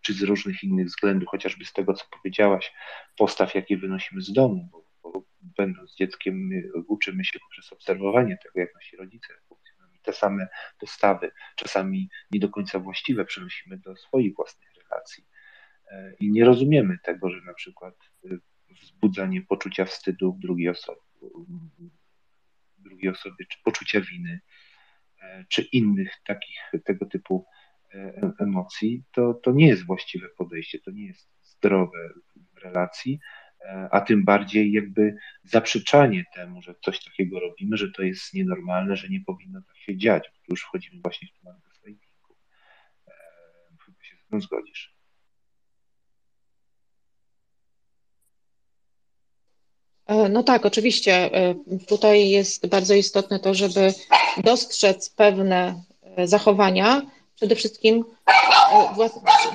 czy 0.00 0.14
z 0.14 0.22
różnych 0.22 0.64
innych 0.64 0.86
względów, 0.86 1.28
chociażby 1.28 1.64
z 1.64 1.72
tego, 1.72 1.94
co 1.94 2.04
powiedziałaś, 2.22 2.72
postaw, 3.16 3.54
jakie 3.54 3.76
wynosimy 3.76 4.22
z 4.22 4.32
domu, 4.32 4.68
bo, 4.72 4.83
bo 5.04 5.24
będąc 5.40 5.94
dzieckiem 5.94 6.50
uczymy 6.88 7.24
się 7.24 7.38
poprzez 7.38 7.72
obserwowanie 7.72 8.38
tego, 8.42 8.60
jak 8.60 8.74
nasi 8.74 8.96
rodzice 8.96 9.34
funkcjonują. 9.48 9.98
Te 10.02 10.12
same 10.12 10.48
postawy, 10.78 11.30
czasami 11.56 12.08
nie 12.30 12.40
do 12.40 12.48
końca 12.48 12.78
właściwe, 12.78 13.24
przenosimy 13.24 13.78
do 13.78 13.96
swoich 13.96 14.34
własnych 14.34 14.74
komunikacji. 14.94 15.24
E, 15.90 16.14
I 16.20 16.30
nie 16.30 16.44
rozumiemy 16.44 16.98
tego, 17.02 17.30
że 17.30 17.40
na 17.40 17.54
przykład 17.54 17.94
e, 18.24 18.28
wzbudzanie 18.82 19.42
poczucia 19.42 19.84
wstydu 19.84 20.32
w 20.32 20.38
drugiej 20.38 20.68
osobie, 20.68 21.00
drugiej 22.78 23.10
osobie 23.10 23.46
czy 23.48 23.58
poczucia 23.64 24.00
winy, 24.00 24.40
e, 25.22 25.44
czy 25.48 25.62
innych 25.62 26.12
takich 26.26 26.58
tego 26.84 27.06
typu 27.06 27.46
emocji, 28.40 29.04
to, 29.12 29.34
to 29.34 29.52
nie 29.52 29.66
jest 29.66 29.86
właściwe 29.86 30.28
podejście, 30.36 30.78
to 30.78 30.90
nie 30.90 31.06
jest 31.06 31.30
zdrowe 31.42 32.08
w 32.54 32.58
relacji, 32.58 33.20
a 33.90 34.00
tym 34.00 34.24
bardziej 34.24 34.72
jakby 34.72 35.16
zaprzeczanie 35.44 36.24
temu, 36.34 36.62
że 36.62 36.74
coś 36.84 37.04
takiego 37.04 37.40
robimy, 37.40 37.76
że 37.76 37.90
to 37.90 38.02
jest 38.02 38.34
nienormalne, 38.34 38.96
że 38.96 39.08
nie 39.08 39.20
powinno 39.20 39.60
tak 39.66 39.76
się 39.76 39.96
dziać, 39.96 40.30
już 40.48 40.62
wchodzimy 40.62 41.02
właśnie 41.02 41.28
w 41.28 41.38
temat 41.38 41.60
gaslightingu. 41.68 42.34
Chyba 43.86 44.04
się 44.04 44.16
z 44.16 44.30
tym 44.30 44.40
zgodzisz. 44.40 44.94
E, 50.06 50.28
no 50.28 50.42
tak, 50.42 50.66
oczywiście. 50.66 51.12
E, 51.12 51.54
tutaj 51.86 52.30
jest 52.30 52.66
bardzo 52.66 52.94
istotne 52.94 53.40
to, 53.40 53.54
żeby 53.54 53.94
dostrzec 54.44 55.10
pewne 55.10 55.82
e, 56.02 56.26
zachowania, 56.26 57.02
przede 57.36 57.56
wszystkim, 57.56 58.04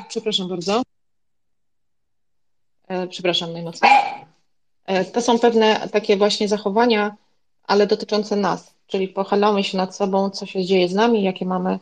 przepraszam 0.08 0.50
bardzo, 0.50 0.82
przepraszam 3.10 3.54
najmocniej, 3.54 3.92
to 5.14 5.22
są 5.22 5.40
pewne 5.40 5.90
takie 5.92 6.18
właśnie 6.18 6.48
zachowania, 6.48 7.16
ale 7.64 7.88
dotyczące 7.88 8.36
nas, 8.36 8.74
czyli 8.88 9.08
pochylamy 9.08 9.64
się 9.64 9.78
nad 9.78 9.96
sobą, 9.96 10.30
co 10.30 10.46
się 10.46 10.66
dzieje 10.66 10.90
z 10.90 10.94
nami, 10.94 11.24
jakie 11.24 11.46
mamy 11.46 11.80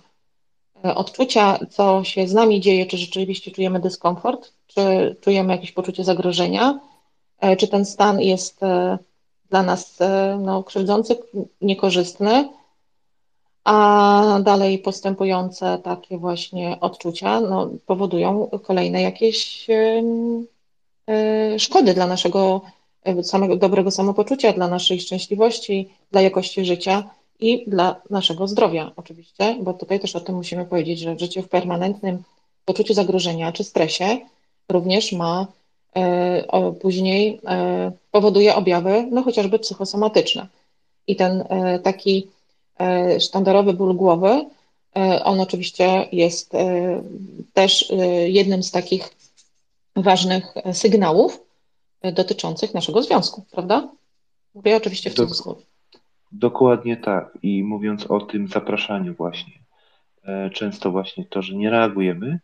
odczucia, 0.83 1.59
co 1.69 2.03
się 2.03 2.27
z 2.27 2.33
nami 2.33 2.61
dzieje, 2.61 2.85
czy 2.85 2.97
rzeczywiście 2.97 3.51
czujemy 3.51 3.79
dyskomfort, 3.79 4.53
czy 4.67 5.15
czujemy 5.21 5.53
jakieś 5.53 5.71
poczucie 5.71 6.03
zagrożenia, 6.03 6.79
E, 7.39 7.55
czy 7.55 7.67
ten 7.67 7.85
stan 7.85 8.21
jest 8.21 8.63
e, 8.63 8.97
dla 9.49 9.63
nas 9.63 10.01
e, 10.01 10.39
no, 10.41 10.63
krzywdzący, 10.63 11.17
niekorzystny, 11.61 12.49
a 13.63 14.39
dalej 14.43 14.79
postępujące 14.79 15.77
takie 15.83 16.17
właśnie 16.17 16.77
odczucia 16.81 17.41
no, 17.41 17.69
powodują 17.85 18.49
kolejne 18.63 19.01
jakieś 19.01 19.67
szkody 21.57 21.93
dla 21.93 22.07
naszego 22.07 22.61
samego 23.23 23.55
dobrego 23.55 23.91
samopoczucia, 23.91 24.53
dla 24.53 24.67
naszej 24.67 24.99
szczęśliwości, 24.99 25.89
dla 26.11 26.21
jakości 26.21 26.65
życia 26.65 27.09
i 27.39 27.69
dla 27.69 28.01
naszego 28.09 28.47
zdrowia 28.47 28.91
oczywiście, 28.95 29.57
bo 29.61 29.73
tutaj 29.73 29.99
też 29.99 30.15
o 30.15 30.19
tym 30.19 30.35
musimy 30.35 30.65
powiedzieć, 30.65 30.99
że 30.99 31.19
życie 31.19 31.43
w 31.43 31.49
permanentnym 31.49 32.23
poczuciu 32.65 32.93
zagrożenia 32.93 33.51
czy 33.51 33.63
stresie 33.63 34.17
również 34.69 35.11
ma 35.11 35.47
E, 35.97 36.73
później 36.81 37.39
e, 37.47 37.91
powoduje 38.11 38.55
objawy, 38.55 39.07
no 39.11 39.23
chociażby 39.23 39.59
psychosomatyczne. 39.59 40.47
I 41.07 41.15
ten 41.15 41.43
e, 41.49 41.79
taki 41.79 42.27
sztandarowy 43.19 43.73
ból 43.73 43.95
głowy, 43.95 44.45
on 45.23 45.39
oczywiście 45.39 46.07
jest 46.11 46.51
też 47.53 47.93
jednym 48.27 48.63
z 48.63 48.71
takich 48.71 49.09
ważnych 49.97 50.53
sygnałów 50.73 51.39
dotyczących 52.13 52.73
naszego 52.73 53.03
związku, 53.03 53.45
prawda? 53.51 53.89
Mówię 54.53 54.77
oczywiście 54.77 55.09
w 55.09 55.13
cudzysłowie. 55.13 55.61
Dokładnie 56.31 56.97
tak. 56.97 57.37
I 57.43 57.63
mówiąc 57.63 58.05
o 58.05 58.21
tym 58.21 58.47
zapraszaniu 58.47 59.15
właśnie, 59.15 59.53
często 60.53 60.91
właśnie 60.91 61.25
to, 61.25 61.41
że 61.41 61.55
nie 61.55 61.69
reagujemy, 61.69 62.39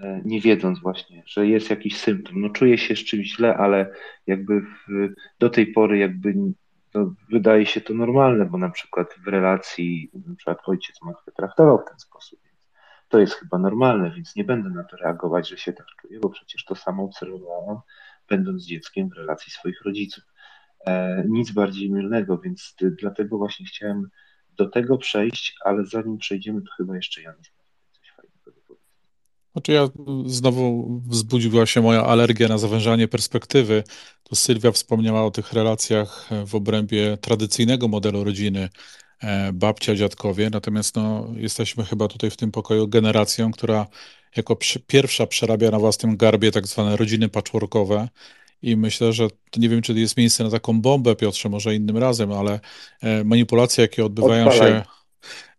E, 0.00 0.20
nie 0.24 0.40
wiedząc 0.40 0.80
właśnie, 0.80 1.22
że 1.26 1.46
jest 1.46 1.70
jakiś 1.70 1.96
symptom. 1.96 2.40
No 2.40 2.50
czuję 2.50 2.78
się 2.78 2.96
z 2.96 2.98
czymś 2.98 3.36
źle, 3.36 3.56
ale 3.56 3.92
jakby 4.26 4.60
w, 4.60 5.08
do 5.38 5.50
tej 5.50 5.66
pory 5.66 5.98
jakby 5.98 6.34
no, 6.94 7.14
wydaje 7.30 7.66
się 7.66 7.80
to 7.80 7.94
normalne, 7.94 8.44
bo 8.44 8.58
na 8.58 8.70
przykład 8.70 9.14
w 9.24 9.28
relacji 9.28 10.10
na 10.28 10.34
przykład 10.36 10.58
ojciec 10.66 11.02
matkę 11.02 11.32
traktował 11.32 11.78
w 11.78 11.88
ten 11.90 11.98
sposób. 11.98 12.39
To 13.10 13.18
jest 13.18 13.34
chyba 13.34 13.58
normalne, 13.58 14.10
więc 14.10 14.36
nie 14.36 14.44
będę 14.44 14.70
na 14.70 14.84
to 14.84 14.96
reagować, 14.96 15.48
że 15.48 15.58
się 15.58 15.72
tak 15.72 15.86
czuję, 16.00 16.20
bo 16.20 16.28
przecież 16.28 16.64
to 16.64 16.74
samo 16.74 17.04
obserwowałam, 17.04 17.80
będąc 18.28 18.64
dzieckiem 18.64 19.08
w 19.08 19.12
relacji 19.12 19.52
swoich 19.52 19.82
rodziców. 19.84 20.24
E, 20.86 21.24
nic 21.28 21.50
bardziej 21.50 21.90
mylnego, 21.90 22.38
więc 22.38 22.74
dlatego 22.80 23.38
właśnie 23.38 23.66
chciałem 23.66 24.10
do 24.56 24.68
tego 24.68 24.98
przejść, 24.98 25.56
ale 25.64 25.86
zanim 25.86 26.18
przejdziemy, 26.18 26.62
to 26.62 26.72
chyba 26.76 26.96
jeszcze 26.96 27.22
Janusz 27.22 27.52
znaczy 29.52 29.72
ja 29.72 29.88
znowu 30.26 30.88
wzbudziła 31.06 31.66
się 31.66 31.82
moja 31.82 32.04
alergia 32.04 32.48
na 32.48 32.58
zawężanie 32.58 33.08
perspektywy. 33.08 33.84
To 34.22 34.36
Sylwia 34.36 34.72
wspomniała 34.72 35.24
o 35.24 35.30
tych 35.30 35.52
relacjach 35.52 36.28
w 36.46 36.54
obrębie 36.54 37.16
tradycyjnego 37.16 37.88
modelu 37.88 38.24
rodziny, 38.24 38.68
babcia, 39.52 39.94
dziadkowie, 39.94 40.50
natomiast 40.50 40.96
no, 40.96 41.26
jesteśmy 41.36 41.84
chyba 41.84 42.08
tutaj 42.08 42.30
w 42.30 42.36
tym 42.36 42.50
pokoju 42.50 42.88
generacją, 42.88 43.52
która 43.52 43.86
jako 44.36 44.56
pierwsza 44.86 45.26
przerabia 45.26 45.70
na 45.70 45.78
własnym 45.78 46.16
garbie 46.16 46.52
tak 46.52 46.66
zwane 46.66 46.96
rodziny 46.96 47.28
patchworkowe. 47.28 48.08
I 48.62 48.76
myślę, 48.76 49.12
że 49.12 49.28
to 49.50 49.60
nie 49.60 49.68
wiem, 49.68 49.82
czy 49.82 49.92
jest 49.92 50.16
miejsce 50.16 50.44
na 50.44 50.50
taką 50.50 50.80
bombę, 50.80 51.16
Piotrze, 51.16 51.48
może 51.48 51.74
innym 51.74 51.96
razem, 51.96 52.32
ale 52.32 52.60
e, 53.02 53.24
manipulacje, 53.24 53.82
jakie 53.82 54.04
odbywają 54.04 54.48
Odpalaj. 54.48 54.72
się 54.72 54.82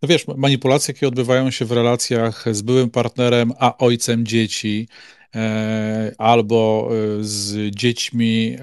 no 0.01 0.07
wiesz, 0.07 0.27
manipulacje, 0.27 0.93
jakie 0.93 1.07
odbywają 1.07 1.51
się 1.51 1.65
w 1.65 1.71
relacjach 1.71 2.45
z 2.51 2.61
byłym 2.61 2.89
partnerem, 2.89 3.53
a 3.59 3.77
ojcem 3.77 4.25
dzieci, 4.25 4.87
e, 5.35 6.11
albo 6.17 6.89
e, 6.91 7.23
z 7.23 7.75
dziećmi 7.75 8.57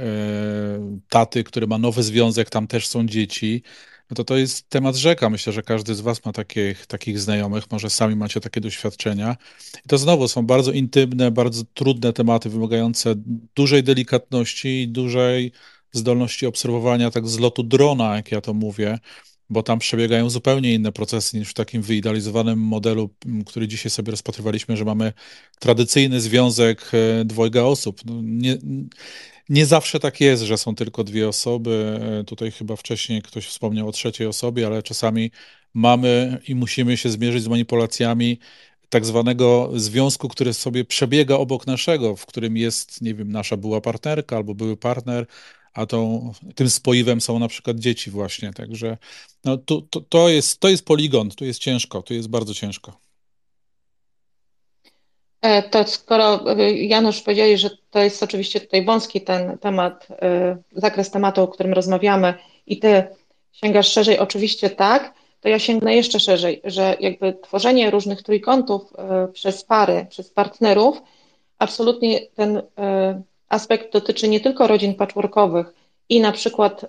taty, 1.08 1.44
który 1.44 1.66
ma 1.66 1.78
nowy 1.78 2.02
związek, 2.02 2.50
tam 2.50 2.66
też 2.66 2.86
są 2.86 3.06
dzieci, 3.06 3.62
no 4.10 4.14
to 4.14 4.24
to 4.24 4.36
jest 4.36 4.68
temat 4.68 4.97
rzeka. 4.97 5.30
Myślę, 5.30 5.52
że 5.52 5.62
każdy 5.62 5.94
z 5.94 6.01
Was 6.01 6.24
ma 6.24 6.32
takich, 6.32 6.86
takich 6.86 7.18
znajomych, 7.20 7.70
może 7.70 7.90
sami 7.90 8.16
macie 8.16 8.40
takie 8.40 8.60
doświadczenia. 8.60 9.36
I 9.85 9.89
to 9.89 9.98
znowu 9.98 10.28
są 10.28 10.47
bardzo 10.47 10.72
intymne, 10.72 11.30
bardzo 11.30 11.62
trudne 11.74 12.12
tematy, 12.12 12.51
wymagające 12.51 13.14
dużej 13.55 13.82
delikatności 13.82 14.82
i 14.82 14.89
dużej 14.89 15.52
zdolności 15.93 16.47
obserwowania 16.47 17.10
tak 17.10 17.28
z 17.28 17.39
lotu 17.39 17.62
drona, 17.62 18.16
jak 18.16 18.32
ja 18.32 18.40
to 18.40 18.55
mówię, 18.55 18.98
bo 19.51 19.62
tam 19.62 19.78
przebiegają 19.78 20.30
zupełnie 20.30 20.74
inne 20.74 20.93
procesy 20.93 21.39
niż 21.39 21.51
w 21.51 21.55
takim 21.55 21.82
wyidealizowanym 21.82 22.59
modelu, 22.59 23.10
który 23.47 23.68
dzisiaj 23.68 23.90
sobie 23.90 24.10
rozpatrywaliśmy, 24.10 24.76
że 24.76 24.85
mamy 24.85 25.12
tradycyjny 25.59 26.20
związek 26.20 26.90
e, 26.93 27.24
dwojga 27.24 27.62
osób. 27.62 28.01
No 28.05 28.14
nie, 28.22 28.59
nie 29.48 29.66
zawsze 29.66 30.00
tak 30.00 30.20
jest, 30.20 30.42
że 30.42 30.58
są 30.58 30.74
tylko 30.74 31.04
dwie 31.04 31.28
osoby. 31.28 32.00
Tutaj 32.26 32.50
chyba 32.50 32.76
wcześniej 32.76 33.22
ktoś 33.22 33.46
wspomniał 33.46 33.88
o 33.88 33.92
trzeciej 33.92 34.26
osobie, 34.26 34.66
ale 34.66 34.82
czasami 34.82 35.30
mamy 35.74 36.40
i 36.48 36.54
musimy 36.54 36.96
się 36.96 37.10
zmierzyć 37.10 37.42
z 37.42 37.48
manipulacjami 37.48 38.38
tak 38.88 39.06
zwanego 39.06 39.70
związku, 39.74 40.28
który 40.28 40.54
sobie 40.54 40.84
przebiega 40.84 41.34
obok 41.34 41.66
naszego, 41.66 42.16
w 42.16 42.26
którym 42.26 42.56
jest, 42.56 43.02
nie 43.02 43.14
wiem, 43.14 43.32
nasza 43.32 43.56
była 43.56 43.80
partnerka 43.80 44.36
albo 44.36 44.54
były 44.54 44.76
partner, 44.76 45.26
a 45.72 45.86
tą, 45.86 46.32
tym 46.54 46.70
spoiwem 46.70 47.20
są 47.20 47.38
na 47.38 47.48
przykład 47.48 47.78
dzieci 47.78 48.10
właśnie, 48.10 48.52
także 48.52 48.98
no, 49.44 49.56
to, 49.56 49.82
to, 49.90 50.00
to, 50.00 50.28
jest, 50.28 50.60
to 50.60 50.68
jest 50.68 50.84
poligon, 50.84 51.30
tu 51.30 51.44
jest 51.44 51.60
ciężko, 51.60 52.02
tu 52.02 52.14
jest 52.14 52.28
bardzo 52.28 52.54
ciężko. 52.54 53.07
E, 55.43 55.62
to 55.62 55.85
skoro 55.85 56.52
e, 56.56 56.73
Janusz 56.73 57.23
powiedzieli, 57.23 57.59
że 57.59 57.70
to 57.90 57.98
jest 57.98 58.23
oczywiście 58.23 58.60
tutaj 58.60 58.85
wąski 58.85 59.20
ten 59.20 59.59
temat, 59.59 60.09
e, 60.10 60.56
zakres 60.73 61.10
tematu, 61.10 61.43
o 61.43 61.48
którym 61.48 61.73
rozmawiamy 61.73 62.35
i 62.66 62.78
ty 62.78 63.05
sięgasz 63.52 63.93
szerzej, 63.93 64.19
oczywiście 64.19 64.70
tak, 64.70 65.15
to 65.40 65.48
ja 65.48 65.59
sięgnę 65.59 65.97
jeszcze 65.97 66.20
szerzej, 66.20 66.60
że 66.65 66.97
jakby 67.01 67.32
tworzenie 67.43 67.90
różnych 67.90 68.23
trójkątów 68.23 68.93
przez 69.32 69.65
pary, 69.65 70.06
przez 70.10 70.31
partnerów, 70.31 71.02
absolutnie 71.59 72.20
ten 72.20 72.62
aspekt 73.48 73.93
dotyczy 73.93 74.28
nie 74.28 74.40
tylko 74.40 74.66
rodzin 74.66 74.94
patchworkowych 74.94 75.74
i 76.09 76.20
na 76.20 76.32
przykład 76.32 76.86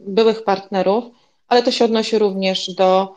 byłych 0.00 0.44
partnerów, 0.44 1.04
ale 1.48 1.62
to 1.62 1.70
się 1.70 1.84
odnosi 1.84 2.18
również 2.18 2.74
do, 2.74 3.14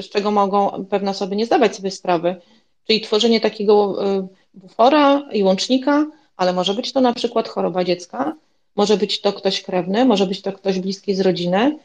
z 0.00 0.10
czego 0.10 0.30
mogą 0.30 0.86
pewne 0.90 1.10
osoby 1.10 1.36
nie 1.36 1.46
zdawać 1.46 1.76
sobie 1.76 1.90
sprawy, 1.90 2.40
czyli 2.88 3.00
tworzenie 3.00 3.40
takiego 3.40 4.06
y, 4.18 4.26
bufora 4.54 5.22
i 5.32 5.42
łącznika, 5.42 6.06
ale 6.36 6.52
może 6.52 6.74
być 6.74 6.92
to 6.92 7.00
na 7.00 7.12
przykład 7.12 7.48
choroba 7.48 7.84
dziecka, 7.84 8.34
może 8.76 8.96
być 8.96 9.20
to 9.20 9.32
ktoś 9.32 9.62
krewny, 9.62 10.04
może 10.04 10.26
być 10.26 10.42
to 10.42 10.52
ktoś 10.52 10.78
bliski 10.78 11.14
z 11.14 11.20
rodziny. 11.20 11.78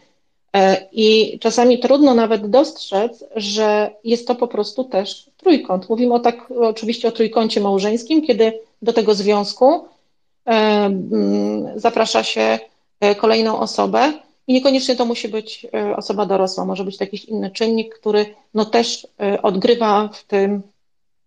E, 0.55 0.88
I 0.91 1.39
czasami 1.39 1.80
trudno 1.80 2.13
nawet 2.13 2.49
dostrzec, 2.49 3.23
że 3.35 3.91
jest 4.03 4.27
to 4.27 4.35
po 4.35 4.47
prostu 4.47 4.84
też 4.84 5.30
trójkąt. 5.38 5.89
Mówimy 5.89 6.13
o 6.13 6.19
tak 6.19 6.51
oczywiście 6.51 7.07
o 7.07 7.11
trójkącie 7.11 7.61
małżeńskim, 7.61 8.21
kiedy 8.27 8.59
do 8.81 8.93
tego 8.93 9.13
związku 9.13 9.65
e, 9.75 10.51
mm, 10.51 11.80
zaprasza 11.80 12.23
się 12.23 12.59
e, 12.99 13.15
kolejną 13.15 13.59
osobę 13.59 14.13
i 14.47 14.53
niekoniecznie 14.53 14.95
to 14.95 15.05
musi 15.05 15.27
być 15.27 15.67
osoba 15.95 16.25
dorosła, 16.25 16.65
może 16.65 16.84
być 16.84 16.99
jakiś 16.99 17.25
inny 17.25 17.51
czynnik, 17.51 17.95
który 17.95 18.25
no 18.53 18.65
też 18.65 19.07
odgrywa 19.43 20.09
w 20.13 20.23
tym 20.23 20.61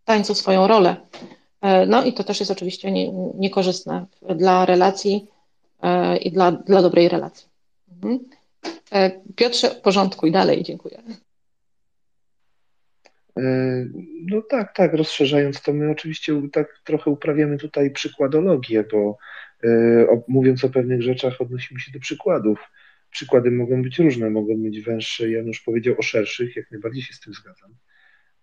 tańcu 0.07 0.35
swoją 0.35 0.67
rolę. 0.67 0.97
E, 1.61 1.87
no 1.87 2.05
i 2.05 2.13
to 2.13 2.25
też 2.25 2.41
jest 2.41 2.53
oczywiście 2.53 2.93
nie, 2.93 3.13
niekorzystne 3.35 4.07
dla 4.37 4.67
relacji 4.67 5.27
e, 5.83 6.17
i 6.17 6.33
dla, 6.33 6.53
dla 6.53 6.83
dobrej 6.83 7.09
relacji. 7.09 7.49
Mhm. 7.93 8.19
E, 8.93 9.11
Piotrze, 9.37 9.71
porządku 9.71 10.27
i 10.27 10.33
dalej, 10.33 10.63
dziękuję. 10.63 11.03
No 14.31 14.43
tak, 14.43 14.77
tak, 14.77 14.95
rozszerzając 14.95 15.63
to, 15.63 15.73
my 15.73 15.91
oczywiście 15.91 16.43
tak 16.53 16.81
trochę 16.85 17.11
uprawiamy 17.11 17.59
tutaj 17.59 17.91
przykładologię, 17.91 18.85
bo 18.93 19.19
mówiąc 20.29 20.65
o 20.65 20.69
pewnych 20.69 21.03
rzeczach 21.03 21.41
odnosimy 21.41 21.81
się 21.81 21.93
do 21.93 22.01
przykładów. 22.01 22.59
Przykłady 23.11 23.51
mogą 23.51 23.83
być 23.83 23.99
różne, 23.99 24.31
mogą 24.31 24.63
być 24.63 24.81
węższe. 24.81 25.31
Janusz 25.31 25.61
powiedział 25.61 25.95
o 25.99 26.03
szerszych, 26.03 26.57
jak 26.57 26.71
najbardziej 26.71 27.03
się 27.03 27.15
z 27.15 27.21
tym 27.21 27.35
zgadzam. 27.35 27.75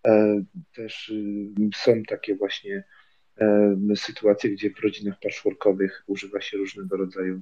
E, 0.06 0.42
też 0.74 1.08
y, 1.08 1.52
są 1.74 2.02
takie 2.02 2.36
właśnie 2.36 2.84
e, 3.40 3.76
sytuacje, 3.96 4.50
gdzie 4.50 4.70
w 4.70 4.80
rodzinach 4.80 5.20
patchworkowych 5.22 6.04
używa 6.06 6.40
się 6.40 6.56
różnego 6.56 6.96
rodzaju 6.96 7.40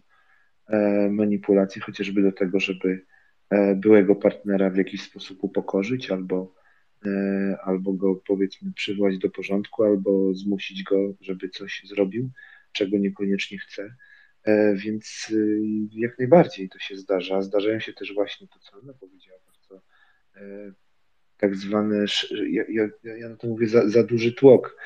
e, 0.69 1.09
manipulacji, 1.11 1.81
chociażby 1.81 2.23
do 2.23 2.33
tego, 2.33 2.61
żeby 2.61 3.05
byłego 3.77 4.15
partnera 4.15 4.71
w 4.71 4.77
jakiś 4.77 5.03
sposób 5.03 5.45
upokorzyć 5.45 6.11
albo, 6.11 6.55
albo 7.65 7.93
go 7.93 8.15
powiedzmy 8.15 8.73
przywołać 8.73 9.19
do 9.19 9.31
porządku, 9.31 9.85
albo 9.85 10.35
zmusić 10.35 10.83
go, 10.83 11.15
żeby 11.21 11.49
coś 11.49 11.83
zrobił, 11.85 12.31
czego 12.73 12.99
niekoniecznie 12.99 13.59
chce. 13.59 13.95
Więc 14.75 15.31
y, 15.31 15.61
jak 15.93 16.19
najbardziej 16.19 16.69
to 16.69 16.79
się 16.79 16.97
zdarza. 16.97 17.43
Zdarzają 17.43 17.81
się 17.81 17.93
też 17.93 18.15
właśnie 18.15 18.49
to, 18.49 18.59
co 18.59 18.79
ona 18.79 18.93
powiedziała, 18.93 19.39
bardzo 19.47 19.83
tak 21.43 21.57
zwane, 21.57 22.05
ja, 22.49 22.65
ja, 22.69 22.89
ja 23.17 23.29
na 23.29 23.37
to 23.37 23.47
mówię, 23.47 23.67
za, 23.67 23.89
za 23.89 24.03
duży 24.03 24.33
tłok, 24.33 24.77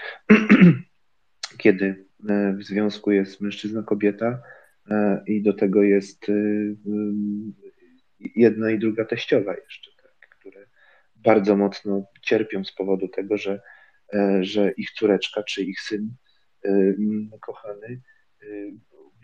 kiedy 1.63 2.07
e, 2.29 2.53
w 2.53 2.65
związku 2.65 3.13
jest 3.13 3.41
mężczyzna-kobieta 3.41 4.43
e, 4.91 5.23
i 5.27 5.43
do 5.43 5.53
tego 5.53 5.83
jest 5.83 6.29
e, 6.29 6.33
jedna 8.37 8.71
i 8.71 8.79
druga 8.79 9.05
teściowa 9.05 9.55
jeszcze, 9.57 9.91
tak, 10.03 10.29
które 10.39 10.67
bardzo 11.17 11.57
mocno 11.57 12.07
cierpią 12.23 12.65
z 12.65 12.73
powodu 12.73 13.09
tego, 13.09 13.37
że, 13.37 13.61
że 14.41 14.73
ich 14.73 14.91
córeczka 14.91 15.43
czy 15.43 15.63
ich 15.63 15.81
syn 15.81 16.15
kochany 17.41 18.01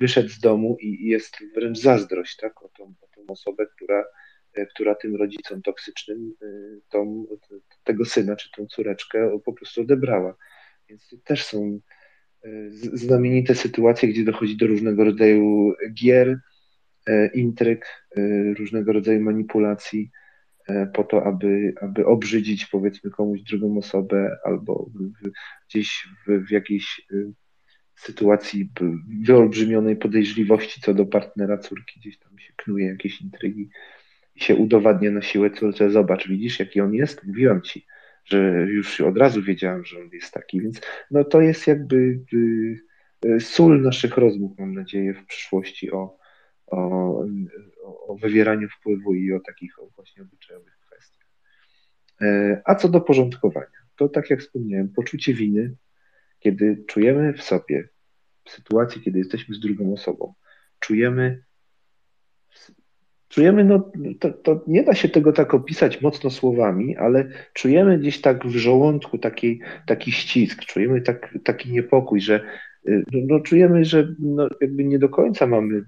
wyszedł 0.01 0.29
z 0.29 0.39
domu 0.39 0.77
i 0.81 1.07
jest 1.07 1.39
wręcz 1.55 1.79
zazdrość 1.79 2.37
tak, 2.37 2.63
o, 2.63 2.69
tą, 2.69 2.95
o 3.01 3.07
tą 3.15 3.27
osobę, 3.29 3.67
która 3.67 4.05
która 4.71 4.95
tym 4.95 5.17
rodzicom 5.17 5.63
toksycznym 5.63 6.35
e, 6.43 6.47
tą, 6.89 7.27
tego 7.85 8.05
syna 8.05 8.37
czy 8.37 8.51
tą 8.51 8.67
córeczkę 8.67 9.39
po 9.45 9.53
prostu 9.53 9.81
odebrała. 9.81 10.37
Więc 10.89 11.15
też 11.25 11.45
są 11.45 11.81
e, 12.45 12.49
znamienite 12.93 13.55
sytuacje, 13.55 14.09
gdzie 14.09 14.25
dochodzi 14.25 14.57
do 14.57 14.67
różnego 14.67 15.05
rodzaju 15.05 15.73
gier, 15.95 16.41
intryg, 17.35 17.87
różnego 18.59 18.93
rodzaju 18.93 19.21
manipulacji 19.21 20.11
po 20.95 21.05
to, 21.05 21.25
aby, 21.25 21.75
aby 21.81 22.07
obrzydzić 22.07 22.67
powiedzmy 22.67 23.11
komuś 23.11 23.41
drugą 23.41 23.79
osobę 23.79 24.37
albo 24.45 24.91
gdzieś 25.69 26.09
w, 26.27 26.47
w 26.47 26.51
jakiejś 26.51 27.07
sytuacji 27.95 28.71
wyolbrzymionej 29.25 29.97
podejrzliwości 29.97 30.81
co 30.81 30.95
do 30.95 31.07
partnera 31.07 31.59
córki, 31.59 32.01
gdzieś 32.01 32.19
tam 32.19 32.39
się 32.39 32.53
knuje 32.57 32.87
jakieś 32.87 33.21
intrygi 33.21 33.69
się 34.43 34.57
udowadnia 34.57 35.11
na 35.11 35.23
siłę 35.23 35.51
córce, 35.51 35.91
zobacz, 35.91 36.29
widzisz, 36.29 36.61
jaki 36.61 36.81
on 36.81 36.95
jest? 36.95 37.25
Mówiłam 37.25 37.63
ci, 37.63 37.87
że 38.25 38.67
już 38.69 39.01
od 39.01 39.19
razu 39.19 39.43
wiedziałam, 39.43 39.85
że 39.85 40.01
on 40.01 40.09
jest 40.13 40.35
taki, 40.35 40.61
więc 40.61 40.81
no 41.11 41.25
to 41.25 41.41
jest 41.41 41.67
jakby 41.67 41.97
y, 42.33 42.81
y, 43.27 43.41
sól 43.41 43.83
naszych 43.83 44.17
rozmów, 44.17 44.59
mam 44.59 44.75
nadzieję, 44.75 45.15
w 45.15 45.27
przyszłości 45.27 45.93
o, 45.93 46.17
o, 46.67 47.25
o 48.09 48.17
wywieraniu 48.17 48.69
wpływu 48.69 49.15
i 49.15 49.33
o 49.33 49.41
takich 49.41 49.75
właśnie 49.97 50.23
obyczajowych 50.23 50.79
kwestiach. 50.87 51.29
E, 52.21 52.63
a 52.65 52.75
co 52.75 52.89
do 52.89 53.01
porządkowania, 53.01 53.83
to 53.97 54.09
tak 54.09 54.31
jak 54.31 54.41
wspomniałem, 54.41 54.89
poczucie 54.89 55.35
winy, 55.35 55.75
kiedy 56.39 56.85
czujemy 56.87 57.33
w 57.33 57.43
sobie, 57.43 57.89
w 58.45 58.51
sytuacji, 58.51 59.03
kiedy 59.03 59.19
jesteśmy 59.19 59.55
z 59.55 59.61
drugą 59.61 59.93
osobą, 59.93 60.35
czujemy 60.79 61.45
czujemy, 63.33 63.65
no 63.65 63.91
to, 64.21 64.31
to, 64.33 64.65
nie 64.67 64.83
da 64.83 64.95
się 64.95 65.09
tego 65.09 65.33
tak 65.33 65.55
opisać 65.55 66.01
mocno 66.01 66.31
słowami, 66.31 66.97
ale 66.97 67.29
czujemy 67.53 67.99
gdzieś 67.99 68.21
tak 68.21 68.47
w 68.47 68.57
żołądku 68.57 69.19
taki, 69.19 69.61
taki 69.87 70.13
ścisk, 70.13 70.65
czujemy 70.65 71.01
tak, 71.01 71.39
taki 71.45 71.73
niepokój, 71.73 72.21
że 72.21 72.41
y, 72.89 73.05
no, 73.13 73.19
no 73.27 73.41
czujemy, 73.41 73.85
że 73.85 74.15
no, 74.19 74.49
jakby 74.61 74.85
nie 74.85 74.99
do 74.99 75.09
końca 75.09 75.47
mamy 75.47 75.75
y, 75.77 75.85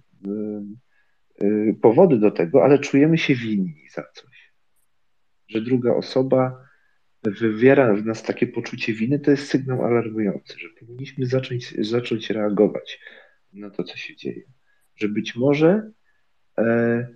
y, 1.44 1.76
powody 1.82 2.18
do 2.18 2.30
tego, 2.30 2.64
ale 2.64 2.78
czujemy 2.78 3.18
się 3.18 3.34
winni 3.34 3.88
za 3.94 4.02
coś. 4.14 4.52
Że 5.48 5.60
druga 5.60 5.94
osoba 5.94 6.64
wywiera 7.22 7.94
w 7.94 8.04
nas 8.04 8.22
takie 8.22 8.46
poczucie 8.46 8.92
winy, 8.92 9.18
to 9.18 9.30
jest 9.30 9.48
sygnał 9.48 9.84
alarmujący, 9.84 10.58
że 10.58 10.68
powinniśmy 10.80 11.26
zacząć, 11.26 11.74
zacząć 11.88 12.30
reagować 12.30 13.00
na 13.52 13.70
to, 13.70 13.84
co 13.84 13.96
się 13.96 14.16
dzieje. 14.16 14.42
Że 14.96 15.08
być 15.08 15.36
może 15.36 15.90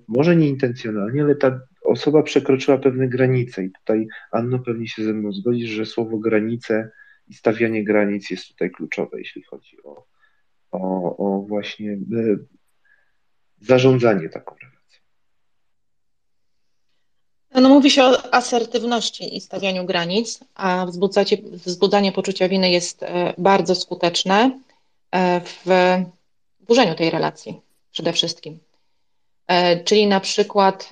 może 0.09 0.37
nieintencjonalnie, 0.37 1.23
ale 1.23 1.35
ta 1.35 1.61
osoba 1.85 2.23
przekroczyła 2.23 2.79
pewne 2.79 3.09
granice 3.09 3.65
i 3.65 3.71
tutaj 3.71 4.07
Anno 4.31 4.59
pewnie 4.59 4.89
się 4.89 5.05
ze 5.05 5.13
mną 5.13 5.33
zgodzi, 5.33 5.67
że 5.67 5.87
słowo 5.87 6.19
granice 6.19 6.91
i 7.29 7.35
stawianie 7.35 7.85
granic 7.85 8.31
jest 8.31 8.49
tutaj 8.49 8.71
kluczowe, 8.71 9.19
jeśli 9.19 9.43
chodzi 9.43 9.83
o, 9.83 10.07
o, 10.71 11.17
o 11.17 11.43
właśnie 11.43 11.93
e, 11.93 12.37
zarządzanie 13.61 14.29
taką 14.29 14.55
relacją. 14.55 14.79
No, 17.55 17.69
mówi 17.69 17.91
się 17.91 18.05
o 18.05 18.35
asertywności 18.35 19.37
i 19.37 19.41
stawianiu 19.41 19.85
granic, 19.87 20.41
a 20.55 20.87
wzbudzanie 21.65 22.13
poczucia 22.13 22.49
winy 22.49 22.71
jest 22.71 23.03
e, 23.03 23.35
bardzo 23.39 23.75
skuteczne 23.75 24.61
e, 25.15 25.41
w 25.41 25.67
burzeniu 26.61 26.95
tej 26.95 27.11
relacji 27.11 27.61
przede 27.91 28.13
wszystkim. 28.13 28.59
Czyli 29.85 30.07
na 30.07 30.21
przykład 30.21 30.91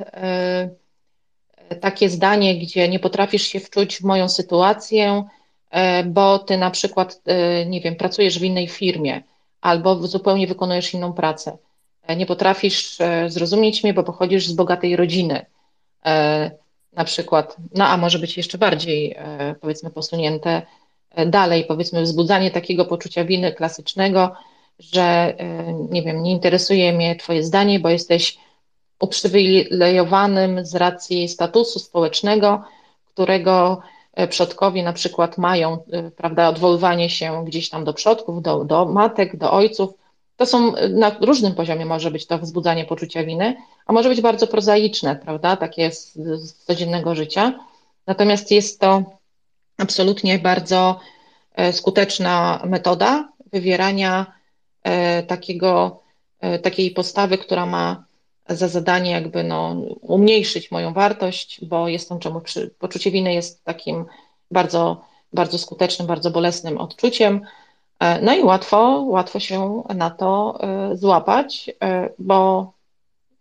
takie 1.81 2.09
zdanie, 2.09 2.59
gdzie 2.59 2.89
nie 2.89 2.99
potrafisz 2.99 3.43
się 3.43 3.61
wczuć 3.61 3.97
w 3.97 4.05
moją 4.05 4.29
sytuację, 4.29 5.25
bo 6.05 6.39
ty 6.39 6.57
na 6.57 6.71
przykład, 6.71 7.21
nie 7.67 7.81
wiem, 7.81 7.97
pracujesz 7.97 8.39
w 8.39 8.45
innej 8.45 8.69
firmie 8.69 9.23
albo 9.61 10.07
zupełnie 10.07 10.47
wykonujesz 10.47 10.95
inną 10.95 11.13
pracę. 11.13 11.59
Nie 12.17 12.27
potrafisz 12.27 13.01
e, 13.01 13.31
zrozumieć 13.31 13.85
mnie, 13.85 13.95
bo 13.95 14.03
pochodzisz 14.03 14.47
z 14.49 14.53
bogatej 14.53 14.97
rodziny. 14.97 15.47
E, 16.05 16.51
na 16.93 17.05
przykład, 17.05 17.57
no 17.75 17.87
a 17.87 17.97
może 17.97 18.19
być 18.19 18.37
jeszcze 18.37 18.59
bardziej, 18.59 19.15
e, 19.19 19.55
powiedzmy, 19.61 19.91
posunięte 19.91 20.63
dalej, 21.27 21.65
powiedzmy, 21.65 22.03
wzbudzanie 22.03 22.51
takiego 22.51 22.85
poczucia 22.85 23.25
winy 23.25 23.53
klasycznego, 23.53 24.33
że 24.79 25.35
nie 25.91 26.03
wiem, 26.03 26.23
nie 26.23 26.33
interesuje 26.33 26.93
mnie 26.93 27.17
Twoje 27.17 27.45
zdanie, 27.45 27.81
bo 27.81 27.89
jesteś 27.89 28.39
uprzywilejowanym 29.01 30.67
z 30.67 30.75
racji 30.75 31.29
statusu 31.29 31.79
społecznego, 31.79 32.65
którego 33.05 33.83
przodkowie 34.29 34.83
na 34.83 34.93
przykład 34.93 35.39
mają, 35.39 35.79
prawda, 36.17 36.49
odwoływanie 36.49 37.11
się 37.11 37.45
gdzieś 37.45 37.71
tam 37.71 37.85
do 37.85 37.95
przodków, 37.95 38.43
do, 38.43 38.65
do 38.65 38.85
matek, 38.85 39.37
do 39.37 39.53
ojców, 39.53 39.91
to 40.37 40.47
są 40.47 40.73
na 40.91 41.17
różnym 41.21 41.55
poziomie 41.55 41.87
może 41.87 42.11
być 42.11 42.27
to 42.27 42.39
wzbudzanie 42.39 42.85
poczucia 42.85 43.25
winy, 43.25 43.57
a 43.87 43.93
może 43.93 44.09
być 44.09 44.21
bardzo 44.21 44.47
prozaiczne, 44.47 45.17
prawda, 45.17 45.57
takie 45.57 45.91
z, 45.91 46.15
z 46.15 46.65
codziennego 46.65 47.15
życia. 47.15 47.53
Natomiast 48.07 48.51
jest 48.51 48.81
to 48.81 49.03
absolutnie 49.79 50.39
bardzo 50.39 51.01
e, 51.55 51.73
skuteczna 51.73 52.63
metoda 52.65 53.29
wywierania 53.53 54.27
e, 54.83 55.23
takiego, 55.23 56.03
e, 56.41 56.59
takiej 56.59 56.91
postawy, 56.91 57.39
która 57.39 57.67
ma 57.67 58.05
za 58.49 58.69
zadanie 58.69 59.11
jakby 59.11 59.45
no, 59.45 59.77
umniejszyć 60.01 60.71
moją 60.71 60.93
wartość, 60.93 61.65
bo 61.65 61.89
jestem 61.89 62.19
czemu 62.19 62.41
poczucie 62.79 63.11
winy 63.11 63.35
jest 63.35 63.65
takim 63.65 64.05
bardzo, 64.51 65.05
bardzo 65.33 65.59
skutecznym, 65.59 66.09
bardzo 66.09 66.31
bolesnym 66.31 66.79
odczuciem, 66.79 67.47
E, 67.99 68.21
no 68.23 68.35
i 68.37 68.43
łatwo, 68.43 69.05
łatwo 69.07 69.41
się 69.41 69.83
na 69.95 70.11
to 70.11 70.59
e, 70.61 70.97
złapać, 70.97 71.71
e, 71.83 72.11
bo 72.19 72.73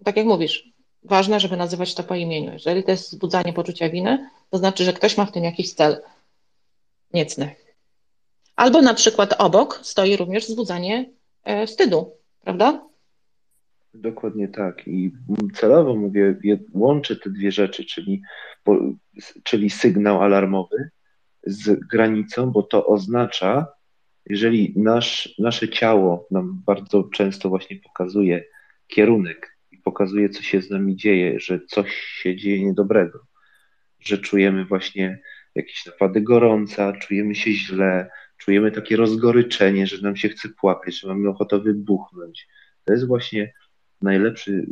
tak 0.03 0.17
jak 0.17 0.25
mówisz, 0.25 0.69
ważne, 1.03 1.39
żeby 1.39 1.57
nazywać 1.57 1.95
to 1.95 2.03
po 2.03 2.15
imieniu. 2.15 2.53
Jeżeli 2.53 2.83
to 2.83 2.91
jest 2.91 3.09
wzbudzanie 3.11 3.53
poczucia 3.53 3.89
winy, 3.89 4.29
to 4.49 4.57
znaczy, 4.57 4.83
że 4.83 4.93
ktoś 4.93 5.17
ma 5.17 5.25
w 5.25 5.31
tym 5.31 5.43
jakiś 5.43 5.73
cel 5.73 6.01
niecny. 7.13 7.55
Albo 8.55 8.81
na 8.81 8.93
przykład 8.93 9.33
obok 9.37 9.79
stoi 9.83 10.17
również 10.17 10.47
wzbudzanie 10.47 11.09
wstydu, 11.67 12.11
prawda? 12.41 12.83
Dokładnie 14.01 14.47
tak. 14.47 14.87
I 14.87 15.11
celowo 15.53 15.95
mówię, 15.95 16.35
łączę 16.73 17.15
te 17.15 17.29
dwie 17.29 17.51
rzeczy, 17.51 17.85
czyli, 17.85 18.21
czyli 19.43 19.69
sygnał 19.69 20.21
alarmowy 20.21 20.89
z 21.43 21.87
granicą, 21.87 22.51
bo 22.51 22.63
to 22.63 22.87
oznacza, 22.87 23.67
jeżeli 24.25 24.73
nasz, 24.75 25.35
nasze 25.39 25.69
ciało 25.69 26.27
nam 26.31 26.61
bardzo 26.65 27.03
często 27.03 27.49
właśnie 27.49 27.79
pokazuje 27.79 28.43
kierunek 28.87 29.57
i 29.71 29.77
pokazuje, 29.77 30.29
co 30.29 30.43
się 30.43 30.61
z 30.61 30.69
nami 30.69 30.95
dzieje, 30.95 31.39
że 31.39 31.59
coś 31.67 31.93
się 31.95 32.35
dzieje 32.35 32.65
niedobrego, 32.65 33.19
że 33.99 34.17
czujemy 34.17 34.65
właśnie 34.65 35.19
jakieś 35.55 35.85
napady 35.85 36.21
gorąca, 36.21 36.93
czujemy 36.93 37.35
się 37.35 37.51
źle, 37.51 38.09
czujemy 38.37 38.71
takie 38.71 38.95
rozgoryczenie, 38.95 39.87
że 39.87 40.01
nam 40.01 40.15
się 40.15 40.29
chce 40.29 40.49
płakać, 40.49 40.99
że 40.99 41.07
mamy 41.07 41.29
ochotę 41.29 41.59
wybuchnąć. 41.59 42.47
To 42.83 42.93
jest 42.93 43.07
właśnie 43.07 43.53
najlepszy 44.05 44.51
y, 44.51 44.65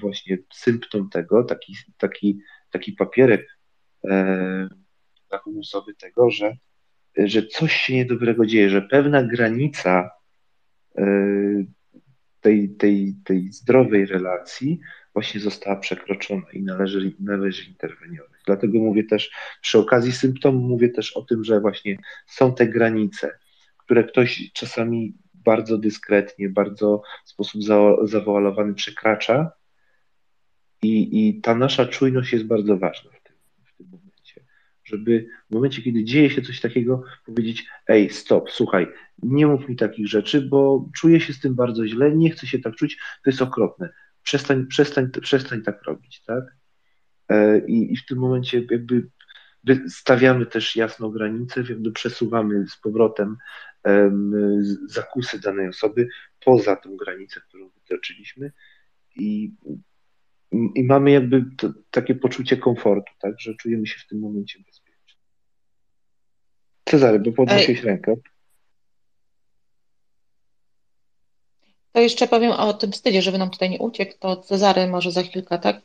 właśnie 0.00 0.38
symptom 0.52 1.10
tego, 1.10 1.44
taki, 1.44 1.76
taki, 1.98 2.40
taki 2.70 2.92
papierek 2.92 3.58
e, 4.04 4.68
tego, 5.98 6.30
że 6.30 6.56
że 7.16 7.46
coś 7.46 7.72
się 7.72 7.94
niedobrego 7.94 8.46
dzieje, 8.46 8.70
że 8.70 8.82
pewna 8.82 9.22
granica 9.22 10.10
e, 10.98 11.04
tej, 12.40 12.70
tej, 12.70 13.14
tej 13.24 13.52
zdrowej 13.52 14.06
relacji 14.06 14.80
właśnie 15.12 15.40
została 15.40 15.76
przekroczona 15.76 16.42
i 16.52 16.62
należy, 16.62 17.12
należy 17.20 17.70
interweniować. 17.70 18.40
Dlatego 18.46 18.78
mówię 18.78 19.04
też, 19.04 19.30
przy 19.62 19.78
okazji 19.78 20.12
symptomu 20.12 20.58
mówię 20.68 20.88
też 20.88 21.16
o 21.16 21.22
tym, 21.22 21.44
że 21.44 21.60
właśnie 21.60 21.96
są 22.26 22.54
te 22.54 22.66
granice, 22.66 23.38
które 23.76 24.04
ktoś 24.04 24.50
czasami 24.52 25.14
bardzo 25.44 25.78
dyskretnie, 25.78 26.48
bardzo 26.48 27.02
w 27.24 27.30
sposób 27.30 27.62
zawoalowany 28.02 28.74
przekracza 28.74 29.50
i, 30.82 31.28
i 31.28 31.40
ta 31.40 31.54
nasza 31.54 31.86
czujność 31.86 32.32
jest 32.32 32.46
bardzo 32.46 32.78
ważna 32.78 33.10
żeby 34.92 35.26
w 35.50 35.54
momencie, 35.54 35.82
kiedy 35.82 36.04
dzieje 36.04 36.30
się 36.30 36.42
coś 36.42 36.60
takiego, 36.60 37.02
powiedzieć: 37.26 37.66
Ej, 37.88 38.10
stop, 38.10 38.50
słuchaj, 38.50 38.86
nie 39.22 39.46
mów 39.46 39.68
mi 39.68 39.76
takich 39.76 40.08
rzeczy, 40.08 40.40
bo 40.40 40.88
czuję 40.96 41.20
się 41.20 41.32
z 41.32 41.40
tym 41.40 41.54
bardzo 41.54 41.86
źle, 41.86 42.16
nie 42.16 42.30
chcę 42.30 42.46
się 42.46 42.58
tak 42.58 42.74
czuć, 42.74 42.96
to 42.96 43.30
jest 43.30 43.42
okropne. 43.42 43.88
Przestań, 44.22 44.66
przestań, 44.66 45.10
przestań 45.22 45.62
tak 45.62 45.82
robić, 45.82 46.22
tak? 46.22 46.44
E, 47.28 47.66
I, 47.66 47.92
I 47.92 47.96
w 47.96 48.06
tym 48.06 48.18
momencie 48.18 48.64
jakby 48.70 49.08
stawiamy 49.88 50.46
też 50.46 50.76
jasną 50.76 51.10
granicę, 51.10 51.64
jakby 51.68 51.92
przesuwamy 51.92 52.66
z 52.68 52.76
powrotem 52.76 53.36
zakusy 54.86 55.40
danej 55.40 55.68
osoby 55.68 56.08
poza 56.44 56.76
tą 56.76 56.96
granicę, 56.96 57.40
którą 57.40 57.68
wytoczyliśmy 57.68 58.52
i 59.16 59.52
i 60.52 60.84
mamy 60.84 61.10
jakby 61.10 61.44
to, 61.56 61.72
takie 61.90 62.14
poczucie 62.14 62.56
komfortu, 62.56 63.12
tak, 63.18 63.40
że 63.40 63.54
czujemy 63.54 63.86
się 63.86 63.98
w 63.98 64.06
tym 64.06 64.20
momencie 64.20 64.58
bezpiecznie. 64.66 65.20
Cezary, 66.84 67.18
bo 67.18 67.32
podnosiłeś 67.32 67.82
rękę. 67.82 68.16
To 71.92 72.00
jeszcze 72.00 72.28
powiem 72.28 72.52
o 72.52 72.74
tym 72.74 72.92
wstydzie, 72.92 73.22
żeby 73.22 73.38
nam 73.38 73.50
tutaj 73.50 73.70
nie 73.70 73.78
uciekł, 73.78 74.14
to 74.18 74.36
Cezary 74.36 74.86
może 74.86 75.10
za 75.12 75.22
chwilkę, 75.22 75.58
tak? 75.58 75.80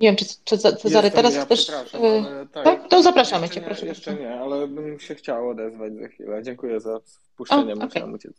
Nie 0.00 0.08
wiem, 0.08 0.16
czy, 0.16 0.24
czy 0.44 0.58
Cezary 0.58 1.10
teraz 1.10 1.34
ja 1.34 1.44
chcesz... 1.44 1.70
E, 1.70 2.46
tak, 2.52 2.64
tak, 2.64 2.88
To 2.88 3.02
zapraszamy 3.02 3.48
Cię, 3.48 3.60
nie, 3.60 3.66
proszę. 3.66 3.86
Jeszcze 3.86 4.14
nie, 4.14 4.34
ale 4.34 4.68
bym 4.68 5.00
się 5.00 5.14
chciał 5.14 5.48
odezwać 5.48 5.94
za 5.94 6.08
chwilę. 6.08 6.42
Dziękuję 6.42 6.80
za 6.80 7.00
wpuszczenie, 7.32 7.72
o, 7.72 7.76
musiałam 7.76 8.14
okay. 8.14 8.14
uciec. 8.14 8.32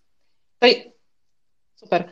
Super. 1.76 2.12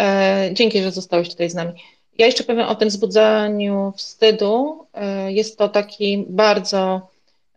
E, 0.00 0.50
dzięki, 0.52 0.82
że 0.82 0.90
zostałeś 0.90 1.30
tutaj 1.30 1.50
z 1.50 1.54
nami. 1.54 1.72
Ja 2.18 2.26
jeszcze 2.26 2.44
powiem 2.44 2.68
o 2.68 2.74
tym 2.74 2.88
wzbudzaniu 2.88 3.92
wstydu. 3.96 4.86
E, 4.94 5.32
jest 5.32 5.58
to 5.58 5.68
taki 5.68 6.24
bardzo, 6.28 7.08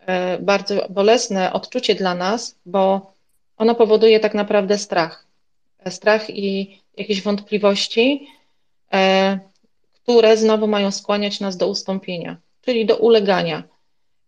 e, 0.05 0.37
bardzo 0.39 0.87
bolesne 0.89 1.53
odczucie 1.53 1.95
dla 1.95 2.15
nas, 2.15 2.55
bo 2.65 3.13
ono 3.57 3.75
powoduje 3.75 4.19
tak 4.19 4.33
naprawdę 4.33 4.77
strach. 4.77 5.25
E, 5.79 5.91
strach 5.91 6.29
i 6.29 6.79
jakieś 6.97 7.21
wątpliwości, 7.21 8.27
które 10.07 10.37
znowu 10.37 10.67
mają 10.67 10.91
skłaniać 10.91 11.39
nas 11.39 11.57
do 11.57 11.67
ustąpienia, 11.67 12.37
czyli 12.61 12.85
do 12.85 12.97
ulegania. 12.97 13.63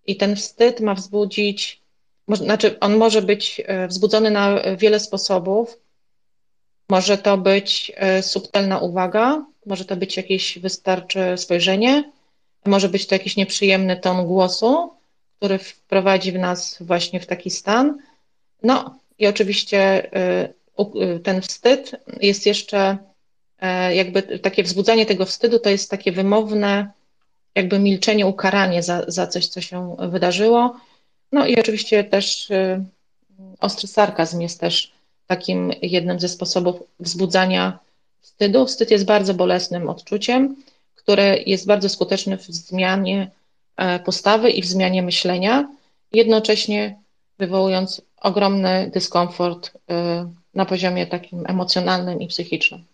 I 0.08 0.16
ten 0.16 0.36
wstyd 0.36 0.80
ma 0.80 0.94
wzbudzić, 0.94 1.82
znaczy 2.28 2.80
on 2.80 2.98
może 2.98 3.22
być 3.22 3.62
wzbudzony 3.88 4.32
na 4.32 4.76
wiele 4.78 5.00
sposobów. 5.00 5.80
Może 6.90 7.18
to 7.18 7.38
być 7.38 7.92
subtelna 8.22 8.80
uwaga, 8.80 9.46
może 9.66 9.86
to 9.86 9.96
być 9.96 10.18
jakieś 10.18 10.60
wystarczy 10.60 11.38
spojrzenie, 11.38 12.12
może 12.66 12.90
być 12.90 13.08
to 13.08 13.16
jakiś 13.16 13.36
nieprzyjemny 13.36 13.98
ton 13.98 14.28
głosu, 14.28 14.94
który 15.38 15.58
wprowadzi 15.58 16.32
w 16.32 16.40
nas 16.40 16.78
właśnie 16.82 17.20
w 17.20 17.26
taki 17.26 17.50
stan. 17.50 17.98
No 18.64 19.00
i 19.20 19.28
oczywiście 19.28 20.12
y, 21.16 21.20
ten 21.24 21.42
wstyd 21.42 21.92
jest 22.22 22.46
jeszcze 22.46 22.80
e, 22.80 22.98
jakby 23.96 24.22
takie 24.22 24.64
wzbudzanie 24.64 25.06
tego 25.06 25.26
wstydu 25.26 25.60
to 25.60 25.70
jest 25.70 25.92
takie 25.92 26.12
wymowne 26.12 26.92
jakby 27.56 27.80
milczenie, 27.80 28.26
ukaranie 28.26 28.84
za, 28.84 29.04
za 29.08 29.28
coś, 29.28 29.48
co 29.48 29.62
się 29.62 29.96
wydarzyło. 30.00 30.80
No 31.32 31.46
i 31.46 31.60
oczywiście 31.60 32.04
też 32.04 32.50
y, 32.50 32.86
ostry 33.60 33.88
sarkazm 33.88 34.42
jest 34.42 34.60
też 34.60 34.92
takim 35.28 35.74
jednym 35.82 36.20
ze 36.20 36.30
sposobów 36.30 36.84
wzbudzania 37.00 37.80
wstydu. 38.22 38.66
Wstyd 38.66 38.92
jest 38.92 39.06
bardzo 39.06 39.34
bolesnym 39.34 39.90
odczuciem, 39.90 40.56
które 40.96 41.38
jest 41.38 41.66
bardzo 41.68 41.90
skuteczne 41.90 42.38
w 42.38 42.46
zmianie 42.46 43.32
e, 43.78 44.00
postawy 44.00 44.50
i 44.50 44.62
w 44.62 44.66
zmianie 44.66 45.04
myślenia. 45.04 45.70
Jednocześnie 46.12 47.00
wywołując 47.38 48.02
ogromny 48.22 48.92
dyskomfort 48.94 49.72
na 50.54 50.66
poziomie 50.66 51.08
takim 51.08 51.44
emocjonalnym 51.48 52.22
i 52.22 52.28
psychicznym. 52.28 52.89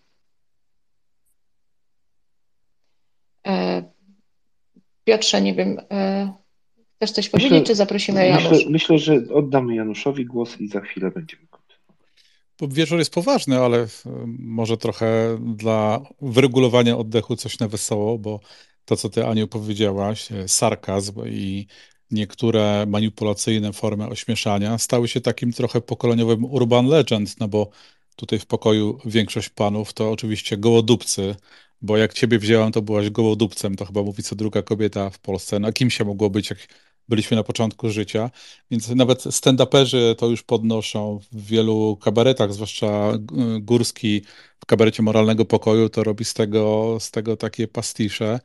Piotrze, 5.04 5.42
nie 5.42 5.54
wiem, 5.54 5.80
chcesz 6.96 7.10
coś 7.10 7.32
myślę, 7.32 7.48
powiedzieć, 7.48 7.66
czy 7.66 7.74
zaprosimy 7.74 8.26
Janusza? 8.26 8.50
Myślę, 8.50 8.70
myślę, 8.70 8.98
że 8.98 9.14
oddamy 9.34 9.74
Januszowi 9.74 10.24
głos 10.24 10.60
i 10.60 10.68
za 10.68 10.80
chwilę 10.80 11.10
będziemy 11.10 11.46
bo 12.60 12.68
wieczór 12.68 12.98
jest 12.98 13.12
poważny, 13.12 13.58
ale 13.58 13.78
e, 13.82 13.88
może 14.38 14.76
trochę 14.76 15.38
dla 15.56 16.00
wyregulowania 16.22 16.96
oddechu 16.96 17.36
coś 17.36 17.58
na 17.58 17.68
wesoło, 17.68 18.18
bo 18.18 18.40
to, 18.84 18.96
co 18.96 19.10
ty, 19.10 19.26
Aniu, 19.26 19.48
powiedziałaś, 19.48 20.32
e, 20.32 20.48
sarkazm 20.48 21.12
i 21.26 21.66
niektóre 22.10 22.86
manipulacyjne 22.86 23.72
formy 23.72 24.08
ośmieszania 24.08 24.78
stały 24.78 25.08
się 25.08 25.20
takim 25.20 25.52
trochę 25.52 25.80
pokoleniowym 25.80 26.44
urban 26.44 26.86
legend, 26.86 27.40
no 27.40 27.48
bo 27.48 27.70
tutaj 28.16 28.38
w 28.38 28.46
pokoju 28.46 28.98
większość 29.04 29.48
panów 29.48 29.92
to 29.92 30.10
oczywiście 30.10 30.56
gołodupcy, 30.56 31.34
bo 31.82 31.96
jak 31.96 32.14
ciebie 32.14 32.38
wzięłam, 32.38 32.72
to 32.72 32.82
byłaś 32.82 33.10
gołodupcem, 33.10 33.76
to 33.76 33.84
chyba 33.84 34.02
mówi 34.02 34.22
co 34.22 34.36
druga 34.36 34.62
kobieta 34.62 35.10
w 35.10 35.18
Polsce. 35.18 35.58
No 35.58 35.72
kim 35.72 35.90
się 35.90 36.04
mogło 36.04 36.30
być, 36.30 36.50
jak 36.50 36.58
byliśmy 37.08 37.36
na 37.36 37.42
początku 37.42 37.90
życia, 37.90 38.30
więc 38.70 38.88
nawet 38.88 39.22
stand-uperzy 39.24 40.14
to 40.14 40.26
już 40.26 40.42
podnoszą 40.42 41.20
w 41.32 41.46
wielu 41.46 41.96
kabaretach, 41.96 42.54
zwłaszcza 42.54 43.12
Górski 43.60 44.22
w 44.60 44.66
kabarecie 44.66 45.02
Moralnego 45.02 45.44
Pokoju 45.44 45.88
to 45.88 46.04
robi 46.04 46.24
z 46.24 46.34
tego, 46.34 46.96
z 47.00 47.10
tego 47.10 47.36
takie 47.36 47.68
pastisze. 47.68 48.40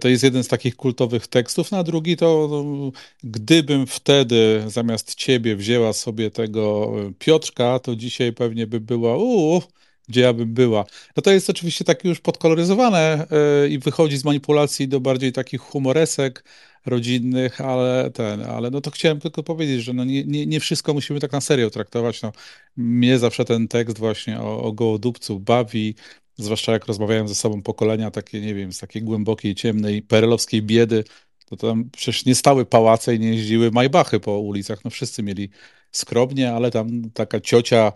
To 0.00 0.08
jest 0.08 0.24
jeden 0.24 0.44
z 0.44 0.48
takich 0.48 0.76
kultowych 0.76 1.26
tekstów, 1.26 1.70
no 1.70 1.78
a 1.78 1.82
drugi 1.82 2.16
to 2.16 2.48
no, 2.50 2.90
gdybym 3.24 3.86
wtedy 3.86 4.64
zamiast 4.66 5.14
ciebie 5.14 5.56
wzięła 5.56 5.92
sobie 5.92 6.30
tego 6.30 6.92
Piotrka, 7.18 7.78
to 7.78 7.96
dzisiaj 7.96 8.32
pewnie 8.32 8.66
by 8.66 8.80
była 8.80 9.16
uuu, 9.16 9.62
gdzie 10.08 10.20
ja 10.20 10.32
bym 10.32 10.54
była. 10.54 10.84
No 11.16 11.22
to 11.22 11.30
jest 11.30 11.50
oczywiście 11.50 11.84
takie 11.84 12.08
już 12.08 12.20
podkoloryzowane 12.20 13.26
yy, 13.62 13.68
i 13.68 13.78
wychodzi 13.78 14.16
z 14.16 14.24
manipulacji 14.24 14.88
do 14.88 15.00
bardziej 15.00 15.32
takich 15.32 15.60
humoresek, 15.60 16.44
rodzinnych, 16.86 17.60
ale 17.60 18.10
ten, 18.10 18.42
ale 18.42 18.70
no 18.70 18.80
to 18.80 18.90
chciałem 18.90 19.20
tylko 19.20 19.42
powiedzieć, 19.42 19.84
że 19.84 19.92
no 19.92 20.04
nie, 20.04 20.24
nie, 20.24 20.46
nie 20.46 20.60
wszystko 20.60 20.94
musimy 20.94 21.20
tak 21.20 21.32
na 21.32 21.40
serio 21.40 21.70
traktować. 21.70 22.22
No, 22.22 22.32
mnie 22.76 23.18
zawsze 23.18 23.44
ten 23.44 23.68
tekst 23.68 23.98
właśnie 23.98 24.40
o, 24.40 24.62
o 24.62 24.72
gołodupcu 24.72 25.40
bawi, 25.40 25.94
zwłaszcza 26.36 26.72
jak 26.72 26.86
rozmawiałem 26.86 27.28
ze 27.28 27.34
sobą 27.34 27.62
pokolenia 27.62 28.10
takie, 28.10 28.40
nie 28.40 28.54
wiem, 28.54 28.72
z 28.72 28.78
takiej 28.78 29.02
głębokiej, 29.02 29.54
ciemnej, 29.54 30.02
perelowskiej 30.02 30.62
biedy, 30.62 31.04
to 31.46 31.56
tam 31.56 31.90
przecież 31.90 32.24
nie 32.24 32.34
stały 32.34 32.66
pałace 32.66 33.14
i 33.14 33.20
nie 33.20 33.28
jeździły 33.34 33.70
majbachy 33.70 34.20
po 34.20 34.38
ulicach, 34.38 34.84
no 34.84 34.90
wszyscy 34.90 35.22
mieli 35.22 35.50
skromnie, 35.92 36.52
ale 36.52 36.70
tam 36.70 37.10
taka 37.10 37.40
ciocia 37.40 37.92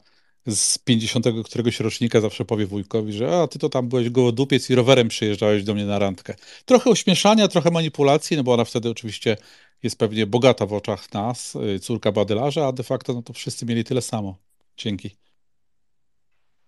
z 0.47 0.79
50 0.79 1.27
któregoś 1.45 1.81
rocznika 1.81 2.21
zawsze 2.21 2.45
powie 2.45 2.67
wujkowi, 2.67 3.12
że 3.12 3.41
a 3.43 3.47
ty 3.47 3.59
to 3.59 3.69
tam 3.69 3.89
byłeś 3.89 4.11
gołodupiec 4.11 4.71
i 4.71 4.75
rowerem 4.75 5.09
przyjeżdżałeś 5.09 5.65
do 5.65 5.75
mnie 5.75 5.87
na 5.87 5.99
randkę. 5.99 6.35
Trochę 6.65 6.91
ośmieszania, 6.91 7.49
trochę 7.49 7.71
manipulacji, 7.71 8.37
no 8.37 8.43
bo 8.43 8.53
ona 8.53 8.65
wtedy 8.65 8.91
oczywiście 8.91 9.37
jest 9.83 9.99
pewnie 9.99 10.27
bogata 10.27 10.67
w 10.67 10.73
oczach 10.73 11.12
nas, 11.12 11.57
y, 11.57 11.79
córka 11.81 12.12
badylarza, 12.12 12.67
a 12.67 12.73
de 12.73 12.83
facto 12.83 13.12
no 13.12 13.23
to 13.23 13.33
wszyscy 13.33 13.67
mieli 13.67 13.85
tyle 13.85 14.03
samo. 14.03 14.37
Dzięki. 14.77 15.11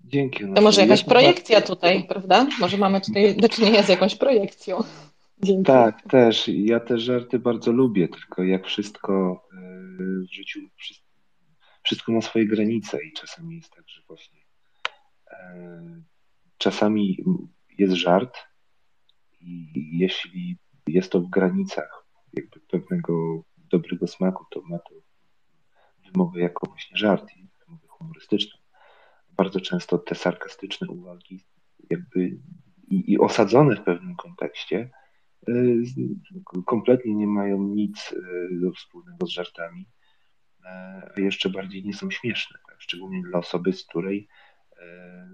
Dzięki. 0.05 0.45
No 0.45 0.55
to 0.55 0.63
może 0.63 0.81
jakaś 0.81 1.05
projekcja 1.05 1.61
tutaj, 1.61 2.05
prawda? 2.09 2.47
Może 2.61 2.79
mamy 2.79 3.01
tutaj 3.01 3.37
do 3.37 3.49
czynienia 3.49 3.83
z 3.83 3.89
jakąś 3.89 4.15
projekcją. 4.15 4.83
Dzięki. 5.43 5.65
Tak, 5.65 6.03
też. 6.03 6.49
Ja 6.55 6.81
te 6.81 6.99
żarty 6.99 7.39
bardzo 7.39 7.73
lubię, 7.73 8.09
tylko 8.09 8.43
jak 8.45 8.67
wszystko 8.67 9.45
y, 9.53 10.27
w 10.27 10.33
życiu, 10.33 10.61
wszystko 10.77 11.12
ma 12.09 12.21
swoje 12.21 12.47
granice 12.47 13.05
i 13.05 13.13
czasami 13.13 13.57
jest 13.57 13.71
tak, 13.71 13.89
że 13.89 14.03
właśnie 14.09 14.41
e, 15.31 16.03
czasami 16.59 17.25
jest 17.79 17.95
żart 17.95 18.39
i 19.41 19.99
jeśli 19.99 20.59
jest 20.89 21.13
to 21.13 21.21
w 21.21 21.31
granicach 21.31 22.07
jakby 22.33 22.61
pewnego 22.61 23.43
dobrego 23.57 24.07
smaku, 24.07 24.45
to 24.51 24.63
ma 24.63 24.79
to 24.79 24.95
wymowę 26.13 26.41
jako 26.41 26.67
właśnie 26.67 26.97
żart 26.97 27.31
i 27.37 27.49
wymowę 27.67 27.87
humorystyczną. 27.89 28.61
Bardzo 29.31 29.61
często 29.61 29.99
te 29.99 30.15
sarkastyczne 30.15 30.89
uwagi 30.89 31.45
jakby 31.91 32.39
i, 32.89 33.13
i 33.13 33.19
osadzone 33.19 33.77
w 33.77 33.85
pewnym 33.85 34.17
kontekście 34.17 34.91
e, 35.49 35.53
kompletnie 36.67 37.15
nie 37.15 37.27
mają 37.27 37.63
nic 37.63 38.15
e, 38.67 38.73
wspólnego 38.73 39.27
z 39.27 39.31
żartami 39.31 39.87
jeszcze 41.17 41.51
bardziej 41.51 41.85
nie 41.85 41.95
są 41.95 42.11
śmieszne, 42.11 42.59
tak? 42.69 42.83
szczególnie 42.83 43.23
dla 43.23 43.39
osoby, 43.39 43.73
z 43.73 43.85
której 43.85 44.29
e, 44.79 45.29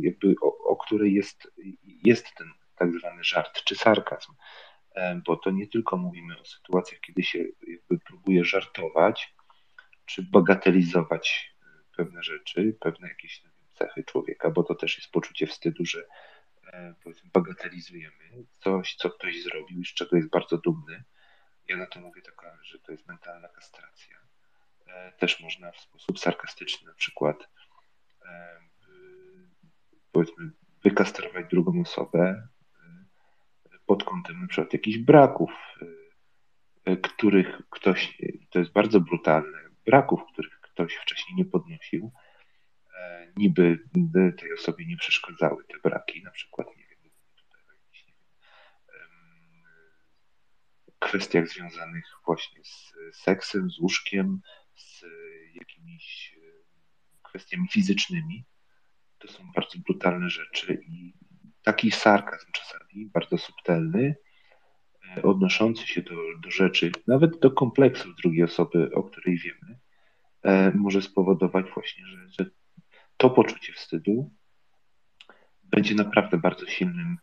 jakby 0.00 0.34
o, 0.42 0.58
o 0.58 0.76
której 0.76 1.14
jest, 1.14 1.52
jest 1.84 2.34
ten 2.34 2.48
tak 2.76 2.92
zwany 2.98 3.24
żart 3.24 3.64
czy 3.64 3.74
sarkazm, 3.74 4.32
e, 4.94 5.20
bo 5.26 5.36
to 5.36 5.50
nie 5.50 5.68
tylko 5.68 5.96
mówimy 5.96 6.40
o 6.40 6.44
sytuacjach, 6.44 7.00
kiedy 7.00 7.22
się 7.22 7.38
jakby 7.68 7.98
próbuje 7.98 8.44
żartować 8.44 9.34
czy 10.06 10.22
bagatelizować 10.22 11.54
e, 11.62 11.96
pewne 11.96 12.22
rzeczy, 12.22 12.76
pewne 12.80 13.08
jakieś 13.08 13.42
cechy 13.72 14.04
człowieka, 14.04 14.50
bo 14.50 14.62
to 14.62 14.74
też 14.74 14.98
jest 14.98 15.10
poczucie 15.10 15.46
wstydu, 15.46 15.84
że 15.84 16.06
bagatelizujemy 17.32 18.44
coś, 18.50 18.94
co 18.94 19.10
ktoś 19.10 19.42
zrobił 19.42 19.80
i 19.80 19.84
z 19.84 19.94
czego 19.94 20.16
jest 20.16 20.30
bardzo 20.30 20.58
dumny. 20.58 21.04
Ja 21.68 21.76
na 21.76 21.86
to 21.86 22.00
mówię 22.00 22.22
taka, 22.22 22.58
że 22.62 22.78
to 22.78 22.92
jest 22.92 23.08
mentalna 23.08 23.48
kastracja 23.48 24.23
E, 24.23 24.23
też 25.18 25.40
można 25.40 25.72
w 25.72 25.80
sposób 25.80 26.18
sarkastyczny 26.18 26.88
na 26.88 26.94
przykład 26.94 27.48
e, 28.26 28.60
powiedzmy 30.12 30.50
wykastrować 30.84 31.46
drugą 31.50 31.80
osobę 31.80 32.20
e, 32.20 33.78
pod 33.86 34.04
kątem 34.04 34.40
na 34.40 34.46
przykład 34.46 34.72
jakichś 34.72 34.98
braków, 34.98 35.50
których 37.02 37.62
ktoś, 37.70 38.18
to 38.50 38.58
jest 38.58 38.72
bardzo 38.72 39.00
brutalne, 39.00 39.58
braków, 39.86 40.20
których 40.32 40.60
ktoś 40.60 40.94
wcześniej 40.94 41.36
nie 41.36 41.44
podnosił, 41.44 42.12
niby 43.36 43.78
tej 44.38 44.52
osobie 44.52 44.86
nie 44.86 44.96
przeszkadzały 44.96 45.64
te 45.64 45.78
braki, 45.88 46.22
na 46.22 46.30
przykład, 46.30 46.68
nie 46.76 46.86
wiem, 46.86 46.98
tutaj 47.36 47.76
nie 47.92 48.02
wiem, 48.06 48.16
kwestiach 50.98 51.48
związanych 51.48 52.04
właśnie 52.26 52.64
z 52.64 52.92
seksem, 53.12 53.70
z 53.70 53.78
łóżkiem, 53.78 54.40
z 54.74 55.04
jakimiś 55.54 56.36
e, 56.36 56.40
kwestiami 57.22 57.68
fizycznymi. 57.68 58.44
To 59.18 59.28
są 59.28 59.52
bardzo 59.54 59.78
brutalne 59.78 60.30
rzeczy 60.30 60.84
i 60.88 61.14
taki 61.62 61.90
sarkazm 61.90 62.46
czasami, 62.52 63.06
bardzo 63.06 63.38
subtelny, 63.38 64.16
e, 65.16 65.22
odnoszący 65.22 65.86
się 65.86 66.02
do, 66.02 66.16
do 66.42 66.50
rzeczy, 66.50 66.92
nawet 67.06 67.38
do 67.38 67.50
kompleksów 67.50 68.14
drugiej 68.22 68.44
osoby, 68.44 68.90
o 68.94 69.02
której 69.02 69.38
wiemy, 69.38 69.78
e, 70.42 70.72
może 70.74 71.02
spowodować 71.02 71.66
właśnie, 71.74 72.06
że, 72.06 72.28
że 72.28 72.50
to 73.16 73.30
poczucie 73.30 73.72
wstydu 73.72 74.30
będzie 75.64 75.94
naprawdę 75.94 76.38
bardzo 76.38 76.66
silnym, 76.66 77.16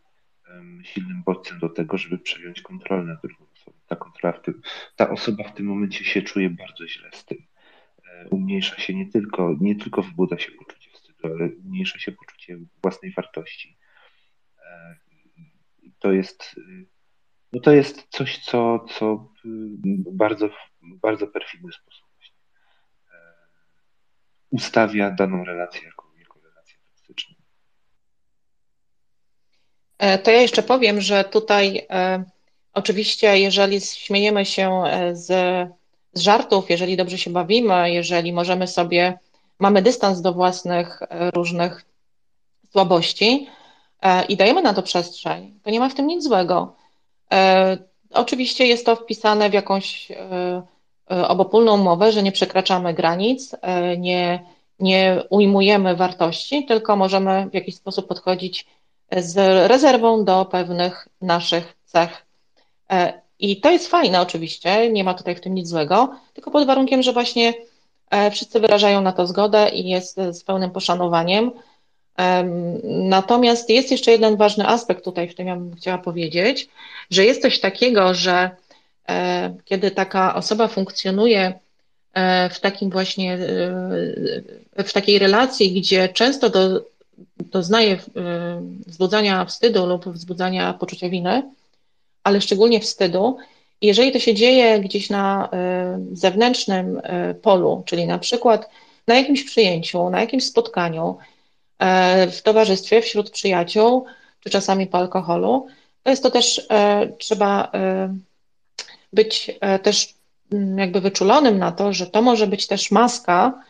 silnym 0.83 1.23
bodźcem 1.23 1.59
do 1.59 1.69
tego, 1.69 1.97
żeby 1.97 2.17
przejąć 2.17 2.61
kontrolę 2.61 3.03
nad 3.03 3.21
drugą. 3.21 3.50
Ta 3.87 3.95
kontrola 3.95 4.37
w 4.37 4.41
tym, 4.41 4.61
ta 4.95 5.09
osoba 5.09 5.43
w 5.43 5.53
tym 5.53 5.65
momencie 5.65 6.05
się 6.05 6.21
czuje 6.21 6.49
bardzo 6.49 6.87
źle 6.87 7.09
z 7.13 7.25
tym. 7.25 7.37
E, 8.11 8.27
umniejsza 8.29 8.75
się 8.81 8.93
nie 8.95 9.05
tylko, 9.05 9.55
nie 9.61 9.75
tylko 9.75 10.01
wybudza 10.01 10.39
się 10.39 10.51
poczucie 10.51 10.91
wstydu, 10.91 11.19
ale 11.23 11.49
umniejsza 11.65 11.99
się 11.99 12.11
poczucie 12.11 12.57
własnej 12.83 13.11
wartości. 13.11 13.77
E, 14.59 14.95
to 15.99 16.11
jest, 16.11 16.55
no 17.53 17.61
to 17.61 17.71
jest 17.71 18.07
coś, 18.09 18.37
co, 18.37 18.85
co 18.97 19.31
bardzo, 20.11 20.49
bardzo 20.81 21.27
perfidny 21.27 21.71
sposób 21.71 22.05
e, 23.11 23.17
ustawia 24.49 25.11
daną 25.11 25.43
relację 25.43 25.81
jako, 25.85 26.11
jako 26.19 26.39
relację 26.39 26.77
toksyczną. 26.85 27.35
To 30.23 30.31
ja 30.31 30.41
jeszcze 30.41 30.63
powiem, 30.63 31.01
że 31.01 31.23
tutaj 31.23 31.87
oczywiście, 32.73 33.39
jeżeli 33.39 33.81
śmiejemy 33.81 34.45
się 34.45 34.83
z 35.13 35.31
z 36.13 36.21
żartów, 36.21 36.69
jeżeli 36.69 36.97
dobrze 36.97 37.17
się 37.17 37.31
bawimy, 37.31 37.91
jeżeli 37.91 38.33
możemy 38.33 38.67
sobie, 38.67 39.19
mamy 39.59 39.81
dystans 39.81 40.21
do 40.21 40.33
własnych 40.33 41.01
e, 41.01 41.31
różnych 41.31 41.85
słabości 42.71 43.47
e, 44.01 44.25
i 44.25 44.37
dajemy 44.37 44.61
na 44.61 44.73
to 44.73 44.83
przestrzeń, 44.83 45.59
to 45.63 45.69
nie 45.69 45.79
ma 45.79 45.89
w 45.89 45.93
tym 45.93 46.07
nic 46.07 46.23
złego. 46.23 46.75
E, 47.31 47.77
oczywiście 48.13 48.67
jest 48.67 48.85
to 48.85 48.95
wpisane 48.95 49.49
w 49.49 49.53
jakąś 49.53 50.11
obopólną 51.27 51.73
umowę, 51.73 52.11
że 52.11 52.23
nie 52.23 52.31
przekraczamy 52.31 52.93
granic, 52.93 53.55
nie, 53.97 54.45
nie 54.79 55.23
ujmujemy 55.29 55.95
wartości, 55.95 56.65
tylko 56.65 56.95
możemy 56.95 57.49
w 57.49 57.53
jakiś 57.53 57.75
sposób 57.75 58.07
podchodzić 58.07 58.65
z 59.17 59.37
rezerwą 59.69 60.25
do 60.25 60.45
pewnych 60.45 61.07
naszych 61.21 61.77
cech 61.85 62.25
I 63.39 63.61
to 63.61 63.71
jest 63.71 63.87
fajne 63.87 64.21
oczywiście, 64.21 64.91
nie 64.91 65.03
ma 65.03 65.13
tutaj 65.13 65.35
w 65.35 65.41
tym 65.41 65.55
nic 65.55 65.67
złego, 65.67 66.15
tylko 66.33 66.51
pod 66.51 66.67
warunkiem, 66.67 67.03
że 67.03 67.13
właśnie 67.13 67.53
wszyscy 68.31 68.59
wyrażają 68.59 69.01
na 69.01 69.11
to 69.11 69.27
zgodę 69.27 69.69
i 69.69 69.89
jest 69.89 70.17
z 70.31 70.43
pełnym 70.43 70.71
poszanowaniem. 70.71 71.51
Natomiast 72.83 73.69
jest 73.69 73.91
jeszcze 73.91 74.11
jeden 74.11 74.37
ważny 74.37 74.67
aspekt 74.67 75.03
tutaj, 75.03 75.29
w 75.29 75.35
tym 75.35 75.47
ja 75.47 75.55
bym 75.55 75.75
chciała 75.75 75.97
powiedzieć, 75.97 76.69
że 77.09 77.25
jest 77.25 77.41
coś 77.41 77.59
takiego, 77.59 78.13
że 78.13 78.49
kiedy 79.65 79.91
taka 79.91 80.35
osoba 80.35 80.67
funkcjonuje 80.67 81.53
E, 82.13 82.49
w 82.49 82.59
takim 82.59 82.89
właśnie, 82.89 83.33
e, 83.33 84.83
w 84.83 84.93
takiej 84.93 85.19
relacji, 85.19 85.81
gdzie 85.81 86.09
często 86.09 86.49
do, 86.49 86.85
doznaje 87.39 87.93
e, 87.93 87.99
wzbudzania 88.87 89.45
wstydu 89.45 89.85
lub 89.85 90.09
wzbudzania 90.09 90.73
poczucia 90.73 91.09
winy, 91.09 91.43
ale 92.23 92.41
szczególnie 92.41 92.79
wstydu. 92.79 93.37
Jeżeli 93.81 94.11
to 94.11 94.19
się 94.19 94.33
dzieje 94.33 94.79
gdzieś 94.79 95.09
na 95.09 95.49
zewnętrznym 96.11 97.01
polu, 97.41 97.83
czyli 97.85 98.07
na 98.07 98.19
przykład 98.19 98.69
na 99.07 99.15
jakimś 99.15 99.43
przyjęciu, 99.43 100.09
na 100.09 100.21
jakimś 100.21 100.45
spotkaniu, 100.45 101.17
w 102.31 102.41
towarzystwie, 102.43 103.01
wśród 103.01 103.29
przyjaciół, 103.29 104.05
czy 104.39 104.49
czasami 104.49 104.87
po 104.87 104.97
alkoholu, 104.97 105.67
to 106.03 106.09
jest 106.09 106.23
to 106.23 106.31
też, 106.31 106.67
trzeba 107.17 107.71
być 109.13 109.51
też 109.83 110.13
Mm, 110.51 110.77
jakby 110.77 111.01
wyczulonym 111.01 111.57
na 111.59 111.71
to, 111.71 111.93
że 111.93 112.07
to 112.07 112.21
może 112.21 112.47
być 112.47 112.67
też 112.67 112.91
maska, 112.91 113.63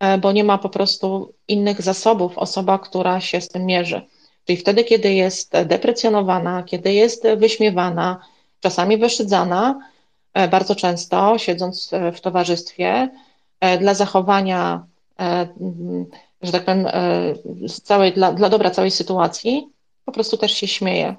e, 0.00 0.18
bo 0.18 0.32
nie 0.32 0.44
ma 0.44 0.58
po 0.58 0.68
prostu 0.68 1.34
innych 1.48 1.82
zasobów 1.82 2.38
osoba, 2.38 2.78
która 2.78 3.20
się 3.20 3.40
z 3.40 3.48
tym 3.48 3.66
mierzy. 3.66 4.02
Czyli 4.46 4.56
wtedy, 4.56 4.84
kiedy 4.84 5.14
jest 5.14 5.52
deprecjonowana, 5.64 6.62
kiedy 6.62 6.92
jest 6.92 7.24
wyśmiewana, 7.36 8.18
czasami 8.60 8.98
wyszydzana, 8.98 9.80
e, 10.34 10.48
bardzo 10.48 10.74
często 10.74 11.38
siedząc 11.38 11.92
e, 11.92 12.12
w 12.12 12.20
towarzystwie, 12.20 13.10
dla 13.80 13.94
zachowania, 13.94 14.86
mm, 15.18 16.06
że 16.42 16.52
tak 16.52 16.64
powiem, 16.64 16.86
całej, 17.82 18.12
dla, 18.12 18.32
dla 18.32 18.48
dobra 18.48 18.70
całej 18.70 18.90
sytuacji, 18.90 19.68
po 20.04 20.12
prostu 20.12 20.36
też 20.36 20.52
się 20.52 20.66
śmieje. 20.66 21.14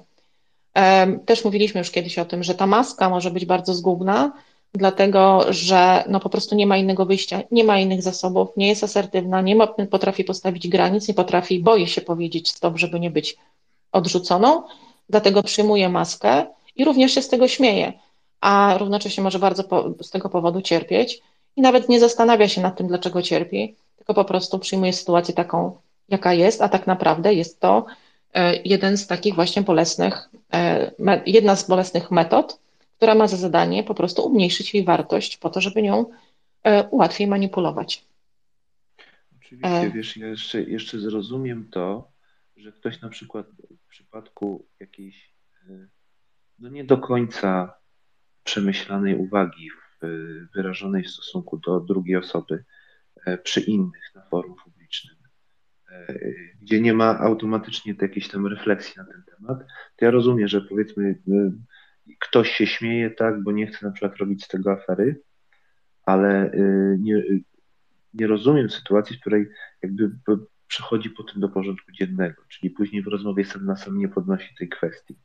Też 1.26 1.44
mówiliśmy 1.44 1.78
już 1.78 1.90
kiedyś 1.90 2.18
o 2.18 2.24
tym, 2.24 2.42
że 2.42 2.54
ta 2.54 2.66
maska 2.66 3.08
może 3.08 3.30
być 3.30 3.46
bardzo 3.46 3.74
zgubna, 3.74 4.32
dlatego 4.74 5.44
że 5.48 6.04
no 6.08 6.20
po 6.20 6.28
prostu 6.28 6.54
nie 6.54 6.66
ma 6.66 6.76
innego 6.76 7.06
wyjścia, 7.06 7.42
nie 7.50 7.64
ma 7.64 7.78
innych 7.78 8.02
zasobów, 8.02 8.48
nie 8.56 8.68
jest 8.68 8.84
asertywna, 8.84 9.40
nie 9.40 9.56
ma, 9.56 9.66
potrafi 9.66 10.24
postawić 10.24 10.68
granic, 10.68 11.08
nie 11.08 11.14
potrafi, 11.14 11.60
boi 11.60 11.86
się 11.86 12.00
powiedzieć 12.00 12.50
stop, 12.50 12.78
żeby 12.78 13.00
nie 13.00 13.10
być 13.10 13.36
odrzuconą, 13.92 14.62
dlatego 15.08 15.42
przyjmuje 15.42 15.88
maskę 15.88 16.46
i 16.76 16.84
również 16.84 17.14
się 17.14 17.22
z 17.22 17.28
tego 17.28 17.48
śmieje, 17.48 17.92
a 18.40 18.74
równocześnie 18.78 19.22
może 19.22 19.38
bardzo 19.38 19.64
po, 19.64 19.90
z 20.02 20.10
tego 20.10 20.28
powodu 20.28 20.62
cierpieć 20.62 21.20
i 21.56 21.60
nawet 21.60 21.88
nie 21.88 22.00
zastanawia 22.00 22.48
się 22.48 22.60
nad 22.60 22.76
tym, 22.76 22.88
dlaczego 22.88 23.22
cierpi, 23.22 23.74
tylko 23.96 24.14
po 24.14 24.24
prostu 24.24 24.58
przyjmuje 24.58 24.92
sytuację 24.92 25.34
taką, 25.34 25.76
jaka 26.08 26.34
jest, 26.34 26.62
a 26.62 26.68
tak 26.68 26.86
naprawdę 26.86 27.34
jest 27.34 27.60
to 27.60 27.86
e, 28.34 28.56
jeden 28.56 28.96
z 28.96 29.06
takich 29.06 29.34
właśnie 29.34 29.62
bolesnych, 29.62 30.28
e, 30.52 30.90
jedna 31.26 31.56
z 31.56 31.68
bolesnych 31.68 32.10
metod, 32.10 32.58
która 32.98 33.14
ma 33.14 33.28
za 33.28 33.36
zadanie 33.36 33.84
po 33.84 33.94
prostu 33.94 34.26
umniejszyć 34.26 34.74
jej 34.74 34.84
wartość 34.84 35.36
po 35.36 35.50
to, 35.50 35.60
żeby 35.60 35.82
nią 35.82 36.10
e, 36.64 36.88
łatwiej 36.92 37.26
manipulować. 37.26 38.04
Oczywiście, 39.36 39.68
e... 39.68 39.90
wiesz, 39.90 40.16
ja 40.16 40.26
jeszcze, 40.26 40.62
jeszcze 40.62 40.98
zrozumiem 40.98 41.68
to, 41.70 42.10
że 42.56 42.72
ktoś 42.72 43.00
na 43.00 43.08
przykład 43.08 43.46
w 43.86 43.88
przypadku 43.88 44.66
jakiejś 44.80 45.34
e, 45.68 45.88
no 46.58 46.68
nie 46.68 46.84
do 46.84 46.98
końca 46.98 47.74
przemyślanej 48.44 49.16
uwagi 49.16 49.70
wyrażonej 50.54 51.02
w 51.02 51.10
stosunku 51.10 51.56
do 51.56 51.80
drugiej 51.80 52.16
osoby 52.16 52.64
przy 53.42 53.60
innych 53.60 54.14
na 54.14 54.22
forum 54.22 54.54
publicznym, 54.64 55.16
gdzie 56.60 56.80
nie 56.80 56.94
ma 56.94 57.18
automatycznie 57.18 57.94
jakiejś 58.02 58.28
tam 58.28 58.46
refleksji 58.46 58.94
na 58.96 59.04
ten 59.04 59.22
temat, 59.36 59.58
to 59.96 60.04
ja 60.04 60.10
rozumiem, 60.10 60.48
że 60.48 60.60
powiedzmy 60.60 61.18
ktoś 62.18 62.50
się 62.50 62.66
śmieje, 62.66 63.10
tak, 63.10 63.42
bo 63.42 63.52
nie 63.52 63.66
chce 63.66 63.86
na 63.86 63.92
przykład 63.92 64.16
robić 64.16 64.44
z 64.44 64.48
tego 64.48 64.72
afery, 64.72 65.20
ale 66.06 66.52
y, 66.52 66.96
nie, 67.00 67.22
nie 68.14 68.26
rozumiem 68.26 68.70
sytuacji, 68.70 69.16
w 69.16 69.20
której 69.20 69.46
jakby 69.82 70.10
przechodzi 70.68 71.10
po 71.10 71.22
tym 71.22 71.40
do 71.40 71.48
porządku 71.48 71.92
dziennego, 71.92 72.42
czyli 72.48 72.70
później 72.70 73.02
w 73.02 73.06
rozmowie 73.06 73.44
sam 73.44 73.66
na 73.66 73.76
sam 73.76 73.98
nie 73.98 74.08
podnosi 74.08 74.54
tej 74.58 74.68
kwestii. 74.68 75.18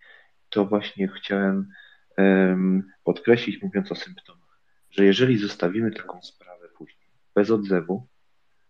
To 0.50 0.66
właśnie 0.66 1.08
chciałem 1.08 1.70
um, 2.18 2.84
podkreślić, 3.04 3.62
mówiąc 3.62 3.92
o 3.92 3.96
symptomach, 3.96 4.60
że 4.90 5.06
jeżeli 5.06 5.38
zostawimy 5.38 5.92
taką 5.92 6.22
sprawę 6.22 6.68
później 6.78 7.10
bez 7.36 7.52
odzewu, 7.52 8.08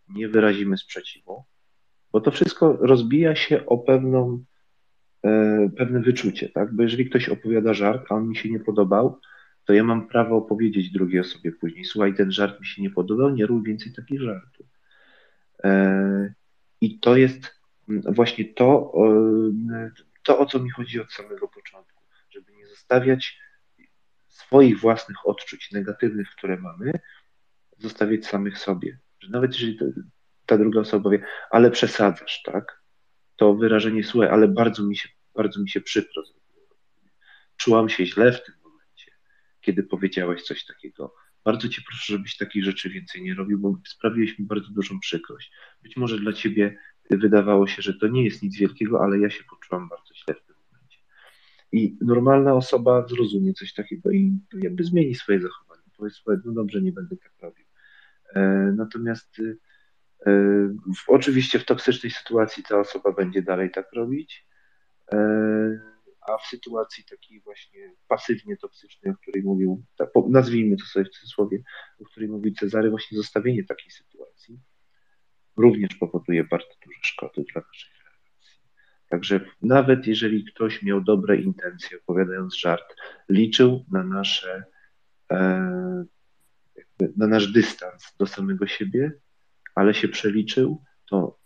nie 0.10 0.28
wyrazimy 0.30 0.78
sprzeciwu, 0.78 1.44
bo 2.12 2.22
to 2.22 2.32
wszystko 2.32 2.74
rozbija 2.74 3.36
się 3.36 3.66
o 3.66 3.78
pewną 3.78 4.44
pewne 5.78 6.00
wyczucie, 6.00 6.50
tak? 6.50 6.74
Bo 6.76 6.84
jeżeli 6.84 7.10
ktoś 7.10 7.30
opowiada 7.30 7.74
żart, 7.74 8.06
a 8.10 8.16
on 8.16 8.28
mi 8.28 8.36
się 8.36 8.50
nie 8.50 8.60
podobał, 8.60 9.20
to 9.66 9.74
ja 9.74 9.84
mam 9.84 10.08
prawo 10.08 10.38
opowiedzieć 10.38 10.92
drugiej 10.92 11.20
osobie 11.20 11.52
później, 11.52 11.86
słuchaj, 11.86 12.14
ten 12.14 12.32
żart 12.32 12.60
mi 12.60 12.66
się 12.66 12.82
nie 12.82 12.90
podobał, 12.90 13.30
nie 13.30 13.46
rób 13.46 13.66
więcej 13.66 13.94
takich 13.94 14.22
żartów. 14.22 14.66
E, 15.64 16.34
I 16.82 17.00
to 17.00 17.18
jest 17.18 17.60
właśnie 17.88 18.46
to, 18.46 18.94
to, 20.24 20.40
o 20.40 20.46
co 20.46 20.60
mi 20.60 20.70
chodzi 20.70 21.02
od 21.02 21.14
samego 21.14 21.48
początku, 21.48 22.04
żeby 22.30 22.52
nie 22.52 22.68
zostawiać 22.68 23.40
swoich 24.28 24.80
własnych 24.80 25.28
odczuć 25.28 25.72
negatywnych, 25.72 26.30
które 26.30 26.58
mamy, 26.58 26.92
zostawiać 27.78 28.26
samych 28.26 28.58
sobie. 28.58 29.00
Że 29.20 29.30
nawet 29.30 29.54
jeżeli 29.54 29.80
ta 30.46 30.58
druga 30.58 30.80
osoba 30.80 31.04
powie, 31.04 31.26
ale 31.50 31.72
przesadzasz, 31.72 32.42
tak? 32.44 32.83
To 33.36 33.56
wyrażenie 33.56 34.04
słuchaj, 34.04 34.30
ale 34.30 34.48
bardzo 34.48 34.84
mi 34.84 34.96
się, 34.96 35.10
bardzo 35.36 35.62
mi 35.62 35.70
się 35.70 35.82
przykro 35.82 36.24
zrobiło. 36.26 36.78
Czułam 37.58 37.90
się 37.90 38.06
źle 38.06 38.32
w 38.32 38.44
tym 38.44 38.56
momencie, 38.64 39.12
kiedy 39.62 39.84
powiedziałeś 39.84 40.44
coś 40.44 40.66
takiego. 40.66 41.16
Bardzo 41.44 41.70
cię 41.70 41.82
proszę, 41.88 42.14
żebyś 42.14 42.38
takich 42.38 42.64
rzeczy 42.64 42.90
więcej 42.90 43.22
nie 43.22 43.36
robił, 43.36 43.60
bo 43.60 43.78
sprawiłeś 43.88 44.40
mi 44.40 44.46
bardzo 44.46 44.70
dużą 44.72 45.00
przykrość. 45.00 45.52
Być 45.82 45.98
może 45.98 46.20
dla 46.20 46.34
ciebie 46.34 46.78
wydawało 47.10 47.68
się, 47.68 47.82
że 47.82 47.94
to 47.94 48.08
nie 48.08 48.24
jest 48.24 48.44
nic 48.44 48.58
wielkiego, 48.58 49.02
ale 49.04 49.20
ja 49.20 49.30
się 49.30 49.44
poczułam 49.50 49.90
bardzo 49.90 50.14
źle 50.16 50.34
w 50.36 50.46
tym 50.46 50.56
momencie. 50.72 51.00
I 51.72 51.98
normalna 52.02 52.54
osoba 52.54 53.08
zrozumie 53.08 53.54
coś 53.54 53.74
takiego 53.74 54.12
i 54.12 54.38
jakby 54.54 54.84
zmieni 54.84 55.16
swoje 55.16 55.42
zachowanie. 55.42 55.82
Powiedz 55.98 56.24
no 56.46 56.52
dobrze, 56.54 56.82
nie 56.82 56.92
będę 56.92 57.18
tak 57.18 57.32
robił. 57.42 57.66
E, 58.36 58.74
natomiast 58.76 59.40
y, 59.40 59.58
oczywiście 61.08 61.60
w 61.60 61.66
toksycznej 61.66 62.12
sytuacji 62.12 62.64
ta 62.64 62.80
osoba 62.80 63.12
będzie 63.12 63.42
dalej 63.42 63.72
tak 63.72 63.94
robić, 63.94 64.48
e, 65.12 65.18
a 66.22 66.38
w 66.38 66.46
sytuacji 66.46 67.04
takiej 67.04 67.42
właśnie 67.42 67.92
pasywnie 68.08 68.58
toksycznej, 68.58 69.14
o 69.14 69.18
której 69.18 69.44
mówił, 69.44 69.84
nazwijmy 70.30 70.78
to 70.78 70.86
sobie 70.86 71.06
w 71.06 71.10
cudzysłowie, 71.10 71.64
o 72.00 72.06
której 72.06 72.30
mówił 72.30 72.54
Cezary, 72.54 72.90
właśnie 72.90 73.18
zostawienie 73.18 73.64
takiej 73.64 73.92
sytuacji 73.92 74.60
również 75.58 75.96
powoduje 75.96 76.44
bardzo 76.44 76.70
duże 76.86 77.00
szkody 77.02 77.46
dla 77.54 77.62
naszej 77.62 77.92
relacji. 78.06 78.62
Także 79.10 79.40
nawet 79.62 80.08
jeżeli 80.08 80.46
ktoś 80.46 80.84
miał 80.84 81.02
dobre 81.02 81.38
intencje, 81.38 81.98
opowiadając 81.98 82.58
żart, 82.58 82.96
liczył 83.30 83.86
na 83.92 84.04
nasze 84.04 84.64
e, 85.32 86.06
na 87.18 87.28
nasz 87.28 87.48
dystans 87.48 88.16
do 88.20 88.26
samego 88.26 88.68
siebie, 88.68 89.12
ale 89.76 89.94
się 89.94 90.08
przeliczył, 90.08 90.82
to 91.10 91.38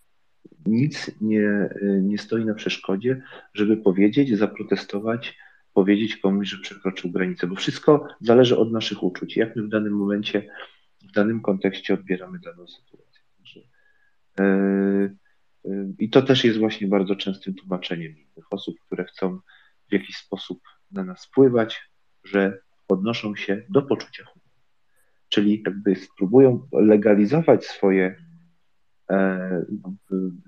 nic 0.65 1.11
nie, 1.21 1.69
nie 2.01 2.17
stoi 2.17 2.45
na 2.45 2.53
przeszkodzie, 2.53 3.21
żeby 3.53 3.77
powiedzieć, 3.77 4.37
zaprotestować, 4.37 5.37
powiedzieć 5.73 6.17
komuś, 6.17 6.49
że 6.49 6.57
przekroczył 6.57 7.11
granicę, 7.11 7.47
bo 7.47 7.55
wszystko 7.55 8.07
zależy 8.21 8.57
od 8.57 8.71
naszych 8.71 9.03
uczuć, 9.03 9.37
jak 9.37 9.55
my 9.55 9.63
w 9.63 9.69
danym 9.69 9.93
momencie, 9.93 10.49
w 11.09 11.11
danym 11.11 11.41
kontekście 11.41 11.93
odbieramy 11.93 12.39
daną 12.39 12.67
sytuację. 12.67 13.21
Także, 13.37 13.59
yy, 14.39 15.93
I 15.99 16.09
to 16.09 16.21
też 16.21 16.43
jest 16.43 16.59
właśnie 16.59 16.87
bardzo 16.87 17.15
częstym 17.15 17.53
tłumaczeniem 17.53 18.17
innych 18.17 18.53
osób, 18.53 18.75
które 18.85 19.05
chcą 19.05 19.39
w 19.89 19.93
jakiś 19.93 20.17
sposób 20.17 20.61
na 20.91 21.03
nas 21.03 21.25
wpływać, 21.25 21.89
że 22.23 22.59
odnoszą 22.87 23.35
się 23.35 23.63
do 23.69 23.81
poczucia 23.81 24.23
humoru 24.25 24.46
czyli 25.37 25.63
jakby 25.65 25.95
spróbują 25.95 26.67
legalizować 26.73 27.65
swoje 27.65 28.15
e, 29.11 29.65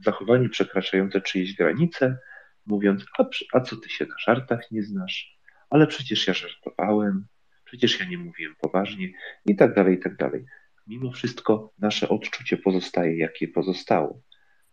zachowanie 0.05 0.49
przekraczające 0.49 1.21
czyjeś 1.21 1.55
granice, 1.55 2.17
mówiąc, 2.65 3.05
a, 3.19 3.25
a 3.53 3.61
co 3.61 3.75
ty 3.75 3.89
się 3.89 4.05
na 4.05 4.15
żartach 4.19 4.71
nie 4.71 4.83
znasz, 4.83 5.39
ale 5.69 5.87
przecież 5.87 6.27
ja 6.27 6.33
żartowałem, 6.33 7.25
przecież 7.65 7.99
ja 7.99 8.05
nie 8.05 8.17
mówiłem 8.17 8.55
poważnie 8.61 9.11
i 9.45 9.55
tak 9.55 9.75
dalej, 9.75 9.95
i 9.95 9.99
tak 9.99 10.15
dalej. 10.15 10.45
Mimo 10.87 11.11
wszystko 11.11 11.73
nasze 11.79 12.09
odczucie 12.09 12.57
pozostaje, 12.57 13.17
jakie 13.17 13.47
pozostało, 13.47 14.21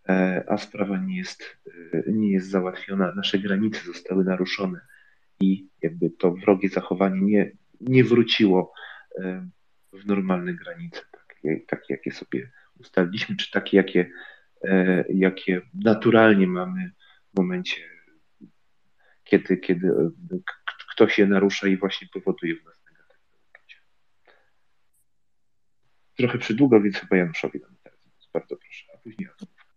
e, 0.09 0.45
a 0.49 0.59
sprawa 0.59 0.99
nie 0.99 1.17
jest, 1.17 1.59
e, 1.93 2.03
nie 2.13 2.33
jest 2.33 2.51
załatwiona, 2.51 3.13
nasze 3.17 3.39
granice 3.39 3.81
zostały 3.87 4.25
naruszone 4.25 4.81
i 5.41 5.69
jakby 5.83 6.11
to 6.11 6.31
wrogie 6.33 6.69
zachowanie 6.69 7.21
nie, 7.21 7.51
nie 7.81 8.05
wróciło 8.05 8.73
w 9.97 10.07
normalne 10.07 10.55
granice, 10.55 11.01
takie, 11.29 11.61
takie 11.67 11.95
jakie 11.95 12.13
sobie 12.13 12.51
ustaliliśmy, 12.79 13.37
czy 13.37 13.51
takie, 13.51 13.77
jakie, 13.77 14.11
e, 14.65 15.05
jakie 15.09 15.63
naturalnie 15.75 16.47
mamy 16.47 16.91
w 17.35 17.37
momencie, 17.37 17.77
kiedy, 19.25 19.57
kiedy 19.57 19.91
ktoś 20.91 21.19
je 21.19 21.27
narusza 21.27 21.67
i 21.67 21.77
właśnie 21.77 22.09
powoduje 22.13 22.55
w 22.57 22.65
nas 22.65 22.85
negatywne 22.85 23.39
uczucia. 23.51 23.79
Trochę 26.17 26.39
przydługo, 26.39 26.81
więc 26.81 26.97
chyba 26.97 27.17
Januszowi 27.17 27.61
dam 27.61 27.77
teraz. 27.83 27.99
Bardzo 28.33 28.57
proszę, 28.57 28.87
a 28.95 28.99
później 28.99 29.29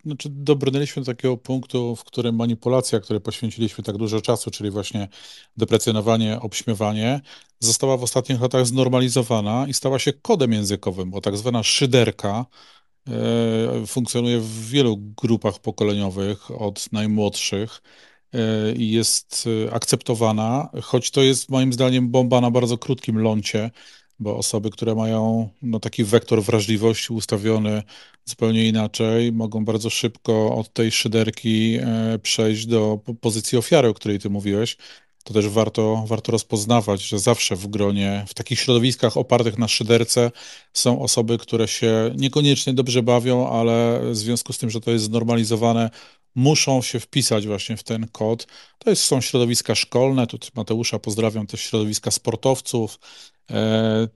znaczy, 0.06 0.30
dobrnęliśmy 0.32 1.02
do 1.02 1.06
takiego 1.06 1.38
punktu, 1.38 1.96
w 1.96 2.04
którym 2.04 2.36
manipulacja, 2.36 3.00
której 3.00 3.22
poświęciliśmy 3.22 3.84
tak 3.84 3.98
dużo 3.98 4.22
czasu, 4.22 4.52
czyli 4.52 4.70
właśnie 4.72 5.08
deprecjonowanie, 5.58 6.40
obśmiewanie, 6.42 7.22
została 7.60 7.98
w 7.98 8.04
ostatnich 8.04 8.42
latach 8.42 8.68
znormalizowana 8.68 9.66
i 9.68 9.74
stała 9.74 10.00
się 10.00 10.14
kodem 10.14 10.54
językowym, 10.54 11.12
bo 11.12 11.22
tak 11.22 11.38
zwana 11.38 11.64
szyderka 11.64 12.46
e, 13.08 13.88
funkcjonuje 13.88 14.40
w 14.40 14.70
wielu 14.70 14.98
grupach 14.98 15.60
pokoleniowych, 15.60 16.52
od 16.52 16.92
najmłodszych 16.92 17.82
e, 18.34 18.72
i 18.74 18.92
jest 18.92 19.48
e, 19.68 19.74
akceptowana, 19.74 20.70
choć 20.82 21.12
to 21.12 21.22
jest 21.22 21.50
moim 21.50 21.74
zdaniem 21.74 22.10
bomba 22.10 22.42
na 22.42 22.52
bardzo 22.52 22.78
krótkim 22.78 23.18
lącie, 23.18 23.72
bo 24.20 24.38
osoby, 24.38 24.70
które 24.70 24.96
mają 24.96 25.50
no, 25.62 25.80
taki 25.80 26.04
wektor 26.04 26.44
wrażliwości 26.44 27.14
ustawiony 27.14 27.84
zupełnie 28.26 28.68
inaczej, 28.68 29.32
mogą 29.32 29.66
bardzo 29.66 29.90
szybko 29.90 30.56
od 30.56 30.74
tej 30.74 30.92
szyderki 30.92 31.78
e, 31.82 32.20
przejść 32.20 32.66
do 32.66 33.00
pozycji 33.22 33.58
ofiary, 33.58 33.88
o 33.88 33.94
której 33.94 34.20
ty 34.20 34.30
mówiłeś. 34.30 34.78
To 35.24 35.34
też 35.34 35.48
warto, 35.48 36.04
warto 36.08 36.32
rozpoznawać, 36.32 37.02
że 37.02 37.20
zawsze 37.20 37.56
w 37.56 37.68
gronie, 37.68 38.26
w 38.28 38.34
takich 38.34 38.60
środowiskach 38.60 39.18
opartych 39.18 39.58
na 39.58 39.68
szyderce 39.68 40.32
są 40.74 41.02
osoby, 41.02 41.38
które 41.38 41.68
się 41.68 42.14
niekoniecznie 42.18 42.74
dobrze 42.74 43.04
bawią, 43.04 43.50
ale 43.50 44.02
w 44.12 44.18
związku 44.18 44.54
z 44.54 44.58
tym, 44.58 44.70
że 44.70 44.82
to 44.82 44.92
jest 44.92 45.06
znormalizowane, 45.06 45.90
muszą 46.36 46.82
się 46.82 47.00
wpisać 47.00 47.48
właśnie 47.48 47.78
w 47.78 47.84
ten 47.84 48.08
kod. 48.08 48.48
To 48.78 48.90
jest, 48.90 49.04
są 49.04 49.22
środowiska 49.22 49.76
szkolne, 49.76 50.28
tu 50.28 50.38
Mateusza 50.56 51.00
pozdrawiam, 51.00 51.48
też 51.48 51.62
środowiska 51.62 52.12
sportowców, 52.12 53.00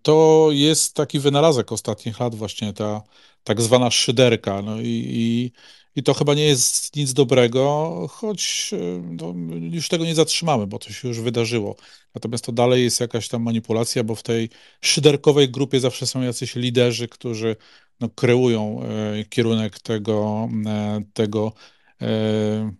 to 0.01 0.47
jest 0.51 0.95
taki 0.95 1.19
wynalazek 1.19 1.71
ostatnich 1.71 2.19
lat, 2.19 2.35
właśnie 2.35 2.73
ta 2.73 3.01
tak 3.43 3.61
zwana 3.61 3.91
szyderka. 3.91 4.61
No 4.61 4.81
i, 4.81 5.05
i, 5.07 5.51
i 5.95 6.03
to 6.03 6.13
chyba 6.13 6.33
nie 6.33 6.43
jest 6.45 6.95
nic 6.95 7.13
dobrego, 7.13 8.07
choć 8.11 8.71
e, 8.73 9.01
no, 9.01 9.33
już 9.71 9.89
tego 9.89 10.05
nie 10.05 10.15
zatrzymamy, 10.15 10.67
bo 10.67 10.79
to 10.79 10.89
się 10.93 11.07
już 11.07 11.19
wydarzyło. 11.21 11.75
Natomiast 12.15 12.45
to 12.45 12.51
dalej 12.51 12.83
jest 12.83 12.99
jakaś 12.99 13.27
tam 13.27 13.43
manipulacja, 13.43 14.03
bo 14.03 14.15
w 14.15 14.23
tej 14.23 14.49
szyderkowej 14.81 15.49
grupie 15.49 15.79
zawsze 15.79 16.07
są 16.07 16.21
jacyś 16.21 16.55
liderzy, 16.55 17.07
którzy 17.07 17.55
no, 17.99 18.09
kreują 18.09 18.83
e, 18.83 19.25
kierunek 19.25 19.79
tego, 19.79 20.49
e, 20.65 21.01
tego 21.13 21.53
e, 22.01 22.73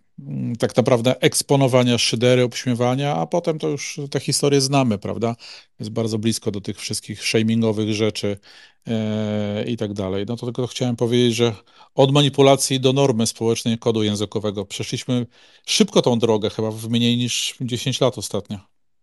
tak 0.58 0.76
naprawdę 0.76 1.20
eksponowania 1.20 1.98
szydery, 1.98 2.42
obśmiewania, 2.42 3.16
a 3.16 3.26
potem 3.26 3.58
to 3.58 3.68
już 3.68 4.00
te 4.10 4.20
historie 4.20 4.60
znamy, 4.60 4.98
prawda? 4.98 5.36
Jest 5.78 5.90
bardzo 5.92 6.18
blisko 6.18 6.50
do 6.50 6.60
tych 6.60 6.76
wszystkich 6.76 7.22
shamingowych 7.22 7.92
rzeczy 7.92 8.38
e, 8.86 9.64
i 9.64 9.76
tak 9.76 9.92
dalej. 9.92 10.24
No 10.28 10.36
to 10.36 10.46
tylko 10.46 10.66
chciałem 10.66 10.96
powiedzieć, 10.96 11.34
że 11.34 11.52
od 11.94 12.12
manipulacji 12.12 12.80
do 12.80 12.92
normy 12.92 13.26
społecznej 13.26 13.78
kodu 13.78 14.02
językowego 14.02 14.64
przeszliśmy 14.64 15.26
szybko 15.66 16.02
tą 16.02 16.18
drogę, 16.18 16.50
chyba 16.50 16.70
w 16.70 16.88
mniej 16.88 17.16
niż 17.16 17.54
10 17.60 18.00
lat 18.00 18.18
ostatnio. 18.18 18.58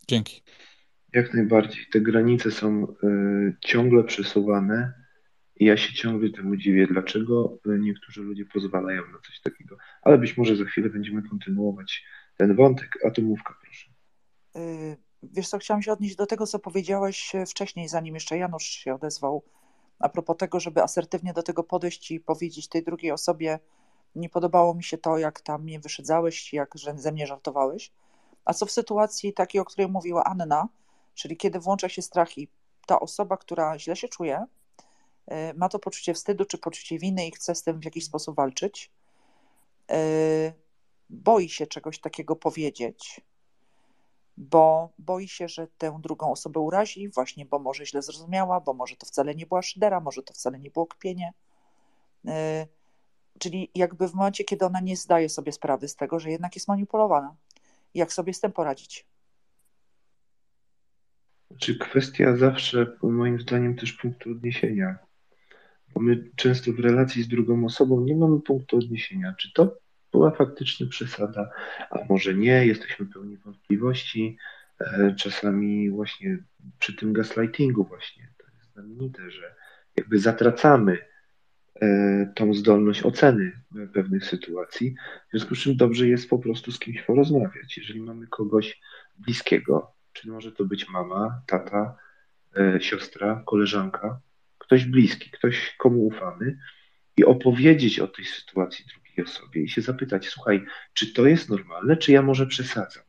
Dzięki. 0.07 0.41
Jak 1.13 1.33
najbardziej. 1.33 1.85
Te 1.91 2.01
granice 2.01 2.51
są 2.51 2.87
y, 3.03 3.57
ciągle 3.61 4.03
przesuwane 4.03 5.00
i 5.61 5.65
ja 5.65 5.77
się 5.77 5.93
ciągle 5.93 6.29
temu 6.29 6.55
dziwię, 6.55 6.87
dlaczego 6.87 7.57
niektórzy 7.65 8.21
ludzie 8.21 8.45
pozwalają 8.45 9.01
na 9.01 9.19
coś 9.27 9.41
takiego. 9.41 9.77
Ale 10.01 10.17
być 10.17 10.37
może 10.37 10.55
za 10.55 10.65
chwilę 10.65 10.89
będziemy 10.89 11.29
kontynuować 11.29 12.03
ten 12.37 12.55
wątek. 12.55 13.05
Atomówka, 13.05 13.55
proszę. 13.61 13.89
Y, 14.55 14.97
wiesz 15.23 15.47
co, 15.49 15.57
chciałam 15.57 15.81
się 15.81 15.91
odnieść 15.91 16.15
do 16.15 16.25
tego, 16.25 16.47
co 16.47 16.59
powiedziałeś 16.59 17.31
wcześniej, 17.47 17.87
zanim 17.87 18.13
jeszcze 18.13 18.37
Janusz 18.37 18.63
się 18.63 18.95
odezwał, 18.95 19.43
a 19.99 20.09
propos 20.09 20.37
tego, 20.37 20.59
żeby 20.59 20.83
asertywnie 20.83 21.33
do 21.33 21.43
tego 21.43 21.63
podejść 21.63 22.11
i 22.11 22.19
powiedzieć 22.19 22.67
tej 22.67 22.83
drugiej 22.83 23.11
osobie, 23.11 23.59
nie 24.15 24.29
podobało 24.29 24.75
mi 24.75 24.83
się 24.83 24.97
to, 24.97 25.17
jak 25.17 25.41
tam 25.41 25.63
mnie 25.63 25.79
wyszydzałeś, 25.79 26.53
jak 26.53 26.69
ze 26.95 27.11
mnie 27.11 27.27
żartowałeś. 27.27 27.91
A 28.45 28.53
co 28.53 28.65
w 28.65 28.71
sytuacji 28.71 29.33
takiej, 29.33 29.61
o 29.61 29.65
której 29.65 29.87
mówiła 29.87 30.23
Anna, 30.23 30.67
czyli 31.13 31.37
kiedy 31.37 31.59
włącza 31.59 31.89
się 31.89 32.01
strach 32.01 32.37
i 32.37 32.47
ta 32.85 32.99
osoba, 32.99 33.37
która 33.37 33.79
źle 33.79 33.95
się 33.95 34.07
czuje, 34.07 34.45
E, 34.45 34.60
ma 35.55 35.69
to 35.69 35.79
poczucie 35.79 36.13
wstydu 36.13 36.45
czy 36.45 36.57
poczucie 36.57 36.99
winy 36.99 37.27
i 37.27 37.31
chce 37.31 37.55
z 37.55 37.63
tym 37.63 37.79
w 37.79 37.85
jakiś 37.85 38.05
sposób 38.05 38.35
walczyć. 38.35 38.91
E, 39.91 40.53
boi 41.09 41.49
się 41.49 41.67
czegoś 41.67 41.99
takiego 41.99 42.35
powiedzieć, 42.35 43.21
bo 44.37 44.89
boi 44.99 45.27
się, 45.27 45.47
że 45.47 45.67
tę 45.77 45.99
drugą 46.03 46.31
osobę 46.31 46.59
urazi, 46.59 47.09
właśnie 47.09 47.45
bo 47.45 47.59
może 47.59 47.85
źle 47.85 48.01
zrozumiała, 48.01 48.59
bo 48.61 48.73
może 48.73 48.95
to 48.95 49.05
wcale 49.05 49.35
nie 49.35 49.45
była 49.45 49.61
szydera, 49.61 49.99
może 49.99 50.23
to 50.23 50.33
wcale 50.33 50.59
nie 50.59 50.71
było 50.71 50.87
kpienie. 50.87 51.33
E, 52.27 52.67
czyli 53.39 53.71
jakby 53.75 54.07
w 54.07 54.13
momencie, 54.13 54.43
kiedy 54.43 54.65
ona 54.65 54.79
nie 54.79 54.97
zdaje 54.97 55.29
sobie 55.29 55.51
sprawy 55.51 55.87
z 55.87 55.95
tego, 55.95 56.19
że 56.19 56.31
jednak 56.31 56.55
jest 56.55 56.67
manipulowana. 56.67 57.35
Jak 57.93 58.13
sobie 58.13 58.33
z 58.33 58.39
tym 58.39 58.51
poradzić? 58.51 59.05
Czy 61.57 61.77
kwestia 61.77 62.37
zawsze, 62.37 62.97
moim 63.03 63.41
zdaniem, 63.41 63.75
też 63.75 63.93
punktu 63.93 64.31
odniesienia 64.31 65.10
my 65.99 66.23
często 66.35 66.71
w 66.73 66.79
relacji 66.79 67.23
z 67.23 67.27
drugą 67.27 67.65
osobą 67.65 68.01
nie 68.01 68.15
mamy 68.15 68.41
punktu 68.41 68.77
odniesienia, 68.77 69.33
czy 69.37 69.53
to 69.53 69.77
była 70.11 70.31
faktycznie 70.31 70.87
przesada, 70.87 71.49
a 71.89 71.99
może 72.09 72.33
nie, 72.33 72.65
jesteśmy 72.65 73.05
pełni 73.05 73.37
wątpliwości. 73.37 74.37
E, 74.79 75.15
czasami 75.17 75.89
właśnie 75.89 76.37
przy 76.79 76.95
tym 76.95 77.13
gaslightingu 77.13 77.83
właśnie 77.83 78.29
to 78.37 78.45
jest 78.57 78.71
znamienite, 78.73 79.31
że 79.31 79.55
jakby 79.97 80.19
zatracamy 80.19 80.97
e, 81.81 82.33
tą 82.35 82.53
zdolność 82.53 83.03
oceny 83.03 83.51
pewnych 83.93 84.25
sytuacji, 84.25 84.95
w 85.27 85.31
związku 85.31 85.55
z 85.55 85.59
czym 85.59 85.75
dobrze 85.75 86.07
jest 86.07 86.29
po 86.29 86.39
prostu 86.39 86.71
z 86.71 86.79
kimś 86.79 87.01
porozmawiać. 87.01 87.77
Jeżeli 87.77 88.01
mamy 88.01 88.27
kogoś 88.27 88.81
bliskiego, 89.17 89.91
czy 90.13 90.29
może 90.29 90.51
to 90.51 90.65
być 90.65 90.89
mama, 90.89 91.41
tata, 91.47 91.95
e, 92.57 92.81
siostra, 92.81 93.43
koleżanka, 93.45 94.19
ktoś 94.71 94.85
bliski, 94.85 95.31
ktoś 95.31 95.75
komu 95.77 96.05
ufamy 96.05 96.57
i 97.17 97.25
opowiedzieć 97.25 97.99
o 97.99 98.07
tej 98.07 98.25
sytuacji 98.25 98.85
drugiej 98.85 99.25
osobie 99.25 99.61
i 99.61 99.69
się 99.69 99.81
zapytać, 99.81 100.27
słuchaj, 100.27 100.65
czy 100.93 101.13
to 101.13 101.25
jest 101.25 101.49
normalne, 101.49 101.97
czy 101.97 102.11
ja 102.11 102.21
może 102.21 102.47
przesadzam? 102.47 103.03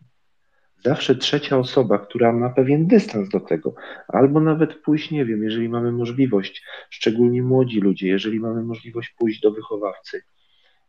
Zawsze 0.85 1.15
trzecia 1.15 1.59
osoba, 1.59 1.99
która 1.99 2.33
ma 2.33 2.51
pewien 2.51 2.87
dystans 2.87 3.29
do 3.29 3.41
tego, 3.41 3.75
albo 4.09 4.41
nawet 4.41 4.75
pójść, 4.75 5.11
nie 5.11 5.25
wiem, 5.25 5.43
jeżeli 5.43 5.69
mamy 5.69 5.93
możliwość, 5.93 6.65
szczególnie 6.91 7.43
młodzi 7.43 7.81
ludzie, 7.81 8.09
jeżeli 8.09 8.41
mamy 8.41 8.63
możliwość 8.63 9.15
pójść 9.19 9.41
do 9.41 9.51
wychowawcy, 9.51 10.23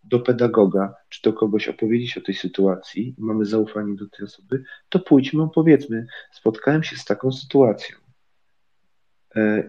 do 0.03 0.19
pedagoga, 0.19 0.93
czy 1.09 1.21
do 1.21 1.33
kogoś 1.33 1.67
opowiedzieć 1.67 2.17
o 2.17 2.21
tej 2.21 2.35
sytuacji, 2.35 3.15
mamy 3.17 3.45
zaufanie 3.45 3.95
do 3.95 4.09
tej 4.09 4.25
osoby, 4.25 4.63
to 4.89 4.99
pójdźmy, 4.99 5.43
opowiedzmy, 5.43 6.05
spotkałem 6.31 6.83
się 6.83 6.95
z 6.95 7.05
taką 7.05 7.31
sytuacją 7.31 8.02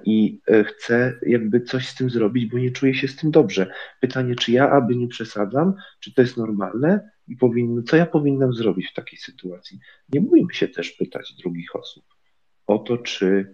i 0.04 0.40
e, 0.46 0.64
chcę 0.64 1.18
jakby 1.26 1.60
coś 1.60 1.88
z 1.88 1.94
tym 1.94 2.10
zrobić, 2.10 2.46
bo 2.46 2.58
nie 2.58 2.70
czuję 2.70 2.94
się 2.94 3.08
z 3.08 3.16
tym 3.16 3.30
dobrze. 3.30 3.72
Pytanie, 4.00 4.34
czy 4.34 4.52
ja 4.52 4.70
aby 4.70 4.96
nie 4.96 5.08
przesadzam, 5.08 5.74
czy 6.00 6.14
to 6.14 6.22
jest 6.22 6.36
normalne 6.36 7.10
i 7.28 7.36
powinno, 7.36 7.82
co 7.82 7.96
ja 7.96 8.06
powinnam 8.06 8.52
zrobić 8.52 8.90
w 8.90 8.94
takiej 8.94 9.18
sytuacji? 9.18 9.78
Nie 10.12 10.20
bójmy 10.20 10.54
się 10.54 10.68
też 10.68 10.90
pytać 10.90 11.34
drugich 11.34 11.76
osób 11.76 12.04
o 12.66 12.78
to, 12.78 12.98
czy, 12.98 13.52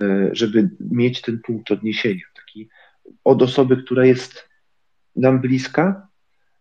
e, 0.00 0.30
żeby 0.32 0.70
mieć 0.80 1.20
ten 1.20 1.40
punkt 1.40 1.70
odniesienia, 1.70 2.24
taki 2.34 2.68
od 3.24 3.42
osoby, 3.42 3.76
która 3.76 4.06
jest 4.06 4.48
nam 5.16 5.40
bliska, 5.40 6.08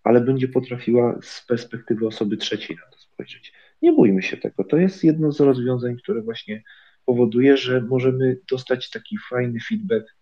ale 0.04 0.22
będzie 0.22 0.48
potrafiła 0.48 1.20
z 1.22 1.46
perspektywy 1.46 2.08
osoby 2.08 2.38
trzeciej 2.38 2.76
na 2.76 2.92
to 2.92 3.00
spojrzeć. 3.00 3.54
Nie 3.82 3.94
bójmy 3.94 4.22
się 4.22 4.38
tego. 4.38 4.64
To 4.64 4.78
jest 4.78 5.04
jedno 5.04 5.32
z 5.32 5.40
rozwiązań, 5.40 5.98
które 5.98 6.22
właśnie 6.22 6.64
powoduje, 7.06 7.58
że 7.58 7.82
możemy 7.82 8.38
dostać 8.52 8.90
taki 8.90 9.18
fajny 9.30 9.60
feedback 9.70 10.16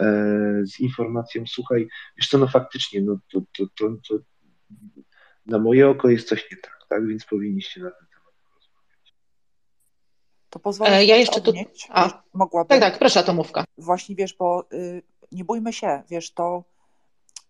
e, 0.00 0.04
z 0.66 0.80
informacją, 0.80 1.44
słuchaj, 1.46 1.88
wiesz 2.16 2.28
co, 2.28 2.38
no 2.38 2.46
faktycznie, 2.46 3.00
no 3.02 3.18
to, 3.32 3.40
to, 3.58 3.66
to, 3.78 3.88
to 4.08 4.18
na 5.46 5.58
moje 5.58 5.88
oko 5.88 6.08
jest 6.08 6.28
coś 6.28 6.50
nie 6.50 6.56
tak, 6.56 6.78
tak, 6.88 7.06
więc 7.06 7.24
powinniście 7.24 7.80
na 7.80 7.90
ten 7.90 8.06
temat 8.08 8.34
porozmawiać. 8.44 9.14
To 10.50 10.58
pozwolę 10.58 10.96
e, 10.96 11.04
ja 11.04 11.16
jeszcze 11.16 11.40
tu... 11.40 11.52
A, 11.88 12.22
mogłabym. 12.32 12.80
Tak, 12.80 12.80
tak, 12.80 12.98
proszę, 12.98 13.20
Atomówka. 13.20 13.64
Właśnie, 13.78 14.16
wiesz, 14.16 14.34
bo 14.34 14.66
y, 14.72 15.02
nie 15.32 15.44
bójmy 15.44 15.72
się, 15.72 16.02
wiesz, 16.08 16.30
to 16.30 16.64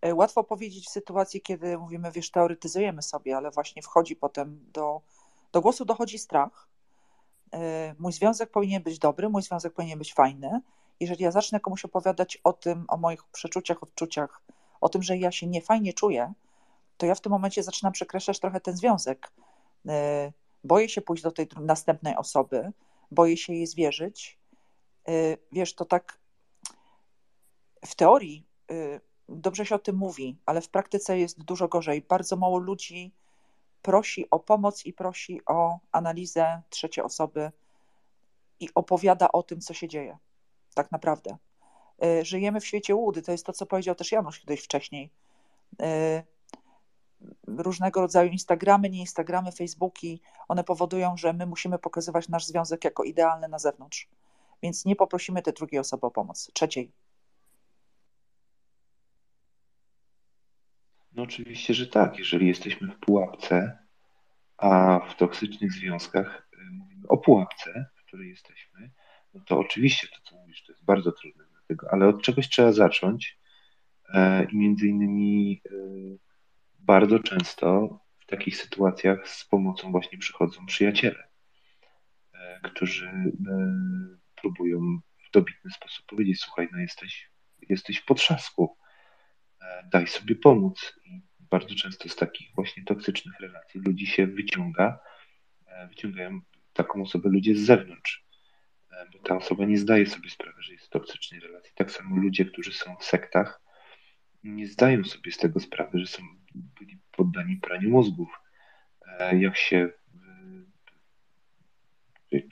y, 0.05 0.13
łatwo 0.13 0.43
powiedzieć 0.43 0.85
w 0.85 0.91
sytuacji, 0.91 1.41
kiedy 1.41 1.77
mówimy, 1.77 2.11
wiesz, 2.11 2.31
teoretyzujemy 2.31 3.01
sobie, 3.01 3.37
ale 3.37 3.51
właśnie 3.51 3.81
wchodzi 3.81 4.15
potem 4.15 4.59
do, 4.73 5.01
do 5.51 5.61
głosu 5.61 5.85
dochodzi 5.85 6.19
strach, 6.19 6.67
mój 7.99 8.13
związek 8.13 8.51
powinien 8.51 8.83
być 8.83 8.99
dobry, 8.99 9.29
mój 9.29 9.41
związek 9.41 9.73
powinien 9.73 9.99
być 9.99 10.13
fajny. 10.13 10.61
Jeżeli 10.99 11.23
ja 11.23 11.31
zacznę 11.31 11.59
komuś 11.59 11.85
opowiadać 11.85 12.37
o 12.43 12.53
tym, 12.53 12.85
o 12.87 12.97
moich 12.97 13.23
przeczuciach, 13.23 13.83
odczuciach, 13.83 14.41
o 14.81 14.89
tym, 14.89 15.03
że 15.03 15.17
ja 15.17 15.31
się 15.31 15.47
niefajnie 15.47 15.93
czuję, 15.93 16.33
to 16.97 17.05
ja 17.05 17.15
w 17.15 17.21
tym 17.21 17.31
momencie 17.31 17.63
zaczynam 17.63 17.93
przekreślać 17.93 18.39
trochę 18.39 18.61
ten 18.61 18.77
związek. 18.77 19.31
Boję 20.63 20.89
się 20.89 21.01
pójść 21.01 21.23
do 21.23 21.31
tej 21.31 21.47
następnej 21.59 22.15
osoby, 22.15 22.71
boję 23.11 23.37
się 23.37 23.53
jej 23.53 23.67
zwierzyć. 23.67 24.39
Wiesz, 25.51 25.75
to 25.75 25.85
tak 25.85 26.19
w 27.85 27.95
teorii 27.95 28.47
dobrze 29.29 29.65
się 29.65 29.75
o 29.75 29.79
tym 29.79 29.95
mówi, 29.95 30.37
ale 30.45 30.61
w 30.61 30.69
praktyce 30.69 31.19
jest 31.19 31.43
dużo 31.43 31.67
gorzej. 31.67 32.01
Bardzo 32.01 32.35
mało 32.35 32.57
ludzi 32.57 33.13
prosi 33.85 34.29
o 34.29 34.39
pomoc 34.39 34.85
i 34.85 34.93
prosi 34.93 35.41
o 35.45 35.79
analizę 35.91 36.61
trzeciej 36.69 37.03
osoby 37.03 37.51
i 38.59 38.69
opowiada 38.75 39.31
o 39.31 39.43
tym, 39.43 39.61
co 39.61 39.73
się 39.73 39.87
dzieje. 39.87 40.17
Tak 40.73 40.91
naprawdę. 40.91 41.37
Y, 42.03 42.25
żyjemy 42.25 42.59
w 42.61 42.65
świecie 42.65 42.95
łudy, 42.95 43.21
to 43.21 43.31
jest 43.31 43.45
to, 43.45 43.53
co 43.53 43.65
powiedział 43.65 43.95
też 43.95 44.11
Janusz 44.11 44.39
kiedyś 44.39 44.63
wcześniej. 44.63 45.11
Y, 45.81 46.23
różnego 47.47 48.01
rodzaju 48.01 48.31
Instagramy, 48.31 48.89
nie 48.89 48.99
Instagramy, 48.99 49.51
Facebooki, 49.51 50.21
one 50.47 50.63
powodują, 50.63 51.17
że 51.17 51.33
my 51.33 51.45
musimy 51.45 51.79
pokazywać 51.79 52.29
nasz 52.29 52.45
związek 52.45 52.83
jako 52.83 53.03
idealny 53.03 53.47
na 53.47 53.59
zewnątrz. 53.59 54.09
Więc 54.63 54.85
nie 54.85 54.95
poprosimy 54.95 55.41
tej 55.41 55.53
drugiej 55.53 55.79
osoby 55.79 56.07
o 56.07 56.11
pomoc, 56.11 56.51
trzeciej. 56.53 56.91
Oczywiście, 61.25 61.73
że 61.73 61.87
tak. 61.87 62.19
Jeżeli 62.19 62.47
jesteśmy 62.47 62.87
w 62.87 62.99
pułapce, 62.99 63.77
a 64.57 64.99
w 65.09 65.15
toksycznych 65.15 65.71
związkach 65.71 66.47
y, 66.53 66.57
mówimy 66.71 67.07
o 67.07 67.17
pułapce, 67.17 67.85
w 67.95 68.05
której 68.05 68.29
jesteśmy, 68.29 68.91
no 69.33 69.41
to 69.45 69.59
oczywiście 69.59 70.07
to, 70.07 70.21
co 70.23 70.35
mówisz, 70.35 70.63
to 70.63 70.71
jest 70.71 70.85
bardzo 70.85 71.11
trudne 71.11 71.43
dlatego, 71.51 71.87
ale 71.91 72.07
od 72.07 72.21
czegoś 72.21 72.49
trzeba 72.49 72.71
zacząć 72.71 73.39
e, 74.13 74.45
i 74.45 74.57
między 74.57 74.87
innymi 74.87 75.61
e, 75.65 75.71
bardzo 76.79 77.19
często 77.19 77.99
w 78.19 78.25
takich 78.25 78.57
sytuacjach 78.57 79.27
z 79.29 79.45
pomocą 79.45 79.91
właśnie 79.91 80.17
przychodzą 80.17 80.65
przyjaciele, 80.65 81.27
e, 82.33 82.59
którzy 82.63 83.11
próbują 84.41 84.99
w 85.27 85.31
dobitny 85.31 85.71
sposób 85.71 86.05
powiedzieć, 86.05 86.39
słuchaj, 86.39 86.69
no 86.71 86.79
jesteś, 86.79 87.31
jesteś 87.69 87.97
w 87.97 88.05
potrzasku, 88.05 88.77
daj 89.91 90.07
sobie 90.07 90.35
pomóc. 90.35 90.99
I 91.05 91.21
bardzo 91.49 91.75
często 91.75 92.09
z 92.09 92.15
takich 92.15 92.55
właśnie 92.55 92.83
toksycznych 92.83 93.39
relacji 93.39 93.81
ludzi 93.81 94.07
się 94.07 94.27
wyciąga, 94.27 94.99
e, 95.67 95.87
wyciągają 95.87 96.41
taką 96.73 97.01
osobę 97.01 97.29
ludzie 97.29 97.55
z 97.55 97.59
zewnątrz, 97.59 98.25
e, 98.91 99.05
bo 99.13 99.19
ta 99.19 99.35
osoba 99.35 99.65
nie 99.65 99.77
zdaje 99.77 100.05
sobie 100.05 100.29
sprawy, 100.29 100.61
że 100.61 100.73
jest 100.73 100.85
w 100.85 100.89
toksycznej 100.89 101.39
relacji. 101.39 101.73
Tak 101.75 101.91
samo 101.91 102.15
ludzie, 102.15 102.45
którzy 102.45 102.73
są 102.73 102.95
w 102.95 103.03
sektach, 103.03 103.61
nie 104.43 104.67
zdają 104.67 105.03
sobie 105.03 105.31
z 105.31 105.37
tego 105.37 105.59
sprawy, 105.59 105.99
że 105.99 106.07
są 106.07 106.23
byli 106.55 106.97
poddani 107.11 107.57
praniu 107.57 107.89
mózgów. 107.89 108.39
E, 109.07 109.39
jak 109.39 109.57
się 109.57 109.89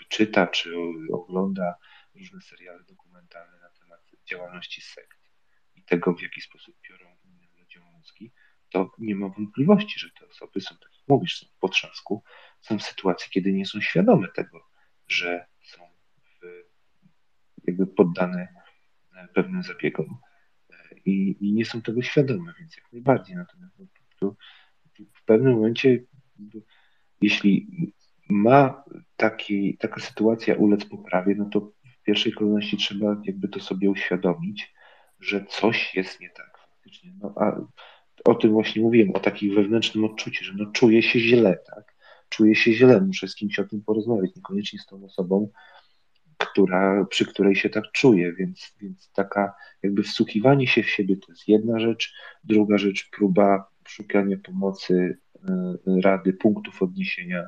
czyta 0.10 0.48
czy 0.48 0.74
ogląda 1.14 1.76
różne 2.16 2.42
seriale 2.42 2.84
dokumentalne 2.84 3.60
na 3.60 3.70
temat 3.70 4.02
działalności 4.26 4.82
sekt 4.82 5.23
tego, 5.86 6.14
w 6.14 6.22
jaki 6.22 6.42
sposób 6.42 6.76
piorą 6.82 7.14
to 8.74 8.92
nie 8.98 9.16
ma 9.16 9.30
wątpliwości, 9.30 10.00
że 10.00 10.10
te 10.20 10.28
osoby 10.28 10.62
są, 10.62 10.76
tak 10.76 10.92
jak 10.94 11.08
mówisz, 11.08 11.40
są 11.40 11.46
w 11.46 11.60
potrzasku, 11.60 12.24
są 12.62 12.80
w 12.80 12.84
sytuacji, 12.84 13.32
kiedy 13.32 13.54
nie 13.54 13.66
są 13.66 13.82
świadome 13.82 14.28
tego, 14.36 14.68
że 15.08 15.46
są 15.62 15.82
w, 16.18 16.42
jakby 17.68 17.88
poddane 17.88 18.48
pewnym 19.34 19.64
zabiegom 19.64 20.18
i, 21.06 21.38
i, 21.40 21.54
nie 21.54 21.66
są 21.66 21.82
tego 21.82 22.02
świadome, 22.02 22.54
więc 22.60 22.78
jak 22.78 22.94
najbardziej. 22.94 23.36
Natomiast 23.36 23.80
no, 23.80 23.86
tu, 24.20 24.36
tu 24.94 25.06
w 25.14 25.26
pewnym 25.26 25.54
momencie, 25.54 26.04
jeśli 27.22 27.68
ma 28.30 28.84
taki, 29.16 29.78
taka 29.78 30.02
sytuacja 30.02 30.56
ulec 30.56 30.86
poprawie, 30.86 31.36
no 31.36 31.46
to 31.46 31.72
w 32.00 32.04
pierwszej 32.04 32.34
kolejności 32.34 32.78
trzeba 32.78 33.22
jakby 33.24 33.48
to 33.48 33.60
sobie 33.60 33.90
uświadomić, 33.90 34.74
że 35.28 35.46
coś 35.46 35.96
jest 35.96 36.20
nie 36.20 36.30
tak 36.30 36.58
faktycznie. 36.58 37.14
No, 37.22 37.34
a 37.36 37.62
o 38.26 38.36
tym 38.36 38.52
właśnie 38.52 38.82
mówiłem, 38.82 39.12
o 39.12 39.20
takim 39.20 39.56
wewnętrznym 39.56 40.06
odczuciu, 40.06 40.46
że 40.46 40.54
no 40.58 40.72
czuję 40.72 41.04
się 41.04 41.20
źle, 41.20 41.58
tak? 41.76 41.96
Czuję 42.30 42.56
się 42.56 42.74
źle, 42.74 43.02
muszę 43.02 43.28
z 43.28 43.36
kimś 43.36 43.60
o 43.60 43.64
tym 43.64 43.82
porozmawiać, 43.82 44.36
niekoniecznie 44.36 44.80
z 44.80 44.86
tą 44.86 45.06
osobą, 45.06 45.50
która, 46.38 47.06
przy 47.06 47.26
której 47.26 47.56
się 47.56 47.70
tak 47.70 47.84
czuję, 47.92 48.34
więc, 48.34 48.76
więc 48.82 49.12
taka 49.12 49.54
jakby 49.84 50.04
wsłuchiwanie 50.04 50.68
się 50.68 50.84
w 50.84 50.90
siebie 50.90 51.18
to 51.18 51.32
jest 51.32 51.48
jedna 51.48 51.80
rzecz, 51.80 52.14
druga 52.44 52.78
rzecz 52.78 53.10
próba 53.10 53.70
szukania 53.88 54.38
pomocy, 54.38 55.18
y, 55.36 56.02
rady, 56.02 56.34
punktów 56.34 56.84
odniesienia 56.84 57.44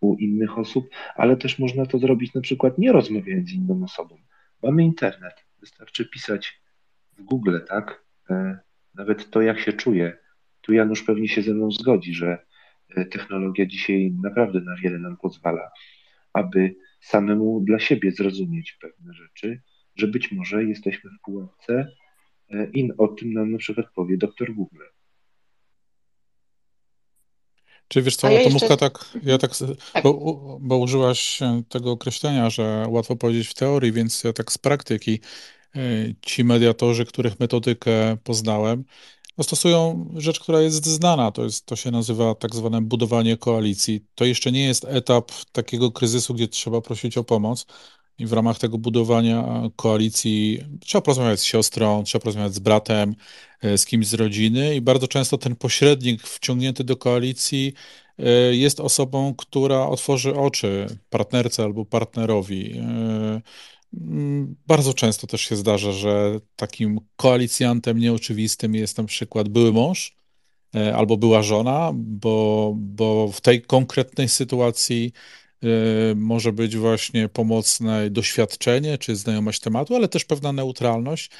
u 0.00 0.14
innych 0.14 0.58
osób, 0.58 0.88
ale 1.16 1.36
też 1.36 1.58
można 1.58 1.86
to 1.86 1.98
zrobić 1.98 2.34
na 2.34 2.40
przykład 2.40 2.78
nie 2.78 2.92
rozmawiając 2.92 3.48
z 3.48 3.52
inną 3.52 3.84
osobą. 3.84 4.16
Mamy 4.62 4.84
internet, 4.84 5.34
wystarczy 5.60 6.08
pisać 6.08 6.60
w 7.18 7.22
Google, 7.22 7.58
tak? 7.68 8.04
Y, 8.30 8.34
nawet 8.94 9.30
to, 9.30 9.42
jak 9.42 9.60
się 9.60 9.72
czuję. 9.72 10.16
Tu 10.60 10.72
Janusz 10.72 11.02
pewnie 11.02 11.28
się 11.28 11.42
ze 11.42 11.54
mną 11.54 11.70
zgodzi, 11.70 12.14
że 12.14 12.38
e, 12.96 13.04
technologia 13.04 13.66
dzisiaj 13.66 14.12
naprawdę 14.22 14.60
na 14.60 14.76
wiele 14.76 14.98
nam 14.98 15.16
pozwala, 15.16 15.70
aby 16.32 16.74
samemu 17.00 17.60
dla 17.60 17.78
siebie 17.78 18.12
zrozumieć 18.12 18.78
pewne 18.80 19.14
rzeczy, 19.14 19.62
że 19.96 20.06
być 20.06 20.32
może 20.32 20.64
jesteśmy 20.64 21.10
w 21.10 21.22
pułapce 21.22 21.92
e, 22.50 22.70
i 22.70 22.90
o 22.98 23.08
tym 23.08 23.32
nam 23.32 23.52
na 23.52 23.58
przykład 23.58 23.86
powie 23.94 24.16
doktor 24.16 24.54
Google. 24.54 24.82
Czy 27.88 28.02
wiesz 28.02 28.16
co, 28.16 28.30
ja 28.30 28.44
Tomówka, 28.44 28.66
jeszcze... 28.66 28.90
tak, 28.90 29.10
ja 29.22 29.38
tak, 29.38 29.50
tak. 29.92 30.02
Bo, 30.02 30.58
bo 30.60 30.78
użyłaś 30.78 31.40
tego 31.68 31.90
określenia, 31.90 32.50
że 32.50 32.84
łatwo 32.88 33.16
powiedzieć 33.16 33.48
w 33.48 33.54
teorii, 33.54 33.92
więc 33.92 34.24
ja 34.24 34.32
tak 34.32 34.52
z 34.52 34.58
praktyki 34.58 35.20
E, 35.20 35.22
ci 36.22 36.44
mediatorzy, 36.44 37.04
których 37.04 37.40
metodykę 37.40 38.16
poznałem, 38.24 38.84
no 39.38 39.44
stosują 39.44 40.10
rzecz, 40.16 40.40
która 40.40 40.60
jest 40.60 40.86
znana. 40.86 41.32
To, 41.32 41.44
jest, 41.44 41.66
to 41.66 41.76
się 41.76 41.90
nazywa 41.90 42.34
tak 42.34 42.54
zwane 42.54 42.82
budowanie 42.82 43.36
koalicji. 43.36 44.04
To 44.14 44.24
jeszcze 44.24 44.52
nie 44.52 44.64
jest 44.64 44.84
etap 44.88 45.32
takiego 45.52 45.90
kryzysu, 45.90 46.34
gdzie 46.34 46.48
trzeba 46.48 46.80
prosić 46.80 47.18
o 47.18 47.24
pomoc. 47.24 47.66
I 48.18 48.26
w 48.26 48.32
ramach 48.32 48.58
tego 48.58 48.78
budowania 48.78 49.62
koalicji 49.76 50.60
trzeba 50.80 51.02
porozmawiać 51.02 51.40
z 51.40 51.44
siostrą, 51.44 52.02
trzeba 52.04 52.22
porozmawiać 52.22 52.54
z 52.54 52.58
bratem, 52.58 53.14
e, 53.62 53.78
z 53.78 53.86
kimś 53.86 54.06
z 54.06 54.14
rodziny, 54.14 54.74
i 54.74 54.80
bardzo 54.80 55.08
często 55.08 55.38
ten 55.38 55.56
pośrednik 55.56 56.22
wciągnięty 56.22 56.84
do 56.84 56.96
koalicji 56.96 57.72
e, 58.18 58.30
jest 58.56 58.80
osobą, 58.80 59.34
która 59.34 59.86
otworzy 59.86 60.34
oczy 60.34 60.86
partnerce 61.10 61.64
albo 61.64 61.84
partnerowi 61.84 62.80
bardzo 64.66 64.94
często 64.94 65.26
też 65.26 65.40
się 65.40 65.56
zdarza, 65.56 65.92
że 65.92 66.40
takim 66.56 67.00
koalicjantem 67.16 67.98
nieoczywistym 67.98 68.74
jest 68.74 68.98
na 68.98 69.04
przykład 69.04 69.48
były 69.48 69.72
mąż 69.72 70.16
e, 70.74 70.96
albo 70.96 71.16
była 71.16 71.42
żona, 71.42 71.90
bo, 71.94 72.74
bo 72.76 73.28
w 73.32 73.40
tej 73.40 73.62
konkretnej 73.62 74.28
sytuacji 74.28 75.12
e, 75.62 75.66
może 76.14 76.52
być 76.52 76.76
właśnie 76.76 77.28
pomocne 77.28 78.10
doświadczenie 78.10 78.98
czy 78.98 79.16
znajomość 79.16 79.60
tematu, 79.60 79.96
ale 79.96 80.08
też 80.08 80.24
pewna 80.24 80.52
neutralność. 80.52 81.30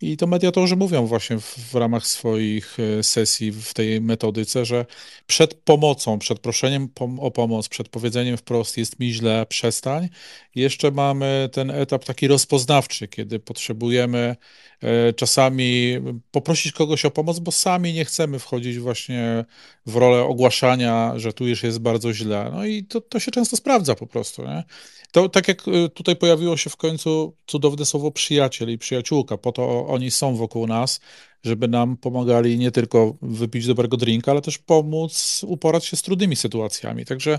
I 0.00 0.16
to 0.16 0.26
mediatorzy 0.26 0.76
mówią 0.76 1.06
właśnie 1.06 1.38
w, 1.38 1.44
w, 1.44 1.74
ramach 1.74 2.06
swoich 2.06 2.76
e, 2.80 3.02
sesji 3.02 3.52
w 3.52 3.74
tej 3.74 4.00
metodyce, 4.00 4.64
że 4.64 4.86
przed 5.26 5.54
pomocą, 5.54 6.18
przed 6.18 6.38
proszeniem 6.38 6.88
pom 6.88 7.20
o 7.20 7.30
pomoc, 7.30 7.68
przed 7.68 7.88
powiedzeniem 7.88 8.36
wprost 8.36 8.76
jest 8.76 9.00
mi 9.00 9.12
źle, 9.12 9.46
przestań, 9.46 10.08
jeszcze 10.54 10.90
mamy 10.90 11.48
ten 11.52 11.70
etap 11.70 12.04
taki 12.04 12.28
rozpoznawczy, 12.28 13.08
kiedy 13.08 13.38
potrzebujemy 13.38 14.36
e, 14.82 15.12
czasami 15.12 15.96
poprosić 16.30 16.72
kogoś 16.72 17.04
o 17.04 17.10
pomoc, 17.10 17.38
bo 17.38 17.52
sami 17.52 17.92
nie 17.92 18.04
chcemy 18.04 18.38
wchodzić 18.38 18.78
właśnie 18.78 19.44
w 19.86 19.96
rolę 19.96 20.22
ogłaszania, 20.22 21.12
że 21.16 21.32
tu 21.32 21.46
już 21.46 21.62
jest 21.62 21.78
bardzo 21.78 22.12
źle. 22.12 22.50
No 22.52 22.66
i 22.66 22.84
to, 22.84 23.00
to 23.00 23.20
się 23.20 23.30
często 23.30 23.56
sprawdza 23.56 23.94
po 23.94 24.06
prostu. 24.06 24.42
Nie? 24.42 24.64
To 25.12 25.28
tak 25.28 25.48
jak 25.48 25.68
y, 25.68 25.88
tutaj 25.88 26.16
pojawiło 26.16 26.56
się 26.56 26.70
w 26.70 26.76
końcu 26.76 27.36
cudowne 27.46 27.86
słowo 27.86 28.10
przyjaciel 28.10 28.70
i 28.70 28.78
przyjaciółka, 28.78 29.38
po 29.38 29.52
to 29.52 29.87
oni 29.88 30.10
są 30.10 30.36
wokół 30.36 30.66
nas, 30.66 31.00
żeby 31.42 31.68
nam 31.68 31.96
pomagali 31.96 32.58
nie 32.58 32.70
tylko 32.70 33.14
wypić 33.22 33.66
dobrego 33.66 33.96
drinka, 33.96 34.30
ale 34.30 34.42
też 34.42 34.58
pomóc 34.58 35.44
uporać 35.46 35.84
się 35.84 35.96
z 35.96 36.02
trudnymi 36.02 36.36
sytuacjami. 36.36 37.04
Także 37.04 37.38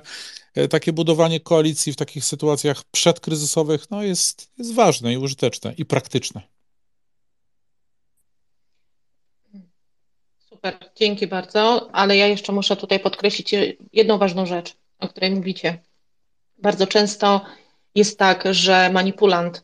e, 0.55 0.67
takie 0.67 0.93
budowanie 0.93 1.39
koalicji 1.39 1.93
w 1.93 1.95
takich 1.95 2.25
sytuacjach 2.25 2.83
przedkryzysowych 2.91 3.91
no 3.91 4.03
jest, 4.03 4.51
jest 4.57 4.73
ważne 4.73 5.13
i 5.13 5.17
użyteczne 5.17 5.73
i 5.77 5.85
praktyczne. 5.85 6.41
Super, 10.49 10.77
dzięki 10.95 11.27
bardzo, 11.27 11.89
ale 11.91 12.17
ja 12.17 12.27
jeszcze 12.27 12.51
muszę 12.51 12.75
tutaj 12.75 12.99
podkreślić 12.99 13.55
jedną 13.93 14.17
ważną 14.17 14.45
rzecz, 14.45 14.75
o 14.99 15.07
której 15.07 15.31
mówicie 15.31 15.79
bardzo 16.57 16.87
często 16.87 17.41
jest 17.95 18.19
tak, 18.19 18.43
że 18.51 18.89
manipulant, 18.93 19.63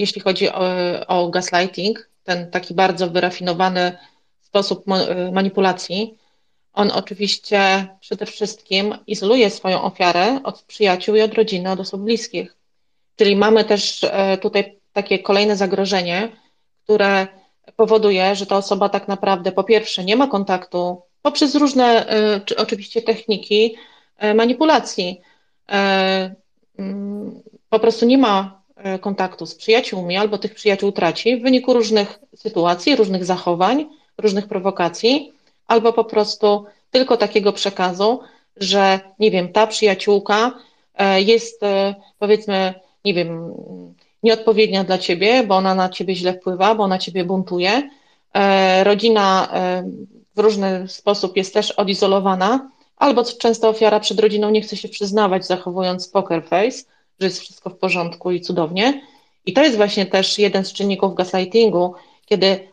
jeśli 0.00 0.20
chodzi 0.20 0.50
o, 0.50 0.68
o 1.06 1.28
gaslighting, 1.28 2.08
ten 2.24 2.50
taki 2.50 2.74
bardzo 2.74 3.10
wyrafinowany 3.10 3.98
sposób 4.40 4.84
manipulacji, 5.32 6.18
on 6.72 6.90
oczywiście 6.90 7.86
przede 8.00 8.26
wszystkim 8.26 8.94
izoluje 9.06 9.50
swoją 9.50 9.82
ofiarę 9.82 10.40
od 10.44 10.62
przyjaciół 10.62 11.16
i 11.16 11.20
od 11.20 11.34
rodziny, 11.34 11.70
od 11.70 11.80
osób 11.80 12.00
bliskich. 12.00 12.56
Czyli 13.16 13.36
mamy 13.36 13.64
też 13.64 14.04
e, 14.04 14.38
tutaj 14.38 14.78
takie 14.92 15.18
kolejne 15.18 15.56
zagrożenie, 15.56 16.28
które 16.84 17.26
powoduje, 17.76 18.34
że 18.34 18.46
ta 18.46 18.56
osoba 18.56 18.88
tak 18.88 19.08
naprawdę 19.08 19.52
po 19.52 19.64
pierwsze 19.64 20.04
nie 20.04 20.16
ma 20.16 20.26
kontaktu 20.26 21.02
poprzez 21.22 21.54
różne 21.54 22.08
e, 22.10 22.40
oczywiście 22.56 23.02
techniki 23.02 23.76
e, 24.18 24.34
manipulacji. 24.34 25.20
Mm, 26.78 27.42
po 27.68 27.78
prostu 27.78 28.06
nie 28.06 28.18
ma 28.18 28.55
kontaktu 29.00 29.46
z 29.46 29.54
przyjaciółmi 29.54 30.16
albo 30.16 30.38
tych 30.38 30.54
przyjaciół 30.54 30.92
traci 30.92 31.36
w 31.36 31.42
wyniku 31.42 31.72
różnych 31.72 32.18
sytuacji, 32.34 32.96
różnych 32.96 33.24
zachowań, 33.24 33.86
różnych 34.18 34.48
prowokacji 34.48 35.32
albo 35.66 35.92
po 35.92 36.04
prostu 36.04 36.64
tylko 36.90 37.16
takiego 37.16 37.52
przekazu, 37.52 38.20
że 38.56 39.00
nie 39.18 39.30
wiem, 39.30 39.52
ta 39.52 39.66
przyjaciółka 39.66 40.52
e, 40.94 41.22
jest 41.22 41.62
e, 41.62 41.94
powiedzmy, 42.18 42.74
nie 43.04 43.14
wiem, 43.14 43.54
nieodpowiednia 44.22 44.84
dla 44.84 44.98
ciebie, 44.98 45.44
bo 45.44 45.56
ona 45.56 45.74
na 45.74 45.88
ciebie 45.88 46.14
źle 46.14 46.32
wpływa, 46.32 46.74
bo 46.74 46.84
ona 46.84 46.98
ciebie 46.98 47.24
buntuje. 47.24 47.90
E, 48.34 48.84
rodzina 48.84 49.48
w 50.36 50.38
różny 50.38 50.88
sposób 50.88 51.36
jest 51.36 51.54
też 51.54 51.70
odizolowana, 51.70 52.70
albo 52.96 53.24
często 53.24 53.68
ofiara 53.68 54.00
przed 54.00 54.20
rodziną 54.20 54.50
nie 54.50 54.60
chce 54.60 54.76
się 54.76 54.88
przyznawać, 54.88 55.46
zachowując 55.46 56.08
poker 56.08 56.44
face, 56.44 56.84
że 57.20 57.26
jest 57.26 57.40
wszystko 57.40 57.70
w 57.70 57.78
porządku 57.78 58.30
i 58.30 58.40
cudownie. 58.40 59.02
I 59.46 59.52
to 59.52 59.62
jest 59.62 59.76
właśnie 59.76 60.06
też 60.06 60.38
jeden 60.38 60.64
z 60.64 60.72
czynników 60.72 61.14
gaslightingu, 61.14 61.94
kiedy 62.26 62.68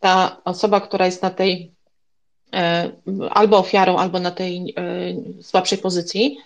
ta 0.00 0.36
osoba, 0.44 0.80
która 0.80 1.06
jest 1.06 1.22
na 1.22 1.30
tej 1.30 1.72
e, 2.54 2.90
albo 3.30 3.58
ofiarą, 3.58 3.96
albo 3.96 4.20
na 4.20 4.30
tej 4.30 4.74
e, 4.76 5.42
słabszej 5.42 5.78
pozycji, 5.78 6.38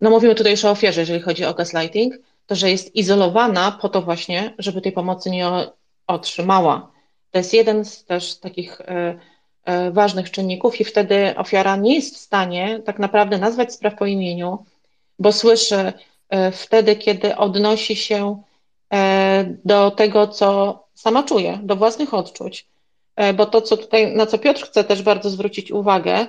no 0.00 0.10
mówimy 0.10 0.34
tutaj 0.34 0.52
już 0.52 0.64
o 0.64 0.70
ofierze, 0.70 1.00
jeżeli 1.00 1.20
chodzi 1.20 1.44
o 1.44 1.54
gaslighting, 1.54 2.14
to 2.46 2.54
że 2.54 2.70
jest 2.70 2.96
izolowana 2.96 3.72
po 3.72 3.88
to 3.88 4.02
właśnie, 4.02 4.54
żeby 4.58 4.80
tej 4.80 4.92
pomocy 4.92 5.30
nie 5.30 5.48
otrzymała. 6.06 6.90
To 7.30 7.38
jest 7.38 7.54
jeden 7.54 7.84
z 7.84 8.04
też 8.04 8.34
takich 8.34 8.80
e, 8.80 9.90
ważnych 9.90 10.30
czynników 10.30 10.80
i 10.80 10.84
wtedy 10.84 11.34
ofiara 11.36 11.76
nie 11.76 11.94
jest 11.94 12.14
w 12.14 12.18
stanie 12.18 12.80
tak 12.84 12.98
naprawdę 12.98 13.38
nazwać 13.38 13.72
spraw 13.74 13.94
po 13.94 14.06
imieniu, 14.06 14.64
bo 15.18 15.32
słyszy 15.32 15.92
wtedy, 16.52 16.96
kiedy 16.96 17.36
odnosi 17.36 17.96
się 17.96 18.42
do 19.64 19.90
tego, 19.90 20.28
co 20.28 20.78
sama 20.94 21.22
czuje, 21.22 21.58
do 21.62 21.76
własnych 21.76 22.14
odczuć. 22.14 22.66
E, 23.16 23.34
bo 23.34 23.46
to, 23.46 23.62
co 23.62 23.76
tutaj, 23.76 24.16
na 24.16 24.26
co 24.26 24.38
Piotr 24.38 24.66
chce 24.66 24.84
też 24.84 25.02
bardzo 25.02 25.30
zwrócić 25.30 25.70
uwagę, 25.70 26.26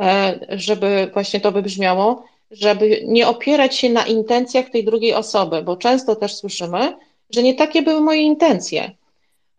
e, 0.00 0.38
żeby 0.50 1.10
właśnie 1.12 1.40
to 1.40 1.52
wybrzmiało, 1.52 2.24
żeby 2.50 3.02
nie 3.04 3.28
opierać 3.28 3.76
się 3.76 3.90
na 3.90 4.06
intencjach 4.06 4.70
tej 4.70 4.84
drugiej 4.84 5.14
osoby, 5.14 5.62
bo 5.62 5.76
często 5.76 6.16
też 6.16 6.34
słyszymy, 6.34 6.96
że 7.30 7.42
nie 7.42 7.54
takie 7.54 7.82
były 7.82 8.00
moje 8.00 8.22
intencje. 8.22 8.90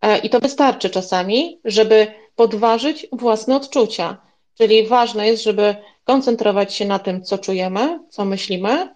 E, 0.02 0.18
I 0.18 0.30
to 0.30 0.40
wystarczy 0.40 0.90
czasami, 0.90 1.60
żeby 1.66 2.08
podważyć 2.36 3.08
własne 3.12 3.56
odczucia. 3.56 4.18
Czyli 4.58 4.88
ważne 4.88 5.28
jest, 5.28 5.44
żeby 5.44 5.76
koncentrować 6.08 6.74
się 6.74 6.86
na 6.86 7.00
tym, 7.00 7.24
co 7.24 7.38
czujemy, 7.38 8.00
co 8.10 8.26
myślimy, 8.26 8.96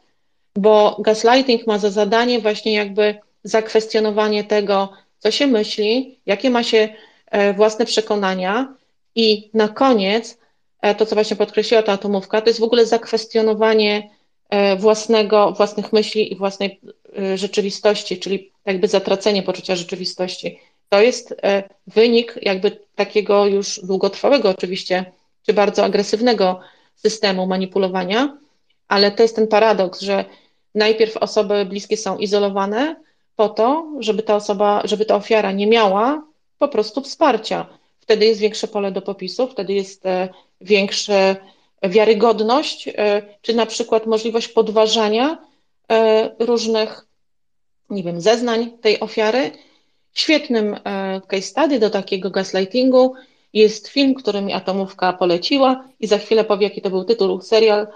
bo 0.55 0.97
gaslighting 0.99 1.67
ma 1.67 1.77
za 1.77 1.89
zadanie 1.89 2.39
właśnie 2.39 2.73
jakby 2.73 3.19
zakwestionowanie 3.43 4.43
tego, 4.43 4.89
co 5.19 5.31
się 5.31 5.47
myśli, 5.47 6.19
jakie 6.25 6.49
ma 6.49 6.63
się 6.63 6.89
e, 7.31 7.53
własne 7.53 7.85
przekonania 7.85 8.75
i 9.15 9.49
na 9.53 9.67
koniec 9.67 10.37
e, 10.81 10.95
to, 10.95 11.05
co 11.05 11.15
właśnie 11.15 11.37
podkreśliła 11.37 11.83
ta 11.83 11.91
atomówka, 11.91 12.41
to 12.41 12.49
jest 12.49 12.59
w 12.59 12.63
ogóle 12.63 12.85
zakwestionowanie 12.85 14.09
e, 14.49 14.75
własnego, 14.75 15.51
własnych 15.51 15.93
myśli 15.93 16.33
i 16.33 16.35
własnej 16.35 16.79
rzeczywistości, 17.35 18.19
czyli 18.19 18.51
jakby 18.65 18.87
zatracenie 18.87 19.43
poczucia 19.43 19.75
rzeczywistości. 19.75 20.59
To 20.89 21.01
jest 21.01 21.35
wynik 21.87 22.39
jakby 22.41 22.79
takiego 22.95 23.45
już 23.45 23.79
długotrwałego 23.83 24.49
oczywiście, 24.49 25.05
czy 25.45 25.53
bardzo 25.53 25.85
agresywnego 25.85 26.59
systemu 27.01 27.47
manipulowania, 27.47 28.37
ale 28.87 29.11
to 29.11 29.23
jest 29.23 29.35
ten 29.35 29.47
paradoks, 29.47 30.01
że 30.01 30.25
najpierw 30.75 31.17
osoby 31.17 31.65
bliskie 31.65 31.97
są 31.97 32.17
izolowane, 32.17 32.95
po 33.35 33.49
to, 33.49 33.91
żeby 33.99 34.23
ta 34.23 34.35
osoba, 34.35 34.81
żeby 34.83 35.05
ta 35.05 35.15
ofiara 35.15 35.51
nie 35.51 35.67
miała 35.67 36.23
po 36.59 36.67
prostu 36.67 37.01
wsparcia. 37.01 37.65
Wtedy 37.99 38.25
jest 38.25 38.39
większe 38.39 38.67
pole 38.67 38.91
do 38.91 39.01
popisu, 39.01 39.47
wtedy 39.47 39.73
jest 39.73 40.05
e, 40.05 40.29
większa 40.61 41.35
wiarygodność, 41.83 42.87
e, 42.87 43.21
czy 43.41 43.53
na 43.53 43.65
przykład 43.65 44.05
możliwość 44.05 44.47
podważania 44.47 45.37
e, 45.91 46.35
różnych, 46.39 47.05
nie 47.89 48.03
wiem, 48.03 48.21
zeznań 48.21 48.71
tej 48.81 48.99
ofiary. 48.99 49.51
Świetnym 50.13 50.75
case 51.27 51.41
study 51.41 51.79
do 51.79 51.89
takiego 51.89 52.29
gaslightingu 52.29 53.13
jest 53.53 53.87
film, 53.87 54.13
który 54.13 54.41
mi 54.41 54.53
Atomówka 54.53 55.13
poleciła 55.13 55.83
i 55.99 56.07
za 56.07 56.17
chwilę 56.17 56.43
powie, 56.43 56.67
jaki 56.67 56.81
to 56.81 56.89
był 56.89 57.03
tytuł, 57.03 57.41
serial. 57.41 57.87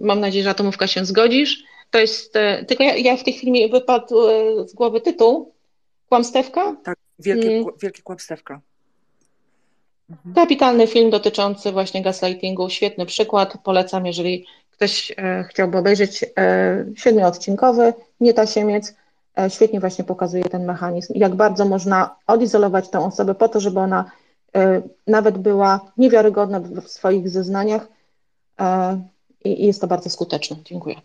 Mam 0.00 0.20
nadzieję, 0.20 0.44
że 0.44 0.50
Atomówka 0.50 0.86
się 0.86 1.04
zgodzisz. 1.04 1.64
To 1.90 1.98
jest, 1.98 2.36
e, 2.36 2.64
tylko 2.64 2.84
ja, 2.84 2.96
ja 2.96 3.16
w 3.16 3.24
tej 3.24 3.32
chwili 3.32 3.70
wypadł 3.70 4.28
e, 4.28 4.68
z 4.68 4.74
głowy 4.74 5.00
tytuł. 5.00 5.52
Kłamstewka? 6.08 6.76
Tak, 6.84 6.98
wielkie, 7.18 7.48
hmm. 7.48 7.64
wielkie 7.82 8.02
kłamstewka. 8.02 8.60
Mhm. 10.10 10.34
Kapitalny 10.34 10.86
film 10.86 11.10
dotyczący 11.10 11.72
właśnie 11.72 12.02
gaslightingu, 12.02 12.70
świetny 12.70 13.06
przykład, 13.06 13.58
polecam, 13.64 14.06
jeżeli 14.06 14.46
ktoś 14.70 15.12
e, 15.16 15.44
chciałby 15.50 15.78
obejrzeć, 15.78 16.24
e, 16.38 16.84
siedmioodcinkowy, 16.96 17.94
nie 18.20 18.34
tasiemiec, 18.34 18.94
e, 19.38 19.50
świetnie 19.50 19.80
właśnie 19.80 20.04
pokazuje 20.04 20.44
ten 20.44 20.64
mechanizm, 20.64 21.12
jak 21.16 21.34
bardzo 21.34 21.64
można 21.64 22.16
odizolować 22.26 22.88
tę 22.88 23.04
osobę 23.04 23.34
po 23.34 23.48
to, 23.48 23.60
żeby 23.60 23.80
ona 23.80 24.04
e, 24.04 24.25
nawet 25.06 25.38
była 25.38 25.92
niewiarygodna 25.96 26.60
w 26.60 26.88
swoich 26.88 27.28
zeznaniach 27.28 27.88
i, 29.44 29.62
i 29.62 29.66
jest 29.66 29.80
to 29.80 29.86
bardzo 29.86 30.10
skuteczne. 30.10 30.56
Dziękuję. 30.64 30.96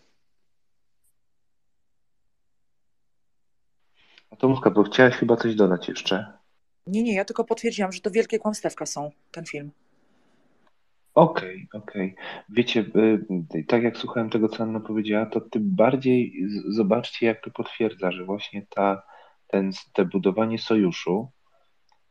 Tomówka, 4.38 4.70
bo 4.70 4.82
chciałaś 4.82 5.14
chyba 5.14 5.36
coś 5.36 5.54
dodać 5.54 5.88
jeszcze. 5.88 6.32
Nie, 6.86 7.02
nie, 7.02 7.14
ja 7.14 7.24
tylko 7.24 7.44
potwierdziłam, 7.44 7.92
że 7.92 8.00
to 8.00 8.10
wielkie 8.10 8.38
kłamstewka 8.38 8.86
są, 8.86 9.10
ten 9.30 9.44
film. 9.44 9.70
Okej, 11.14 11.68
okay, 11.68 11.82
okej. 11.82 12.12
Okay. 12.12 12.24
Wiecie, 12.48 12.80
y, 13.54 13.64
tak 13.68 13.82
jak 13.82 13.96
słuchałem 13.96 14.30
tego, 14.30 14.48
co 14.48 14.62
Anna 14.62 14.80
powiedziała, 14.80 15.26
to 15.26 15.40
tym 15.40 15.62
bardziej 15.64 16.46
zobaczcie, 16.68 17.26
jak 17.26 17.44
to 17.44 17.50
potwierdza, 17.50 18.12
że 18.12 18.24
właśnie 18.24 18.66
ta, 18.70 19.02
ten, 19.46 19.70
te 19.92 20.04
budowanie 20.04 20.58
sojuszu, 20.58 21.30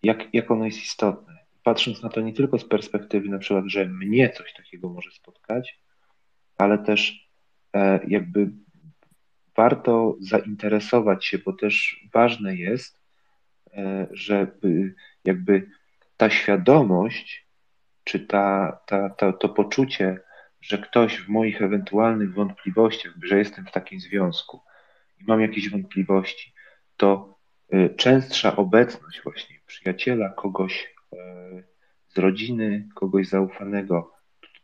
jak, 0.03 0.33
jak 0.33 0.51
ono 0.51 0.65
jest 0.65 0.83
istotne. 0.83 1.37
Patrząc 1.63 2.03
na 2.03 2.09
to 2.09 2.21
nie 2.21 2.33
tylko 2.33 2.59
z 2.59 2.65
perspektywy 2.65 3.29
na 3.29 3.39
przykład, 3.39 3.65
że 3.67 3.85
mnie 3.85 4.29
coś 4.29 4.53
takiego 4.53 4.89
może 4.89 5.11
spotkać, 5.11 5.79
ale 6.57 6.77
też 6.77 7.29
e, 7.75 7.99
jakby 8.07 8.51
warto 9.55 10.15
zainteresować 10.19 11.25
się, 11.25 11.37
bo 11.37 11.53
też 11.53 12.05
ważne 12.13 12.55
jest, 12.55 12.99
e, 13.73 14.07
żeby 14.11 14.95
jakby 15.25 15.69
ta 16.17 16.29
świadomość, 16.29 17.47
czy 18.03 18.19
ta, 18.19 18.79
ta, 18.85 19.09
ta, 19.09 19.33
to 19.33 19.49
poczucie, 19.49 20.19
że 20.61 20.77
ktoś 20.77 21.17
w 21.17 21.29
moich 21.29 21.61
ewentualnych 21.61 22.33
wątpliwościach, 22.33 23.13
że 23.23 23.37
jestem 23.37 23.65
w 23.65 23.71
takim 23.71 23.99
związku 23.99 24.61
i 25.19 25.23
mam 25.27 25.41
jakieś 25.41 25.69
wątpliwości, 25.69 26.53
to 26.97 27.37
e, 27.69 27.89
częstsza 27.89 28.55
obecność 28.55 29.21
właśnie 29.23 29.60
przyjaciela, 29.71 30.29
kogoś 30.29 30.93
e, 31.13 31.17
z 32.07 32.17
rodziny, 32.17 32.87
kogoś 32.95 33.27
zaufanego, 33.27 34.13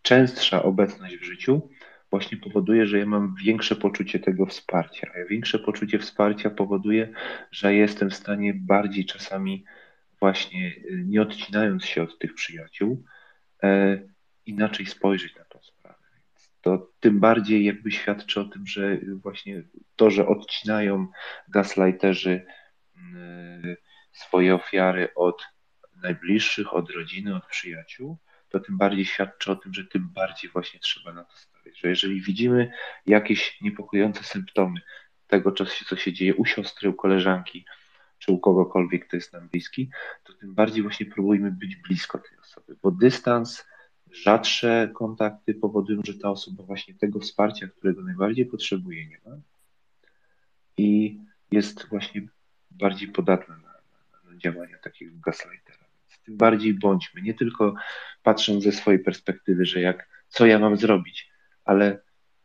częstsza 0.01 0.63
obecność 0.63 1.17
w 1.17 1.23
życiu 1.23 1.69
właśnie 2.09 2.37
powoduje, 2.37 2.85
że 2.85 2.99
ja 2.99 3.05
mam 3.05 3.35
większe 3.35 3.75
poczucie 3.75 4.19
tego 4.19 4.45
wsparcia. 4.45 5.11
A 5.15 5.29
większe 5.29 5.59
poczucie 5.59 5.99
wsparcia 5.99 6.49
powoduje, 6.49 7.13
że 7.51 7.73
jestem 7.73 8.09
w 8.09 8.15
stanie 8.15 8.53
bardziej 8.53 9.05
czasami 9.05 9.65
właśnie 10.19 10.67
y, 10.67 11.03
nie 11.05 11.21
odcinając 11.21 11.85
się 11.85 12.03
od 12.03 12.19
tych 12.19 12.33
przyjaciół, 12.33 13.03
e, 13.63 13.99
inaczej 14.45 14.85
spojrzeć 14.85 15.35
na 15.35 15.45
tą 15.45 15.59
sprawę. 15.61 16.03
Więc 16.13 16.51
to 16.61 16.91
tym 16.99 17.19
bardziej 17.19 17.65
jakby 17.65 17.91
świadczy 17.91 18.39
o 18.39 18.45
tym, 18.45 18.67
że 18.67 18.97
właśnie 18.97 19.63
to, 19.95 20.09
że 20.09 20.27
odcinają 20.27 21.07
gaslighterzy 21.49 22.45
y, 23.63 23.77
swoje 24.17 24.55
ofiary 24.55 25.13
od 25.15 25.43
najbliższych, 25.95 26.73
od 26.73 26.89
rodziny, 26.89 27.35
od 27.35 27.45
przyjaciół, 27.45 28.17
to 28.49 28.59
tym 28.59 28.77
bardziej 28.77 29.05
świadczy 29.05 29.51
o 29.51 29.55
tym, 29.55 29.73
że 29.73 29.85
tym 29.85 30.09
bardziej 30.09 30.51
właśnie 30.51 30.79
trzeba 30.79 31.13
na 31.13 31.23
to 31.23 31.37
stawiać 31.37 31.57
że 31.79 31.89
jeżeli 31.89 32.21
widzimy 32.21 32.71
jakieś 33.05 33.61
niepokojące 33.61 34.23
symptomy 34.23 34.81
tego, 35.27 35.51
co 35.87 35.95
się 35.95 36.13
dzieje 36.13 36.35
u 36.35 36.45
siostry, 36.45 36.89
u 36.89 36.93
koleżanki, 36.93 37.65
czy 38.19 38.31
u 38.31 38.39
kogokolwiek, 38.39 39.07
kto 39.07 39.17
jest 39.17 39.33
nam 39.33 39.49
bliski, 39.49 39.89
to 40.23 40.33
tym 40.33 40.53
bardziej 40.53 40.83
właśnie 40.83 41.05
próbujmy 41.05 41.51
być 41.51 41.75
blisko 41.75 42.17
tej 42.17 42.37
osoby, 42.37 42.77
bo 42.81 42.91
dystans, 42.91 43.65
rzadsze 44.11 44.91
kontakty 44.95 45.53
powodują, 45.53 46.01
że 46.05 46.13
ta 46.13 46.29
osoba 46.29 46.63
właśnie 46.63 46.93
tego 46.93 47.19
wsparcia, 47.19 47.67
którego 47.67 48.01
najbardziej 48.03 48.45
potrzebuje, 48.45 49.07
nie 49.07 49.19
ma 49.25 49.37
i 50.77 51.19
jest 51.51 51.89
właśnie 51.89 52.21
bardziej 52.71 53.07
podatna 53.07 53.57
na, 53.57 53.61
na, 53.61 53.66
na 53.66 53.66
działania 54.37 54.77
takiego 54.77 55.11
gaslightera. 55.25 55.85
Więc 55.99 56.21
tym 56.23 56.37
bardziej 56.37 56.73
bądźmy, 56.73 57.21
nie 57.21 57.33
tylko 57.33 57.75
patrząc 58.23 58.63
ze 58.63 58.71
swojej 58.71 58.99
perspektywy, 58.99 59.65
że 59.65 59.81
jak, 59.81 60.09
co 60.27 60.45
ja 60.45 60.59
mam 60.59 60.77
zrobić, 60.77 61.31
ale 61.65 61.99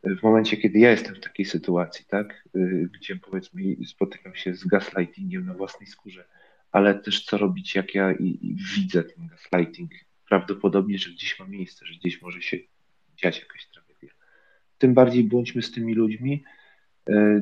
w 0.05 0.23
momencie, 0.23 0.56
kiedy 0.56 0.78
ja 0.78 0.90
jestem 0.90 1.14
w 1.14 1.20
takiej 1.20 1.47
sytuacji, 1.47 2.05
tak, 2.09 2.48
y, 2.56 2.89
gdzie 2.94 3.16
powiedzmy 3.16 3.62
spotykam 3.86 4.35
się 4.35 4.55
z 4.55 4.66
gaslightingiem 4.66 5.47
na 5.47 5.55
własnej 5.55 5.86
skórze, 5.86 6.24
ale 6.73 6.94
też 6.94 7.24
co 7.24 7.39
robić, 7.39 7.74
jak 7.74 7.94
ja 7.94 8.12
i, 8.12 8.39
i 8.43 8.56
widzę 8.77 9.05
ten 9.05 9.27
gaslighting, 9.27 9.90
prawdopodobnie, 10.28 10.98
że 10.98 11.10
gdzieś 11.10 11.39
ma 11.39 11.47
miejsce, 11.47 11.86
że 11.86 11.94
gdzieś 11.94 12.23
może 12.23 12.43
się 12.43 12.56
dziać 13.16 13.40
jakaś 13.40 13.66
tragedia. 13.66 14.10
Tym 14.78 14.94
bardziej 14.94 15.24
bądźmy 15.24 15.62
z 15.62 15.73
tymi 15.73 15.94
ludźmi, 15.94 16.44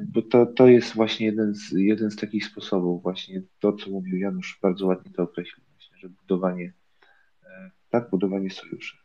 bo 0.03 0.23
to, 0.23 0.47
to 0.47 0.69
jest 0.69 0.95
właśnie 0.95 1.27
jeden 1.27 1.55
z, 1.55 1.73
jeden 1.73 2.11
z 2.11 2.17
takich 2.17 2.47
sposobów, 2.47 3.03
właśnie 3.03 3.43
to, 3.61 3.73
co 3.73 3.91
mówił 3.91 4.19
Janusz, 4.19 4.59
bardzo 4.63 4.87
ładnie 4.87 5.13
to 5.17 5.23
określił, 5.23 5.65
właśnie, 5.73 5.97
że 5.99 6.09
budowanie, 6.09 6.73
y, 7.43 7.47
tak, 7.91 8.11
budowanie 8.11 8.51
sojuszy. 8.51 8.97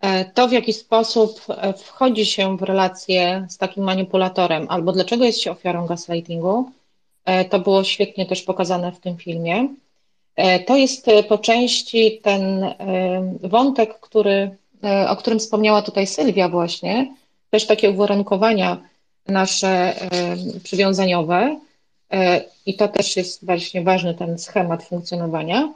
E, 0.00 0.24
to, 0.24 0.48
w 0.48 0.52
jaki 0.52 0.72
sposób 0.72 1.40
e, 1.48 1.72
wchodzi 1.72 2.26
się 2.26 2.56
w 2.56 2.62
relację 2.62 3.46
z 3.50 3.58
takim 3.58 3.84
manipulatorem, 3.84 4.66
albo 4.68 4.92
dlaczego 4.92 5.24
jest 5.24 5.40
się 5.40 5.50
ofiarą 5.50 5.86
gaslightingu, 5.86 6.70
e, 7.24 7.44
to 7.44 7.58
było 7.58 7.84
świetnie 7.84 8.26
też 8.26 8.42
pokazane 8.42 8.92
w 8.92 9.00
tym 9.00 9.16
filmie. 9.16 9.68
To 10.66 10.76
jest 10.76 11.06
po 11.28 11.38
części 11.38 12.20
ten 12.22 12.74
wątek, 13.42 14.00
który, 14.00 14.56
o 15.08 15.16
którym 15.16 15.38
wspomniała 15.38 15.82
tutaj 15.82 16.06
Sylwia 16.06 16.48
właśnie, 16.48 17.14
też 17.50 17.66
takie 17.66 17.90
uwarunkowania 17.90 18.76
nasze 19.28 19.94
przywiązaniowe 20.62 21.60
i 22.66 22.74
to 22.74 22.88
też 22.88 23.16
jest 23.16 23.44
właśnie 23.44 23.82
ważny 23.82 24.14
ten 24.14 24.38
schemat 24.38 24.82
funkcjonowania. 24.84 25.72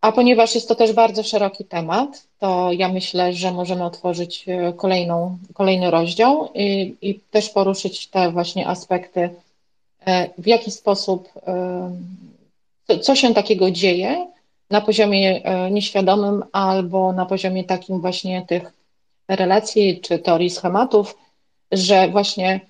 A 0.00 0.12
ponieważ 0.12 0.54
jest 0.54 0.68
to 0.68 0.74
też 0.74 0.92
bardzo 0.92 1.22
szeroki 1.22 1.64
temat, 1.64 2.26
to 2.38 2.72
ja 2.72 2.88
myślę, 2.88 3.32
że 3.32 3.52
możemy 3.52 3.84
otworzyć 3.84 4.44
e, 4.48 4.72
kolejną, 4.72 5.38
kolejny 5.54 5.90
rozdział 5.90 6.48
i, 6.54 6.96
i 7.02 7.20
też 7.20 7.50
poruszyć 7.50 8.06
te 8.06 8.30
właśnie 8.30 8.68
aspekty, 8.68 9.30
e, 10.06 10.30
w 10.38 10.46
jaki 10.46 10.70
sposób, 10.70 11.28
e, 12.88 12.98
co 13.00 13.14
się 13.14 13.34
takiego 13.34 13.70
dzieje 13.70 14.26
na 14.70 14.80
poziomie 14.80 15.42
nieświadomym 15.70 16.44
albo 16.52 17.12
na 17.12 17.26
poziomie 17.26 17.64
takim 17.64 18.00
właśnie 18.00 18.46
tych 18.48 18.72
relacji 19.28 20.00
czy 20.00 20.18
teorii 20.18 20.50
schematów, 20.50 21.16
że 21.72 22.08
właśnie 22.08 22.60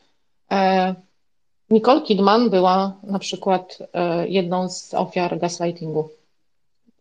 Nicole 1.71 2.03
Kidman 2.03 2.51
była 2.51 2.97
na 3.03 3.19
przykład 3.19 3.79
jedną 4.29 4.69
z 4.69 4.95
ofiar 4.95 5.39
gaslightingu 5.39 6.09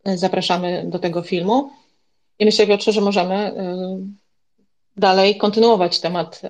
zapraszamy 0.06 0.84
do 0.88 1.00
tego 1.00 1.22
filmu. 1.22 1.70
I 2.40 2.46
myślę, 2.46 2.68
Piotrze, 2.68 2.92
że 2.92 3.02
możemy 3.02 3.54
dalej 4.98 5.38
kontynuować 5.38 6.00
temat 6.00 6.42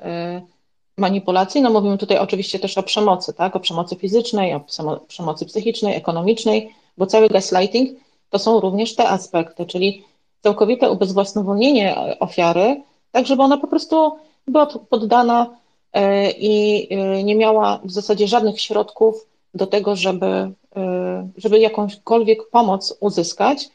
manipulacji. 0.97 1.61
No 1.61 1.69
mówimy 1.69 1.97
tutaj 1.97 2.17
oczywiście 2.17 2.59
też 2.59 2.77
o 2.77 2.83
przemocy, 2.83 3.33
tak? 3.33 3.55
o 3.55 3.59
przemocy 3.59 3.95
fizycznej, 3.95 4.53
o 4.53 4.65
przemocy 5.07 5.45
psychicznej, 5.45 5.95
ekonomicznej, 5.95 6.75
bo 6.97 7.05
cały 7.05 7.29
gaslighting 7.29 7.99
to 8.29 8.39
są 8.39 8.59
również 8.59 8.95
te 8.95 9.09
aspekty, 9.09 9.65
czyli 9.65 10.03
całkowite 10.43 10.91
ubezwłasnowolnienie 10.91 12.17
ofiary, 12.19 12.83
tak 13.11 13.27
żeby 13.27 13.43
ona 13.43 13.57
po 13.57 13.67
prostu 13.67 14.11
była 14.47 14.65
poddana 14.65 15.47
y, 15.97 15.99
i 16.37 16.87
nie 17.23 17.35
miała 17.35 17.79
w 17.83 17.91
zasadzie 17.91 18.27
żadnych 18.27 18.61
środków 18.61 19.27
do 19.53 19.67
tego, 19.67 19.95
żeby 19.95 20.51
E, 20.75 21.29
żeby 21.37 21.59
jakąśkolwiek 21.59 22.49
pomoc 22.49 22.97
uzyskać. 22.99 23.69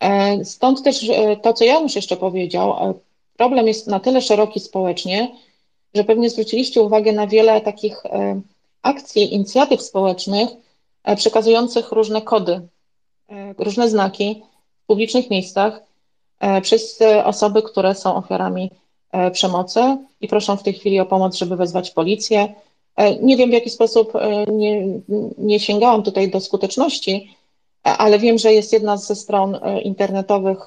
E, 0.00 0.44
stąd 0.44 0.82
też 0.82 1.08
e, 1.08 1.36
to, 1.36 1.52
co 1.52 1.64
Janusz 1.64 1.96
jeszcze 1.96 2.16
powiedział, 2.16 2.94
problem 3.36 3.66
jest 3.66 3.86
na 3.86 4.00
tyle 4.00 4.22
szeroki 4.22 4.60
społecznie, 4.60 5.36
że 5.94 6.04
pewnie 6.04 6.30
zwróciliście 6.30 6.82
uwagę 6.82 7.12
na 7.12 7.26
wiele 7.26 7.60
takich 7.60 8.02
akcji, 8.82 9.34
inicjatyw 9.34 9.82
społecznych 9.82 10.50
przekazujących 11.16 11.92
różne 11.92 12.22
kody, 12.22 12.68
różne 13.58 13.88
znaki 13.88 14.42
w 14.84 14.86
publicznych 14.86 15.30
miejscach 15.30 15.80
przez 16.62 16.98
osoby, 17.24 17.62
które 17.62 17.94
są 17.94 18.14
ofiarami 18.14 18.70
przemocy 19.32 19.96
i 20.20 20.28
proszą 20.28 20.56
w 20.56 20.62
tej 20.62 20.72
chwili 20.72 21.00
o 21.00 21.06
pomoc, 21.06 21.36
żeby 21.36 21.56
wezwać 21.56 21.90
policję, 21.90 22.54
E, 23.00 23.16
nie 23.16 23.36
wiem, 23.36 23.50
w 23.50 23.52
jaki 23.52 23.70
sposób 23.70 24.16
e, 24.16 24.44
nie, 24.52 25.00
nie 25.38 25.60
sięgałam 25.60 26.02
tutaj 26.02 26.30
do 26.30 26.40
skuteczności, 26.40 27.36
e, 27.86 27.90
ale 27.90 28.18
wiem, 28.18 28.38
że 28.38 28.52
jest 28.52 28.72
jedna 28.72 28.96
ze 28.96 29.16
stron 29.16 29.60
internetowych. 29.82 30.58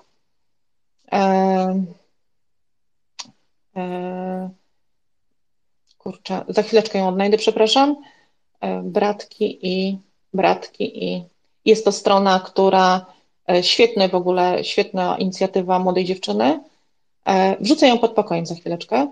Kurczę, 5.97 6.45
za 6.47 6.63
chwileczkę 6.63 6.99
ją 6.99 7.07
odnajdę, 7.07 7.37
przepraszam. 7.37 7.95
Bratki 8.83 9.59
i 9.67 9.99
bratki 10.33 11.05
i 11.05 11.23
jest 11.65 11.85
to 11.85 11.91
strona, 11.91 12.39
która 12.39 13.05
świetny 13.61 14.09
w 14.09 14.15
ogóle, 14.15 14.63
świetna 14.63 15.17
inicjatywa 15.17 15.79
młodej 15.79 16.05
dziewczyny. 16.05 16.59
Wrzucę 17.59 17.87
ją 17.87 17.97
pod 17.97 18.11
pokojem 18.11 18.45
za 18.45 18.55
chwileczkę. 18.55 19.07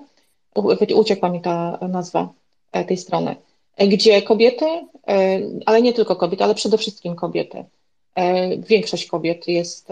Uciekła 0.96 1.30
mi 1.30 1.42
ta 1.42 1.80
nazwa. 1.90 2.30
E, 2.72 2.86
tej 2.86 2.98
strony, 2.98 3.36
e, 3.78 3.88
gdzie 3.88 4.22
kobiety, 4.22 4.66
e, 4.66 5.40
ale 5.66 5.82
nie 5.82 5.94
tylko 5.94 6.16
kobiety, 6.16 6.44
ale 6.44 6.56
przede 6.56 6.78
wszystkim 6.78 7.16
kobiety, 7.16 7.64
większość 8.70 9.06
kobiet 9.06 9.48
jest 9.48 9.90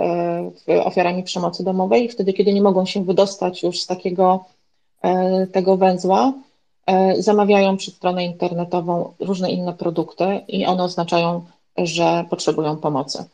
ofiarami 0.83 1.23
przemocy 1.23 1.63
domowej, 1.63 2.09
wtedy, 2.09 2.33
kiedy 2.33 2.53
nie 2.53 2.61
mogą 2.61 2.85
się 2.85 3.03
wydostać 3.03 3.63
już 3.63 3.81
z 3.81 3.87
takiego 3.87 4.45
tego 5.51 5.77
węzła, 5.77 6.33
zamawiają 7.17 7.77
przez 7.77 7.95
stronę 7.95 8.25
internetową 8.25 9.13
różne 9.19 9.51
inne 9.51 9.73
produkty 9.73 10.41
i 10.47 10.65
one 10.65 10.83
oznaczają, 10.83 11.45
że 11.77 12.25
potrzebują 12.29 12.77
pomocy. 12.77 13.25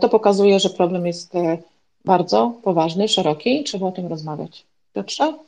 To 0.00 0.08
pokazuje, 0.08 0.60
że 0.60 0.70
problem 0.70 1.06
jest 1.06 1.32
bardzo 2.04 2.60
poważny, 2.64 3.08
szeroki 3.08 3.60
i 3.60 3.64
trzeba 3.64 3.86
o 3.86 3.92
tym 3.92 4.06
rozmawiać. 4.06 4.66
Piotrze? 4.92 5.38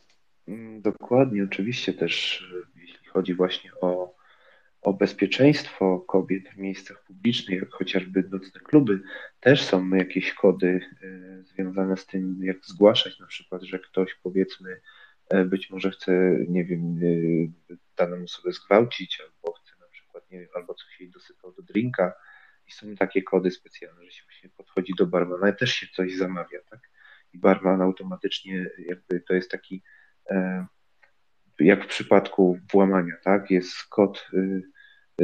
Mm, 0.48 0.82
dokładnie, 0.82 1.44
oczywiście 1.44 1.92
też 1.92 2.44
chodzi 3.12 3.34
właśnie 3.34 3.70
o, 3.80 4.14
o 4.82 4.92
bezpieczeństwo 4.92 6.00
kobiet 6.00 6.48
w 6.48 6.56
miejscach 6.56 7.04
publicznych, 7.04 7.60
jak 7.60 7.70
chociażby 7.70 8.24
nocne 8.30 8.60
kluby, 8.60 9.00
też 9.40 9.62
są 9.62 9.88
jakieś 9.88 10.34
kody 10.34 10.80
e, 11.02 11.42
związane 11.42 11.96
z 11.96 12.06
tym, 12.06 12.40
jak 12.42 12.56
zgłaszać 12.66 13.20
na 13.20 13.26
przykład, 13.26 13.62
że 13.62 13.78
ktoś 13.78 14.14
powiedzmy 14.22 14.80
e, 15.28 15.44
być 15.44 15.70
może 15.70 15.90
chce, 15.90 16.12
nie 16.48 16.64
wiem, 16.64 17.00
e, 17.70 17.76
daną 17.96 18.24
osobę 18.24 18.52
zgwałcić, 18.52 19.20
albo 19.20 19.54
przykład, 20.12 20.30
nie 20.30 20.40
wiem, 20.40 20.48
albo 20.54 20.74
coś 20.74 21.00
jej 21.00 21.10
dosypał 21.10 21.52
do 21.52 21.62
drinka 21.62 22.12
i 22.66 22.72
są 22.72 22.96
takie 22.96 23.22
kody 23.22 23.50
specjalne, 23.50 24.04
że 24.04 24.10
się 24.10 24.22
właśnie 24.24 24.50
podchodzi 24.50 24.92
do 24.98 25.06
barmana 25.06 25.50
i 25.50 25.56
też 25.56 25.72
się 25.74 25.86
coś 25.86 26.16
zamawia, 26.16 26.58
tak? 26.70 26.80
I 27.32 27.38
barman 27.38 27.82
automatycznie 27.82 28.70
jakby 28.78 29.20
to 29.20 29.34
jest 29.34 29.50
taki 29.50 29.82
jak 31.58 31.84
w 31.84 31.88
przypadku 31.88 32.58
włamania, 32.72 33.14
tak? 33.24 33.50
Jest 33.50 33.74
kod 33.88 34.30
y, 34.34 34.62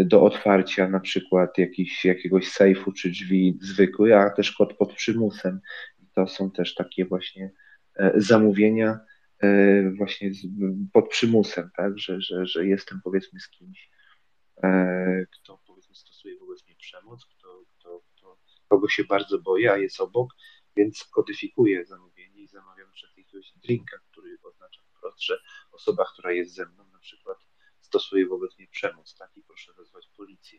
do 0.05 0.23
otwarcia 0.23 0.89
na 0.89 1.01
przykład 1.01 1.59
jakiś, 1.59 2.05
jakiegoś 2.05 2.49
sejfu 2.49 2.93
czy 2.93 3.11
drzwi 3.11 3.59
zwykły, 3.61 4.17
a 4.17 4.31
też 4.31 4.53
kod 4.53 4.77
pod 4.77 4.95
przymusem. 4.95 5.61
I 5.99 6.07
to 6.15 6.27
są 6.27 6.51
też 6.51 6.75
takie 6.75 7.05
właśnie 7.05 7.51
e, 7.97 8.13
zamówienia 8.17 8.99
e, 9.43 9.91
właśnie 9.91 10.31
pod 10.93 11.09
przymusem, 11.09 11.71
tak? 11.77 11.99
Że, 11.99 12.21
że, 12.21 12.47
że 12.47 12.67
jestem 12.67 13.01
powiedzmy 13.05 13.41
z 13.41 13.49
kimś, 13.49 13.91
e, 13.91 13.98
kto 15.33 15.59
powiedzmy 15.67 15.95
stosuje 15.95 16.39
wobec 16.39 16.67
mnie 16.67 16.77
przemoc, 16.77 17.27
kto, 17.27 17.65
kto, 17.79 18.03
kto, 18.15 18.39
kogo 18.69 18.89
się 18.89 19.05
bardzo 19.05 19.39
boję, 19.39 19.73
a 19.73 19.77
jest 19.77 20.01
obok, 20.01 20.35
więc 20.77 21.05
kodyfikuję 21.05 21.85
zamówienie 21.85 22.43
i 22.43 22.47
zamawiam 22.47 22.93
przed 22.93 23.17
jakiegoś 23.17 23.53
drinka, 23.53 23.99
który 24.11 24.39
oznacza 24.43 24.83
wprost, 24.83 25.23
że 25.23 25.41
osoba, 25.73 26.05
która 26.13 26.33
jest 26.33 26.55
ze 26.55 26.67
mną, 26.67 26.89
na 26.93 26.99
przykład 26.99 27.39
stosuje 27.81 28.27
wobec 28.27 28.59
mnie 28.59 28.69
przemoc, 28.71 29.15
tak, 29.15 29.37
i 29.37 29.43
proszę 29.43 29.73
wezwać 29.73 30.09
policję. 30.17 30.59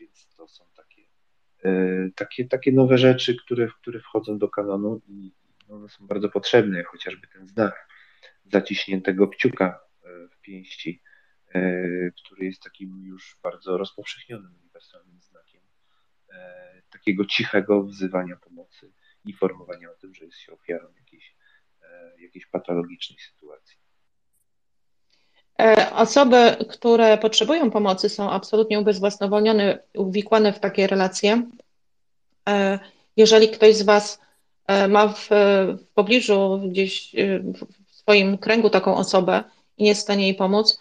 Więc 0.00 0.28
to 0.36 0.48
są 0.48 0.64
takie, 0.76 1.02
e, 1.64 2.10
takie, 2.14 2.48
takie 2.48 2.72
nowe 2.72 2.98
rzeczy, 2.98 3.36
które, 3.36 3.68
które 3.80 4.00
wchodzą 4.00 4.38
do 4.38 4.48
kanonu 4.48 5.00
i 5.06 5.32
one 5.68 5.88
są 5.88 6.06
bardzo 6.06 6.28
potrzebne, 6.28 6.84
chociażby 6.84 7.26
ten 7.26 7.46
znak 7.46 7.88
zaciśniętego 8.44 9.28
kciuka 9.28 9.80
w 10.30 10.40
pięści, 10.40 11.02
który 12.16 12.46
jest 12.46 12.62
takim 12.62 13.04
już 13.04 13.38
bardzo 13.42 13.78
rozpowszechnionym 13.78 14.54
uniwersalnym 14.60 15.20
znakiem 15.20 15.62
takiego 16.90 17.24
cichego 17.24 17.82
wzywania 17.82 18.36
pomocy, 18.36 18.92
informowania 19.24 19.90
o 19.90 19.94
tym, 19.94 20.14
że 20.14 20.24
jest 20.24 20.38
się 20.38 20.52
ofiarą 20.52 20.88
jakiejś, 20.98 21.36
jakiejś 22.18 22.46
patologicznej 22.46 23.18
sytuacji. 23.18 23.76
E, 25.60 25.92
osoby, 25.94 26.56
które 26.68 27.18
potrzebują 27.18 27.70
pomocy, 27.70 28.08
są 28.08 28.30
absolutnie 28.30 28.80
ubezwłasnowolnione, 28.80 29.78
uwikłane 29.94 30.52
w 30.52 30.60
takie 30.60 30.86
relacje. 30.86 31.42
E, 32.48 32.78
jeżeli 33.16 33.48
ktoś 33.48 33.76
z 33.76 33.82
Was 33.82 34.20
e, 34.66 34.88
ma 34.88 35.08
w, 35.08 35.28
w 35.78 35.86
pobliżu, 35.94 36.60
gdzieś 36.70 37.12
w 37.88 37.94
swoim 37.94 38.38
kręgu 38.38 38.70
taką 38.70 38.96
osobę 38.96 39.44
i 39.78 39.82
nie 39.82 39.88
jest 39.88 40.00
w 40.00 40.04
stanie 40.04 40.24
jej 40.24 40.34
pomóc, 40.34 40.80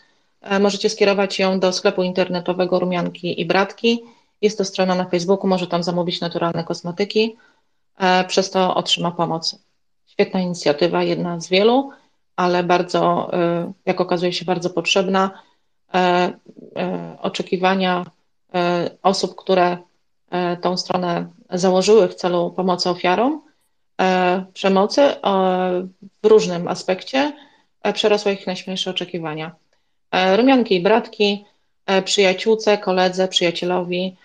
możecie 0.60 0.90
skierować 0.90 1.40
ją 1.40 1.60
do 1.60 1.74
sklepu 1.74 2.04
internetowego 2.04 2.80
Rumianki 2.80 3.42
i 3.42 3.46
Bratki. 3.46 4.04
Jest 4.42 4.58
to 4.58 4.66
strona 4.66 4.96
na 4.96 5.06
Facebooku, 5.06 5.48
może 5.48 5.68
tam 5.68 5.84
zamówić 5.84 6.22
naturalne 6.22 6.64
kosmetyki, 6.64 7.38
przez 8.28 8.52
to 8.52 8.76
otrzyma 8.76 9.12
pomoc. 9.12 9.60
Świetna 10.08 10.40
inicjatywa, 10.40 11.04
jedna 11.04 11.40
z 11.40 11.50
wielu 11.50 11.92
ale 12.36 12.64
bardzo, 12.64 13.32
y, 13.70 13.74
jak 13.86 14.02
okazuje 14.02 14.34
się, 14.34 14.46
bardzo 14.46 14.70
potrzebna. 14.70 15.44
E, 15.94 15.98
e, 16.78 17.18
oczekiwania 17.22 18.06
e, 18.54 18.90
osób, 19.04 19.36
które 19.36 19.78
tą 20.62 20.78
stronę 20.78 21.28
założyły 21.50 22.08
w 22.08 22.16
celu 22.16 22.52
pomocy 22.52 22.90
ofiarom 22.90 23.42
przemocy 24.54 25.02
w 26.24 26.28
różnym 26.28 26.68
aspekcie 26.68 27.34
przerosły 27.94 28.34
ich 28.34 28.48
najśmielsze 28.48 28.92
oczekiwania. 28.92 29.56
Rumianki 30.38 30.76
i 30.76 30.82
bratki, 30.82 31.46
przyjaciółce, 32.06 32.78
koledze, 32.78 33.28
przyjacielowi 33.28 34.18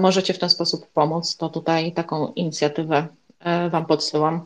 możecie 0.00 0.34
w 0.34 0.38
ten 0.38 0.50
sposób 0.50 0.86
pomóc. 0.92 1.36
To 1.36 1.48
tutaj 1.48 1.92
taką 1.92 2.32
inicjatywę 2.32 3.06
Wam 3.70 3.86
podsyłam. 3.86 4.44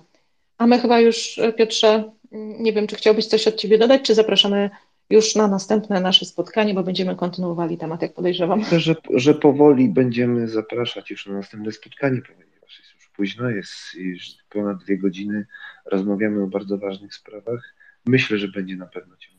A 0.58 0.66
my 0.66 0.78
chyba 0.78 1.00
już, 1.00 1.40
Piotrze, 1.56 2.04
nie 2.32 2.72
wiem, 2.72 2.86
czy 2.86 2.96
chciałbyś 2.96 3.26
coś 3.26 3.48
od 3.48 3.56
Ciebie 3.56 3.78
dodać, 3.78 4.02
czy 4.02 4.14
zapraszamy 4.14 4.70
już 5.10 5.34
na 5.34 5.48
następne 5.48 6.00
nasze 6.00 6.24
spotkanie, 6.24 6.74
bo 6.74 6.82
będziemy 6.82 7.16
kontynuowali 7.16 7.78
temat, 7.78 8.02
jak 8.02 8.14
podejrzewam. 8.14 8.58
Myślę, 8.58 8.80
że, 8.80 8.94
że 9.14 9.34
powoli 9.34 9.88
będziemy 9.88 10.48
zapraszać 10.48 11.10
już 11.10 11.26
na 11.26 11.34
następne 11.34 11.72
spotkanie, 11.72 12.22
ponieważ 12.22 12.78
jest 12.78 12.94
już 12.94 13.08
późno, 13.08 13.50
jest 13.50 13.94
już 13.94 14.26
ponad 14.48 14.78
dwie 14.78 14.98
godziny, 14.98 15.46
rozmawiamy 15.84 16.42
o 16.42 16.46
bardzo 16.46 16.78
ważnych 16.78 17.14
sprawach. 17.14 17.74
Myślę, 18.06 18.38
że 18.38 18.48
będzie 18.48 18.76
na 18.76 18.86
pewno 18.86 19.14
mm, 19.14 19.35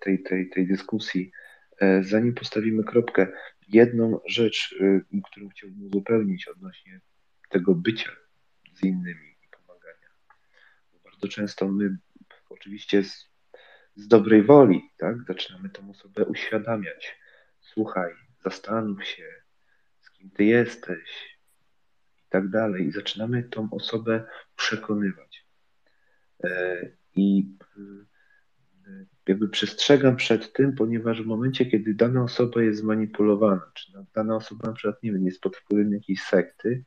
tej, 0.00 0.22
tej, 0.22 0.50
tej 0.50 0.66
dyskusji. 0.66 1.32
E, 1.80 2.02
zanim 2.02 2.34
postawimy 2.34 2.84
kropkę, 2.84 3.26
jedną 3.68 4.20
rzecz, 4.26 4.72
y, 4.80 5.04
którą 5.24 5.48
chciałbym 5.48 5.82
uzupełnić 5.82 6.48
odnośnie 6.48 7.00
tego 7.48 7.74
bycia 7.74 8.10
z 8.74 8.82
innymi 8.82 9.36
i 9.42 9.48
pomagania. 9.50 10.08
Bo 10.92 10.98
bardzo 10.98 11.28
często 11.28 11.68
my, 11.68 11.96
oczywiście 12.48 13.04
z, 13.04 13.28
z 13.94 14.08
dobrej 14.08 14.42
woli, 14.42 14.90
tak, 14.96 15.16
zaczynamy 15.28 15.70
tą 15.70 15.90
osobę 15.90 16.24
uświadamiać. 16.24 17.18
Słuchaj, 17.60 18.12
zastanów 18.44 19.04
się, 19.04 19.28
z 20.00 20.10
kim 20.10 20.30
ty 20.30 20.44
jesteś 20.44 21.38
i 22.18 22.28
tak 22.28 22.48
dalej. 22.48 22.86
I 22.86 22.90
zaczynamy 22.90 23.42
tą 23.42 23.68
osobę 23.70 24.24
przekonywać. 24.56 25.46
E, 27.16 27.20
I 27.20 27.56
e, 28.86 29.04
jakby 29.28 29.48
przestrzegam 29.48 30.16
przed 30.16 30.52
tym, 30.52 30.74
ponieważ 30.74 31.22
w 31.22 31.26
momencie, 31.26 31.66
kiedy 31.66 31.94
dana 31.94 32.22
osoba 32.22 32.62
jest 32.62 32.80
zmanipulowana, 32.80 33.70
czy 33.74 33.92
dana 34.14 34.36
osoba 34.36 34.68
na 34.68 34.72
przykład, 34.72 35.02
nie 35.02 35.12
wiem, 35.12 35.26
jest 35.26 35.40
pod 35.40 35.56
wpływem 35.56 35.92
jakiejś 35.92 36.22
sekty, 36.22 36.84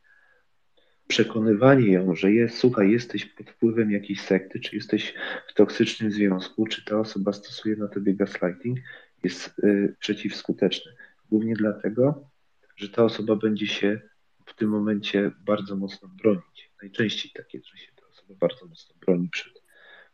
przekonywanie 1.07 1.91
ją, 1.91 2.15
że 2.15 2.31
jest, 2.31 2.57
słuchaj, 2.57 2.91
jesteś 2.91 3.26
pod 3.26 3.49
wpływem 3.49 3.91
jakiejś 3.91 4.22
sekty, 4.22 4.60
czy 4.60 4.76
jesteś 4.76 5.14
w 5.47 5.53
toksycznym 5.53 6.11
związku, 6.11 6.68
czy 6.68 6.85
ta 6.85 6.99
osoba 6.99 7.34
stosuje 7.34 7.76
na 7.76 7.88
tobie 7.88 8.14
gaslighting, 8.14 8.80
jest 9.23 9.60
y, 9.60 9.95
przeciwskuteczny. 9.99 10.91
Głównie 11.30 11.53
dlatego, 11.53 12.30
że 12.76 12.89
ta 12.89 13.03
osoba 13.03 13.35
będzie 13.35 13.68
się 13.68 14.01
w 14.45 14.53
tym 14.56 14.69
momencie 14.69 15.31
bardzo 15.45 15.76
mocno 15.76 16.07
bronić. 16.07 16.72
Najczęściej 16.81 17.31
takie, 17.35 17.60
że 17.64 17.77
się 17.77 17.91
ta 17.95 18.07
osoba 18.07 18.34
bardzo 18.39 18.65
mocno 18.65 18.95
broni 19.06 19.30
przed, 19.30 19.59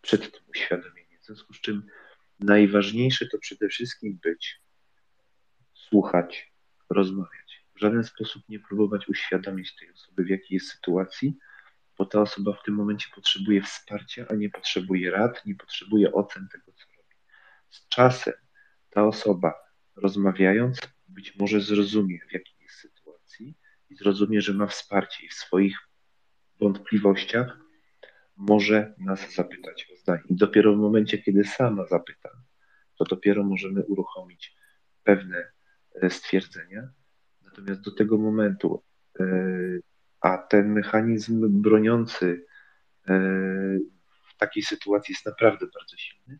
przed 0.06 0.32
tym 0.32 0.42
uświadomieniem. 0.48 1.20
W 1.22 1.26
związku 1.26 1.54
z 1.54 1.62
czym 1.62 1.88
najważniejsze 2.40 3.28
to 3.28 3.38
przede 3.40 3.70
wszystkim 3.70 4.20
być, 4.24 4.62
słuchać, 5.74 6.54
rozmawiać 6.90 7.46
w 7.76 7.80
żaden 7.80 8.04
sposób 8.04 8.44
nie 8.50 8.60
próbować 8.60 9.08
uświadomić 9.08 9.76
tej 9.76 9.92
osoby, 9.92 10.24
w 10.24 10.30
jakiej 10.30 10.56
jest 10.56 10.68
sytuacji, 10.68 11.38
bo 11.98 12.06
ta 12.06 12.22
osoba 12.22 12.54
w 12.54 12.64
tym 12.64 12.76
momencie 12.76 13.08
potrzebuje 13.16 13.62
wsparcia, 13.62 14.26
a 14.30 14.36
nie 14.36 14.50
potrzebuje 14.50 15.12
rad, 15.12 15.46
nie 15.46 15.56
potrzebuje 15.56 16.12
ocen 16.12 16.48
tego, 16.52 16.72
co 16.72 16.86
robi. 16.98 17.16
Z 17.70 17.88
czasem 17.88 18.34
ta 18.90 19.06
osoba, 19.08 19.54
rozmawiając, 19.96 20.80
być 21.08 21.36
może 21.36 21.62
zrozumie, 21.62 22.20
w 22.30 22.34
jakiej 22.34 22.56
jest 22.60 22.76
sytuacji 22.76 23.58
i 23.90 23.96
zrozumie, 23.96 24.42
że 24.42 24.54
ma 24.54 24.68
wsparcie 24.68 25.26
i 25.26 25.30
w 25.30 25.34
swoich 25.34 25.78
wątpliwościach 26.60 27.65
może 28.38 28.94
nas 28.98 29.36
zapytać 29.36 29.88
o 29.94 29.96
zdanie. 29.96 30.24
I 30.30 30.36
dopiero 30.36 30.74
w 30.74 30.78
momencie, 30.78 31.18
kiedy 31.18 31.44
sama 31.44 31.86
zapyta, 31.86 32.30
to 32.98 33.06
dopiero 33.06 33.44
możemy 33.44 33.84
uruchomić 33.84 34.56
pewne 35.04 35.52
e, 36.02 36.10
stwierdzenia, 36.10 36.90
Natomiast 37.42 37.82
do 37.82 37.92
tego 37.92 38.18
momentu, 38.18 38.84
e, 39.20 39.26
a 40.22 40.38
ten 40.38 40.74
mechanizm 40.74 41.62
broniący 41.62 42.46
e, 43.08 43.14
w 44.30 44.38
takiej 44.38 44.64
sytuacji 44.64 45.14
jest 45.14 45.26
naprawdę 45.26 45.66
bardzo 45.66 45.98
silny, 45.98 46.40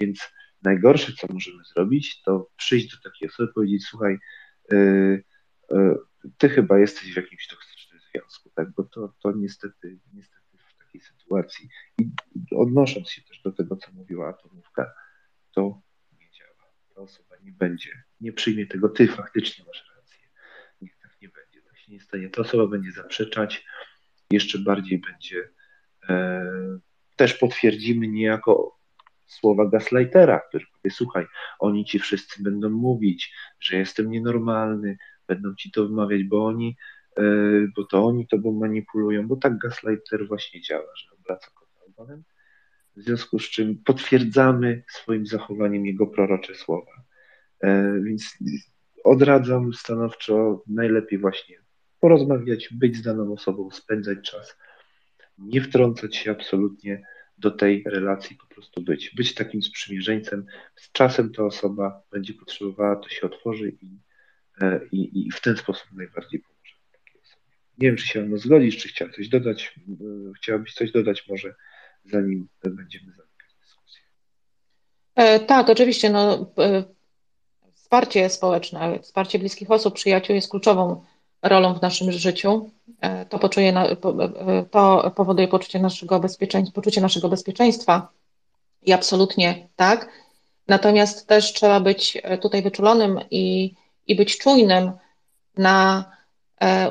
więc 0.00 0.32
najgorsze, 0.62 1.12
co 1.12 1.26
możemy 1.32 1.64
zrobić, 1.74 2.22
to 2.22 2.50
przyjść 2.56 2.96
do 2.96 3.10
takiej 3.10 3.28
osoby 3.28 3.50
i 3.50 3.54
powiedzieć, 3.54 3.84
słuchaj, 3.84 4.18
ty 6.38 6.48
chyba 6.48 6.78
jesteś 6.78 7.12
w 7.12 7.16
jakimś 7.16 7.46
toksycznym 7.46 8.00
związku, 8.00 8.50
tak? 8.54 8.74
Bo 8.76 8.84
to, 8.84 9.14
to 9.22 9.32
niestety, 9.32 9.98
niestety 10.14 10.35
takiej 10.98 11.18
sytuacji 11.18 11.68
i 11.98 12.10
odnosząc 12.56 13.10
się 13.10 13.22
też 13.22 13.42
do 13.42 13.52
tego, 13.52 13.76
co 13.76 13.92
mówiła 13.92 14.28
Atomówka, 14.28 14.92
to 15.52 15.82
nie 16.20 16.30
działa. 16.30 16.70
Ta 16.94 17.00
osoba 17.00 17.36
nie 17.42 17.52
będzie, 17.52 18.02
nie 18.20 18.32
przyjmie 18.32 18.66
tego, 18.66 18.88
ty 18.88 19.08
faktycznie 19.08 19.64
masz 19.64 19.86
się 21.86 21.92
nie 21.92 22.00
stanie. 22.00 22.28
Ta 22.28 22.42
osoba 22.42 22.66
będzie 22.66 22.92
zaprzeczać, 22.92 23.64
jeszcze 24.30 24.58
bardziej 24.58 25.00
będzie 25.00 25.48
e, 26.08 26.46
też 27.16 27.34
potwierdzimy 27.34 28.08
niejako 28.08 28.78
słowa 29.26 29.68
gaslightera, 29.68 30.40
który 30.48 30.66
powie, 30.72 30.90
słuchaj, 30.90 31.26
oni 31.58 31.84
ci 31.84 31.98
wszyscy 31.98 32.42
będą 32.42 32.70
mówić, 32.70 33.32
że 33.60 33.76
jestem 33.76 34.10
nienormalny, 34.10 34.98
będą 35.26 35.54
ci 35.54 35.70
to 35.70 35.88
wymawiać, 35.88 36.24
bo 36.24 36.46
oni, 36.46 36.76
bo 37.76 37.84
to 37.84 38.04
oni 38.04 38.26
tobą 38.26 38.52
manipulują, 38.52 39.28
bo 39.28 39.36
tak 39.36 39.58
gaslighter 39.58 40.28
właśnie 40.28 40.60
działa, 40.60 40.92
że 40.96 41.16
obraca 41.16 41.50
kota. 41.54 41.66
W 42.96 43.02
związku 43.02 43.38
z 43.38 43.50
czym 43.50 43.82
potwierdzamy 43.84 44.82
swoim 44.88 45.26
zachowaniem 45.26 45.86
jego 45.86 46.06
prorocze 46.06 46.54
słowa. 46.54 46.92
E, 47.60 48.00
więc 48.04 48.38
odradzam 49.04 49.72
stanowczo 49.72 50.62
najlepiej 50.66 51.18
właśnie 51.18 51.56
porozmawiać, 52.00 52.68
być 52.72 52.96
z 52.96 53.02
daną 53.02 53.32
osobą, 53.32 53.70
spędzać 53.70 54.18
czas, 54.30 54.56
nie 55.38 55.60
wtrącać 55.60 56.16
się 56.16 56.30
absolutnie 56.30 57.02
do 57.38 57.50
tej 57.50 57.84
relacji, 57.86 58.36
po 58.36 58.54
prostu 58.54 58.82
być. 58.82 59.14
Być 59.14 59.34
takim 59.34 59.62
sprzymierzeńcem. 59.62 60.46
Z 60.76 60.92
czasem 60.92 61.32
ta 61.32 61.44
osoba 61.44 62.02
będzie 62.12 62.34
potrzebowała, 62.34 62.96
to 62.96 63.08
się 63.08 63.26
otworzy 63.26 63.68
i, 63.80 63.98
e, 64.60 64.80
i, 64.92 65.26
i 65.26 65.30
w 65.30 65.40
ten 65.40 65.56
sposób 65.56 65.86
najbardziej 65.92 66.40
pomoże. 66.40 66.55
Nie 67.78 67.88
wiem, 67.88 67.96
czy 67.96 68.06
się 68.06 68.22
ono 68.22 68.38
zgodzisz, 68.38 68.76
czy 68.76 68.88
chciał 68.88 69.08
coś 69.08 69.28
dodać. 69.28 69.74
E, 69.88 70.32
chciałabyś 70.36 70.74
coś 70.74 70.92
dodać 70.92 71.28
może, 71.28 71.54
zanim 72.04 72.48
będziemy 72.64 73.12
zamykać 73.12 73.54
dyskusję. 73.60 74.00
E, 75.14 75.40
tak, 75.40 75.70
oczywiście. 75.70 76.10
No, 76.10 76.52
e, 76.58 76.84
wsparcie 77.74 78.30
społeczne, 78.30 78.98
wsparcie 79.02 79.38
bliskich 79.38 79.70
osób, 79.70 79.94
przyjaciół 79.94 80.36
jest 80.36 80.50
kluczową 80.50 81.04
rolą 81.42 81.74
w 81.74 81.82
naszym 81.82 82.12
życiu. 82.12 82.70
To, 83.28 83.38
poczuje, 83.38 83.74
to 84.70 85.10
powoduje 85.16 85.48
poczucie 85.48 85.78
naszego 85.78 86.20
bezpieczeństwa, 86.20 86.74
poczucie 86.74 87.00
naszego 87.00 87.28
bezpieczeństwa 87.28 88.08
i 88.82 88.92
absolutnie 88.92 89.68
tak. 89.76 90.08
Natomiast 90.68 91.26
też 91.26 91.52
trzeba 91.52 91.80
być 91.80 92.22
tutaj 92.40 92.62
wyczulonym 92.62 93.20
i, 93.30 93.74
i 94.06 94.16
być 94.16 94.38
czujnym 94.38 94.92
na 95.56 96.04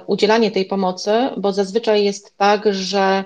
udzielanie 0.07 0.51
tej 0.51 0.65
pomocy, 0.65 1.11
bo 1.37 1.53
zazwyczaj 1.53 2.03
jest 2.03 2.37
tak, 2.37 2.73
że 2.73 3.23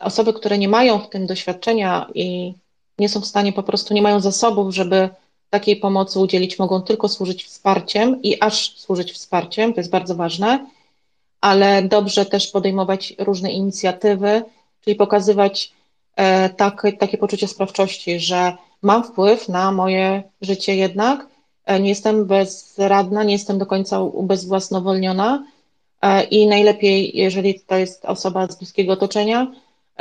osoby, 0.00 0.32
które 0.32 0.58
nie 0.58 0.68
mają 0.68 0.98
w 0.98 1.08
tym 1.08 1.26
doświadczenia 1.26 2.06
i 2.14 2.54
nie 2.98 3.08
są 3.08 3.20
w 3.20 3.26
stanie, 3.26 3.52
po 3.52 3.62
prostu 3.62 3.94
nie 3.94 4.02
mają 4.02 4.20
zasobów, 4.20 4.74
żeby 4.74 5.08
takiej 5.50 5.76
pomocy 5.76 6.18
udzielić, 6.18 6.58
mogą 6.58 6.82
tylko 6.82 7.08
służyć 7.08 7.44
wsparciem 7.44 8.22
i 8.22 8.40
aż 8.40 8.78
służyć 8.78 9.12
wsparciem, 9.12 9.74
to 9.74 9.80
jest 9.80 9.90
bardzo 9.90 10.14
ważne, 10.14 10.66
ale 11.40 11.82
dobrze 11.82 12.26
też 12.26 12.46
podejmować 12.46 13.14
różne 13.18 13.52
inicjatywy, 13.52 14.42
czyli 14.84 14.96
pokazywać 14.96 15.72
e, 16.16 16.48
tak, 16.48 16.86
takie 16.98 17.18
poczucie 17.18 17.48
sprawczości, 17.48 18.20
że 18.20 18.56
mam 18.82 19.04
wpływ 19.04 19.48
na 19.48 19.72
moje 19.72 20.22
życie 20.42 20.76
jednak, 20.76 21.20
e, 21.20 21.26
nie 21.80 21.88
jestem 21.88 22.26
bezradna, 22.26 23.24
nie 23.24 23.32
jestem 23.32 23.58
do 23.58 23.66
końca 23.66 24.00
ubezwłasnowolniona. 24.00 25.44
E, 26.02 26.24
i 26.24 26.46
najlepiej, 26.46 27.16
jeżeli 27.16 27.60
to 27.60 27.76
jest 27.76 28.04
osoba 28.04 28.46
z 28.46 28.56
bliskiego 28.56 28.92
otoczenia, 28.92 29.46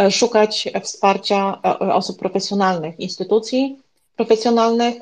szukać 0.09 0.69
wsparcia 0.83 1.61
osób 1.79 2.19
profesjonalnych, 2.19 2.99
instytucji 2.99 3.79
profesjonalnych, 4.15 4.95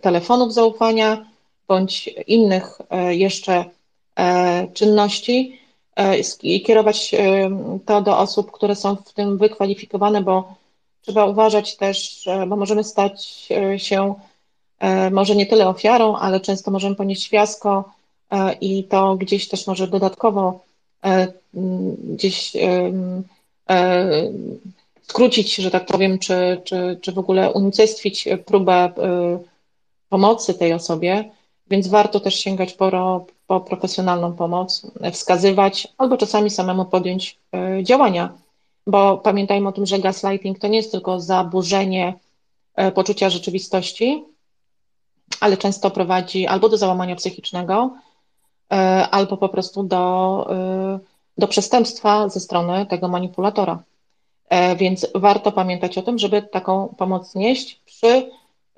telefonów 0.00 0.54
zaufania 0.54 1.26
bądź 1.68 2.10
innych 2.26 2.78
jeszcze 3.10 3.64
czynności, 4.74 5.58
E, 5.96 6.16
i 6.42 6.62
kierować 6.62 7.14
e, 7.14 7.50
to 7.86 8.02
do 8.02 8.18
osób, 8.18 8.50
które 8.52 8.76
są 8.76 8.96
w 8.96 9.12
tym 9.12 9.38
wykwalifikowane, 9.38 10.22
bo 10.22 10.54
trzeba 11.02 11.26
uważać 11.26 11.76
też, 11.76 12.28
bo 12.48 12.56
możemy 12.56 12.84
stać 12.84 13.48
e, 13.50 13.78
się 13.78 14.14
może 15.10 15.36
nie 15.36 15.46
tyle 15.46 15.68
ofiarą, 15.68 16.16
ale 16.16 16.40
często 16.40 16.70
możemy 16.70 16.96
ponieść 16.96 17.28
fiasko 17.28 17.92
i 18.60 18.84
to 18.84 19.16
gdzieś 19.16 19.48
też 19.48 19.66
może 19.66 19.88
dodatkowo 19.88 20.64
gdzieś 22.04 22.52
skrócić, 25.02 25.54
że 25.54 25.70
tak 25.70 25.86
powiem, 25.86 26.18
czy, 26.18 26.60
czy, 26.64 26.98
czy 27.02 27.12
w 27.12 27.18
ogóle 27.18 27.52
unicestwić 27.52 28.28
próbę 28.46 28.92
pomocy 30.08 30.54
tej 30.54 30.72
osobie, 30.72 31.30
więc 31.70 31.88
warto 31.88 32.20
też 32.20 32.34
sięgać 32.34 32.72
po, 32.72 33.26
po 33.46 33.60
profesjonalną 33.60 34.32
pomoc, 34.32 34.86
wskazywać 35.12 35.88
albo 35.98 36.16
czasami 36.16 36.50
samemu 36.50 36.84
podjąć 36.84 37.38
e, 37.52 37.84
działania, 37.84 38.32
bo 38.86 39.18
pamiętajmy 39.18 39.68
o 39.68 39.72
tym, 39.72 39.86
że 39.86 39.98
gaslighting 39.98 40.58
to 40.58 40.68
nie 40.68 40.76
jest 40.76 40.92
tylko 40.92 41.20
zaburzenie 41.20 42.14
e, 42.74 42.92
poczucia 42.92 43.30
rzeczywistości, 43.30 44.24
ale 45.40 45.56
często 45.56 45.90
prowadzi 45.90 46.46
albo 46.46 46.68
do 46.68 46.76
załamania 46.76 47.16
psychicznego, 47.16 47.96
e, 48.72 48.76
albo 49.10 49.36
po 49.36 49.48
prostu 49.48 49.82
do, 49.82 50.46
do 51.38 51.48
przestępstwa 51.48 52.28
ze 52.28 52.40
strony 52.40 52.86
tego 52.86 53.08
manipulatora. 53.08 53.82
Więc 54.76 55.06
warto 55.14 55.52
pamiętać 55.52 55.98
o 55.98 56.02
tym, 56.02 56.18
żeby 56.18 56.42
taką 56.42 56.94
pomoc 56.98 57.34
nieść 57.34 57.80
przy 57.84 58.30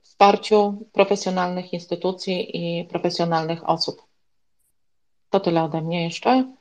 wsparciu 0.02 0.85
profesjonalnych 0.93 1.73
instytucji 1.73 2.56
i 2.56 2.85
profesjonalnych 2.85 3.68
osób. 3.68 4.02
To 5.31 5.40
tyle 5.40 5.62
ode 5.62 5.82
mnie 5.82 6.05
jeszcze. 6.05 6.52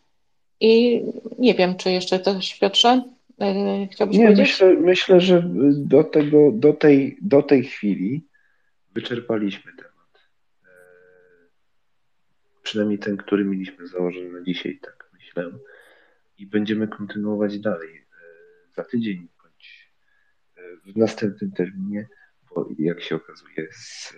I 0.60 1.02
nie 1.40 1.54
wiem, 1.54 1.76
czy 1.76 1.92
jeszcze 1.92 2.20
coś, 2.20 2.60
Piotrze, 2.60 3.04
chciałbyś 3.92 4.18
nie, 4.18 4.24
powiedzieć? 4.24 4.48
Myślę, 4.48 4.74
myślę, 4.74 5.22
że 5.22 5.44
do, 5.74 6.04
tego, 6.04 6.52
do, 6.52 6.74
tej, 6.74 7.18
do 7.22 7.44
tej 7.44 7.64
chwili 7.64 8.24
wyczerpaliśmy 8.94 9.72
przynajmniej 12.66 13.00
ten, 13.00 13.18
który 13.18 13.46
mieliśmy 13.46 13.88
założony 13.88 14.32
na 14.32 14.42
dzisiaj, 14.42 14.80
tak 14.82 15.10
myślę. 15.14 15.52
I 16.38 16.48
będziemy 16.48 16.88
kontynuować 16.88 17.60
dalej 17.60 17.94
yy, 17.94 18.74
za 18.76 18.84
tydzień 18.84 19.28
bądź 19.44 19.92
w 20.86 20.98
następnym 20.98 21.52
terminie 21.52 22.08
bo 22.56 22.70
jak 22.80 23.02
się 23.02 23.16
okazuje, 23.16 23.68
z, 23.72 24.14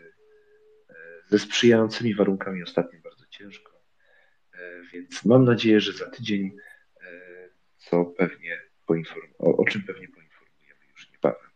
ze 1.29 1.39
sprzyjającymi 1.39 2.15
warunkami 2.15 2.63
ostatnio 2.63 2.99
bardzo 3.03 3.25
ciężko. 3.29 3.71
E, 4.53 4.57
więc 4.93 5.25
mam 5.25 5.45
nadzieję, 5.45 5.79
że 5.79 5.93
za 5.93 6.09
tydzień, 6.09 6.51
e, 7.01 7.09
co 7.77 8.05
pewnie 8.05 8.61
poinform- 8.89 9.33
o, 9.39 9.57
o 9.57 9.65
czym 9.65 9.83
pewnie 9.83 10.07
poinformujemy 10.07 10.85
już 10.91 11.11
niebawem. 11.11 11.49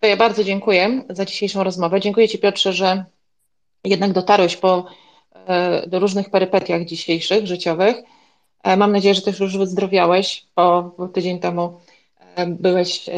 To 0.00 0.06
ja 0.06 0.16
bardzo 0.16 0.44
dziękuję 0.44 1.04
za 1.10 1.24
dzisiejszą 1.24 1.64
rozmowę. 1.64 2.00
Dziękuję 2.00 2.28
Ci, 2.28 2.38
Piotrze, 2.38 2.72
że 2.72 3.04
jednak 3.84 4.12
dotarłeś 4.12 4.56
po 4.56 4.78
e, 4.78 5.07
do 5.86 5.98
różnych 5.98 6.30
perypetiach 6.30 6.84
dzisiejszych, 6.84 7.46
życiowych. 7.46 7.96
Mam 8.76 8.92
nadzieję, 8.92 9.14
że 9.14 9.22
też 9.22 9.40
już 9.40 9.58
wyzdrowiałeś, 9.58 10.44
bo 10.56 10.90
tydzień 11.12 11.38
temu 11.40 11.72
byłeś, 12.46 13.10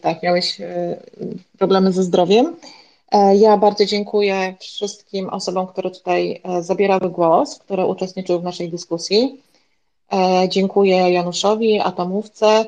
tak, 0.00 0.22
miałeś 0.22 0.58
problemy 1.58 1.92
ze 1.92 2.02
zdrowiem. 2.02 2.56
Ja 3.34 3.56
bardzo 3.56 3.84
dziękuję 3.84 4.54
wszystkim 4.60 5.28
osobom, 5.28 5.66
które 5.66 5.90
tutaj 5.90 6.42
zabierały 6.60 7.10
głos, 7.10 7.58
które 7.58 7.86
uczestniczyły 7.86 8.38
w 8.38 8.44
naszej 8.44 8.68
dyskusji. 8.68 9.42
Dziękuję 10.48 10.96
Januszowi, 10.96 11.80
Atomówce, 11.80 12.66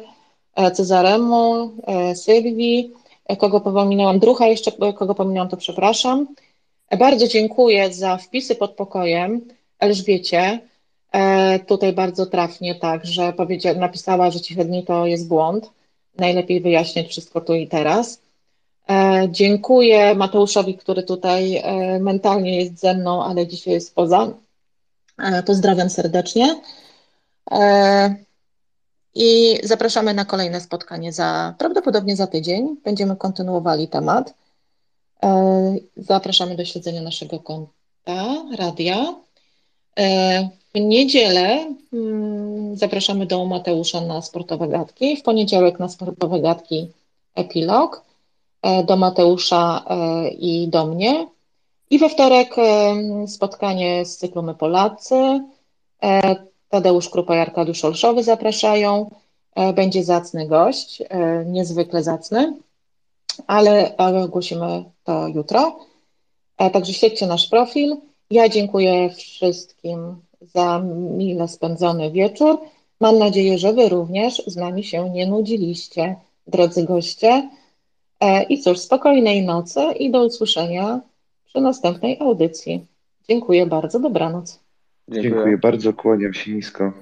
Cezaremu, 0.74 1.70
Sylwii, 2.14 2.92
kogo 3.38 3.60
pominęłam, 3.60 4.18
Drucha 4.18 4.46
jeszcze, 4.46 4.72
kogo 4.72 5.14
pominęłam, 5.14 5.48
to 5.48 5.56
przepraszam. 5.56 6.26
Bardzo 6.98 7.28
dziękuję 7.28 7.92
za 7.92 8.16
wpisy 8.16 8.54
pod 8.54 8.70
pokojem 8.70 9.48
Elżbiecie, 9.78 10.60
E, 11.12 11.58
tutaj 11.58 11.92
bardzo 11.92 12.26
trafnie 12.26 12.74
tak, 12.74 13.06
że 13.06 13.32
powiedziała, 13.32 13.78
napisała, 13.78 14.30
że 14.30 14.40
cichedni 14.40 14.84
to 14.84 15.06
jest 15.06 15.28
błąd. 15.28 15.70
Najlepiej 16.16 16.60
wyjaśniać 16.60 17.08
wszystko 17.08 17.40
tu 17.40 17.54
i 17.54 17.68
teraz. 17.68 18.20
E, 18.90 19.28
dziękuję 19.30 20.14
Mateuszowi, 20.14 20.74
który 20.74 21.02
tutaj 21.02 21.56
e, 21.56 21.98
mentalnie 21.98 22.56
jest 22.60 22.80
ze 22.80 22.94
mną, 22.94 23.24
ale 23.24 23.46
dzisiaj 23.46 23.74
jest 23.74 23.94
poza. 23.94 24.28
Pozdrawiam 25.46 25.90
serdecznie. 25.90 26.60
I 29.14 29.58
zapraszamy 29.64 30.14
na 30.14 30.24
kolejne 30.24 30.60
spotkanie 30.60 31.12
za 31.12 31.54
prawdopodobnie 31.58 32.16
za 32.16 32.26
tydzień. 32.26 32.76
Będziemy 32.84 33.16
kontynuowali 33.16 33.88
temat. 33.88 34.34
Zapraszamy 35.96 36.56
do 36.56 36.64
śledzenia 36.64 37.02
naszego 37.02 37.40
konta 37.40 38.44
radia. 38.56 39.14
W 40.74 40.80
niedzielę 40.80 41.74
hmm, 41.90 42.76
zapraszamy 42.76 43.26
do 43.26 43.44
Mateusza 43.44 44.00
na 44.00 44.22
sportowe 44.22 44.68
gadki, 44.68 45.16
w 45.16 45.22
poniedziałek 45.22 45.78
na 45.78 45.88
sportowe 45.88 46.40
gadki 46.40 46.88
epilog, 47.34 48.04
e, 48.62 48.84
do 48.84 48.96
Mateusza 48.96 49.84
e, 49.88 50.28
i 50.28 50.68
do 50.68 50.86
mnie. 50.86 51.26
I 51.90 51.98
we 51.98 52.08
wtorek 52.08 52.58
e, 52.58 52.94
spotkanie 53.28 54.04
z 54.04 54.16
cyklu 54.16 54.42
My 54.42 54.54
Polacy. 54.54 55.40
Tadeusz 56.68 57.08
Krupa 57.08 57.36
i 57.36 57.38
Arkadiusz 57.38 57.84
Olszowy 57.84 58.22
zapraszają. 58.22 59.10
Będzie 59.74 60.04
zacny 60.04 60.46
gość, 60.46 61.02
niezwykle 61.46 62.02
zacny, 62.02 62.52
ale 63.46 63.96
ogłosimy 63.96 64.84
to 65.04 65.28
jutro. 65.28 65.78
Także 66.56 66.92
śledźcie 66.92 67.26
nasz 67.26 67.48
profil. 67.48 67.96
Ja 68.30 68.48
dziękuję 68.48 69.10
wszystkim 69.10 70.16
za 70.40 70.82
mile 71.16 71.48
spędzony 71.48 72.10
wieczór. 72.10 72.58
Mam 73.00 73.18
nadzieję, 73.18 73.58
że 73.58 73.72
Wy 73.72 73.88
również 73.88 74.42
z 74.46 74.56
nami 74.56 74.84
się 74.84 75.10
nie 75.10 75.26
nudziliście, 75.26 76.16
drodzy 76.46 76.84
goście. 76.84 77.50
E, 78.20 78.42
I 78.42 78.58
cóż, 78.58 78.78
spokojnej 78.78 79.42
nocy 79.42 79.80
i 79.98 80.10
do 80.10 80.24
usłyszenia 80.24 81.00
przy 81.44 81.60
następnej 81.60 82.20
audycji. 82.20 82.86
Dziękuję 83.28 83.66
bardzo, 83.66 84.00
dobranoc. 84.00 84.60
Dziękuję, 85.08 85.32
Dziękuję 85.32 85.58
bardzo, 85.58 85.92
kłaniam 85.92 86.34
się 86.34 86.54
nisko. 86.54 86.92